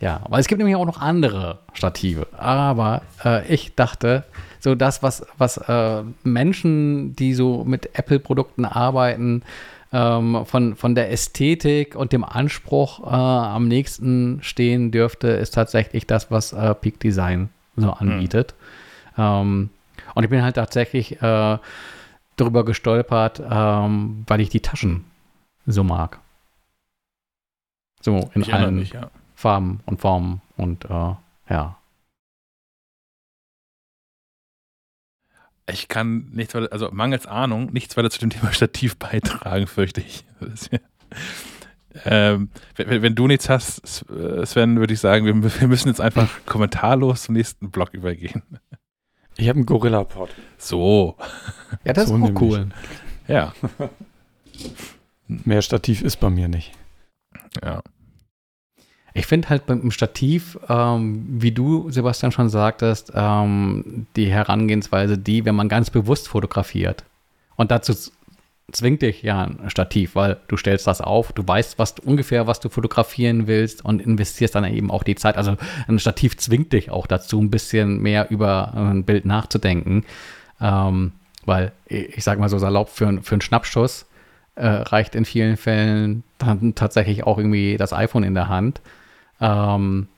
[0.00, 2.26] ja, weil es gibt nämlich auch noch andere Stative.
[2.36, 4.24] Aber äh, ich dachte,
[4.60, 9.42] so das, was, was äh, Menschen, die so mit Apple-Produkten arbeiten,
[9.94, 16.06] ähm, von, von der Ästhetik und dem Anspruch äh, am nächsten stehen dürfte, ist tatsächlich
[16.06, 18.08] das, was äh, Peak Design so hm.
[18.08, 18.54] anbietet.
[19.16, 19.22] Mhm.
[19.22, 19.70] Ähm,
[20.14, 21.58] und ich bin halt tatsächlich äh,
[22.36, 25.04] darüber gestolpert, ähm, weil ich die Taschen
[25.64, 26.18] so mag.
[28.00, 29.10] So in ich allen mich, ja.
[29.36, 31.14] Farben und Formen und äh,
[31.50, 31.76] ja.
[35.70, 40.00] Ich kann nichts weiter, also mangels Ahnung, nichts weiter zu dem Thema Stativ beitragen, fürchte
[40.00, 40.24] ich.
[42.04, 46.28] ähm, wenn, wenn, du nichts hast, Sven, würde ich sagen, wir, wir, müssen jetzt einfach
[46.44, 48.42] kommentarlos zum nächsten Blog übergehen.
[49.36, 50.30] Ich habe einen Gorilla-Pod.
[50.58, 51.16] So.
[51.84, 52.68] Ja, das so ist auch cool.
[53.26, 53.52] Ja.
[55.26, 56.70] Mehr Stativ ist bei mir nicht.
[57.60, 57.82] Ja.
[59.16, 65.44] Ich finde halt beim Stativ, ähm, wie du, Sebastian, schon sagtest, ähm, die Herangehensweise die,
[65.44, 67.04] wenn man ganz bewusst fotografiert.
[67.54, 67.94] Und dazu
[68.72, 72.58] zwingt dich ja ein Stativ, weil du stellst das auf, du weißt was ungefähr, was
[72.58, 75.36] du fotografieren willst und investierst dann eben auch die Zeit.
[75.36, 80.04] Also ein Stativ zwingt dich auch dazu, ein bisschen mehr über ein Bild nachzudenken.
[80.60, 81.12] Ähm,
[81.44, 84.06] weil, ich sag mal so salopp, für, für einen Schnappschuss
[84.56, 88.80] äh, reicht in vielen Fällen dann tatsächlich auch irgendwie das iPhone in der Hand.
[89.40, 90.08] Ähm,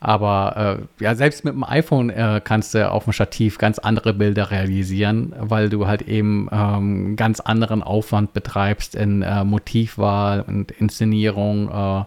[0.00, 4.14] aber äh, ja, selbst mit dem iPhone äh, kannst du auf dem Stativ ganz andere
[4.14, 10.70] Bilder realisieren, weil du halt eben ähm, ganz anderen Aufwand betreibst in äh, Motivwahl und
[10.70, 12.04] Inszenierung, äh,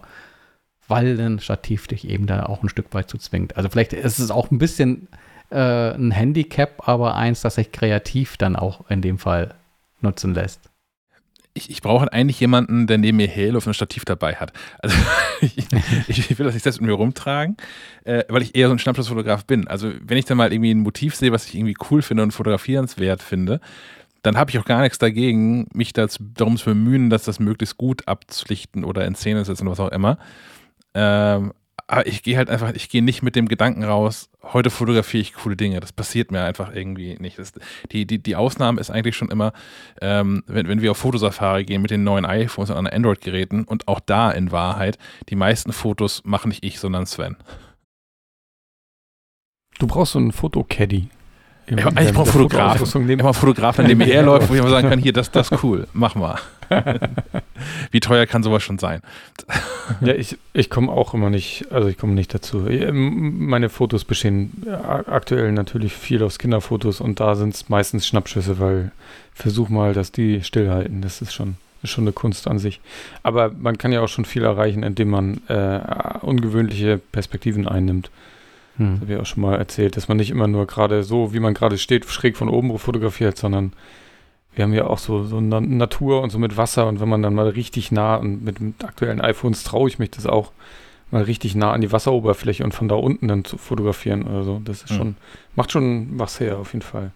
[0.88, 3.56] weil ein Stativ dich eben da auch ein Stück weit zu zwingt.
[3.56, 5.06] Also vielleicht ist es auch ein bisschen
[5.50, 9.54] äh, ein Handicap, aber eins, das sich kreativ dann auch in dem Fall
[10.00, 10.68] nutzen lässt
[11.54, 14.52] ich, ich brauche eigentlich jemanden, der neben mir Halo auf ein Stativ dabei hat.
[14.80, 14.96] Also
[15.40, 15.58] ich,
[16.08, 17.56] ich, will das nicht selbst mit mir rumtragen,
[18.04, 19.68] äh, weil ich eher so ein Schnappschussfotograf bin.
[19.68, 22.32] Also wenn ich dann mal irgendwie ein Motiv sehe, was ich irgendwie cool finde und
[22.32, 23.60] fotografierenswert finde,
[24.22, 27.76] dann habe ich auch gar nichts dagegen, mich das, darum zu bemühen, dass das möglichst
[27.76, 30.18] gut abzulichten oder in Szene setzen oder was auch immer.
[30.94, 31.52] Ähm,
[31.86, 35.34] aber ich gehe halt einfach, ich gehe nicht mit dem Gedanken raus, heute fotografiere ich
[35.34, 35.80] coole Dinge.
[35.80, 37.38] Das passiert mir einfach irgendwie nicht.
[37.38, 37.52] Das,
[37.92, 39.52] die, die, die Ausnahme ist eigentlich schon immer,
[40.00, 43.88] ähm, wenn, wenn wir auf Fotosafari gehen mit den neuen iPhones und anderen Android-Geräten und
[43.88, 47.36] auch da in Wahrheit, die meisten Fotos mache nicht ich, sondern Sven.
[49.78, 51.08] Du brauchst so einen Fotocaddy.
[51.66, 53.10] Im, ich, ich brauche Fotografen.
[53.10, 55.50] Ich brauche Fotografen, an dem er läuft, wo ich immer sagen kann, hier, das, das
[55.50, 56.38] ist cool, mach mal.
[57.90, 59.00] Wie teuer kann sowas schon sein?
[60.00, 62.66] ja, ich, ich komme auch immer nicht, also ich komme nicht dazu.
[62.92, 64.66] Meine Fotos bestehen
[65.06, 68.92] aktuell natürlich viel aus Kinderfotos und da sind es meistens Schnappschüsse, weil
[69.34, 71.02] versuch mal, dass die stillhalten.
[71.02, 72.80] Das ist schon, ist schon eine Kunst an sich.
[73.22, 75.80] Aber man kann ja auch schon viel erreichen, indem man äh,
[76.20, 78.10] ungewöhnliche Perspektiven einnimmt.
[78.76, 78.94] Hm.
[78.94, 81.40] Das habe ich auch schon mal erzählt, dass man nicht immer nur gerade so, wie
[81.40, 83.72] man gerade steht, schräg von oben fotografiert, sondern
[84.54, 87.34] wir haben ja auch so, so Natur und so mit Wasser und wenn man dann
[87.34, 90.52] mal richtig nah und mit, mit aktuellen iPhones traue ich mich das auch
[91.10, 94.60] mal richtig nah an die Wasseroberfläche und von da unten dann zu fotografieren oder so.
[94.64, 94.96] Das ist hm.
[94.96, 95.16] schon,
[95.54, 97.12] macht schon was her auf jeden Fall.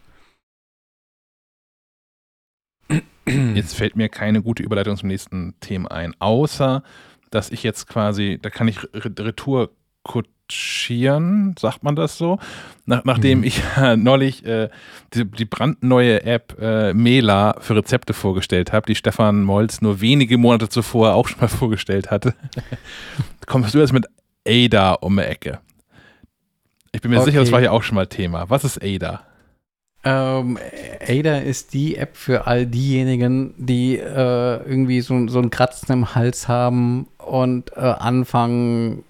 [3.55, 6.83] Jetzt fällt mir keine gute Überleitung zum nächsten Thema ein, außer
[7.31, 9.71] dass ich jetzt quasi, da kann ich Retour
[10.49, 12.39] kutschieren, sagt man das so?
[12.87, 13.45] Nach, nachdem mhm.
[13.45, 14.71] ich äh, neulich äh,
[15.13, 20.39] die, die, brandneue App äh, Mela für Rezepte vorgestellt habe, die Stefan Molz nur wenige
[20.39, 22.35] Monate zuvor auch schon mal vorgestellt hatte,
[23.47, 24.07] kommst du jetzt mit
[24.47, 25.61] Ada um die Ecke.
[26.93, 27.27] Ich bin mir Okay.
[27.27, 28.49] sicher, das war ja auch schon mal Thema.
[28.49, 29.21] Was ist Ada?
[30.05, 30.59] Ähm,
[31.07, 36.15] Ada ist die App für all diejenigen, die äh, irgendwie so, so ein Kratzen im
[36.15, 39.05] Hals haben und äh, anfangen,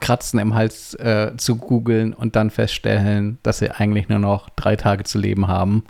[0.00, 4.76] Kratzen im Hals äh, zu googeln und dann feststellen, dass sie eigentlich nur noch drei
[4.76, 5.84] Tage zu leben haben.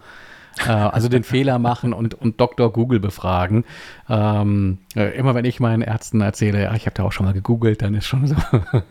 [0.67, 2.73] Äh, also den Fehler machen und, und Dr.
[2.73, 3.65] Google befragen.
[4.09, 7.33] Ähm, äh, immer wenn ich meinen Ärzten erzähle, ja, ich habe da auch schon mal
[7.33, 8.37] gegoogelt, dann ist schon so,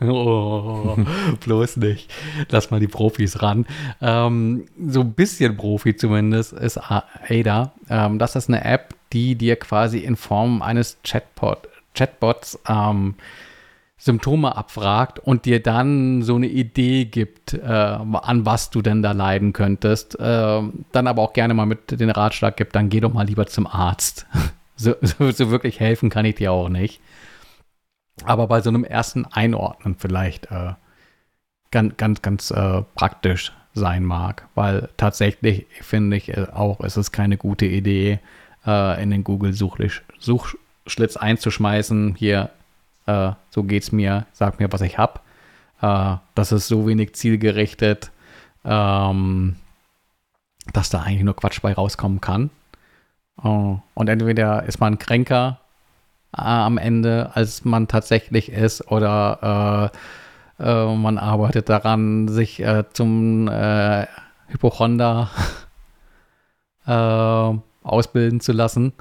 [0.06, 0.96] oh,
[1.44, 2.12] bloß nicht.
[2.50, 3.66] Lass mal die Profis ran.
[4.00, 7.72] Ähm, so ein bisschen Profi zumindest ist Ada.
[7.90, 13.14] Ähm, das ist eine App, die dir quasi in Form eines Chatbot, Chatbots ähm,
[14.00, 19.10] Symptome abfragt und dir dann so eine Idee gibt, äh, an was du denn da
[19.12, 20.16] leiden könntest.
[20.20, 23.46] Ähm, dann aber auch gerne mal mit den Ratschlag gibt, dann geh doch mal lieber
[23.46, 24.26] zum Arzt.
[24.76, 27.00] so, so, so wirklich helfen kann ich dir auch nicht.
[28.24, 30.74] Aber bei so einem ersten Einordnen vielleicht äh,
[31.72, 37.12] ganz, ganz, ganz äh, praktisch sein mag, weil tatsächlich finde ich äh, auch, es ist
[37.12, 38.20] keine gute Idee,
[38.66, 42.50] äh, in den Google-Suchschlitz Suchschlitz einzuschmeißen, hier,
[43.08, 45.24] äh, so geht's mir, sag mir, was ich hab.
[45.80, 48.10] Äh, das ist so wenig zielgerichtet,
[48.64, 49.56] ähm,
[50.72, 52.50] dass da eigentlich nur Quatsch bei rauskommen kann.
[53.42, 55.60] Äh, und entweder ist man kränker
[56.36, 59.90] äh, am Ende, als man tatsächlich ist, oder
[60.60, 62.62] äh, äh, man arbeitet daran, sich
[62.92, 63.48] zum
[64.48, 65.30] Hypochonder
[67.82, 68.92] ausbilden zu lassen.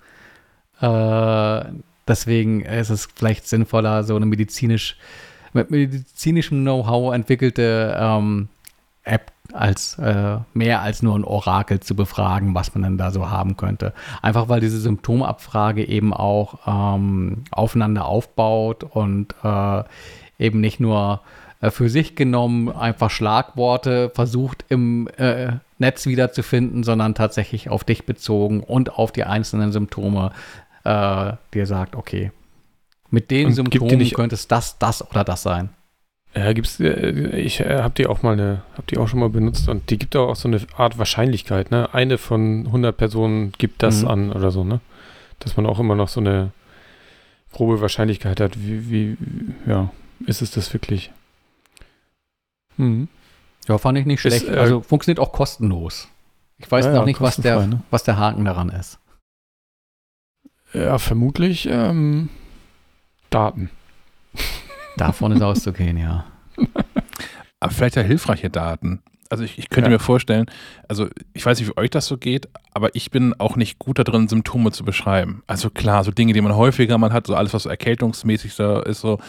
[0.82, 1.64] Äh,
[2.08, 4.98] deswegen ist es vielleicht sinnvoller, so eine medizinisch,
[5.54, 8.50] mit medizinischem Know-how entwickelte ähm,
[9.04, 13.30] App als äh, mehr als nur ein Orakel zu befragen, was man denn da so
[13.30, 13.94] haben könnte.
[14.22, 19.84] Einfach weil diese Symptomabfrage eben auch ähm, aufeinander aufbaut und äh,
[20.38, 21.22] eben nicht nur
[21.62, 28.06] äh, für sich genommen einfach Schlagworte versucht im äh, Netz wiederzufinden, sondern tatsächlich auf dich
[28.06, 30.32] bezogen und auf die einzelnen Symptome
[30.88, 32.32] äh, dir sagt, okay,
[33.10, 35.70] mit den Und Symptomen nicht- könnte es das, das oder das sein.
[36.36, 37.10] Ja, gibt's, äh,
[37.40, 39.98] ich äh, habe die auch mal eine, habe die auch schon mal benutzt und die
[39.98, 41.94] gibt auch so eine Art Wahrscheinlichkeit, ne?
[41.94, 44.08] Eine von 100 Personen gibt das Mhm.
[44.08, 44.80] an oder so, ne?
[45.40, 46.52] Dass man auch immer noch so eine
[47.54, 49.18] grobe Wahrscheinlichkeit hat, wie, wie
[49.66, 49.90] ja,
[50.26, 51.12] ist es das wirklich?
[52.76, 53.08] Mhm.
[53.68, 54.54] Ja, fand ich nicht Ist, schlecht.
[54.56, 56.08] äh, also funktioniert auch kostenlos.
[56.60, 57.82] Ich weiß Ja, noch nicht, was der, ne?
[57.90, 59.00] was der Haken daran ist.
[60.74, 62.30] Ja, vermutlich ähm,
[63.30, 63.70] Daten.
[64.98, 66.26] Davon ist auszugehen, ja.
[67.60, 69.02] Aber vielleicht ja hilfreiche Daten.
[69.30, 69.96] Also ich, ich könnte Ja.
[69.96, 70.46] mir vorstellen,
[70.88, 74.00] also ich weiß nicht, wie euch das so geht, aber ich bin auch nicht gut
[74.00, 75.44] darin, Symptome zu beschreiben.
[75.48, 78.80] Also klar, so Dinge, die man häufiger mal hat, so alles, was so erkältungsmäßig da
[78.82, 79.20] ist, so,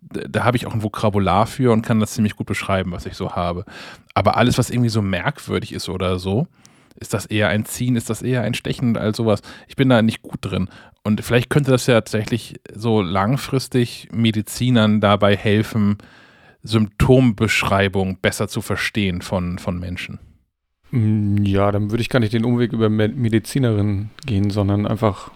[0.00, 3.04] da, da habe ich auch ein Vokabular für und kann das ziemlich gut beschreiben, was
[3.04, 3.64] ich so habe.
[4.14, 6.46] Aber alles, was irgendwie so merkwürdig ist oder so,
[7.00, 9.40] ist das eher ein Ziehen, ist das eher ein Stechen als sowas.
[9.68, 10.68] Ich bin da nicht gut drin.
[11.04, 15.98] Und vielleicht könnte das ja tatsächlich so langfristig Medizinern dabei helfen,
[16.62, 20.18] Symptombeschreibung besser zu verstehen von, von Menschen.
[20.90, 25.30] Mm, Ja, dann würde ich gar nicht den Umweg über Me- Medizinerin gehen, sondern einfach,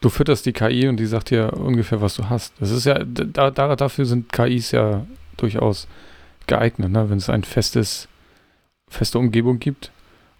[0.00, 2.54] du fütterst die KI und die sagt dir ungefähr, was du hast.
[2.60, 5.86] Das ist ja, da, dafür sind KIs ja durchaus
[6.46, 7.08] geeignet, ne?
[7.10, 8.08] wenn es ein festes,
[8.88, 9.90] feste Umgebung gibt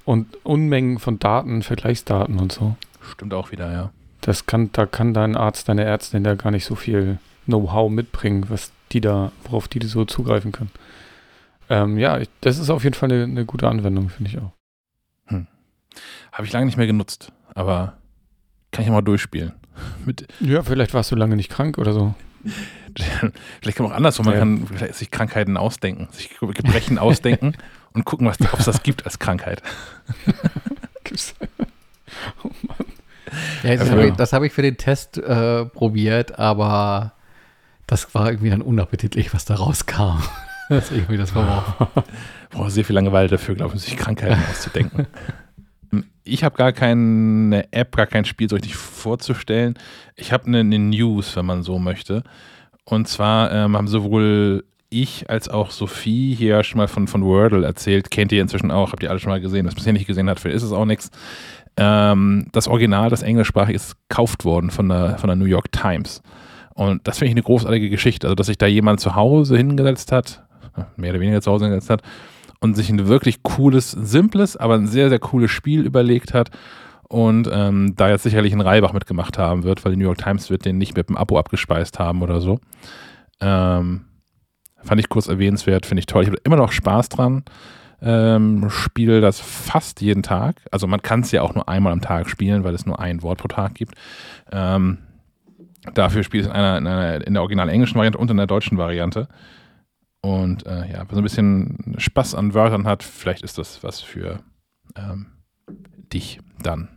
[0.06, 2.76] und Unmengen von Daten, Vergleichsdaten und so.
[3.12, 3.90] Stimmt auch wieder, ja.
[4.22, 8.46] Das kann, da kann dein Arzt, deine Ärztin da gar nicht so viel Know-how mitbringen,
[8.48, 10.70] was die da, worauf die so zugreifen können.
[11.68, 14.52] Ähm, ja, ich, das ist auf jeden Fall eine, eine gute Anwendung, finde ich auch.
[16.32, 17.96] Habe ich lange nicht mehr genutzt, aber
[18.70, 19.52] kann ich ja mal durchspielen.
[20.04, 22.14] Mit, Ja, vielleicht warst du lange nicht krank oder so.
[23.60, 24.40] vielleicht kann man auch andersrum, man Ja.
[24.40, 27.54] kann sich Krankheiten ausdenken, sich Gebrechen ausdenken
[27.92, 29.62] und gucken, was ob es das gibt als Krankheit.
[31.04, 31.34] Gibt's-
[33.62, 33.92] Ja, das Ja.
[33.92, 37.12] habe ich, das hab ich für den Test äh, probiert, aber
[37.86, 40.22] das war irgendwie dann unappetitlich, was da rauskam.
[40.68, 41.86] Habe ich das verworfen.
[42.50, 45.06] Braucht sehr viel Langeweile dafür, glaube ich, sich Krankheiten auszudenken.
[46.24, 49.74] Ich habe gar keine App, gar kein Spiel so richtig vorzustellen.
[50.16, 52.24] Ich habe eine, eine News, wenn man so möchte.
[52.84, 57.64] Und zwar ähm, haben sowohl ich als auch Sophie hier schon mal von, von Wordle
[57.64, 58.10] erzählt.
[58.10, 59.66] Kennt ihr inzwischen auch, habt ihr alle schon mal gesehen.
[59.66, 61.10] Was bisher nicht gesehen hat, für ist es auch nichts.
[61.76, 66.22] Ähm, das Original, das englischsprachig ist, gekauft worden von der, von der New York Times.
[66.74, 68.26] Und das finde ich eine großartige Geschichte.
[68.26, 70.44] Also, dass sich da jemand zu Hause hingesetzt hat,
[70.96, 72.02] mehr oder weniger zu Hause hingesetzt hat,
[72.60, 76.50] und sich ein wirklich cooles, simples, aber ein sehr, sehr cooles Spiel überlegt hat.
[77.08, 80.50] Und ähm, da jetzt sicherlich ein Reibach mitgemacht haben wird, weil die New York Times
[80.50, 82.58] wird den nicht mit dem Abo abgespeist haben oder so.
[83.40, 84.06] Ähm,
[84.82, 86.22] fand ich kurz erwähnenswert, finde ich toll.
[86.22, 87.44] Ich habe immer noch Spaß dran.
[88.02, 90.56] Ähm, spiele das fast jeden Tag.
[90.70, 93.22] Also man kann es ja auch nur einmal am Tag spielen, weil es nur ein
[93.22, 93.94] Wort pro Tag gibt.
[94.52, 94.98] Ähm,
[95.94, 98.36] dafür spiele ich es in, einer, in, einer, in der original englischen Variante und in
[98.36, 99.28] der deutschen Variante.
[100.26, 104.00] Und äh, ja, wer so ein bisschen Spaß an Wörtern hat, vielleicht ist das was
[104.00, 104.40] für
[104.96, 105.26] ähm,
[106.12, 106.88] dich dann.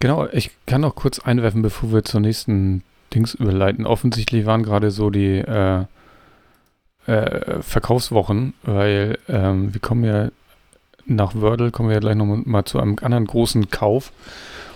[0.00, 3.84] Genau, ich kann auch kurz einwerfen, bevor wir zur nächsten Dings überleiten.
[3.84, 5.84] Offensichtlich waren gerade so die äh,
[7.04, 10.30] äh, Verkaufswochen, weil ähm, wir kommen ja
[11.04, 14.12] nach Wordle, kommen wir ja gleich nochmal zu einem anderen großen Kauf.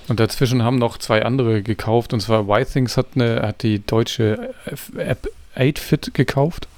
[0.09, 2.13] Und dazwischen haben noch zwei andere gekauft.
[2.13, 4.55] Und zwar YThings hat, hat die deutsche
[4.99, 5.27] App
[5.57, 6.69] 8Fit gekauft,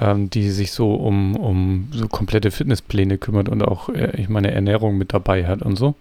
[0.00, 4.50] ähm, die sich so um, um so komplette Fitnesspläne kümmert und auch, äh, ich meine,
[4.50, 5.94] Ernährung mit dabei hat und so.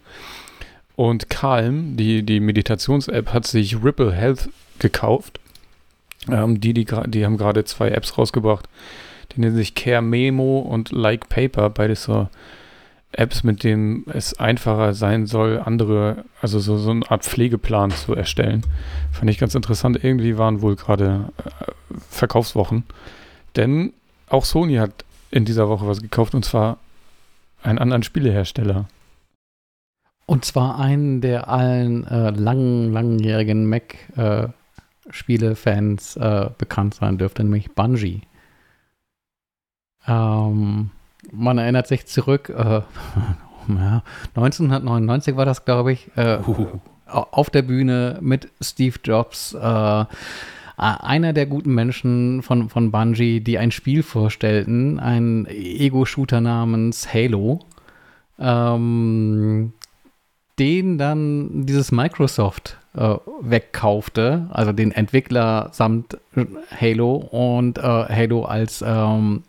[0.96, 5.40] Und Calm, die, die Meditations-App, hat sich Ripple Health gekauft.
[6.30, 8.68] Ähm, die, die, die haben gerade zwei Apps rausgebracht.
[9.32, 11.70] Die nennen sich Care Memo und Like Paper.
[11.70, 12.28] Beides so
[13.12, 18.14] Apps, mit denen es einfacher sein soll, andere, also so, so eine Art Pflegeplan zu
[18.14, 18.62] erstellen.
[19.12, 20.04] Fand ich ganz interessant.
[20.04, 21.72] Irgendwie waren wohl gerade äh,
[22.10, 22.84] Verkaufswochen.
[23.56, 23.94] Denn
[24.30, 26.78] auch Sony hat in dieser Woche was gekauft und zwar
[27.64, 28.86] einen anderen Spielehersteller.
[30.28, 37.74] Und zwar einen, der allen äh, lang, langjährigen Mac-Spiele-Fans äh, äh, bekannt sein dürfte, nämlich
[37.74, 38.22] Bungie.
[40.08, 40.92] Ähm,
[41.32, 42.64] man erinnert sich zurück, äh,
[43.68, 44.04] ja,
[44.36, 46.40] 1999 war das, glaube ich, äh,
[47.06, 50.06] auf der Bühne mit Steve Jobs, äh,
[50.78, 57.60] einer der guten Menschen von, von Bungie, die ein Spiel vorstellten, ein Ego-Shooter namens Halo.
[58.40, 59.74] Ähm,
[60.60, 66.18] den dann dieses Microsoft äh, wegkaufte, also den Entwickler samt
[66.80, 69.44] Halo und äh, Halo als ähm,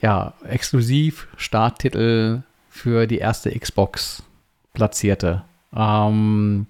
[0.00, 4.22] ja, exklusiv Starttitel für die erste Xbox
[4.72, 5.42] platzierte.
[5.74, 6.66] Ähm,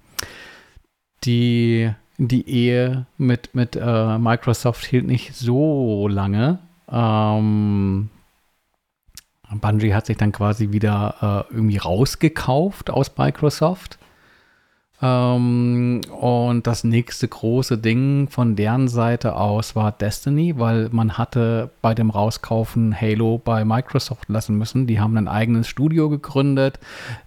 [1.25, 6.61] die, die Ehe mit, mit äh, Microsoft hielt nicht so lange.
[6.91, 8.11] Ähm,
[9.55, 13.99] Bungie hat sich dann quasi wieder äh, irgendwie rausgekauft aus Microsoft.
[15.03, 21.71] Ähm, und das nächste große Ding von deren Seite aus war Destiny, weil man hatte
[21.83, 24.87] bei dem Rauskaufen Halo bei Microsoft lassen müssen.
[24.87, 26.79] Die haben ein eigenes Studio gegründet,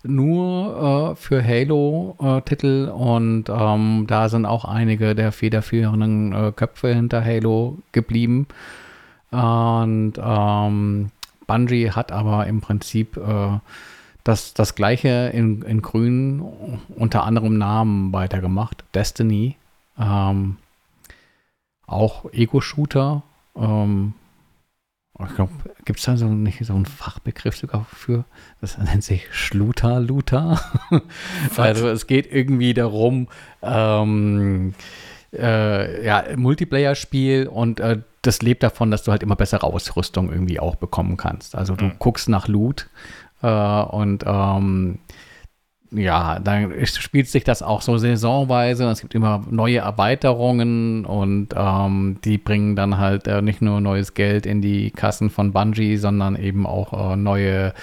[0.03, 2.88] nur äh, für Halo-Titel.
[2.88, 8.48] Äh, und ähm, da sind auch einige der federführenden äh, Köpfe hinter Halo geblieben.
[9.31, 11.11] Und ähm,
[11.45, 13.59] Bungie hat aber im Prinzip äh,
[14.23, 16.41] das, das gleiche in, in Grün
[16.95, 18.83] unter anderem Namen weitergemacht.
[18.93, 19.56] Destiny.
[19.98, 20.57] Ähm,
[21.85, 23.23] auch Ego-Shooter.
[23.56, 24.14] Ähm,
[25.27, 25.51] ich glaube,
[25.83, 28.23] gibt es da so nicht so einen Fachbegriff sogar für?
[28.61, 30.61] Das nennt sich Schluter-Luter.
[31.57, 33.27] also es geht irgendwie darum,
[33.61, 34.73] ähm,
[35.33, 40.59] äh, ja, Multiplayer-Spiel und äh, das lebt davon, dass du halt immer bessere Ausrüstung irgendwie
[40.59, 41.56] auch bekommen kannst.
[41.56, 41.93] Also du mhm.
[41.99, 42.89] guckst nach Loot
[43.42, 45.00] äh, und ähm,
[45.92, 48.85] ja, dann spielt sich das auch so saisonweise.
[48.90, 54.14] Es gibt immer neue Erweiterungen und ähm, die bringen dann halt äh, nicht nur neues
[54.14, 57.74] Geld in die Kassen von Bungie, sondern eben auch äh, neue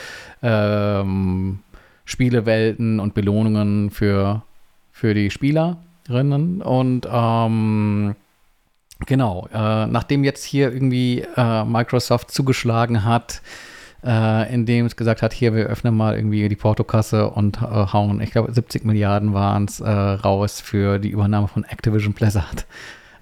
[0.42, 1.60] ähm,
[2.04, 4.42] Spielewelten und Belohnungen für,
[4.92, 6.62] für die Spielerinnen.
[6.62, 8.14] Und ähm,
[9.04, 13.42] Genau, äh, nachdem jetzt hier irgendwie äh, Microsoft zugeschlagen hat,
[14.06, 18.20] äh, indem es gesagt hat, hier, wir öffnen mal irgendwie die Portokasse und äh, hauen,
[18.20, 22.66] ich glaube, 70 Milliarden waren es äh, raus für die Übernahme von Activision Blizzard.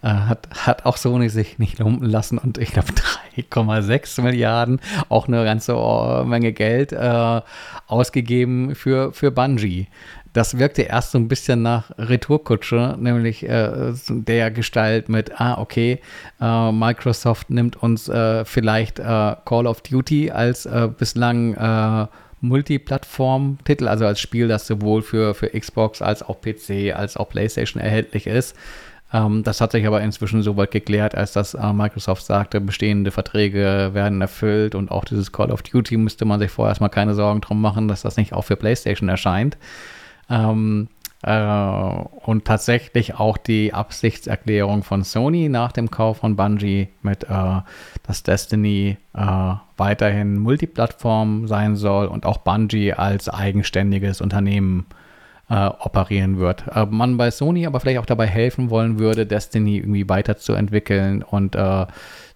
[0.02, 2.88] Äh, hat, hat auch Sony sich nicht lumpen lassen und ich glaube
[3.36, 5.74] 3,6 Milliarden, auch eine ganze
[6.26, 6.94] Menge Geld
[7.86, 9.88] ausgegeben für, für Bungie
[10.34, 16.00] das wirkte erst so ein bisschen nach Retourkutsche, nämlich äh, der Gestalt mit, ah, okay,
[16.40, 22.08] äh, Microsoft nimmt uns äh, vielleicht äh, Call of Duty als äh, bislang äh,
[22.40, 27.80] Multiplattform-Titel, also als Spiel, das sowohl für, für Xbox als auch PC als auch PlayStation
[27.80, 28.56] erhältlich ist.
[29.12, 33.90] Ähm, das hat sich aber inzwischen so weit geklärt, als dass Microsoft sagte, bestehende Verträge
[33.92, 37.40] werden erfüllt und auch dieses Call of Duty müsste man sich vorher erstmal keine Sorgen
[37.40, 39.56] drum machen, dass das nicht auch für PlayStation erscheint.
[40.28, 40.88] Ähm,
[41.24, 47.60] äh, und tatsächlich auch die Absichtserklärung von Sony nach dem Kauf von Bungie mit, äh,
[48.02, 54.84] dass Destiny äh, weiterhin Multiplattform sein soll und auch Bungie als eigenständiges Unternehmen
[55.48, 56.64] äh, operieren wird.
[56.74, 61.56] Äh, man bei Sony aber vielleicht auch dabei helfen wollen würde, Destiny irgendwie weiterzuentwickeln und
[61.56, 61.86] äh,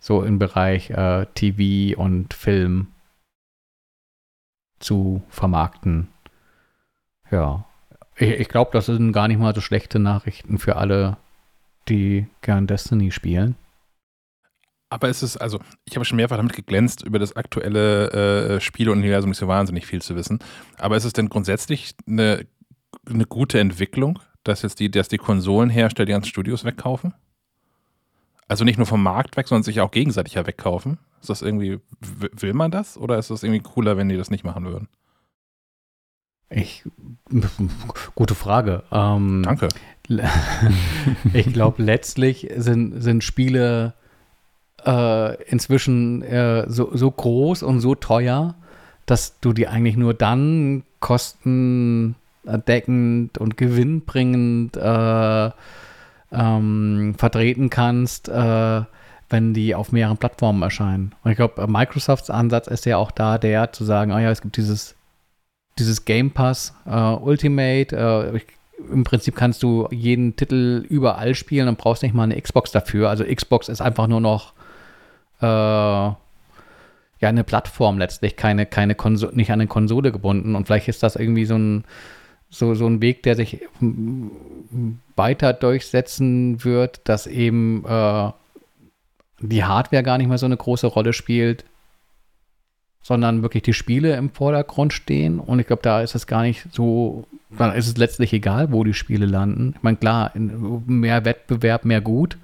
[0.00, 0.92] so im Bereich
[1.34, 2.86] TV und Film
[4.78, 6.08] zu vermarkten.
[7.32, 7.64] Ja,
[8.18, 11.16] ich, ich glaube, das sind gar nicht mal so schlechte Nachrichten für alle,
[11.88, 13.56] die gern Destiny spielen.
[14.90, 19.30] Aber es ist, also, ich habe schon mehrfach damit geglänzt, über das aktuelle äh, Spieleuniversum
[19.30, 20.38] nicht so wahnsinnig viel zu wissen.
[20.78, 22.46] Aber ist es denn grundsätzlich eine,
[23.06, 27.12] eine gute Entwicklung, dass jetzt die, dass die Konsolenhersteller die ganzen Studios wegkaufen?
[28.48, 30.98] Also nicht nur vom Markt weg, sondern sich auch gegenseitig ja wegkaufen?
[31.20, 32.96] Ist das irgendwie, will man das?
[32.96, 34.88] Oder ist es irgendwie cooler, wenn die das nicht machen würden?
[36.50, 36.84] Ich,
[38.14, 38.82] gute Frage.
[38.90, 39.68] Ähm, Danke.
[41.34, 43.92] ich glaube, letztlich sind, sind Spiele
[44.84, 48.54] äh, inzwischen äh, so, so groß und so teuer,
[49.04, 52.16] dass du die eigentlich nur dann kostendeckend
[53.38, 55.50] und gewinnbringend äh,
[56.32, 58.82] ähm, vertreten kannst, äh,
[59.30, 61.14] wenn die auf mehreren Plattformen erscheinen.
[61.22, 64.40] Und ich glaube, Microsofts Ansatz ist ja auch da, der zu sagen, oh ja, es
[64.40, 64.94] gibt dieses,
[65.78, 67.96] dieses Game Pass äh, Ultimate.
[67.96, 68.40] Äh,
[68.92, 73.08] Im Prinzip kannst du jeden Titel überall spielen und brauchst nicht mal eine Xbox dafür.
[73.10, 74.52] Also Xbox ist einfach nur noch
[75.40, 75.46] äh,
[77.20, 80.54] ja eine Plattform letztlich, keine, keine Konso nicht an eine Konsole gebunden.
[80.54, 81.84] Und vielleicht ist das irgendwie so ein,
[82.50, 83.60] so, so ein Weg, der sich
[85.16, 88.30] weiter durchsetzen wird, dass eben äh,
[89.40, 91.64] die Hardware gar nicht mehr so eine große Rolle spielt,
[93.02, 95.38] sondern wirklich die Spiele im Vordergrund stehen.
[95.38, 98.84] Und ich glaube, da ist es gar nicht so, dann ist es letztlich egal, wo
[98.84, 99.74] die Spiele landen.
[99.76, 102.36] Ich meine, klar, mehr Wettbewerb, mehr gut,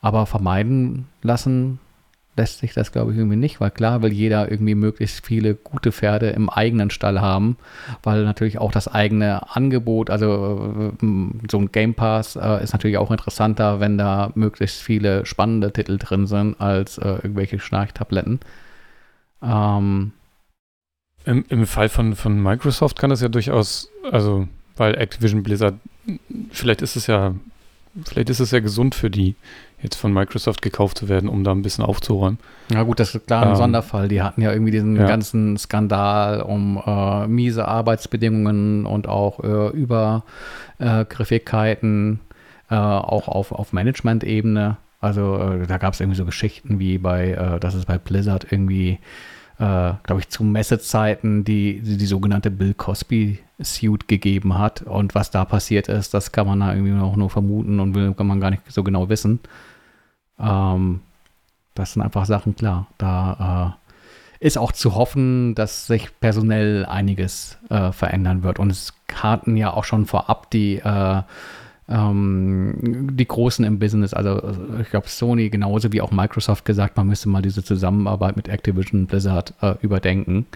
[0.00, 1.78] aber vermeiden lassen
[2.38, 5.92] lässt sich das, glaube ich, irgendwie nicht, weil klar will jeder irgendwie möglichst viele gute
[5.92, 7.58] Pferde im eigenen Stall haben,
[8.02, 11.06] weil natürlich auch das eigene Angebot, also äh,
[11.50, 15.98] so ein Game Pass äh, ist natürlich auch interessanter, wenn da möglichst viele spannende Titel
[15.98, 18.40] drin sind, als äh, irgendwelche Schnarchtabletten.
[19.42, 20.12] Ähm,
[21.24, 25.74] Im, Im Fall von, von Microsoft kann das ja durchaus, also weil Activision Blizzard,
[26.50, 27.34] vielleicht ist es ja,
[28.04, 29.36] vielleicht ist es ja gesund für die,
[29.82, 32.38] jetzt von Microsoft gekauft zu werden, um da ein bisschen aufzuräumen.
[32.70, 34.08] Ja gut, das ist klar ein ähm, Sonderfall.
[34.08, 35.06] Die hatten ja irgendwie diesen ja.
[35.06, 42.18] ganzen Skandal um äh, miese Arbeitsbedingungen und auch äh, Übergriffigkeiten,
[42.70, 44.78] äh, auch auf, auf Management-Ebene.
[45.00, 48.50] Also äh, da gab es irgendwie so Geschichten wie bei, äh, dass es bei Blizzard
[48.50, 48.98] irgendwie
[49.58, 54.82] äh, glaube ich, zu Messezeiten die, die, die sogenannte Bill Cosby Suit gegeben hat.
[54.82, 58.14] Und was da passiert ist, das kann man da irgendwie auch nur vermuten und will,
[58.14, 59.40] kann man gar nicht so genau wissen.
[60.38, 61.00] Ähm,
[61.74, 62.86] das sind einfach Sachen, klar.
[62.98, 63.76] Da
[64.40, 68.60] äh, ist auch zu hoffen, dass sich personell einiges äh, verändern wird.
[68.60, 71.22] Und es hatten ja auch schon vorab die, äh,
[71.88, 74.40] ähm, die Großen im Business, also
[74.80, 79.06] ich glaube Sony genauso wie auch Microsoft gesagt, man müsste mal diese Zusammenarbeit mit Activision
[79.06, 80.46] Blizzard äh, überdenken.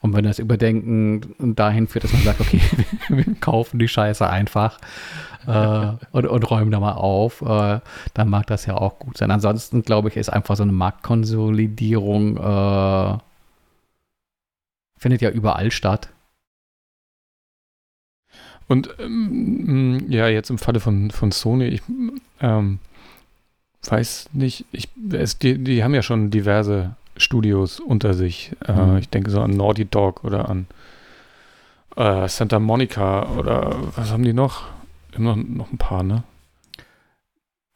[0.00, 2.60] Und wenn das Überdenken dahin führt, dass man sagt, okay,
[3.08, 4.78] wir kaufen die Scheiße einfach
[5.46, 7.80] äh, und, und, räumen da mal auf, äh,
[8.12, 9.30] dann mag das ja auch gut sein.
[9.30, 13.18] Ansonsten, glaube ich, ist einfach so eine Marktkonsolidierung äh,
[14.98, 16.08] findet ja überall statt.
[18.68, 21.82] Und ähm, ja, jetzt im Falle von, von Sony, ich
[22.40, 22.78] ähm,
[23.84, 28.52] weiß nicht, ich, es, die, die haben ja schon diverse Studios unter sich.
[28.66, 28.96] Äh, mhm.
[28.98, 30.66] ich denke so an Naughty Dog oder an
[31.96, 34.64] äh, Santa Monica oder was haben die noch?
[35.16, 36.24] Immer noch ein paar, ne?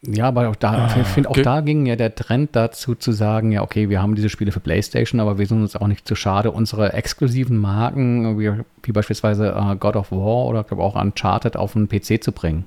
[0.02, 1.42] Ja, aber auch da, ah, ich finde, auch okay.
[1.42, 4.60] da ging ja der Trend dazu zu sagen, ja, okay, wir haben diese Spiele für
[4.60, 8.52] PlayStation, aber wir sind uns auch nicht zu schade, unsere exklusiven Marken, wie,
[8.84, 12.66] wie beispielsweise uh, God of War oder glaube auch Uncharted auf einen PC zu bringen.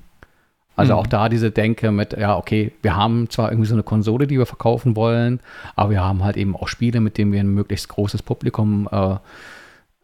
[0.76, 0.98] Also mhm.
[0.98, 4.38] auch da diese Denke mit, ja, okay, wir haben zwar irgendwie so eine Konsole, die
[4.38, 5.40] wir verkaufen wollen,
[5.74, 9.16] aber wir haben halt eben auch Spiele, mit denen wir ein möglichst großes Publikum äh,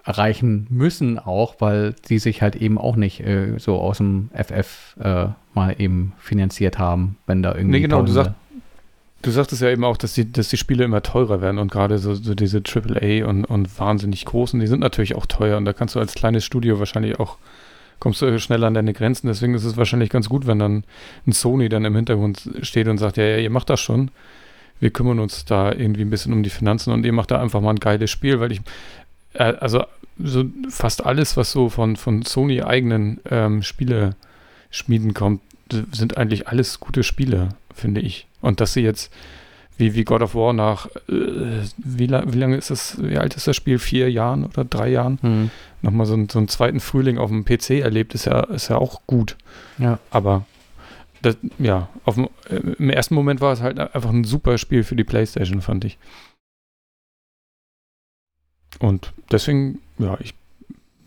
[0.09, 4.97] erreichen müssen auch, weil die sich halt eben auch nicht äh, so aus dem FF
[4.99, 7.73] äh, mal eben finanziert haben, wenn da irgendwie.
[7.73, 8.33] Nee, genau, du, sag,
[9.21, 11.99] du sagtest ja eben auch, dass die, dass die Spiele immer teurer werden und gerade
[11.99, 15.75] so, so diese AAA und, und wahnsinnig großen, die sind natürlich auch teuer und da
[15.75, 17.37] kannst du als kleines Studio wahrscheinlich auch
[18.01, 19.27] kommst du schnell an deine Grenzen.
[19.27, 20.85] Deswegen ist es wahrscheinlich ganz gut, wenn dann
[21.27, 24.13] ein Sony dann im Hintergrund steht und sagt, ja, ja, ihr macht das schon.
[24.79, 27.61] Wir kümmern uns da irgendwie ein bisschen um die Finanzen und ihr macht da einfach
[27.61, 28.61] mal ein geiles Spiel, weil ich,
[29.35, 29.83] äh, also
[30.23, 35.43] so fast alles, was so von, von Sony eigenen ähm, Spiele-Schmieden kommt,
[35.93, 38.27] sind eigentlich alles gute Spiele, finde ich.
[38.41, 39.13] Und dass sie jetzt
[39.77, 43.47] wie, wie God of War nach, äh, wie, wie lange ist das, wie alt ist
[43.47, 43.79] das Spiel?
[43.79, 45.19] Vier Jahren oder drei Jahren?
[45.23, 45.51] Hm.
[45.83, 48.77] Nochmal so, einen- so einen zweiten Frühling auf dem PC erlebt, ist ja, ist ja
[48.79, 49.37] auch gut.
[49.79, 50.01] Ja.
[50.11, 50.47] Aber
[51.23, 54.83] das, ja, auf dem, äh, im ersten Moment war es halt einfach ein super Spiel
[54.83, 55.97] für die Playstation, fand ich.
[58.81, 60.35] Und deswegen, ja, ich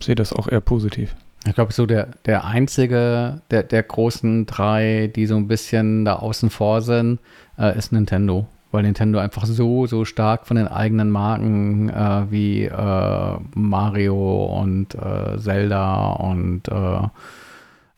[0.00, 1.14] sehe das auch eher positiv.
[1.46, 6.16] Ich glaube, so der, der einzige der, der großen drei, die so ein bisschen da
[6.16, 7.18] außen vor sind,
[7.58, 8.46] äh, ist Nintendo.
[8.70, 14.94] Weil Nintendo einfach so, so stark von den eigenen Marken äh, wie äh, Mario und
[14.94, 17.08] äh, Zelda und äh, äh,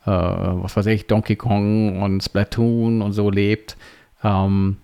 [0.04, 3.76] was weiß ich, Donkey Kong und Splatoon und so lebt.
[4.24, 4.78] Ähm,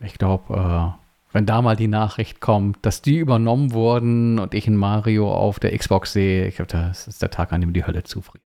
[0.00, 0.94] ich glaube,
[1.36, 5.60] wenn da mal die Nachricht kommt, dass die übernommen wurden und ich in Mario auf
[5.60, 8.42] der Xbox sehe, ich glaube, das ist der Tag, an dem die Hölle zufriert.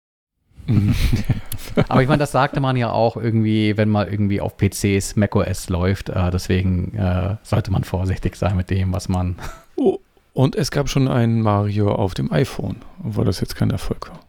[1.88, 5.70] Aber ich meine, das sagte man ja auch irgendwie, wenn mal irgendwie auf PCs macOS
[5.70, 6.10] läuft.
[6.10, 9.36] Äh, deswegen äh, sollte man vorsichtig sein mit dem, was man.
[9.76, 9.98] Oh,
[10.34, 14.20] und es gab schon einen Mario auf dem iPhone, obwohl das jetzt kein Erfolg war.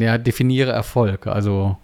[0.00, 1.28] Ja, definiere Erfolg.
[1.28, 1.78] Also,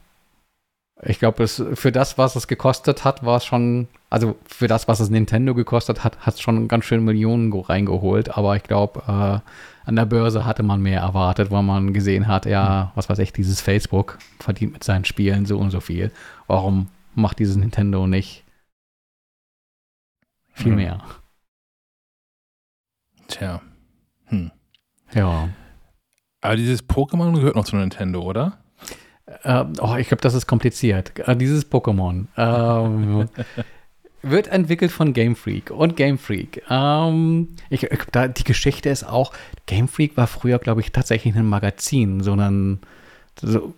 [1.02, 3.88] ich glaube, es für das, was es gekostet hat, war es schon.
[4.10, 8.36] Also, für das, was es Nintendo gekostet hat, hat es schon ganz schön Millionen reingeholt.
[8.36, 12.46] Aber ich glaube, äh, an der Börse hatte man mehr erwartet, weil man gesehen hat,
[12.46, 16.10] ja, was weiß ich, dieses Facebook verdient mit seinen Spielen so und so viel.
[16.46, 18.44] Warum macht dieses Nintendo nicht
[20.54, 20.76] viel Mhm.
[20.76, 21.04] mehr?
[23.28, 23.60] Tja.
[24.26, 24.50] Hm.
[25.12, 25.48] Ja.
[26.40, 28.58] Aber dieses Pokémon gehört noch zu Nintendo, oder?
[29.44, 31.18] Ähm, oh, ich glaube, das ist kompliziert.
[31.18, 33.28] Äh, dieses Pokémon ähm,
[34.22, 36.62] wird entwickelt von Game Freak und Game Freak.
[36.70, 39.32] Ähm, ich, ich, da, die Geschichte ist auch,
[39.66, 42.80] Game Freak war früher, glaube ich, tatsächlich ein Magazin, sondern
[43.40, 43.74] so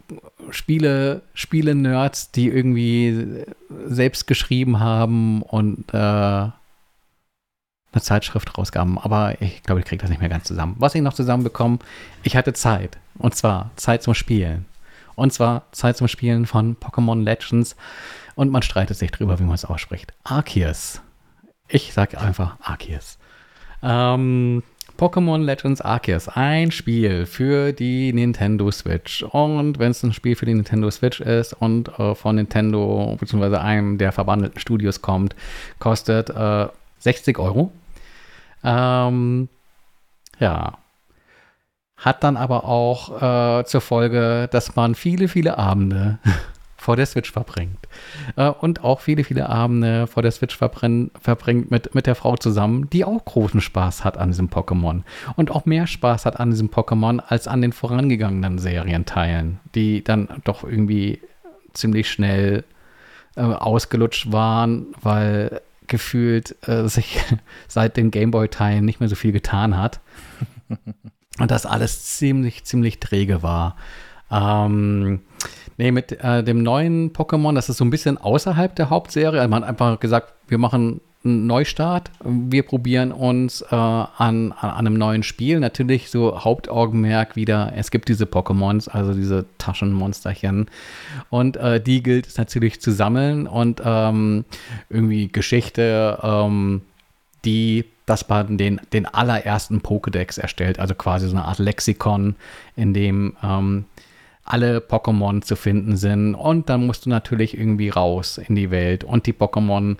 [0.51, 3.45] Spiele, Spiele-Nerds, die irgendwie
[3.87, 5.97] selbst geschrieben haben und äh,
[7.93, 8.99] eine Zeitschrift rausgaben.
[8.99, 10.77] Aber ich glaube, ich kriege das nicht mehr ganz zusammen.
[10.79, 11.79] Was ich noch zusammenbekomme,
[12.23, 12.99] ich hatte Zeit.
[13.19, 14.65] Und zwar Zeit zum Spielen.
[15.21, 17.77] Und zwar Zeit zum Spielen von Pokémon Legends.
[18.37, 20.15] Und man streitet sich drüber, wie man es ausspricht.
[20.25, 21.03] Arceus.
[21.69, 23.19] Ich sage einfach Arceus.
[23.83, 24.63] Ähm,
[24.97, 26.29] Pokémon Legends Arceus.
[26.29, 29.23] Ein Spiel für die Nintendo Switch.
[29.23, 33.57] Und wenn es ein Spiel für die Nintendo Switch ist und äh, von Nintendo bzw.
[33.57, 35.37] einem der verbandelten Studios kommt,
[35.79, 36.69] kostet äh,
[37.01, 37.73] 60 Euro.
[38.65, 39.51] Ähm,
[40.39, 40.79] ja,
[42.01, 46.19] hat dann aber auch äh, zur Folge, dass man viele, viele Abende
[46.77, 47.79] vor der Switch verbringt.
[48.37, 52.89] Äh, und auch viele, viele Abende vor der Switch verbringt mit, mit der Frau zusammen,
[52.91, 55.03] die auch großen Spaß hat an diesem Pokémon.
[55.37, 60.29] Und auch mehr Spaß hat an diesem Pokémon als an den vorangegangenen Serienteilen, die dann
[60.45, 61.21] doch irgendwie
[61.75, 62.65] ziemlich schnell
[63.37, 67.21] äh, ausgelutscht waren, weil gefühlt äh, sich
[67.69, 70.01] seit den Gameboy-Teilen nicht mehr so viel getan hat.
[71.41, 73.77] Und das alles ziemlich, ziemlich träge war.
[74.31, 75.21] Ähm,
[75.79, 79.41] nee, mit äh, dem neuen Pokémon, das ist so ein bisschen außerhalb der Hauptserie.
[79.41, 82.11] Also man hat einfach gesagt, wir machen einen Neustart.
[82.25, 84.53] Wir probieren uns äh, an, an
[84.87, 85.61] einem neuen Spiel.
[85.61, 90.67] Natürlich so Hauptaugenmerk wieder, es gibt diese Pokémons, also diese Taschenmonsterchen.
[91.29, 94.45] Und äh, die gilt es natürlich zu sammeln und ähm,
[94.89, 96.83] irgendwie Geschichte, ähm,
[97.45, 102.35] die dass man den, den allerersten Pokédex erstellt, also quasi so eine Art Lexikon,
[102.75, 103.85] in dem ähm,
[104.45, 106.35] alle Pokémon zu finden sind.
[106.35, 109.97] Und dann musst du natürlich irgendwie raus in die Welt und die Pokémon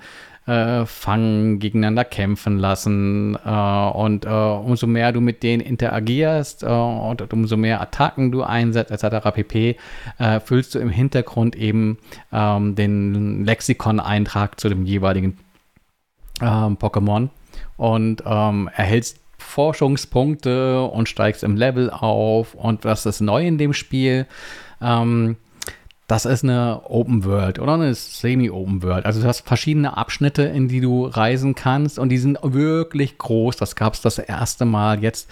[0.47, 3.39] äh, fangen, gegeneinander kämpfen lassen.
[3.45, 8.43] Äh, und äh, umso mehr du mit denen interagierst äh, und umso mehr Attacken du
[8.43, 9.31] einsetzt, etc.
[9.33, 9.77] pp.,
[10.19, 11.99] äh, füllst du im Hintergrund eben
[12.33, 15.39] ähm, den Lexikon-Eintrag zu dem jeweiligen
[16.41, 17.29] ähm, Pokémon
[17.77, 22.55] und ähm, erhältst Forschungspunkte und steigst im Level auf.
[22.55, 24.27] Und was ist neu in dem Spiel?
[24.81, 25.37] Ähm,
[26.07, 29.07] das ist eine Open World oder eine Semi-Open World.
[29.07, 33.57] Also du hast verschiedene Abschnitte, in die du reisen kannst und die sind wirklich groß.
[33.57, 35.31] Das gab es das erste Mal jetzt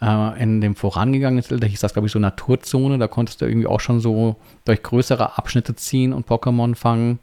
[0.00, 1.58] äh, in dem vorangegangenen Titel.
[1.58, 2.98] Da hieß das, glaube ich, so Naturzone.
[2.98, 7.18] Da konntest du irgendwie auch schon so durch größere Abschnitte ziehen und Pokémon fangen.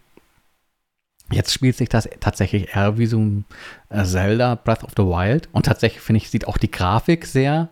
[1.32, 3.46] Jetzt spielt sich das tatsächlich eher wie so ein
[3.90, 5.48] äh, Zelda Breath of the Wild.
[5.52, 7.70] Und tatsächlich finde ich, sieht auch die Grafik sehr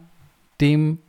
[0.62, 1.00] dem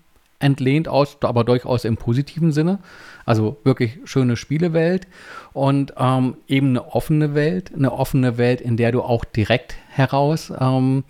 [0.40, 2.78] entlehnt aus, aber durchaus im positiven Sinne.
[3.26, 5.06] Also wirklich schöne Spielewelt
[5.52, 7.72] und ähm, eben eine offene Welt.
[7.74, 11.04] Eine offene Welt, in der du auch direkt heraus ähm,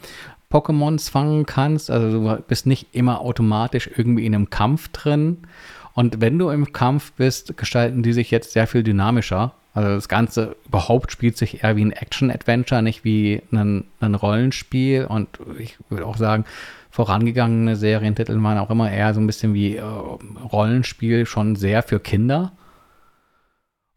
[0.51, 1.91] Pokémons fangen kannst.
[1.91, 5.39] Also du bist nicht immer automatisch irgendwie in einem Kampf drin.
[5.95, 9.53] Und wenn du im Kampf bist, gestalten die sich jetzt sehr viel dynamischer.
[9.79, 15.05] Also das Ganze überhaupt spielt sich eher wie ein Action-Adventure, nicht wie ein, ein Rollenspiel.
[15.05, 16.47] Und ich würde auch sagen,
[16.91, 22.01] vorangegangene Serientitel waren auch immer eher so ein bisschen wie äh, Rollenspiel, schon sehr für
[22.01, 22.51] Kinder.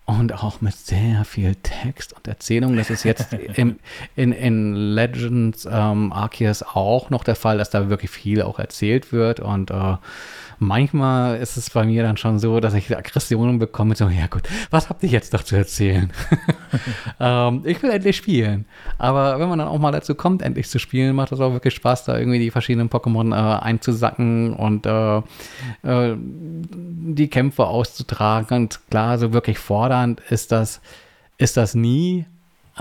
[0.06, 2.76] Und auch mit sehr viel Text und Erzählung.
[2.76, 3.80] Das ist jetzt im,
[4.16, 9.12] in, in Legends ähm, Arceus auch noch der Fall, dass da wirklich viel auch erzählt
[9.12, 9.40] wird.
[9.40, 9.96] Und äh,
[10.62, 14.44] manchmal ist es bei mir dann schon so, dass ich Aggressionen bekomme, so, ja gut,
[14.70, 16.14] was habt ihr jetzt noch zu erzählen?
[17.20, 18.66] ähm, ich will endlich spielen.
[19.00, 21.74] Aber wenn man dann auch mal dazu kommt, endlich zu spielen, macht es auch wirklich
[21.74, 28.56] Spaß, da irgendwie die verschiedenen Pokémon äh, einzusacken und äh, äh, die Kämpfe auszutragen.
[28.56, 30.80] Und klar, so wirklich fordernd ist das,
[31.38, 32.26] ist das nie.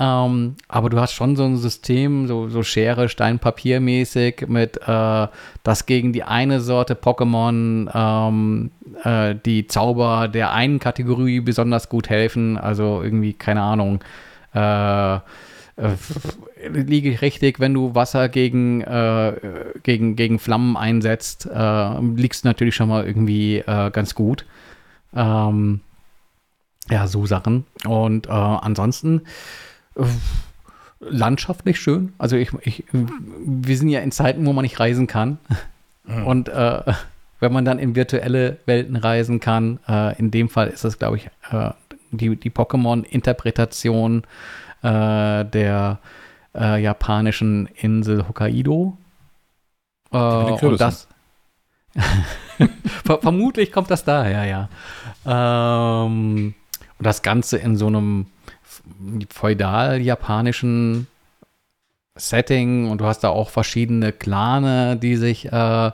[0.00, 4.78] Ähm, aber du hast schon so ein System, so, so Schere, Stein, Papier mäßig, mit
[4.78, 5.28] äh,
[5.62, 8.70] das gegen die eine Sorte Pokémon ähm,
[9.04, 12.56] äh, die Zauber der einen Kategorie besonders gut helfen.
[12.56, 14.02] Also irgendwie, keine Ahnung,
[14.54, 15.20] äh, äh
[16.70, 19.34] liege ich richtig, wenn du Wasser gegen, äh,
[19.82, 24.46] gegen, gegen Flammen einsetzt, äh, liegst du natürlich schon mal irgendwie äh, ganz gut.
[25.14, 25.80] Ähm,
[26.88, 27.66] ja, so Sachen.
[27.86, 29.22] Und äh, ansonsten
[31.01, 32.12] landschaftlich schön.
[32.19, 35.39] Also ich, ich, wir sind ja in Zeiten, wo man nicht reisen kann.
[36.05, 36.27] Mhm.
[36.27, 36.93] Und äh,
[37.41, 41.17] wenn man dann in virtuelle Welten reisen kann, äh, in dem Fall ist das, glaube
[41.17, 41.70] ich, äh,
[42.10, 44.25] die, die Pokémon-Interpretation
[44.83, 45.99] äh, der
[46.55, 48.97] äh, japanischen Insel Hokkaido.
[50.12, 51.09] Äh, und das
[53.05, 54.69] Vermutlich kommt das daher, ja.
[55.27, 56.55] Ähm,
[56.99, 58.27] und das Ganze in so einem
[59.32, 61.06] feudal-japanischen
[62.16, 65.90] Setting und du hast da auch verschiedene Clane, die sich äh,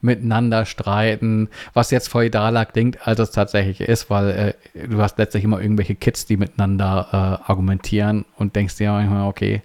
[0.00, 5.44] miteinander streiten, was jetzt feudaler klingt, als es tatsächlich ist, weil äh, du hast letztlich
[5.44, 9.62] immer irgendwelche Kids, die miteinander äh, argumentieren und denkst dir manchmal, okay,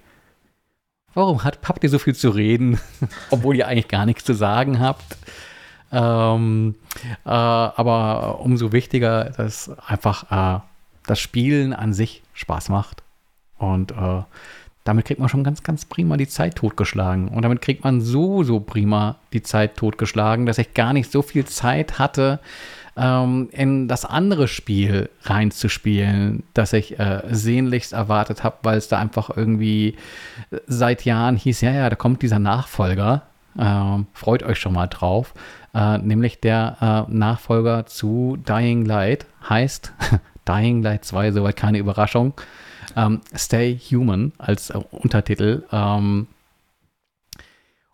[1.13, 2.79] warum hat, habt ihr so viel zu reden,
[3.29, 5.17] obwohl ihr eigentlich gar nichts zu sagen habt?
[5.91, 6.75] Ähm,
[7.25, 10.61] äh, aber umso wichtiger, dass einfach äh,
[11.05, 13.03] das Spielen an sich Spaß macht.
[13.57, 14.23] Und äh,
[14.83, 17.29] damit kriegt man schon ganz, ganz prima die Zeit totgeschlagen.
[17.29, 21.21] Und damit kriegt man so, so prima die Zeit totgeschlagen, dass ich gar nicht so
[21.21, 22.39] viel Zeit hatte,
[22.97, 28.99] ähm, in das andere Spiel reinzuspielen, das ich äh, sehnlichst erwartet habe, weil es da
[28.99, 29.95] einfach irgendwie
[30.67, 33.23] seit Jahren hieß, ja, ja, da kommt dieser Nachfolger.
[33.57, 35.33] Ähm, freut euch schon mal drauf.
[35.73, 39.93] Äh, nämlich der äh, Nachfolger zu Dying Light heißt
[40.47, 42.33] Dying Light 2, soweit keine Überraschung.
[42.95, 45.63] Ähm, Stay Human als äh, Untertitel.
[45.71, 46.27] Ähm,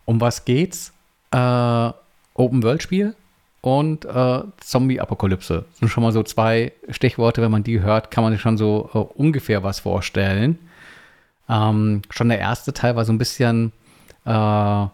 [0.06, 0.92] um was geht's?
[1.32, 1.92] Äh,
[2.34, 3.16] Open-World-Spiel
[3.62, 5.66] und äh, Zombie-Apokalypse.
[5.70, 7.42] Das sind schon mal so zwei Stichworte.
[7.42, 10.58] Wenn man die hört, kann man sich schon so äh, ungefähr was vorstellen.
[11.48, 13.72] Ähm, schon der erste Teil war so ein bisschen.
[14.26, 14.86] Äh,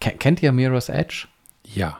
[0.00, 1.26] kennt ihr Mirror's Edge?
[1.64, 1.98] Ja.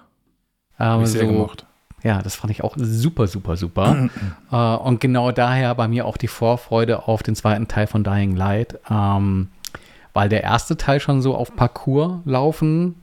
[0.78, 1.66] Ähm, sehr so, gemocht.
[2.02, 4.08] Ja, das fand ich auch super, super, super.
[4.50, 8.34] äh, und genau daher bei mir auch die Vorfreude auf den zweiten Teil von Dying
[8.34, 9.48] Light, ähm,
[10.12, 12.96] weil der erste Teil schon so auf Parcours laufen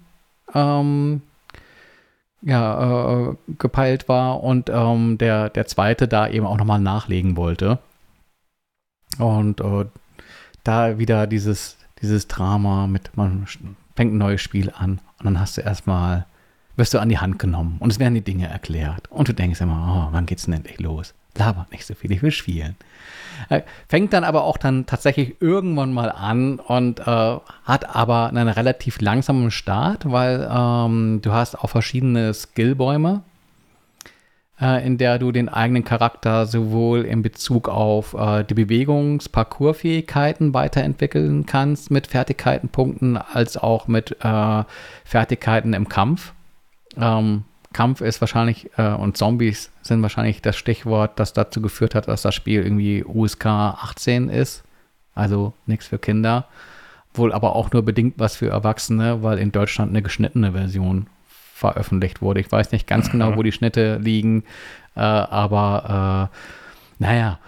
[0.54, 1.22] ähm,
[2.42, 7.80] ja, äh, gepeilt war und ähm, der, der zweite da eben auch nochmal nachlegen wollte.
[9.18, 9.86] Und äh,
[10.64, 13.48] da wieder dieses, dieses Drama mit, man
[13.96, 16.26] fängt ein neues Spiel an und dann hast du erstmal
[16.80, 19.08] wirst du an die Hand genommen und es werden die Dinge erklärt.
[19.12, 21.14] Und du denkst immer, oh, wann geht's denn endlich los?
[21.38, 22.76] Labert nicht so viel, ich will spielen.
[23.50, 28.48] Äh, fängt dann aber auch dann tatsächlich irgendwann mal an und äh, hat aber einen
[28.48, 33.22] relativ langsamen Start, weil ähm, du hast auch verschiedene Skillbäume,
[34.60, 40.54] äh, in der du den eigenen Charakter sowohl in Bezug auf äh, die Bewegungs-, Parcoursfähigkeiten
[40.54, 44.64] weiterentwickeln kannst mit Fertigkeitenpunkten, als auch mit äh,
[45.06, 46.34] Fertigkeiten im Kampf.
[46.98, 52.08] Ähm, Kampf ist wahrscheinlich äh, und Zombies sind wahrscheinlich das Stichwort, das dazu geführt hat,
[52.08, 54.64] dass das Spiel irgendwie USK 18 ist.
[55.14, 56.48] Also nichts für Kinder.
[57.14, 62.22] Wohl aber auch nur bedingt was für Erwachsene, weil in Deutschland eine geschnittene Version veröffentlicht
[62.22, 62.40] wurde.
[62.40, 64.44] Ich weiß nicht ganz genau, wo die Schnitte liegen,
[64.96, 67.40] äh, aber äh, naja,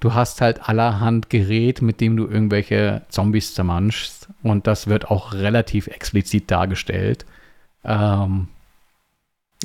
[0.00, 5.32] du hast halt allerhand Gerät, mit dem du irgendwelche Zombies zermanschst und das wird auch
[5.32, 7.24] relativ explizit dargestellt.
[7.84, 8.48] Ähm,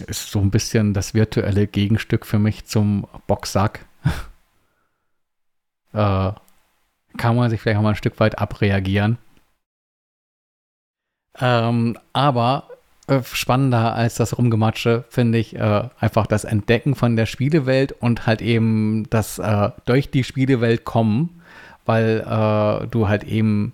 [0.02, 3.86] ist so ein bisschen das virtuelle Gegenstück für mich zum Boxsack.
[5.94, 6.32] äh,
[7.18, 9.18] kann man sich vielleicht auch mal ein Stück weit abreagieren.
[11.40, 12.69] Ähm, aber
[13.08, 18.28] äh, spannender als das Rumgematsche, finde ich, äh, einfach das Entdecken von der Spielewelt und
[18.28, 21.42] halt eben das äh, durch die Spielewelt kommen,
[21.86, 23.74] weil äh, du halt eben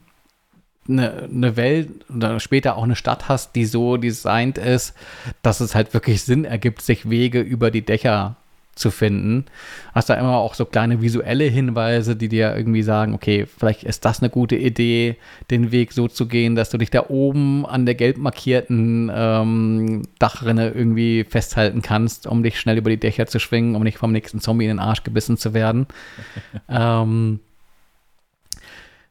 [0.87, 4.93] eine, eine Welt oder später auch eine Stadt hast, die so designt ist,
[5.41, 8.35] dass es halt wirklich Sinn ergibt, sich Wege über die Dächer
[8.75, 9.45] zu finden.
[9.93, 14.03] Hast da immer auch so kleine visuelle Hinweise, die dir irgendwie sagen, okay, vielleicht ist
[14.03, 15.15] das eine gute Idee,
[15.49, 20.03] den Weg so zu gehen, dass du dich da oben an der gelb markierten ähm,
[20.19, 24.11] Dachrinne irgendwie festhalten kannst, um dich schnell über die Dächer zu schwingen, um nicht vom
[24.11, 25.87] nächsten Zombie in den Arsch gebissen zu werden.
[26.69, 27.39] ähm,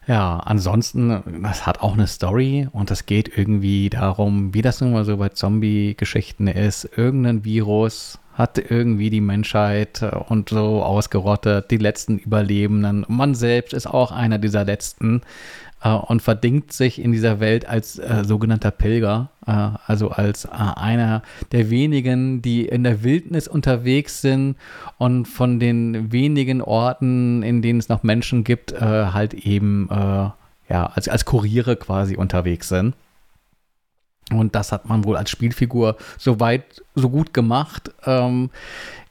[0.06, 4.92] ja, ansonsten, das hat auch eine Story und es geht irgendwie darum, wie das nun
[4.92, 6.88] mal so bei Zombie-Geschichten ist.
[6.96, 13.06] Irgendein Virus hat irgendwie die Menschheit äh, und so ausgerottet, die letzten Überlebenden.
[13.08, 15.22] Man selbst ist auch einer dieser letzten
[15.84, 20.48] äh, und verdingt sich in dieser Welt als äh, sogenannter Pilger, äh, also als äh,
[20.50, 21.22] einer
[21.52, 24.56] der wenigen, die in der Wildnis unterwegs sind
[24.98, 29.88] und von den wenigen Orten, in denen es noch Menschen gibt, äh, halt eben
[30.66, 32.94] ja, als, als Kuriere quasi unterwegs sind.
[34.32, 38.50] Und das hat man wohl als Spielfigur so weit, so gut gemacht, ähm,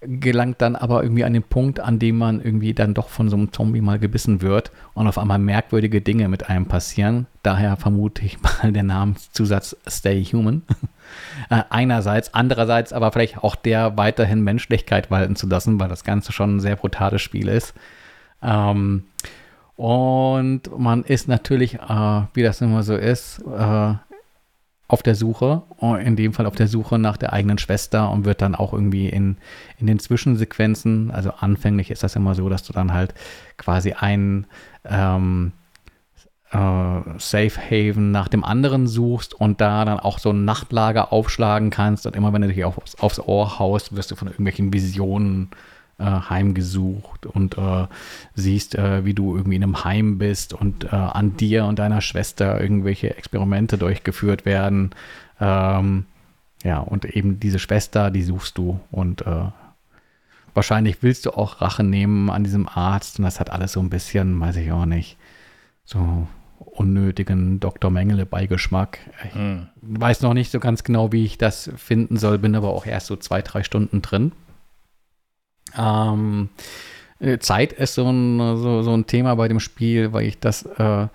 [0.01, 3.37] gelangt dann aber irgendwie an den Punkt, an dem man irgendwie dann doch von so
[3.37, 7.27] einem Zombie mal gebissen wird und auf einmal merkwürdige Dinge mit einem passieren.
[7.43, 10.63] Daher vermute ich mal der Namenszusatz Stay Human.
[11.49, 16.31] äh, einerseits, andererseits aber vielleicht auch der weiterhin Menschlichkeit walten zu lassen, weil das Ganze
[16.31, 17.75] schon ein sehr brutales Spiel ist.
[18.41, 19.03] Ähm,
[19.75, 23.93] und man ist natürlich, äh, wie das immer so ist, äh,
[24.93, 25.63] auf der Suche,
[26.05, 29.09] in dem Fall auf der Suche nach der eigenen Schwester und wird dann auch irgendwie
[29.09, 29.37] in,
[29.79, 33.15] in den Zwischensequenzen, also anfänglich ist das immer so, dass du dann halt
[33.57, 34.45] quasi ein
[34.85, 35.51] ähm,
[36.51, 36.57] äh,
[37.17, 42.05] Safe Haven nach dem anderen suchst und da dann auch so ein Nachtlager aufschlagen kannst
[42.05, 45.72] und immer wenn du dich aufs, aufs Ohr haust, wirst du von irgendwelchen Visionen äh,
[45.97, 47.87] äh, heimgesucht und äh,
[48.35, 52.01] siehst, äh, wie du irgendwie in einem Heim bist und äh, an dir und deiner
[52.01, 54.91] Schwester irgendwelche Experimente durchgeführt werden.
[55.39, 56.05] Ähm,
[56.63, 59.45] ja, und eben diese Schwester, die suchst du und äh,
[60.53, 63.89] wahrscheinlich willst du auch Rache nehmen an diesem Arzt und das hat alles so ein
[63.89, 65.17] bisschen, weiß ich auch nicht,
[65.83, 66.27] so
[66.59, 67.91] unnötigen Dr.
[67.91, 68.99] Mengele Beigeschmack.
[69.25, 69.67] Ich hm.
[69.81, 73.07] weiß noch nicht so ganz genau, wie ich das finden soll, bin aber auch erst
[73.07, 74.31] so zwei, drei Stunden drin.
[75.77, 76.49] Ähm,
[77.19, 80.63] äh, Zeit ist so ein, so, so ein Thema bei dem Spiel, weil ich das,
[80.63, 81.07] äh,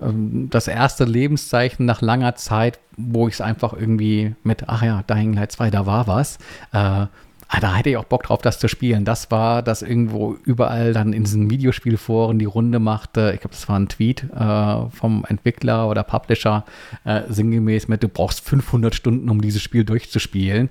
[0.00, 5.02] ähm, das erste Lebenszeichen nach langer Zeit, wo ich es einfach irgendwie mit, ach ja,
[5.02, 6.38] Dying Light 2, da war was,
[6.72, 7.06] äh,
[7.60, 9.04] da hätte ich auch Bock drauf, das zu spielen.
[9.04, 13.32] Das war, dass irgendwo überall dann in diesen Videospielforen die Runde machte.
[13.34, 16.64] Ich glaube, das war ein Tweet äh, vom Entwickler oder Publisher,
[17.04, 20.70] äh, sinngemäß mit, du brauchst 500 Stunden, um dieses Spiel durchzuspielen.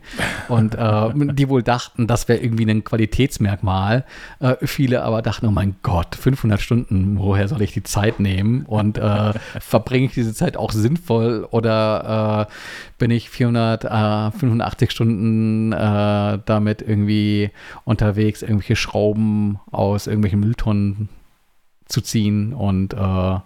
[0.50, 4.04] Und äh, die wohl dachten, das wäre irgendwie ein Qualitätsmerkmal.
[4.40, 8.66] Äh, viele aber dachten, oh mein Gott, 500 Stunden, woher soll ich die Zeit nehmen?
[8.66, 12.54] Und äh, verbringe ich diese Zeit auch sinnvoll oder äh,
[12.98, 17.52] bin ich 485 Stunden damit damit irgendwie
[17.84, 21.10] unterwegs irgendwelche Schrauben aus irgendwelchen Mülltonnen
[21.86, 23.40] zu ziehen und äh,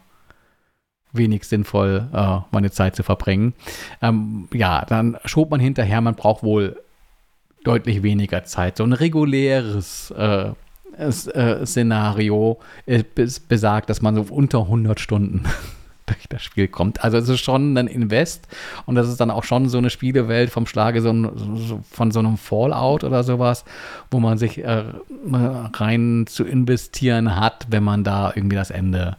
[1.12, 3.54] wenig sinnvoll äh, meine Zeit zu verbringen.
[4.02, 6.82] Ähm, ja, dann schob man hinterher, man braucht wohl
[7.64, 8.78] deutlich weniger Zeit.
[8.78, 10.52] So ein reguläres äh,
[10.98, 12.60] äh Szenario
[13.48, 15.44] besagt, dass man so unter 100 Stunden
[16.10, 17.04] durch das Spiel kommt.
[17.04, 18.48] Also es ist schon ein Invest
[18.86, 22.20] und das ist dann auch schon so eine Spielewelt vom Schlage so, so von so
[22.20, 23.66] einem Fallout oder sowas,
[24.12, 24.84] wo man sich äh,
[25.74, 29.18] rein zu investieren hat, wenn man da irgendwie das Ende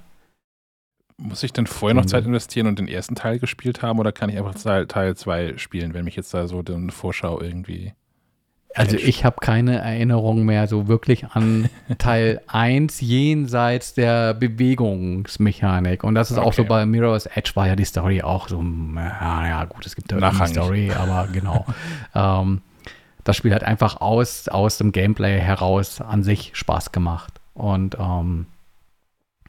[1.23, 4.31] muss ich denn vorher noch Zeit investieren und den ersten Teil gespielt haben oder kann
[4.31, 7.93] ich einfach Teil 2 spielen, wenn mich jetzt da so eine Vorschau irgendwie
[8.75, 11.69] also ich habe keine Erinnerung mehr so wirklich an
[11.99, 16.05] Teil 1 jenseits der Bewegungsmechanik.
[16.05, 16.47] Und das ist okay.
[16.47, 18.63] auch so bei Mirror's Edge war ja die Story auch so,
[18.95, 21.67] ja, ja gut, es gibt da eine Story, aber genau.
[22.15, 22.61] ähm,
[23.25, 27.35] das Spiel hat einfach aus, aus dem Gameplay heraus an sich Spaß gemacht.
[27.55, 28.47] Und ähm,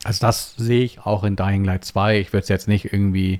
[0.04, 2.20] also das sehe ich auch in Dying Light 2.
[2.20, 3.40] Ich würde es jetzt nicht irgendwie,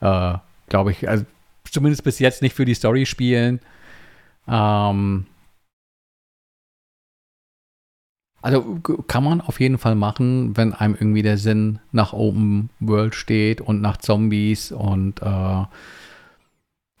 [0.00, 0.34] äh,
[0.68, 1.24] glaube ich, also
[1.70, 3.60] zumindest bis jetzt nicht für die Story spielen.
[4.48, 5.26] Ähm,
[8.42, 13.14] also kann man auf jeden Fall machen, wenn einem irgendwie der Sinn nach Open World
[13.14, 15.64] steht und nach Zombies und äh,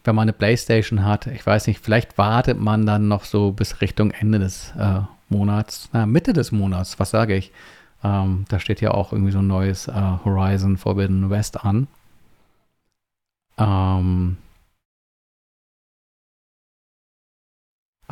[0.04, 3.80] wenn man eine Playstation hat, ich weiß nicht, vielleicht wartet man dann noch so bis
[3.80, 7.52] Richtung Ende des äh, Monats, na, Mitte des Monats, was sage ich?
[8.04, 9.92] Ähm, da steht ja auch irgendwie so ein neues äh,
[10.24, 11.86] Horizon Forbidden West an.
[13.58, 14.36] Ähm,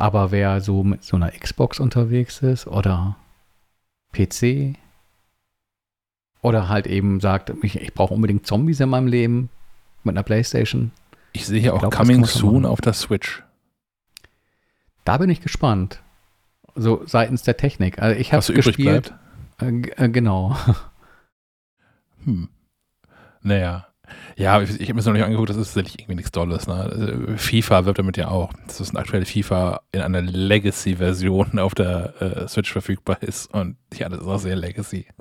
[0.01, 3.17] Aber wer so mit so einer Xbox unterwegs ist oder
[4.13, 4.75] PC
[6.41, 9.51] oder halt eben sagt, ich, ich brauche unbedingt Zombies in meinem Leben
[10.03, 10.89] mit einer Playstation.
[11.33, 13.43] Ich sehe hier auch glaub, Coming Soon auf der Switch.
[15.05, 16.01] Da bin ich gespannt.
[16.73, 18.01] So seitens der Technik.
[18.01, 19.13] Also ich habe so übrig gespielt.
[19.59, 19.97] bleibt.
[19.99, 20.57] Äh, äh, genau.
[22.25, 22.49] Hm.
[23.41, 23.87] Naja.
[24.35, 26.67] Ja, ich, ich habe mir das noch nicht angeguckt, das ist tatsächlich irgendwie nichts Dolles.
[26.67, 26.73] Ne?
[26.73, 27.07] Also,
[27.37, 28.51] FIFA wirbt damit ja auch.
[28.67, 33.53] Das ist ein aktuelle FIFA in einer Legacy-Version auf der äh, Switch verfügbar ist.
[33.53, 35.05] Und ja, das ist auch sehr Legacy.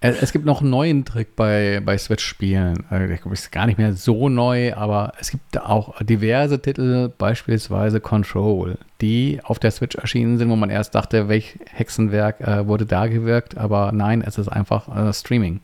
[0.00, 2.84] Es gibt noch einen neuen Trick bei, bei Switch-Spielen.
[2.90, 6.60] Äh, Ich glaube, es ist gar nicht mehr so neu, aber es gibt auch diverse
[6.60, 12.40] Titel, beispielsweise Control, die auf der Switch erschienen sind, wo man erst dachte, welch Hexenwerk
[12.42, 15.60] äh, wurde da gewirkt, aber nein, es ist einfach äh, Streaming.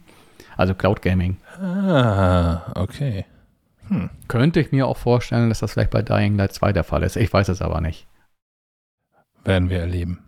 [0.56, 1.36] Also Cloud Gaming.
[1.60, 3.24] Ah, okay.
[4.28, 7.16] Könnte ich mir auch vorstellen, dass das vielleicht bei Dying Light 2 der Fall ist.
[7.16, 8.06] Ich weiß es aber nicht.
[9.44, 10.20] Werden wir erleben.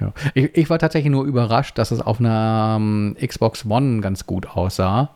[0.00, 0.12] Ja.
[0.34, 4.46] Ich, ich war tatsächlich nur überrascht, dass es auf einer ähm, Xbox One ganz gut
[4.46, 5.10] aussah,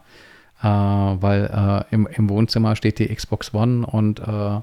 [0.61, 1.47] äh, weil
[1.91, 4.61] äh, im, im Wohnzimmer steht die Xbox One und äh,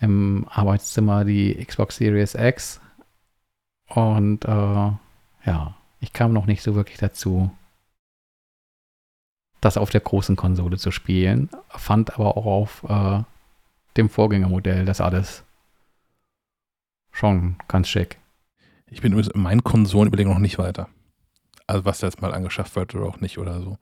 [0.00, 2.80] im Arbeitszimmer die Xbox Series X.
[3.88, 7.50] Und äh, ja, ich kam noch nicht so wirklich dazu,
[9.64, 13.22] das auf der großen Konsole zu spielen, fand aber auch auf äh,
[13.96, 15.44] dem Vorgängermodell das alles
[17.12, 18.18] schon ganz schick.
[18.90, 20.88] Ich bin übrigens in meinen Konsolenüberlegungen noch nicht weiter.
[21.66, 23.78] Also was da jetzt mal angeschafft wird oder auch nicht oder so.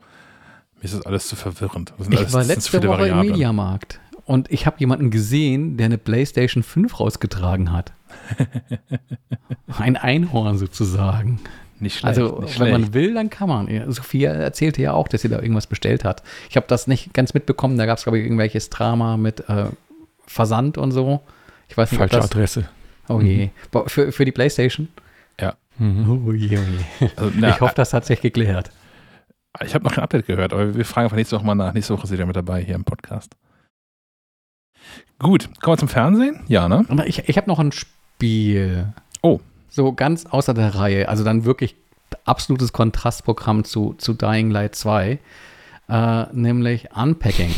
[0.77, 1.93] Mir ist das alles zu verwirrend.
[1.99, 3.31] Das sind alles, Ich war letzte Woche im Variablen.
[3.31, 7.93] Mediamarkt und ich habe jemanden gesehen, der eine PlayStation 5 rausgetragen hat.
[9.79, 11.41] Ein Einhorn sozusagen.
[11.83, 12.19] Nicht schlecht.
[12.19, 12.73] Also, nicht wenn schlecht.
[12.73, 13.69] man will, dann kann man.
[13.69, 16.23] Ja, Sophia erzählte ja auch, dass sie da irgendwas bestellt hat.
[16.49, 17.77] Ich habe das nicht ganz mitbekommen.
[17.77, 19.67] Da gab es, glaube ich, irgendwelches Drama mit äh,
[20.27, 21.21] Versand und so.
[21.69, 22.27] Ich weiß nicht, Falsche das.
[22.27, 22.69] Adresse.
[23.09, 23.51] Oh je.
[23.73, 24.89] Bo- Für, für die PlayStation?
[25.79, 26.23] Mhm.
[26.29, 26.61] Oh je, oh
[27.01, 27.09] je.
[27.17, 28.71] also, na, ich hoffe, das hat sich geklärt.
[29.65, 31.73] Ich habe noch kein Update gehört, aber wir fragen einfach nächste Woche mal nach.
[31.73, 33.35] Nächste Woche ist ihr mit dabei hier im Podcast.
[35.19, 36.41] Gut, kommen wir zum Fernsehen?
[36.47, 36.85] Ja, ne?
[37.07, 38.93] Ich, ich habe noch ein Spiel.
[39.23, 39.41] Oh.
[39.75, 41.09] So ganz außer der Reihe.
[41.09, 41.77] Also dann wirklich
[42.27, 45.19] absolutes Kontrastprogramm zu, zu Dying Light 2.
[45.89, 47.55] Äh, nämlich Unpacking.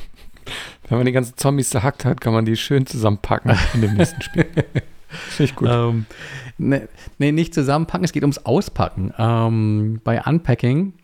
[0.88, 4.22] Wenn man die ganzen Zombies zerhackt hat, kann man die schön zusammenpacken in dem nächsten
[4.22, 4.46] Spiel.
[5.08, 5.68] Finde ich gut.
[5.70, 6.06] Ähm,
[6.56, 9.12] ne, nee, nicht zusammenpacken, es geht ums Auspacken.
[9.18, 10.94] Ähm, bei Unpacking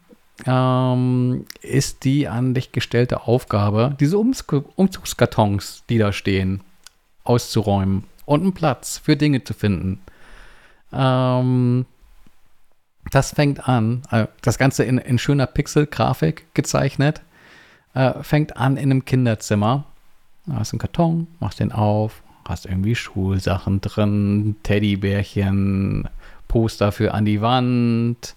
[0.46, 4.46] ähm, ist die an dich gestellte Aufgabe, diese Ums
[4.76, 6.62] Umzugskartons, die da stehen,
[7.24, 10.00] auszuräumen und einen Platz für Dinge zu finden.
[10.92, 11.86] Ähm,
[13.10, 17.22] das fängt an, äh, das Ganze in, in schöner Pixel-Grafik gezeichnet,
[17.94, 19.84] äh, fängt an in einem Kinderzimmer.
[20.46, 26.08] Da hast einen Karton, machst den auf, hast irgendwie Schulsachen drin, Teddybärchen,
[26.48, 28.34] Poster für an die Wand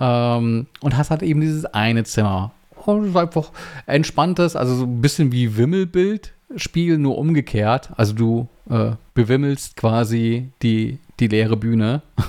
[0.00, 2.52] ähm, und hast halt eben dieses eine Zimmer.
[2.86, 3.50] Und ist einfach
[3.86, 7.90] entspanntes, also so ein bisschen wie Wimmelbild-Spiel, nur umgekehrt.
[7.96, 12.02] Also du äh, bewimmelst quasi die, die leere Bühne.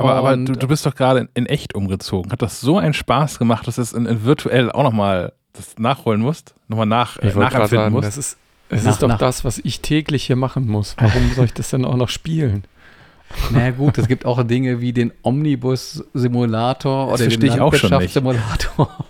[0.00, 2.30] Aber, aber du, du bist doch gerade in, in echt umgezogen.
[2.30, 5.76] Hat das so einen Spaß gemacht, dass du es in, in virtuell auch nochmal das
[5.76, 6.54] nachholen musst?
[6.68, 8.06] Nochmal nach, äh, ich wollte gerade nachempfinden sagen, musst?
[8.06, 10.94] das ist, es Nach- ist doch nach- das, was ich täglich hier machen muss.
[11.00, 12.62] Warum soll ich das denn auch noch spielen?
[13.50, 17.74] Na ja, gut, es gibt auch Dinge wie den Omnibus-Simulator oder den verstehe ich auch
[17.74, 18.14] schon nicht.
[18.14, 19.04] Landwirtschaftssimulator.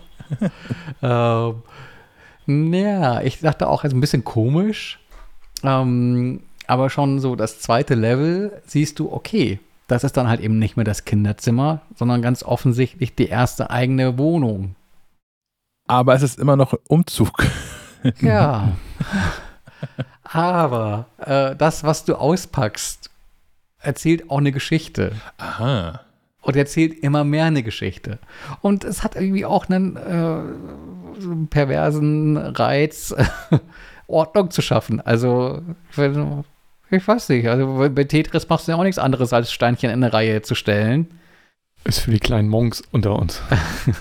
[2.47, 5.00] ähm, ja, ich dachte auch, es ist ein bisschen komisch.
[5.62, 10.58] Ähm, aber schon so das zweite Level siehst du, okay, das ist dann halt eben
[10.58, 14.76] nicht mehr das Kinderzimmer, sondern ganz offensichtlich die erste eigene Wohnung.
[15.86, 17.32] Aber es ist immer noch Umzug.
[18.20, 18.76] Ja.
[20.22, 23.10] Aber äh, das, was du auspackst,
[23.80, 25.16] erzählt auch eine Geschichte.
[25.36, 26.00] Aha.
[26.42, 28.18] und erzählt immer mehr eine Geschichte.
[28.60, 33.14] Und es hat irgendwie auch einen, äh, so einen perversen Reiz,
[34.06, 35.00] Ordnung zu schaffen.
[35.00, 35.60] Also,
[35.94, 36.44] wenn,
[36.91, 40.02] ich weiß nicht, also bei Tetris machst du ja auch nichts anderes, als Steinchen in
[40.02, 41.18] eine Reihe zu stellen.
[41.84, 43.41] Ist für die kleinen Monks unter uns.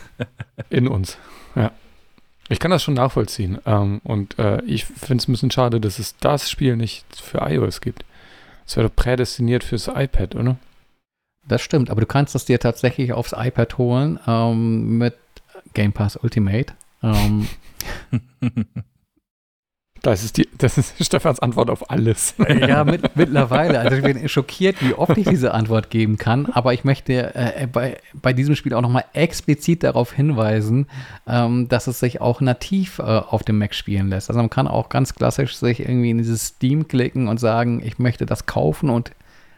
[0.70, 1.18] In uns.
[1.56, 1.72] Ja.
[2.50, 3.60] Ich kann das schon nachvollziehen.
[3.66, 7.40] Ähm, und äh, ich finde es ein bisschen schade, dass es das Spiel nicht für
[7.40, 8.04] iOS gibt.
[8.66, 10.58] Es wäre doch prädestiniert fürs iPad, oder?
[11.48, 15.16] Das stimmt, aber du kannst es dir tatsächlich aufs iPad holen ähm, mit
[15.74, 16.74] Game Pass Ultimate.
[17.02, 17.48] Ähm,
[20.02, 22.36] Das ist, die, das ist Stefans Antwort auf alles.
[22.38, 23.80] Ja, mit, mittlerweile.
[23.80, 26.48] Also ich bin schockiert, wie oft ich diese Antwort geben kann.
[26.48, 30.88] Aber ich möchte äh, bei, bei diesem Spiel auch nochmal explizit darauf hinweisen,
[31.28, 34.30] ähm, dass es sich auch nativ äh, auf dem Mac spielen lässt.
[34.30, 38.00] Also man kann auch ganz klassisch sich irgendwie in dieses Steam klicken und sagen, ich
[38.00, 39.12] möchte das kaufen und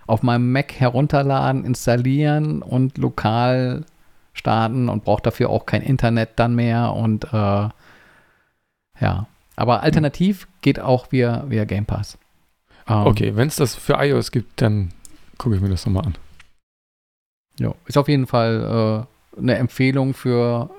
[0.08, 3.86] auf meinem Mac herunterladen, installieren und lokal
[4.34, 7.70] starten und braucht dafür auch kein Internet dann mehr und äh,
[9.02, 9.28] ja.
[9.60, 12.18] Aber alternativ geht auch via, via Game Pass.
[12.88, 14.94] Ähm, okay, wenn es das für iOS gibt, dann
[15.38, 16.18] gucke ich mir das nochmal an.
[17.60, 19.06] Ja, ist auf jeden Fall
[19.36, 20.70] äh, eine Empfehlung für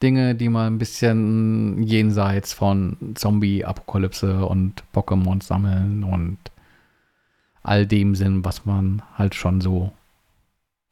[0.00, 6.38] Dinge, die mal ein bisschen jenseits von Zombie-Apokalypse und Pokémon sammeln und
[7.64, 9.90] all dem sind, was man halt schon so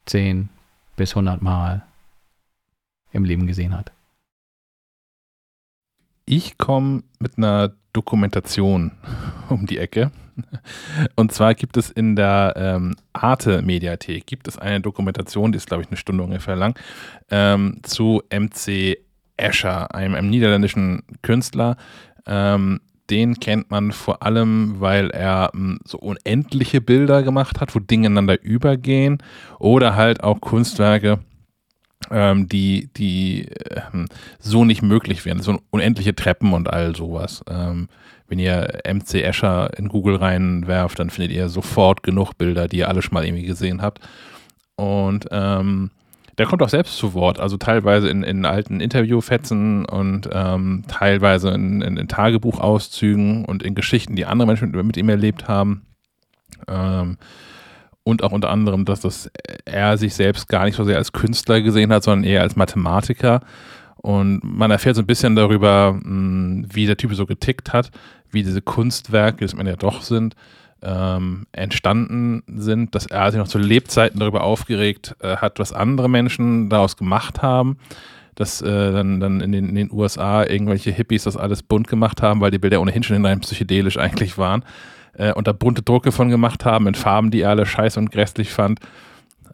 [0.07, 0.49] 10
[0.97, 1.85] bis 100 Mal
[3.13, 3.93] im Leben gesehen hat.
[6.31, 8.91] Ich komme mit einer Dokumentation
[9.49, 10.11] um die Ecke.
[11.15, 15.81] Und zwar gibt es in der ähm, Arte-Mediathek gibt es eine Dokumentation, die ist, glaube
[15.81, 16.77] ich, eine Stunde ungefähr lang,
[17.31, 18.99] ähm, zu MC
[19.37, 21.77] Escher, einem, einem niederländischen Künstler.
[22.27, 27.79] Ähm, den kennt man vor allem, weil er ähm, so unendliche Bilder gemacht hat, wo
[27.79, 29.17] Dinge ineinander übergehen
[29.57, 31.21] oder halt auch Kunstwerke,
[32.11, 33.49] ähm, die, die
[33.93, 34.07] ähm,
[34.39, 35.41] so nicht möglich wären.
[35.41, 37.43] So unendliche Treppen und all sowas.
[37.49, 37.87] Ähm,
[38.27, 42.87] wenn ihr MC Escher in Google reinwerft, dann findet ihr sofort genug Bilder, die ihr
[42.87, 43.99] alle schon mal irgendwie gesehen habt.
[44.75, 45.91] Und ähm,
[46.37, 51.49] der kommt auch selbst zu Wort, also teilweise in, in alten Interviewfetzen und ähm, teilweise
[51.49, 55.85] in, in, in, Tagebuchauszügen und in Geschichten, die andere Menschen mit, mit ihm erlebt haben.
[56.67, 57.17] Ähm,
[58.09, 59.31] und auch unter anderem, dass das
[59.65, 63.41] er sich selbst gar nicht so sehr als Künstler gesehen hat, sondern eher als Mathematiker.
[63.97, 67.91] Und man erfährt so ein bisschen darüber, hm, wie der Typ so getickt hat,
[68.31, 70.35] wie diese Kunstwerke, das man ja doch sind,
[70.81, 76.09] ähm, entstanden sind, dass er sich noch zu Lebzeiten darüber aufgeregt äh, hat, was andere
[76.09, 77.77] Menschen daraus gemacht haben,
[78.35, 82.21] dass äh, dann, dann in, den, in, den, USA irgendwelche Hippies das alles bunt gemacht
[82.21, 84.63] haben, weil die Bilder ohnehin schon hinein psychedelisch eigentlich waren
[85.13, 88.11] äh, und da bunte Drucke von gemacht haben in Farben, die er alle scheiße und
[88.11, 88.79] grässlich fand.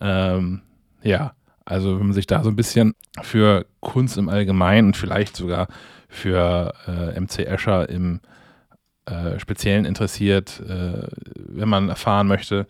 [0.02, 0.62] Ähm,
[1.02, 1.34] ja,
[1.66, 5.68] also wenn man sich da so ein bisschen für Kunst im Allgemeinen und vielleicht sogar
[6.08, 8.22] für äh, MC Escher im
[9.06, 12.68] äh, Speziellen interessiert, äh, wenn man erfahren möchte,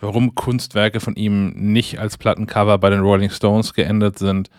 [0.00, 4.50] warum Kunstwerke von ihm nicht als Plattencover bei den Rolling Stones geendet sind,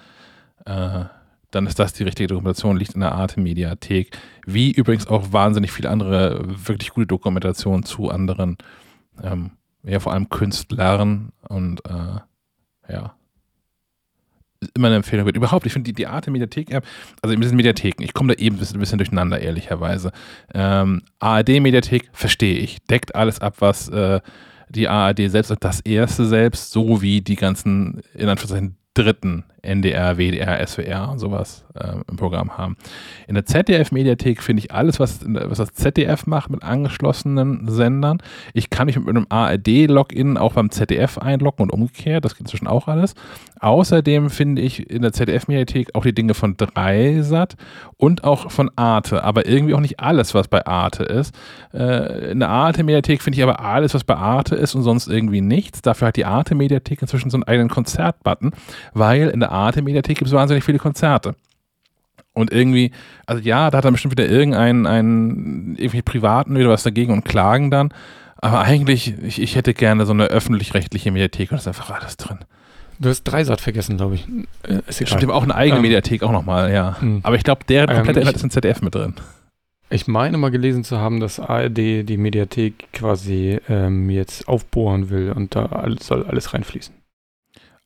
[0.66, 1.06] äh,
[1.52, 4.18] dann ist das die richtige Dokumentation, liegt in der Arte-Mediathek.
[4.46, 8.58] Wie übrigens auch wahnsinnig viele andere wirklich gute Dokumentationen zu anderen,
[9.24, 9.52] ähm,
[9.84, 13.16] ja vor allem Künstlern und äh, ja,
[14.74, 15.38] immer eine Empfehlung wird.
[15.38, 16.86] Überhaupt, ich finde die, die Arte Mediathek-App,
[17.22, 20.12] also in diesen Mediatheken, ich komme da eben ein bisschen, ein bisschen durcheinander, ehrlicherweise.
[20.54, 24.20] Ähm, ARD-Mediathek verstehe ich, deckt alles ab, was äh,
[24.70, 30.66] die ARD selbst das erste selbst, so wie die ganzen, in Anführungszeichen, dritten NDR, WDR,
[30.66, 32.78] SWR und sowas äh, im Programm haben.
[33.28, 38.20] In der ZDF-Mediathek finde ich alles, was, was das ZDF macht mit angeschlossenen Sendern.
[38.54, 42.26] Ich kann mich mit einem ARD-Login auch beim ZDF einloggen und umgekehrt.
[42.26, 43.14] Das geht inzwischen auch alles.
[43.60, 47.56] Außerdem finde ich in der ZDF-Mediathek auch die Dinge von Dreisat
[47.98, 51.36] und auch von Arte, aber irgendwie auch nicht alles, was bei Arte ist.
[51.74, 55.42] Äh, in der Arte-Mediathek finde ich aber alles, was bei Arte ist und sonst irgendwie
[55.42, 55.82] nichts.
[55.82, 58.52] Dafür hat die Arte-Mediathek inzwischen so einen eigenen Konzertbutton,
[58.94, 61.36] weil in der Arte-Mediathek gibt es wahnsinnig viele Konzerte.
[62.34, 62.92] Und irgendwie,
[63.26, 67.26] also ja, da hat dann bestimmt wieder irgendeinen einen, irgendwie Privaten wieder was dagegen und
[67.26, 67.92] klagen dann.
[68.38, 72.18] Aber eigentlich, ich, ich hätte gerne so eine öffentlich-rechtliche Mediathek und da ist einfach alles
[72.18, 72.40] drin.
[73.00, 74.28] Du hast Dreisat vergessen, glaube ich.
[74.64, 75.18] Äh, ist egal.
[75.18, 76.98] Stimmt, auch eine eigene ähm, Mediathek auch nochmal, ja.
[77.00, 77.22] Mh.
[77.24, 79.16] Aber ich glaube, der komplette ähm, ist in ZDF mit drin.
[79.90, 85.32] Ich meine mal gelesen zu haben, dass ARD die Mediathek quasi ähm, jetzt aufbohren will
[85.32, 86.94] und da alles, soll alles reinfließen.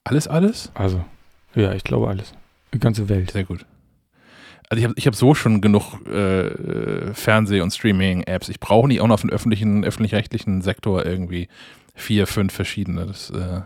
[0.04, 0.72] Alles, alles?
[0.74, 1.06] Also,
[1.56, 2.34] ja, ich glaube alles.
[2.74, 3.32] Die ganze Welt.
[3.32, 3.66] Sehr gut.
[4.70, 8.48] Also ich habe ich hab so schon genug äh, Fernseh- und Streaming-Apps.
[8.48, 11.50] Ich brauche nicht auch noch auf den öffentlichen, öffentlich-rechtlichen Sektor irgendwie
[11.94, 13.06] vier, fünf verschiedene.
[13.06, 13.62] Das äh,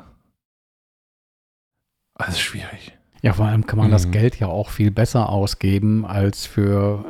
[2.16, 2.98] alles schwierig.
[3.22, 3.92] Ja, vor allem kann man mhm.
[3.92, 7.06] das Geld ja auch viel besser ausgeben als für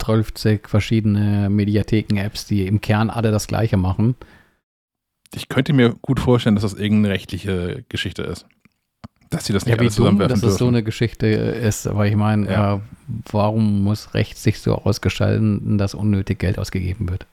[0.00, 4.16] 12 verschiedene Mediatheken-Apps, die im Kern alle das Gleiche machen.
[5.34, 8.46] Ich könnte mir gut vorstellen, dass das irgendeine rechtliche Geschichte ist
[9.32, 10.48] dass sie das nicht ja, wie dumm, dass dürfen.
[10.48, 11.86] es so eine Geschichte ist.
[11.86, 12.74] Aber ich meine, ja.
[12.76, 12.78] äh,
[13.30, 17.26] warum muss Recht sich so ausgestalten, dass unnötig Geld ausgegeben wird?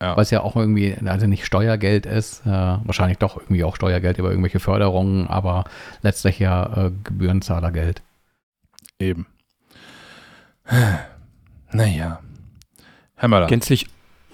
[0.00, 0.16] Ja.
[0.16, 4.30] Was ja auch irgendwie, also nicht Steuergeld ist, äh, wahrscheinlich doch irgendwie auch Steuergeld über
[4.30, 5.64] irgendwelche Förderungen, aber
[6.02, 8.02] letztlich ja äh, Gebührenzahlergeld.
[8.98, 9.26] Eben.
[11.74, 12.20] Naja.
[13.14, 13.46] Herr Möller.
[13.46, 13.86] Gänzlich,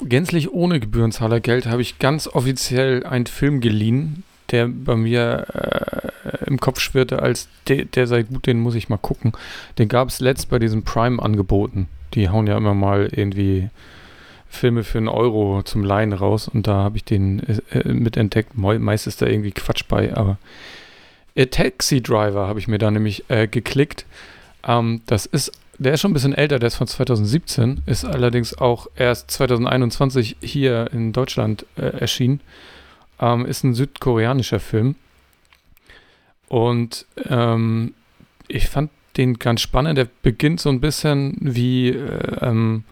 [0.02, 5.46] gänzlich ohne Gebührenzahlergeld habe ich ganz offiziell einen Film geliehen, der bei mir
[6.24, 9.32] äh, im Kopf schwirrte, als de, der sei gut, den muss ich mal gucken.
[9.78, 11.88] Den gab es letzt bei diesen Prime-Angeboten.
[12.14, 13.68] Die hauen ja immer mal irgendwie
[14.48, 18.16] Filme für einen Euro zum Leihen raus und da habe ich den äh, äh mit
[18.16, 18.56] entdeckt.
[18.56, 20.38] Meist ist da irgendwie Quatsch bei, aber
[21.34, 24.06] äh, Taxi Driver habe ich mir da nämlich äh, geklickt.
[24.66, 28.56] Ähm, das ist, der ist schon ein bisschen älter, der ist von 2017, ist allerdings
[28.56, 32.40] auch erst 2021 hier in Deutschland äh, erschienen.
[33.20, 34.94] Ähm, ist ein südkoreanischer Film.
[36.48, 37.94] Und ähm,
[38.46, 39.98] ich fand den ganz spannend.
[39.98, 42.84] Der beginnt so ein bisschen wie äh, ähm,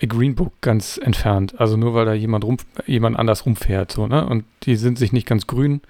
[0.00, 1.58] Green Book ganz entfernt.
[1.58, 3.92] Also nur weil da jemand, rum, jemand anders rumfährt.
[3.92, 4.26] So, ne?
[4.26, 5.80] Und die sind sich nicht ganz grün.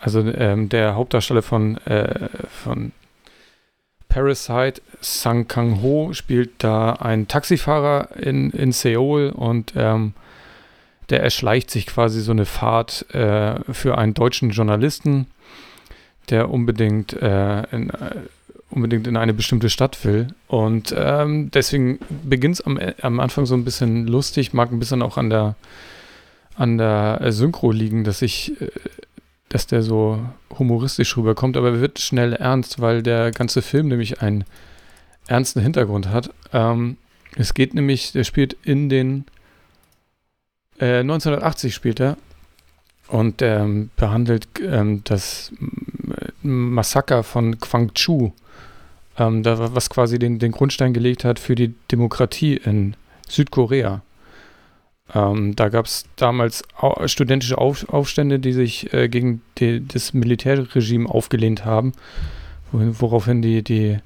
[0.00, 2.92] Also ähm, der Hauptdarsteller von, äh, von
[4.08, 10.14] Parasite, Sang Kang Ho, spielt da einen Taxifahrer in, in Seoul und ähm,
[11.10, 15.26] der erschleicht sich quasi so eine Fahrt äh, für einen deutschen Journalisten,
[16.30, 18.16] der unbedingt, äh, in, äh,
[18.70, 20.28] unbedingt in eine bestimmte Stadt will.
[20.48, 25.02] Und ähm, deswegen beginnt es am, am Anfang so ein bisschen lustig, mag ein bisschen
[25.02, 25.56] auch an der,
[26.56, 28.68] an der Synchro liegen, dass ich, äh,
[29.50, 30.20] dass der so
[30.58, 34.44] humoristisch rüberkommt, aber er wird schnell ernst, weil der ganze Film nämlich einen
[35.26, 36.30] ernsten Hintergrund hat.
[36.52, 36.96] Ähm,
[37.36, 39.24] es geht nämlich, der spielt in den
[40.78, 42.16] 1980 äh, spielt er
[43.08, 45.52] und ähm, behandelt ähm, das
[46.42, 48.32] Massaker von Gwangju,
[49.18, 52.96] ähm, da, was quasi den, den Grundstein gelegt hat für die Demokratie in
[53.28, 54.02] Südkorea.
[55.14, 56.62] Ähm, da gab es damals
[57.06, 61.92] studentische Auf Aufstände, die sich äh, gegen die, das Militärregime aufgelehnt haben,
[62.72, 63.98] woraufhin die, die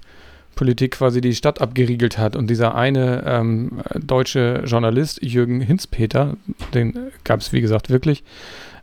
[0.59, 2.35] Politik quasi die Stadt abgeriegelt hat.
[2.35, 6.37] Und dieser eine ähm, deutsche Journalist, Jürgen Hinzpeter,
[6.75, 8.25] den gab es wie gesagt wirklich,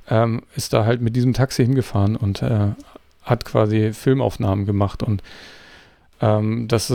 [0.10, 2.70] ähm, ist da halt mit diesem Taxi hingefahren und äh,
[3.24, 5.04] hat quasi Filmaufnahmen gemacht.
[5.04, 5.22] Und
[6.22, 6.94] ähm, das,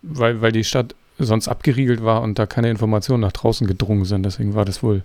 [0.00, 4.22] weil, weil die Stadt sonst abgeriegelt war und da keine Informationen nach draußen gedrungen sind.
[4.22, 5.02] Deswegen war das wohl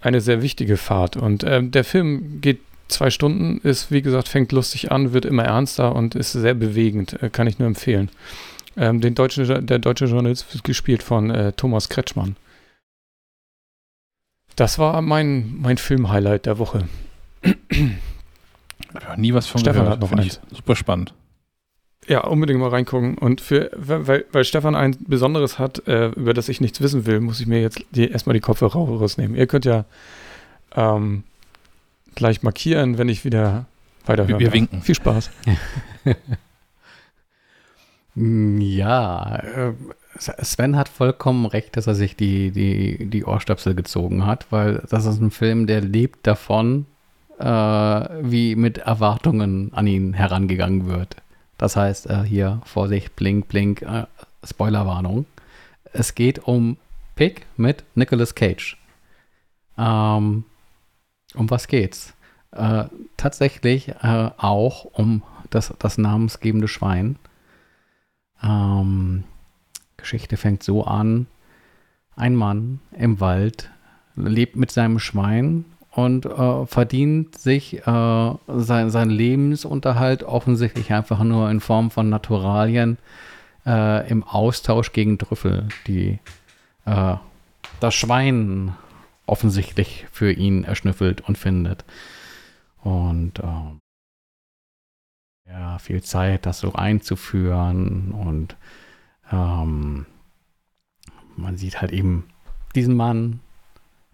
[0.00, 1.16] eine sehr wichtige Fahrt.
[1.16, 5.44] Und ähm, der Film geht zwei Stunden, ist, wie gesagt, fängt lustig an, wird immer
[5.44, 7.22] ernster und ist sehr bewegend.
[7.22, 8.10] Äh, kann ich nur empfehlen.
[8.76, 12.36] Ähm, den deutschen, der deutsche Journalist wird gespielt von äh, Thomas Kretschmann.
[14.56, 16.88] Das war mein, mein Film-Highlight der Woche.
[18.92, 20.02] Ja, nie was von Stefan gehört.
[20.02, 20.40] hat noch eins.
[20.52, 21.14] Super spannend.
[22.06, 23.16] Ja, unbedingt mal reingucken.
[23.18, 27.20] Und für, weil, weil Stefan ein Besonderes hat, äh, über das ich nichts wissen will,
[27.20, 29.36] muss ich mir jetzt die, erstmal die Kopfhörer rausnehmen.
[29.36, 29.84] Ihr könnt ja
[30.76, 31.24] ähm,
[32.14, 33.66] gleich markieren, wenn ich wieder
[34.06, 34.38] weiterhöre.
[34.38, 34.82] Wir, winken.
[34.82, 35.30] Viel Spaß.
[38.14, 39.72] ja, äh,
[40.18, 45.06] Sven hat vollkommen recht, dass er sich die, die, die Ohrstöpsel gezogen hat, weil das
[45.06, 46.86] ist ein Film, der lebt davon,
[47.38, 51.16] äh, wie mit Erwartungen an ihn herangegangen wird.
[51.58, 54.04] Das heißt, äh, hier Vorsicht, blink, blink, äh,
[54.44, 55.26] Spoilerwarnung.
[55.92, 56.76] Es geht um
[57.16, 58.76] Pig mit Nicolas Cage.
[59.78, 60.44] Ähm,
[61.34, 62.14] um was geht's?
[62.52, 62.84] Äh,
[63.16, 67.16] tatsächlich äh, auch um das, das namensgebende Schwein.
[68.42, 69.24] Ähm,
[69.96, 71.26] Geschichte fängt so an.
[72.16, 73.70] Ein Mann im Wald
[74.14, 81.50] lebt mit seinem Schwein und äh, verdient sich äh, sein, sein Lebensunterhalt offensichtlich einfach nur
[81.50, 82.98] in Form von Naturalien
[83.66, 86.18] äh, im Austausch gegen Trüffel, die
[86.84, 87.14] äh,
[87.80, 88.74] das Schwein
[89.26, 91.84] offensichtlich für ihn erschnüffelt und findet.
[92.82, 93.78] Und äh,
[95.50, 98.56] ja, viel Zeit, das so einzuführen und
[99.30, 100.06] ähm,
[101.36, 102.24] man sieht halt eben
[102.74, 103.40] diesen Mann,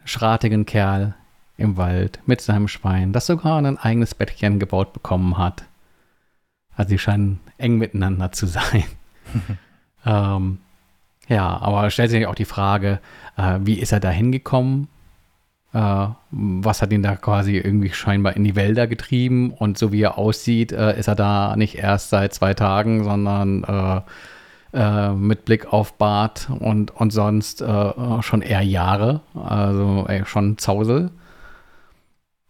[0.04, 1.14] schratigen Kerl
[1.56, 5.64] im Wald mit seinem Schwein, das sogar ein eigenes Bettchen gebaut bekommen hat.
[6.74, 8.84] Also sie scheinen eng miteinander zu sein.
[10.06, 10.58] ähm,
[11.28, 13.00] ja, aber stellt sich auch die Frage,
[13.36, 14.88] äh, wie ist er da hingekommen?
[15.72, 19.52] Äh, was hat ihn da quasi irgendwie scheinbar in die Wälder getrieben?
[19.52, 23.64] Und so wie er aussieht, äh, ist er da nicht erst seit zwei Tagen, sondern
[23.64, 24.00] äh,
[24.72, 27.92] äh, mit Blick auf Bart und, und sonst äh,
[28.22, 29.20] schon eher Jahre.
[29.34, 31.10] Also schon Zausel.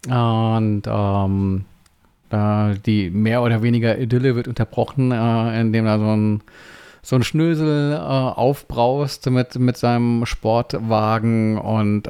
[0.09, 1.65] Und ähm,
[2.87, 6.43] die mehr oder weniger Idylle wird unterbrochen, äh, indem da so ein
[7.03, 12.07] so ein Schnösel aufbraust mit, mit seinem Sportwagen und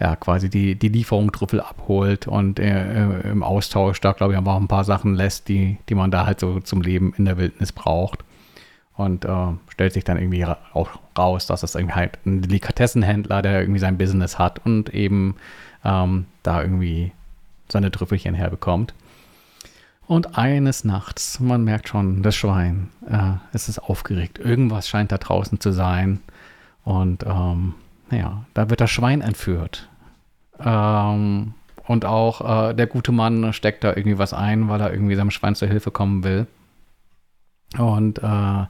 [0.00, 4.56] ja, quasi die, die Lieferung Trüffel abholt und äh, im Austausch da, glaube ich, auch
[4.56, 7.72] ein paar Sachen lässt, die, die man da halt so zum Leben in der Wildnis
[7.72, 8.24] braucht.
[8.94, 13.60] Und äh, stellt sich dann irgendwie auch raus, dass es irgendwie halt ein Delikatessenhändler, der
[13.60, 15.36] irgendwie sein Business hat und eben
[15.84, 17.12] ähm, da irgendwie
[17.68, 18.94] seine Trüffelchen herbekommt.
[20.08, 24.38] Und eines Nachts, man merkt schon, das Schwein, äh, es ist aufgeregt.
[24.38, 26.20] Irgendwas scheint da draußen zu sein.
[26.82, 27.74] Und ähm,
[28.10, 29.87] naja, da wird das Schwein entführt.
[30.64, 31.54] Ähm,
[31.86, 35.30] und auch äh, der gute Mann steckt da irgendwie was ein, weil er irgendwie seinem
[35.30, 36.46] Schwein zur Hilfe kommen will.
[37.76, 38.66] Und äh, ja,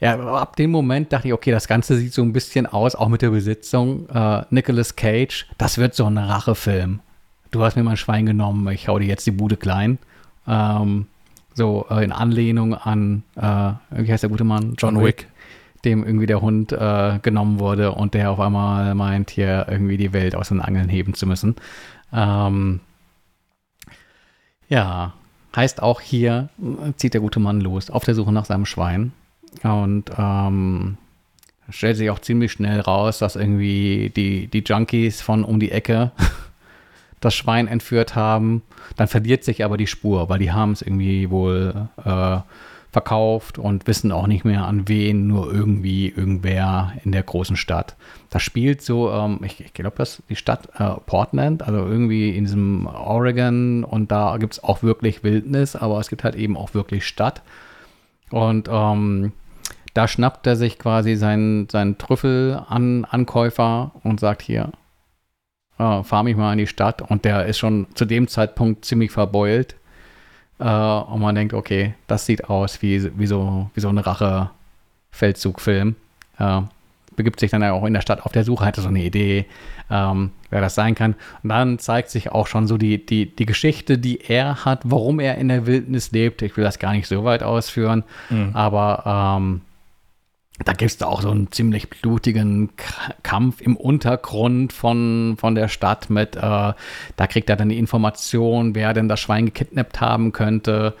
[0.00, 3.22] ab dem Moment dachte ich, okay, das Ganze sieht so ein bisschen aus, auch mit
[3.22, 4.08] der Besitzung.
[4.08, 7.00] Äh, Nicolas Cage, das wird so ein Rachefilm.
[7.50, 9.98] Du hast mir mein Schwein genommen, ich hau dir jetzt die Bude klein.
[10.46, 11.06] Ähm,
[11.54, 14.74] so äh, in Anlehnung an, äh, wie heißt der gute Mann?
[14.76, 15.28] John Wick.
[15.84, 20.12] Dem irgendwie der Hund äh, genommen wurde und der auf einmal meint, hier irgendwie die
[20.12, 21.56] Welt aus den Angeln heben zu müssen.
[22.12, 22.80] Ähm,
[24.68, 25.12] ja,
[25.54, 26.48] heißt auch hier
[26.96, 29.12] zieht der gute Mann los auf der Suche nach seinem Schwein
[29.62, 30.96] und ähm,
[31.70, 36.12] stellt sich auch ziemlich schnell raus, dass irgendwie die, die Junkies von um die Ecke
[37.20, 38.62] das Schwein entführt haben.
[38.96, 42.38] Dann verliert sich aber die Spur, weil die haben es irgendwie wohl äh,
[42.94, 47.96] verkauft und wissen auch nicht mehr an wen, nur irgendwie irgendwer in der großen Stadt.
[48.30, 52.44] Das spielt so, ähm, ich, ich glaube, das die Stadt äh, Portland, also irgendwie in
[52.44, 56.72] diesem Oregon und da gibt es auch wirklich Wildnis, aber es gibt halt eben auch
[56.72, 57.42] wirklich Stadt.
[58.30, 59.32] Und ähm,
[59.92, 64.70] da schnappt er sich quasi seinen, seinen Trüffel an Ankäufer und sagt hier,
[65.80, 69.10] äh, fahr mich mal in die Stadt und der ist schon zu dem Zeitpunkt ziemlich
[69.10, 69.74] verbeult
[70.64, 75.94] äh, und man denkt, okay, das sieht aus wie, wie, so, wie so ein Rache-Feldzugfilm.
[76.38, 76.62] Äh,
[77.16, 79.44] begibt sich dann auch in der Stadt auf der Suche, hatte so eine Idee,
[79.90, 81.14] ähm, wer das sein kann.
[81.42, 85.20] Und dann zeigt sich auch schon so die, die, die Geschichte, die er hat, warum
[85.20, 86.42] er in der Wildnis lebt.
[86.42, 88.50] Ich will das gar nicht so weit ausführen, mhm.
[88.54, 89.60] aber ähm,
[90.62, 92.70] da gibt es auch so einen ziemlich blutigen
[93.24, 98.74] Kampf im Untergrund von, von der Stadt mit, äh, da kriegt er dann die Information,
[98.74, 100.94] wer denn das Schwein gekidnappt haben könnte.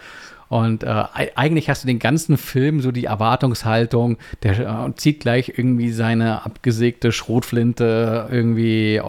[0.48, 1.04] Und äh,
[1.36, 6.44] eigentlich hast du den ganzen Film so die Erwartungshaltung, der äh, zieht gleich irgendwie seine
[6.44, 9.02] abgesägte Schrotflinte irgendwie äh,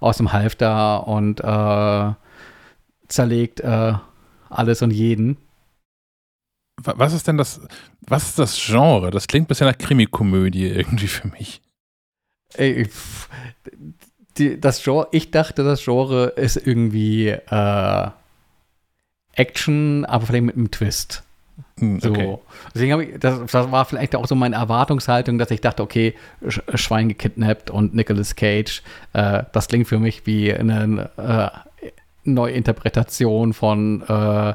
[0.00, 2.12] aus dem Halfter und äh,
[3.08, 3.94] zerlegt äh,
[4.48, 5.38] alles und jeden.
[6.82, 7.60] Was ist denn das,
[8.00, 9.10] was ist das Genre?
[9.10, 11.62] Das klingt ein bisschen nach Krimikomödie irgendwie für mich.
[12.54, 12.88] Ey,
[14.36, 18.08] die, das Genre, ich dachte, das Genre ist irgendwie äh,
[19.34, 21.22] Action, aber vielleicht mit einem Twist.
[21.78, 22.10] Hm, so.
[22.10, 22.38] Okay.
[22.74, 26.14] Deswegen habe ich, das, das, war vielleicht auch so meine Erwartungshaltung, dass ich dachte, okay,
[26.48, 31.90] Sch Schwein gekidnappt und Nicolas Cage, äh, das klingt für mich wie eine äh,
[32.24, 34.54] Neuinterpretation von äh,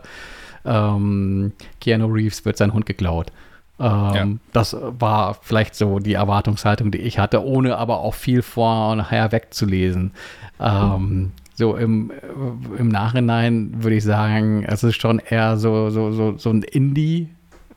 [0.66, 3.32] ähm, Keanu Reeves wird sein Hund geklaut.
[3.80, 4.28] Ähm, ja.
[4.52, 8.98] Das war vielleicht so die Erwartungshaltung, die ich hatte, ohne aber auch viel vor und
[8.98, 10.12] nachher wegzulesen.
[10.60, 12.12] Ähm, so im,
[12.78, 17.30] im Nachhinein würde ich sagen, es ist schon eher so, so, so, so ein Indie-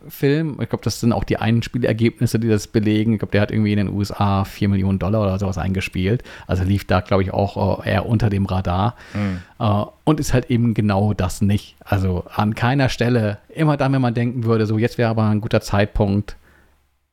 [0.08, 0.58] Film.
[0.60, 3.14] Ich glaube, das sind auch die Einspielergebnisse, die das belegen.
[3.14, 6.22] Ich glaube, der hat irgendwie in den USA 4 Millionen Dollar oder sowas eingespielt.
[6.46, 8.96] Also lief da, glaube ich, auch äh, eher unter dem Radar.
[9.14, 9.38] Mhm.
[9.58, 11.76] Uh, und ist halt eben genau das nicht.
[11.84, 15.40] Also an keiner Stelle, immer dann, wenn man denken würde, so jetzt wäre aber ein
[15.40, 16.36] guter Zeitpunkt,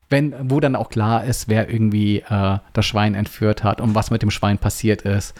[0.08, 4.10] wenn, wo dann auch klar ist, wer irgendwie uh, das Schwein entführt hat und was
[4.10, 5.34] mit dem Schwein passiert ist,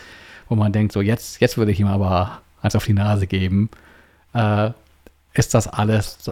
[0.48, 3.70] wo man denkt, so jetzt, jetzt würde ich ihm aber eins auf die Nase geben,
[4.34, 4.70] uh,
[5.32, 6.30] ist das alles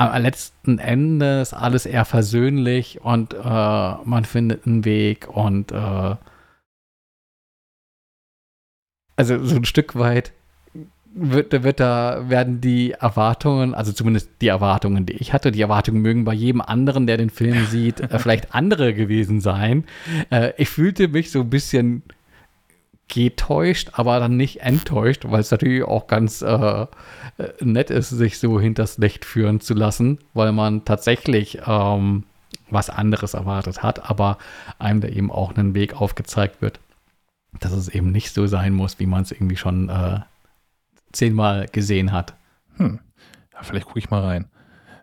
[0.00, 6.16] am letzten Endes alles eher versöhnlich und äh, man findet einen Weg und äh,
[9.16, 10.32] also so ein Stück weit
[11.12, 16.00] wird, wird da, werden die Erwartungen, also zumindest die Erwartungen, die ich hatte, die Erwartungen
[16.00, 19.84] mögen bei jedem anderen, der den Film sieht, äh, vielleicht andere gewesen sein.
[20.30, 22.02] Äh, ich fühlte mich so ein bisschen
[23.10, 26.86] getäuscht, aber dann nicht enttäuscht, weil es natürlich auch ganz äh,
[27.60, 32.24] nett ist, sich so hinters Licht führen zu lassen, weil man tatsächlich ähm,
[32.70, 34.38] was anderes erwartet hat, aber
[34.78, 36.80] einem da eben auch einen Weg aufgezeigt wird,
[37.58, 40.20] dass es eben nicht so sein muss, wie man es irgendwie schon äh,
[41.12, 42.34] zehnmal gesehen hat.
[42.76, 43.00] Hm.
[43.52, 44.46] Ja, vielleicht gucke ich mal rein.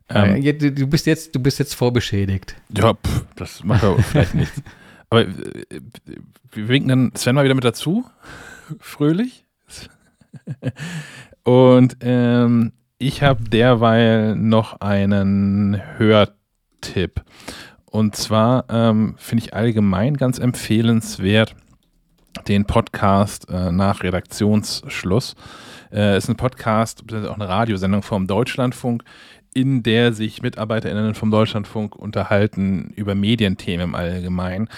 [0.09, 2.55] Ähm, ja, du, bist jetzt, du bist jetzt vorbeschädigt.
[2.69, 4.61] Ja, pff, das macht aber vielleicht nichts.
[5.09, 5.35] Aber äh,
[6.51, 8.05] wir winken dann Sven mal wieder mit dazu.
[8.79, 9.45] Fröhlich.
[11.43, 17.23] Und ähm, ich habe derweil noch einen Hörtipp.
[17.85, 21.55] Und zwar ähm, finde ich allgemein ganz empfehlenswert
[22.47, 25.35] den Podcast äh, nach Redaktionsschluss.
[25.91, 29.03] Äh, ist ein Podcast, auch eine Radiosendung vom Deutschlandfunk,
[29.53, 34.69] in der sich MitarbeiterInnen vom Deutschlandfunk unterhalten über Medienthemen im Allgemeinen.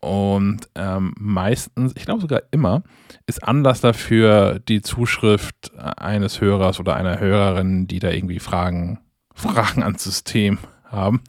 [0.00, 2.82] Und ähm, meistens, ich glaube sogar immer,
[3.26, 9.00] ist Anlass dafür die Zuschrift eines Hörers oder einer Hörerin, die da irgendwie Fragen,
[9.34, 11.22] Fragen ans System haben.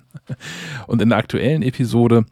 [0.86, 2.26] Und in der aktuellen Episode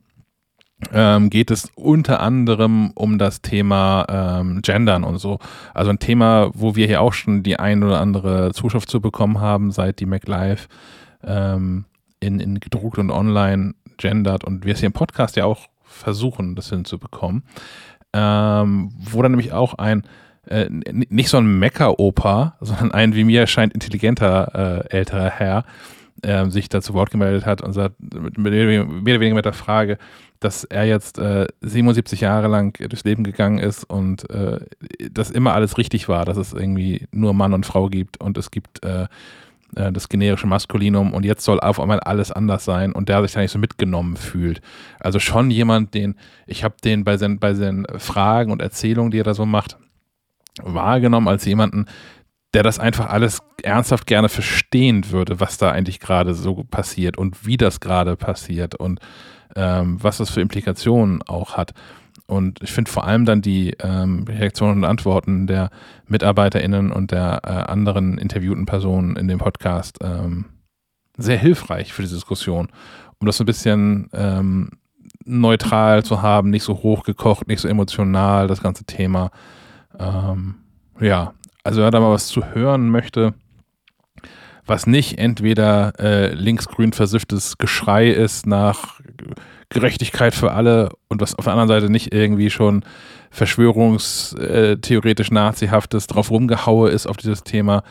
[0.94, 5.40] ähm, geht es unter anderem um das Thema ähm, Gendern und so.
[5.74, 9.40] Also ein Thema, wo wir hier auch schon die ein oder andere Zuschrift zu bekommen
[9.40, 10.68] haben, seit die MacLive
[11.24, 11.86] ähm,
[12.20, 16.56] in, in gedruckt und online gendert und wir es hier im Podcast ja auch versuchen,
[16.56, 17.44] das hinzubekommen.
[18.14, 20.04] Ähm, wo dann nämlich auch ein
[20.48, 25.66] äh, nicht so ein Mecker-Opa, sondern ein, wie mir erscheint, intelligenter äh, älterer Herr,
[26.22, 29.98] äh, sich da zu Wort gemeldet hat und sagt, mehr oder weniger mit der Frage,
[30.40, 34.60] dass er jetzt äh, 77 Jahre lang durchs Leben gegangen ist und äh,
[35.12, 38.52] dass immer alles richtig war, dass es irgendwie nur Mann und Frau gibt und es
[38.52, 39.08] gibt äh,
[39.76, 43.34] äh das generische Maskulinum und jetzt soll auf einmal alles anders sein und der sich
[43.34, 44.62] da nicht so mitgenommen fühlt.
[45.00, 46.16] Also schon jemand, den,
[46.48, 49.78] ich habe den bei seinen, bei seinen Fragen und Erzählungen, die er da so macht,
[50.62, 51.86] wahrgenommen als jemanden,
[52.56, 57.46] der das einfach alles ernsthaft gerne verstehen würde, was da eigentlich gerade so passiert und
[57.46, 59.02] wie das gerade passiert und
[59.56, 61.74] ähm, was das für Implikationen auch hat.
[62.28, 65.70] Und ich finde vor allem dann die ähm, Reaktionen und Antworten der
[66.08, 70.46] MitarbeiterInnen und der äh, anderen interviewten Personen in dem Podcast ähm,
[71.18, 72.70] sehr hilfreich für die Diskussion,
[73.20, 74.72] um das so ein bisschen ähm,
[75.24, 79.32] neutral zu haben, nicht so hochgekocht, nicht so emotional, das ganze Thema.
[80.00, 80.56] Ähm,
[81.00, 83.34] ja, also wer da mal was zu hören möchte,
[84.66, 89.00] was nicht entweder äh, linksgrün versifftes Geschrei ist nach
[89.70, 92.84] Gerechtigkeit für alle und was auf der anderen Seite nicht irgendwie schon
[93.32, 97.84] verschwörungstheoretisch nazihaftes drauf rumgehaue ist auf dieses Thema,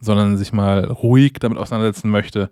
[0.00, 2.50] sondern sich mal ruhig damit auseinandersetzen möchte,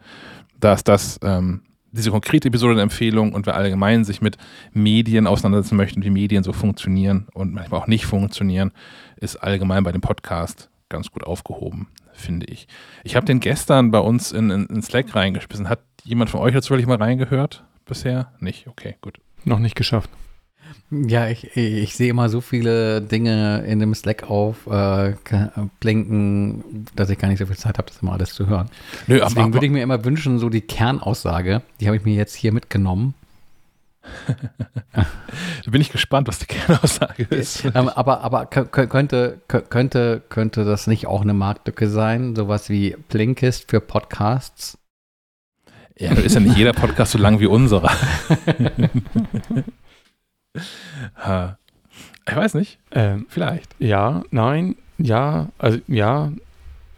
[0.61, 4.37] da ist das ähm, diese konkrete Episode eine Empfehlung und wer allgemein sich mit
[4.73, 8.73] Medien auseinandersetzen möchte wie Medien so funktionieren und manchmal auch nicht funktionieren,
[9.17, 12.69] ist allgemein bei dem Podcast ganz gut aufgehoben, finde ich.
[13.03, 15.69] Ich habe den gestern bei uns in, in, in Slack reingeschmissen.
[15.69, 18.33] Hat jemand von euch dazu wirklich mal reingehört bisher?
[18.41, 18.67] Nicht?
[18.67, 19.19] Okay, gut.
[19.45, 20.11] Noch nicht geschafft.
[20.91, 25.15] Ja, ich, ich sehe immer so viele Dinge in dem Slack auf äh,
[25.81, 28.69] blinken, dass ich gar nicht so viel Zeit habe, das immer alles zu hören.
[29.07, 32.35] Nö, Deswegen würde ich mir immer wünschen, so die Kernaussage, die habe ich mir jetzt
[32.35, 33.15] hier mitgenommen.
[34.95, 35.07] da
[35.71, 37.65] bin ich gespannt, was die Kernaussage ist.
[37.65, 42.37] Ähm, aber aber könnte, könnte, könnte das nicht auch eine Marktlücke sein?
[42.37, 44.79] Sowas wie Blinkist für Podcasts?
[45.99, 47.91] Ja, ist ja nicht jeder Podcast so lang wie unserer.
[52.29, 52.79] ich weiß nicht.
[52.91, 53.75] Ähm, Vielleicht.
[53.79, 56.33] Ja, nein, ja, also ja.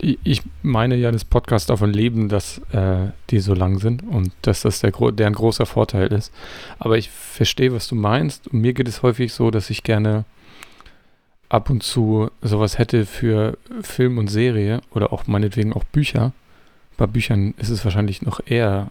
[0.01, 4.62] Ich meine ja, dass Podcasts davon leben, dass äh, die so lang sind und dass
[4.62, 6.33] das der, deren großer Vorteil ist.
[6.78, 8.47] Aber ich verstehe, was du meinst.
[8.47, 10.25] Und mir geht es häufig so, dass ich gerne
[11.49, 16.33] ab und zu sowas hätte für Film und Serie oder auch meinetwegen auch Bücher.
[16.99, 18.91] Bei Büchern ist es wahrscheinlich noch eher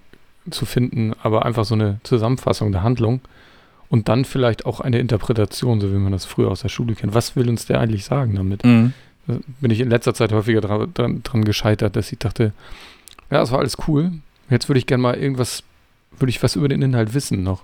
[0.49, 3.21] zu finden, aber einfach so eine Zusammenfassung der Handlung
[3.89, 7.13] und dann vielleicht auch eine Interpretation, so wie man das früher aus der Schule kennt.
[7.13, 8.65] Was will uns der eigentlich sagen damit?
[8.65, 8.93] Mhm.
[9.27, 12.53] Da bin ich in letzter Zeit häufiger dran, dran, dran gescheitert, dass ich dachte,
[13.29, 14.13] ja, das war alles cool.
[14.49, 15.63] Jetzt würde ich gerne mal irgendwas,
[16.17, 17.63] würde ich was über den Inhalt wissen noch.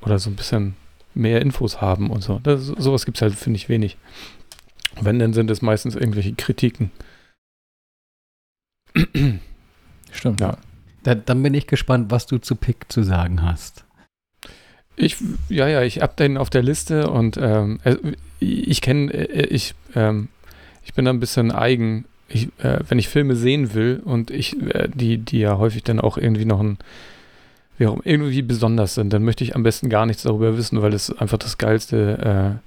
[0.00, 0.76] Oder so ein bisschen
[1.14, 2.38] mehr Infos haben und so.
[2.42, 3.96] Das, sowas gibt es halt, finde ich, wenig.
[5.00, 6.92] Wenn, dann sind es meistens irgendwelche Kritiken.
[10.16, 10.40] Stimmt.
[10.40, 10.56] Ja.
[11.02, 13.84] Da, dann bin ich gespannt, was du zu Pick zu sagen hast.
[14.96, 17.96] Ich, ja, ja, ich hab den auf der Liste und ähm, äh,
[18.40, 20.28] ich kenne, äh, ich, ähm,
[20.84, 22.06] ich bin da ein bisschen eigen.
[22.28, 26.00] Ich, äh, wenn ich Filme sehen will und ich, äh, die, die ja häufig dann
[26.00, 26.78] auch irgendwie noch ein,
[27.78, 30.94] wie auch, irgendwie besonders sind, dann möchte ich am besten gar nichts darüber wissen, weil
[30.94, 32.58] es einfach das geilste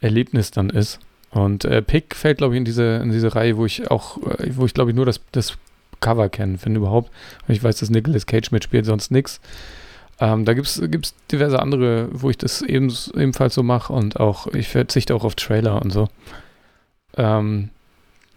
[0.00, 1.00] äh, Erlebnis dann ist.
[1.30, 4.18] Und äh, Pick fällt, glaube ich, in diese, in diese Reihe, wo ich auch,
[4.50, 5.56] wo ich glaube ich nur das, das
[6.04, 7.10] Cover kennen, wenn überhaupt.
[7.48, 9.40] Ich weiß, dass Nicolas Cage mitspielt, sonst nichts.
[10.20, 14.46] Ähm, da gibt es diverse andere, wo ich das eben, ebenfalls so mache und auch,
[14.48, 16.08] ich verzichte auch auf Trailer und so.
[17.16, 17.70] Ähm,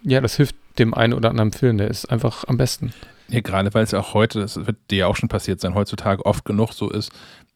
[0.02, 2.92] ja, das hilft dem einen oder anderen Film, der ist einfach am besten.
[3.28, 6.24] Ja, gerade weil es auch heute, das wird dir ja auch schon passiert sein, heutzutage
[6.24, 7.12] oft genug so ist,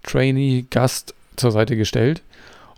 [0.03, 2.21] Trainee-Gast zur Seite gestellt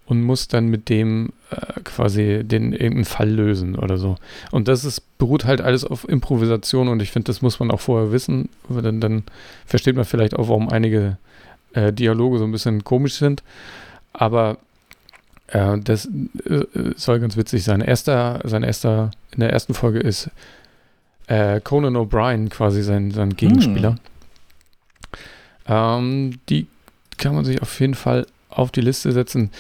[0.06, 4.16] und muss dann mit dem äh, quasi den irgendeinen Fall lösen oder so.
[4.52, 7.80] Und das ist, beruht halt alles auf Improvisation und ich finde, das muss man auch
[7.80, 8.50] vorher wissen.
[8.70, 9.24] Dann, dann
[9.66, 11.18] versteht man vielleicht auch, warum einige
[11.74, 13.44] äh, Dialoge so ein bisschen komisch sind.
[14.12, 14.58] Aber
[15.48, 16.66] äh, das äh,
[16.96, 17.82] soll ganz witzig sein.
[17.82, 20.30] Erster, sein erster, in der ersten Folge ist
[21.28, 23.98] äh, Conan O'Brien quasi sein, sein Gegenspieler.
[25.66, 26.68] Ähm, die
[27.18, 29.52] kann man sich auf jeden Fall auf die Liste setzen.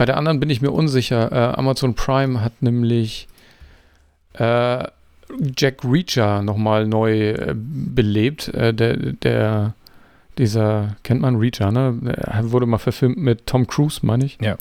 [0.00, 1.30] Bei der anderen bin ich mir unsicher.
[1.30, 3.28] Äh, Amazon Prime hat nämlich
[4.32, 4.84] äh,
[5.58, 8.48] Jack Reacher nochmal neu äh, belebt.
[8.48, 9.74] Äh, der, der,
[10.38, 11.98] dieser, kennt man Reacher, ne?
[12.16, 14.38] Er wurde mal verfilmt mit Tom Cruise, meine ich.
[14.40, 14.56] Ja.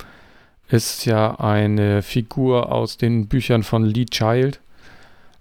[0.67, 4.59] Ist ja eine Figur aus den Büchern von Lee Child.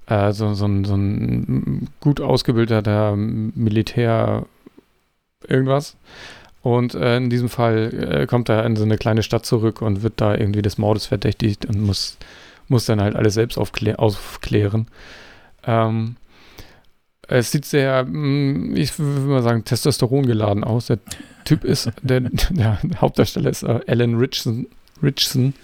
[0.06, 4.46] Äh, so, so, ein, so ein gut ausgebildeter Militär
[5.48, 5.96] irgendwas.
[6.62, 10.02] Und äh, in diesem Fall äh, kommt er in so eine kleine Stadt zurück und
[10.02, 12.18] wird da irgendwie des Mordes verdächtigt und muss,
[12.66, 14.88] muss dann halt alles selbst aufklä aufklären.
[15.64, 16.16] Ähm,
[17.28, 20.86] es sieht sehr, mh, ich würde mal sagen, Testosteron geladen aus.
[20.86, 20.98] Der
[21.44, 22.20] Typ ist, der,
[22.50, 24.66] der Hauptdarsteller ist äh, Alan Richson,
[25.02, 25.54] Richson,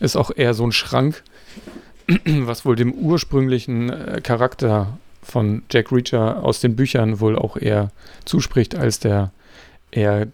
[0.00, 1.22] ist auch eher so ein Schrank,
[2.24, 7.92] was wohl dem ursprünglichen äh, Charakter von Jack Reacher aus den Büchern wohl auch eher
[8.24, 9.30] zuspricht als der
[9.92, 10.28] eher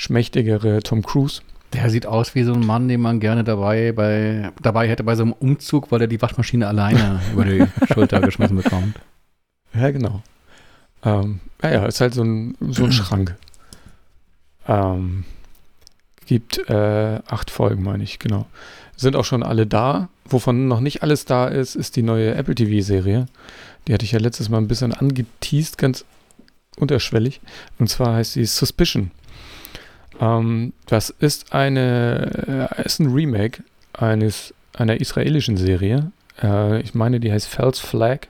[0.00, 1.42] schmächtigere Tom Cruise.
[1.74, 5.14] Der sieht aus wie so ein Mann, den man gerne dabei, bei, dabei hätte bei
[5.14, 8.98] so einem Umzug, weil er die Waschmaschine alleine über die Schulter geschmissen bekommt.
[9.74, 10.22] Ja, genau.
[11.04, 13.36] Ähm, ja, ja, ist halt so ein, so ein Schrank.
[14.66, 15.24] Ähm,
[16.24, 18.46] gibt äh, acht Folgen, meine ich, genau.
[18.96, 20.08] Sind auch schon alle da.
[20.24, 23.26] Wovon noch nicht alles da ist, ist die neue Apple TV-Serie.
[23.86, 26.06] Die hatte ich ja letztes Mal ein bisschen angeteased, ganz
[26.78, 27.40] unterschwellig.
[27.78, 29.10] Und zwar heißt sie Suspicion.
[30.20, 36.12] Ähm, das ist eine, äh, ist ein Remake eines, einer israelischen Serie.
[36.42, 38.28] Äh, ich meine, die heißt Fells Flag.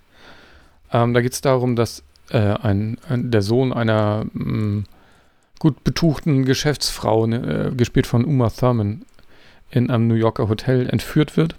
[0.93, 4.85] Ähm, da geht es darum, dass äh, ein, ein, der Sohn einer mh,
[5.59, 9.05] gut betuchten Geschäftsfrau, ne, gespielt von Uma Thurman,
[9.71, 11.57] in einem New Yorker Hotel entführt wird.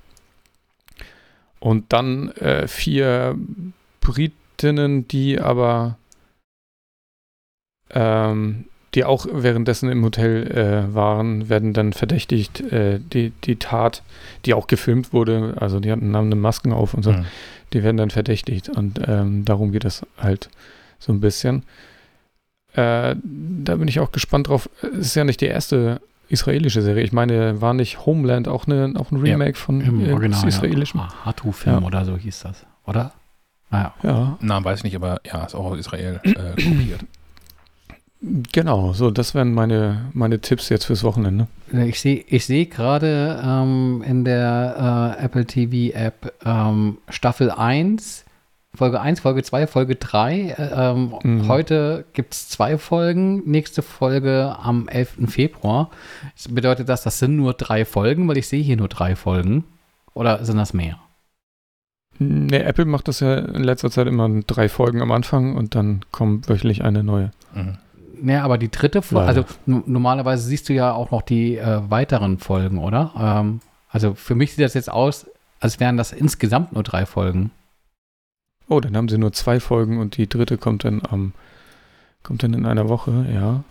[1.60, 3.38] Und dann äh, vier
[4.02, 5.98] Britinnen, die aber
[7.92, 14.04] ähm, die auch währenddessen im Hotel äh, waren, werden dann verdächtigt, äh, die, die Tat,
[14.46, 17.26] die auch gefilmt wurde, also die hatten nahmen Masken auf und so, Mhm.
[17.74, 20.50] die werden dann verdächtigt und ähm, darum geht es halt
[21.00, 21.64] so ein bisschen.
[22.74, 24.70] Äh, da bin ich auch gespannt drauf.
[24.82, 27.04] Es ist ja nicht die erste israelische Serie.
[27.04, 30.48] Ich meine, war nicht Homeland auch, eine, auch ein Ja, Remake von Im äh, Original.
[30.48, 31.02] israelischem?
[31.02, 31.10] Ja.
[31.26, 31.86] Hatu-Film Ja.
[31.86, 33.12] oder so hieß das, oder?
[33.70, 33.94] Naja.
[34.04, 37.02] Ja, Namen weiß ich nicht, aber ja, ist auch aus Israel äh, kopiert.
[38.52, 38.94] Genau.
[38.94, 41.48] So, das wären meine, meine Tipps jetzt fürs Wochenende.
[41.72, 48.26] Ich sehe ich seh gerade ähm, in der äh, Apple TV App ähm, Staffel 1,
[48.74, 50.40] Folge 1, Folge 2, Folge 3.
[50.40, 51.48] Äh, ähm, Mhm.
[51.48, 55.30] Heute gibt es zwei Folgen, nächste Folge am 11.
[55.30, 55.90] Februar.
[56.36, 59.66] Das bedeutet das, das sind nur drei Folgen, weil ich sehe hier nur drei Folgen.
[60.14, 60.98] Oder sind das mehr?
[62.20, 66.02] Ne, Apple macht das ja in letzter Zeit immer drei Folgen am Anfang und dann
[66.12, 67.32] kommt wöchentlich eine neue.
[67.54, 67.78] Mhm.
[68.24, 72.38] Ja, aber die dritte Folge, also normalerweise siehst du ja auch noch die äh, weiteren
[72.38, 73.12] Folgen, oder?
[73.18, 75.26] Ähm, also für mich sieht das jetzt aus,
[75.60, 77.52] als wären das insgesamt nur drei Folgen.
[78.68, 81.34] Oh, dann haben sie nur zwei Folgen und die dritte kommt dann am
[82.24, 83.64] kommt dann in einer Woche, ja.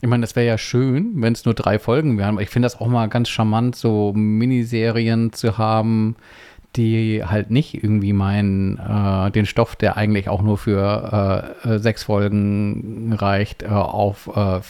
[0.00, 2.66] Ich meine, das wäre ja schön, wenn es nur drei Folgen wären, aber ich finde
[2.66, 6.16] das auch mal ganz charmant, so Miniserien zu haben,
[6.74, 11.78] die halt nicht irgendwie meinen, äh, den Stoff, der eigentlich auch nur für äh, äh,
[11.78, 14.60] sechs Folgen reicht, äh, auf äh,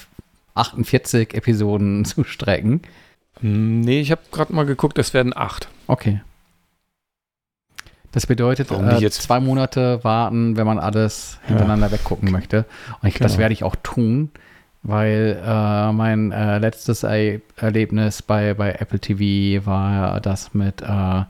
[0.55, 2.83] 48 Episoden zu strecken.
[3.41, 5.69] Hm, Nee, ich habe gerade mal geguckt, es werden acht.
[5.87, 6.21] Okay.
[8.13, 9.21] Das bedeutet, äh, jetzt?
[9.23, 12.65] zwei Monate warten, wenn man alles hintereinander weggucken möchte.
[13.03, 13.41] Und ich, das Genau.
[13.41, 14.31] werde ich auch tun,
[14.83, 21.25] weil äh, mein äh, letztes Er Erlebnis bei, bei Apple TV war das mit äh,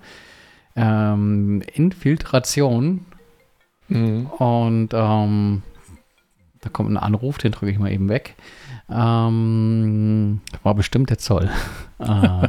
[0.77, 3.07] ähm, Infiltration.
[3.89, 4.27] Mhm.
[4.27, 5.63] Und ähm,
[6.61, 8.35] da kommt ein Anruf, den drücke ich mal eben weg.
[8.89, 11.51] Ähm, war bestimmt der Zoll.
[11.99, 12.05] äh,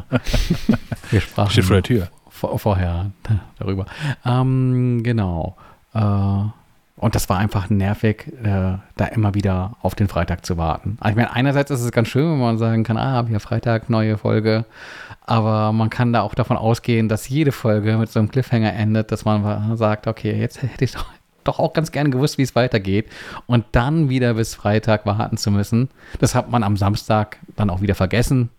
[1.12, 2.10] wir sprachen Steht vor der Tür.
[2.30, 3.12] vor, vorher
[3.58, 3.86] darüber.
[4.26, 5.58] Ähm, genau.
[5.94, 6.44] Äh,
[7.00, 10.98] und das war einfach nervig, äh, da immer wieder auf den Freitag zu warten.
[11.00, 13.90] Also ich meine, einerseits ist es ganz schön, wenn man sagen kann, ah, wir Freitag,
[13.90, 14.66] neue Folge.
[15.28, 19.12] Aber man kann da auch davon ausgehen, dass jede Folge mit so einem Cliffhanger endet,
[19.12, 21.06] dass man sagt, okay, jetzt hätte ich doch,
[21.44, 23.12] doch auch ganz gern gewusst, wie es weitergeht.
[23.46, 25.90] Und dann wieder bis Freitag warten zu müssen.
[26.20, 28.50] Das hat man am Samstag dann auch wieder vergessen.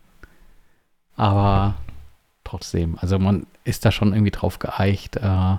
[1.16, 1.74] Aber
[2.44, 5.56] trotzdem, also man ist da schon irgendwie drauf geeicht, äh,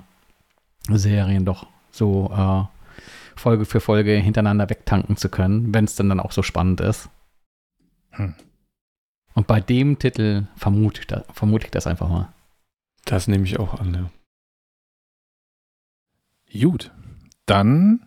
[0.89, 2.63] Serien doch so äh,
[3.35, 7.09] Folge für Folge hintereinander wegtanken zu können, wenn es dann auch so spannend ist.
[8.11, 8.35] Hm.
[9.39, 12.33] Und bei dem Titel vermute ich, da, vermute ich das einfach mal.
[13.05, 13.93] Das nehme ich auch an,
[16.51, 16.59] ja.
[16.59, 16.91] Gut,
[17.45, 18.05] dann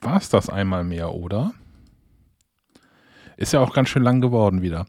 [0.00, 1.54] war es das einmal mehr, oder?
[3.36, 4.86] Ist ja auch ganz schön lang geworden wieder.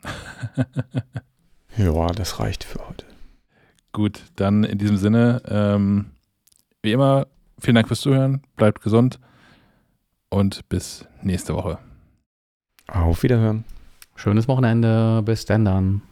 [1.77, 3.05] Ja, das reicht für heute.
[3.91, 6.11] Gut, dann in diesem Sinne, ähm,
[6.81, 7.27] wie immer,
[7.59, 9.19] vielen Dank fürs Zuhören, bleibt gesund
[10.29, 11.77] und bis nächste Woche.
[12.87, 13.65] Auf Wiederhören.
[14.21, 16.03] Schönes Wochenende, bis dann.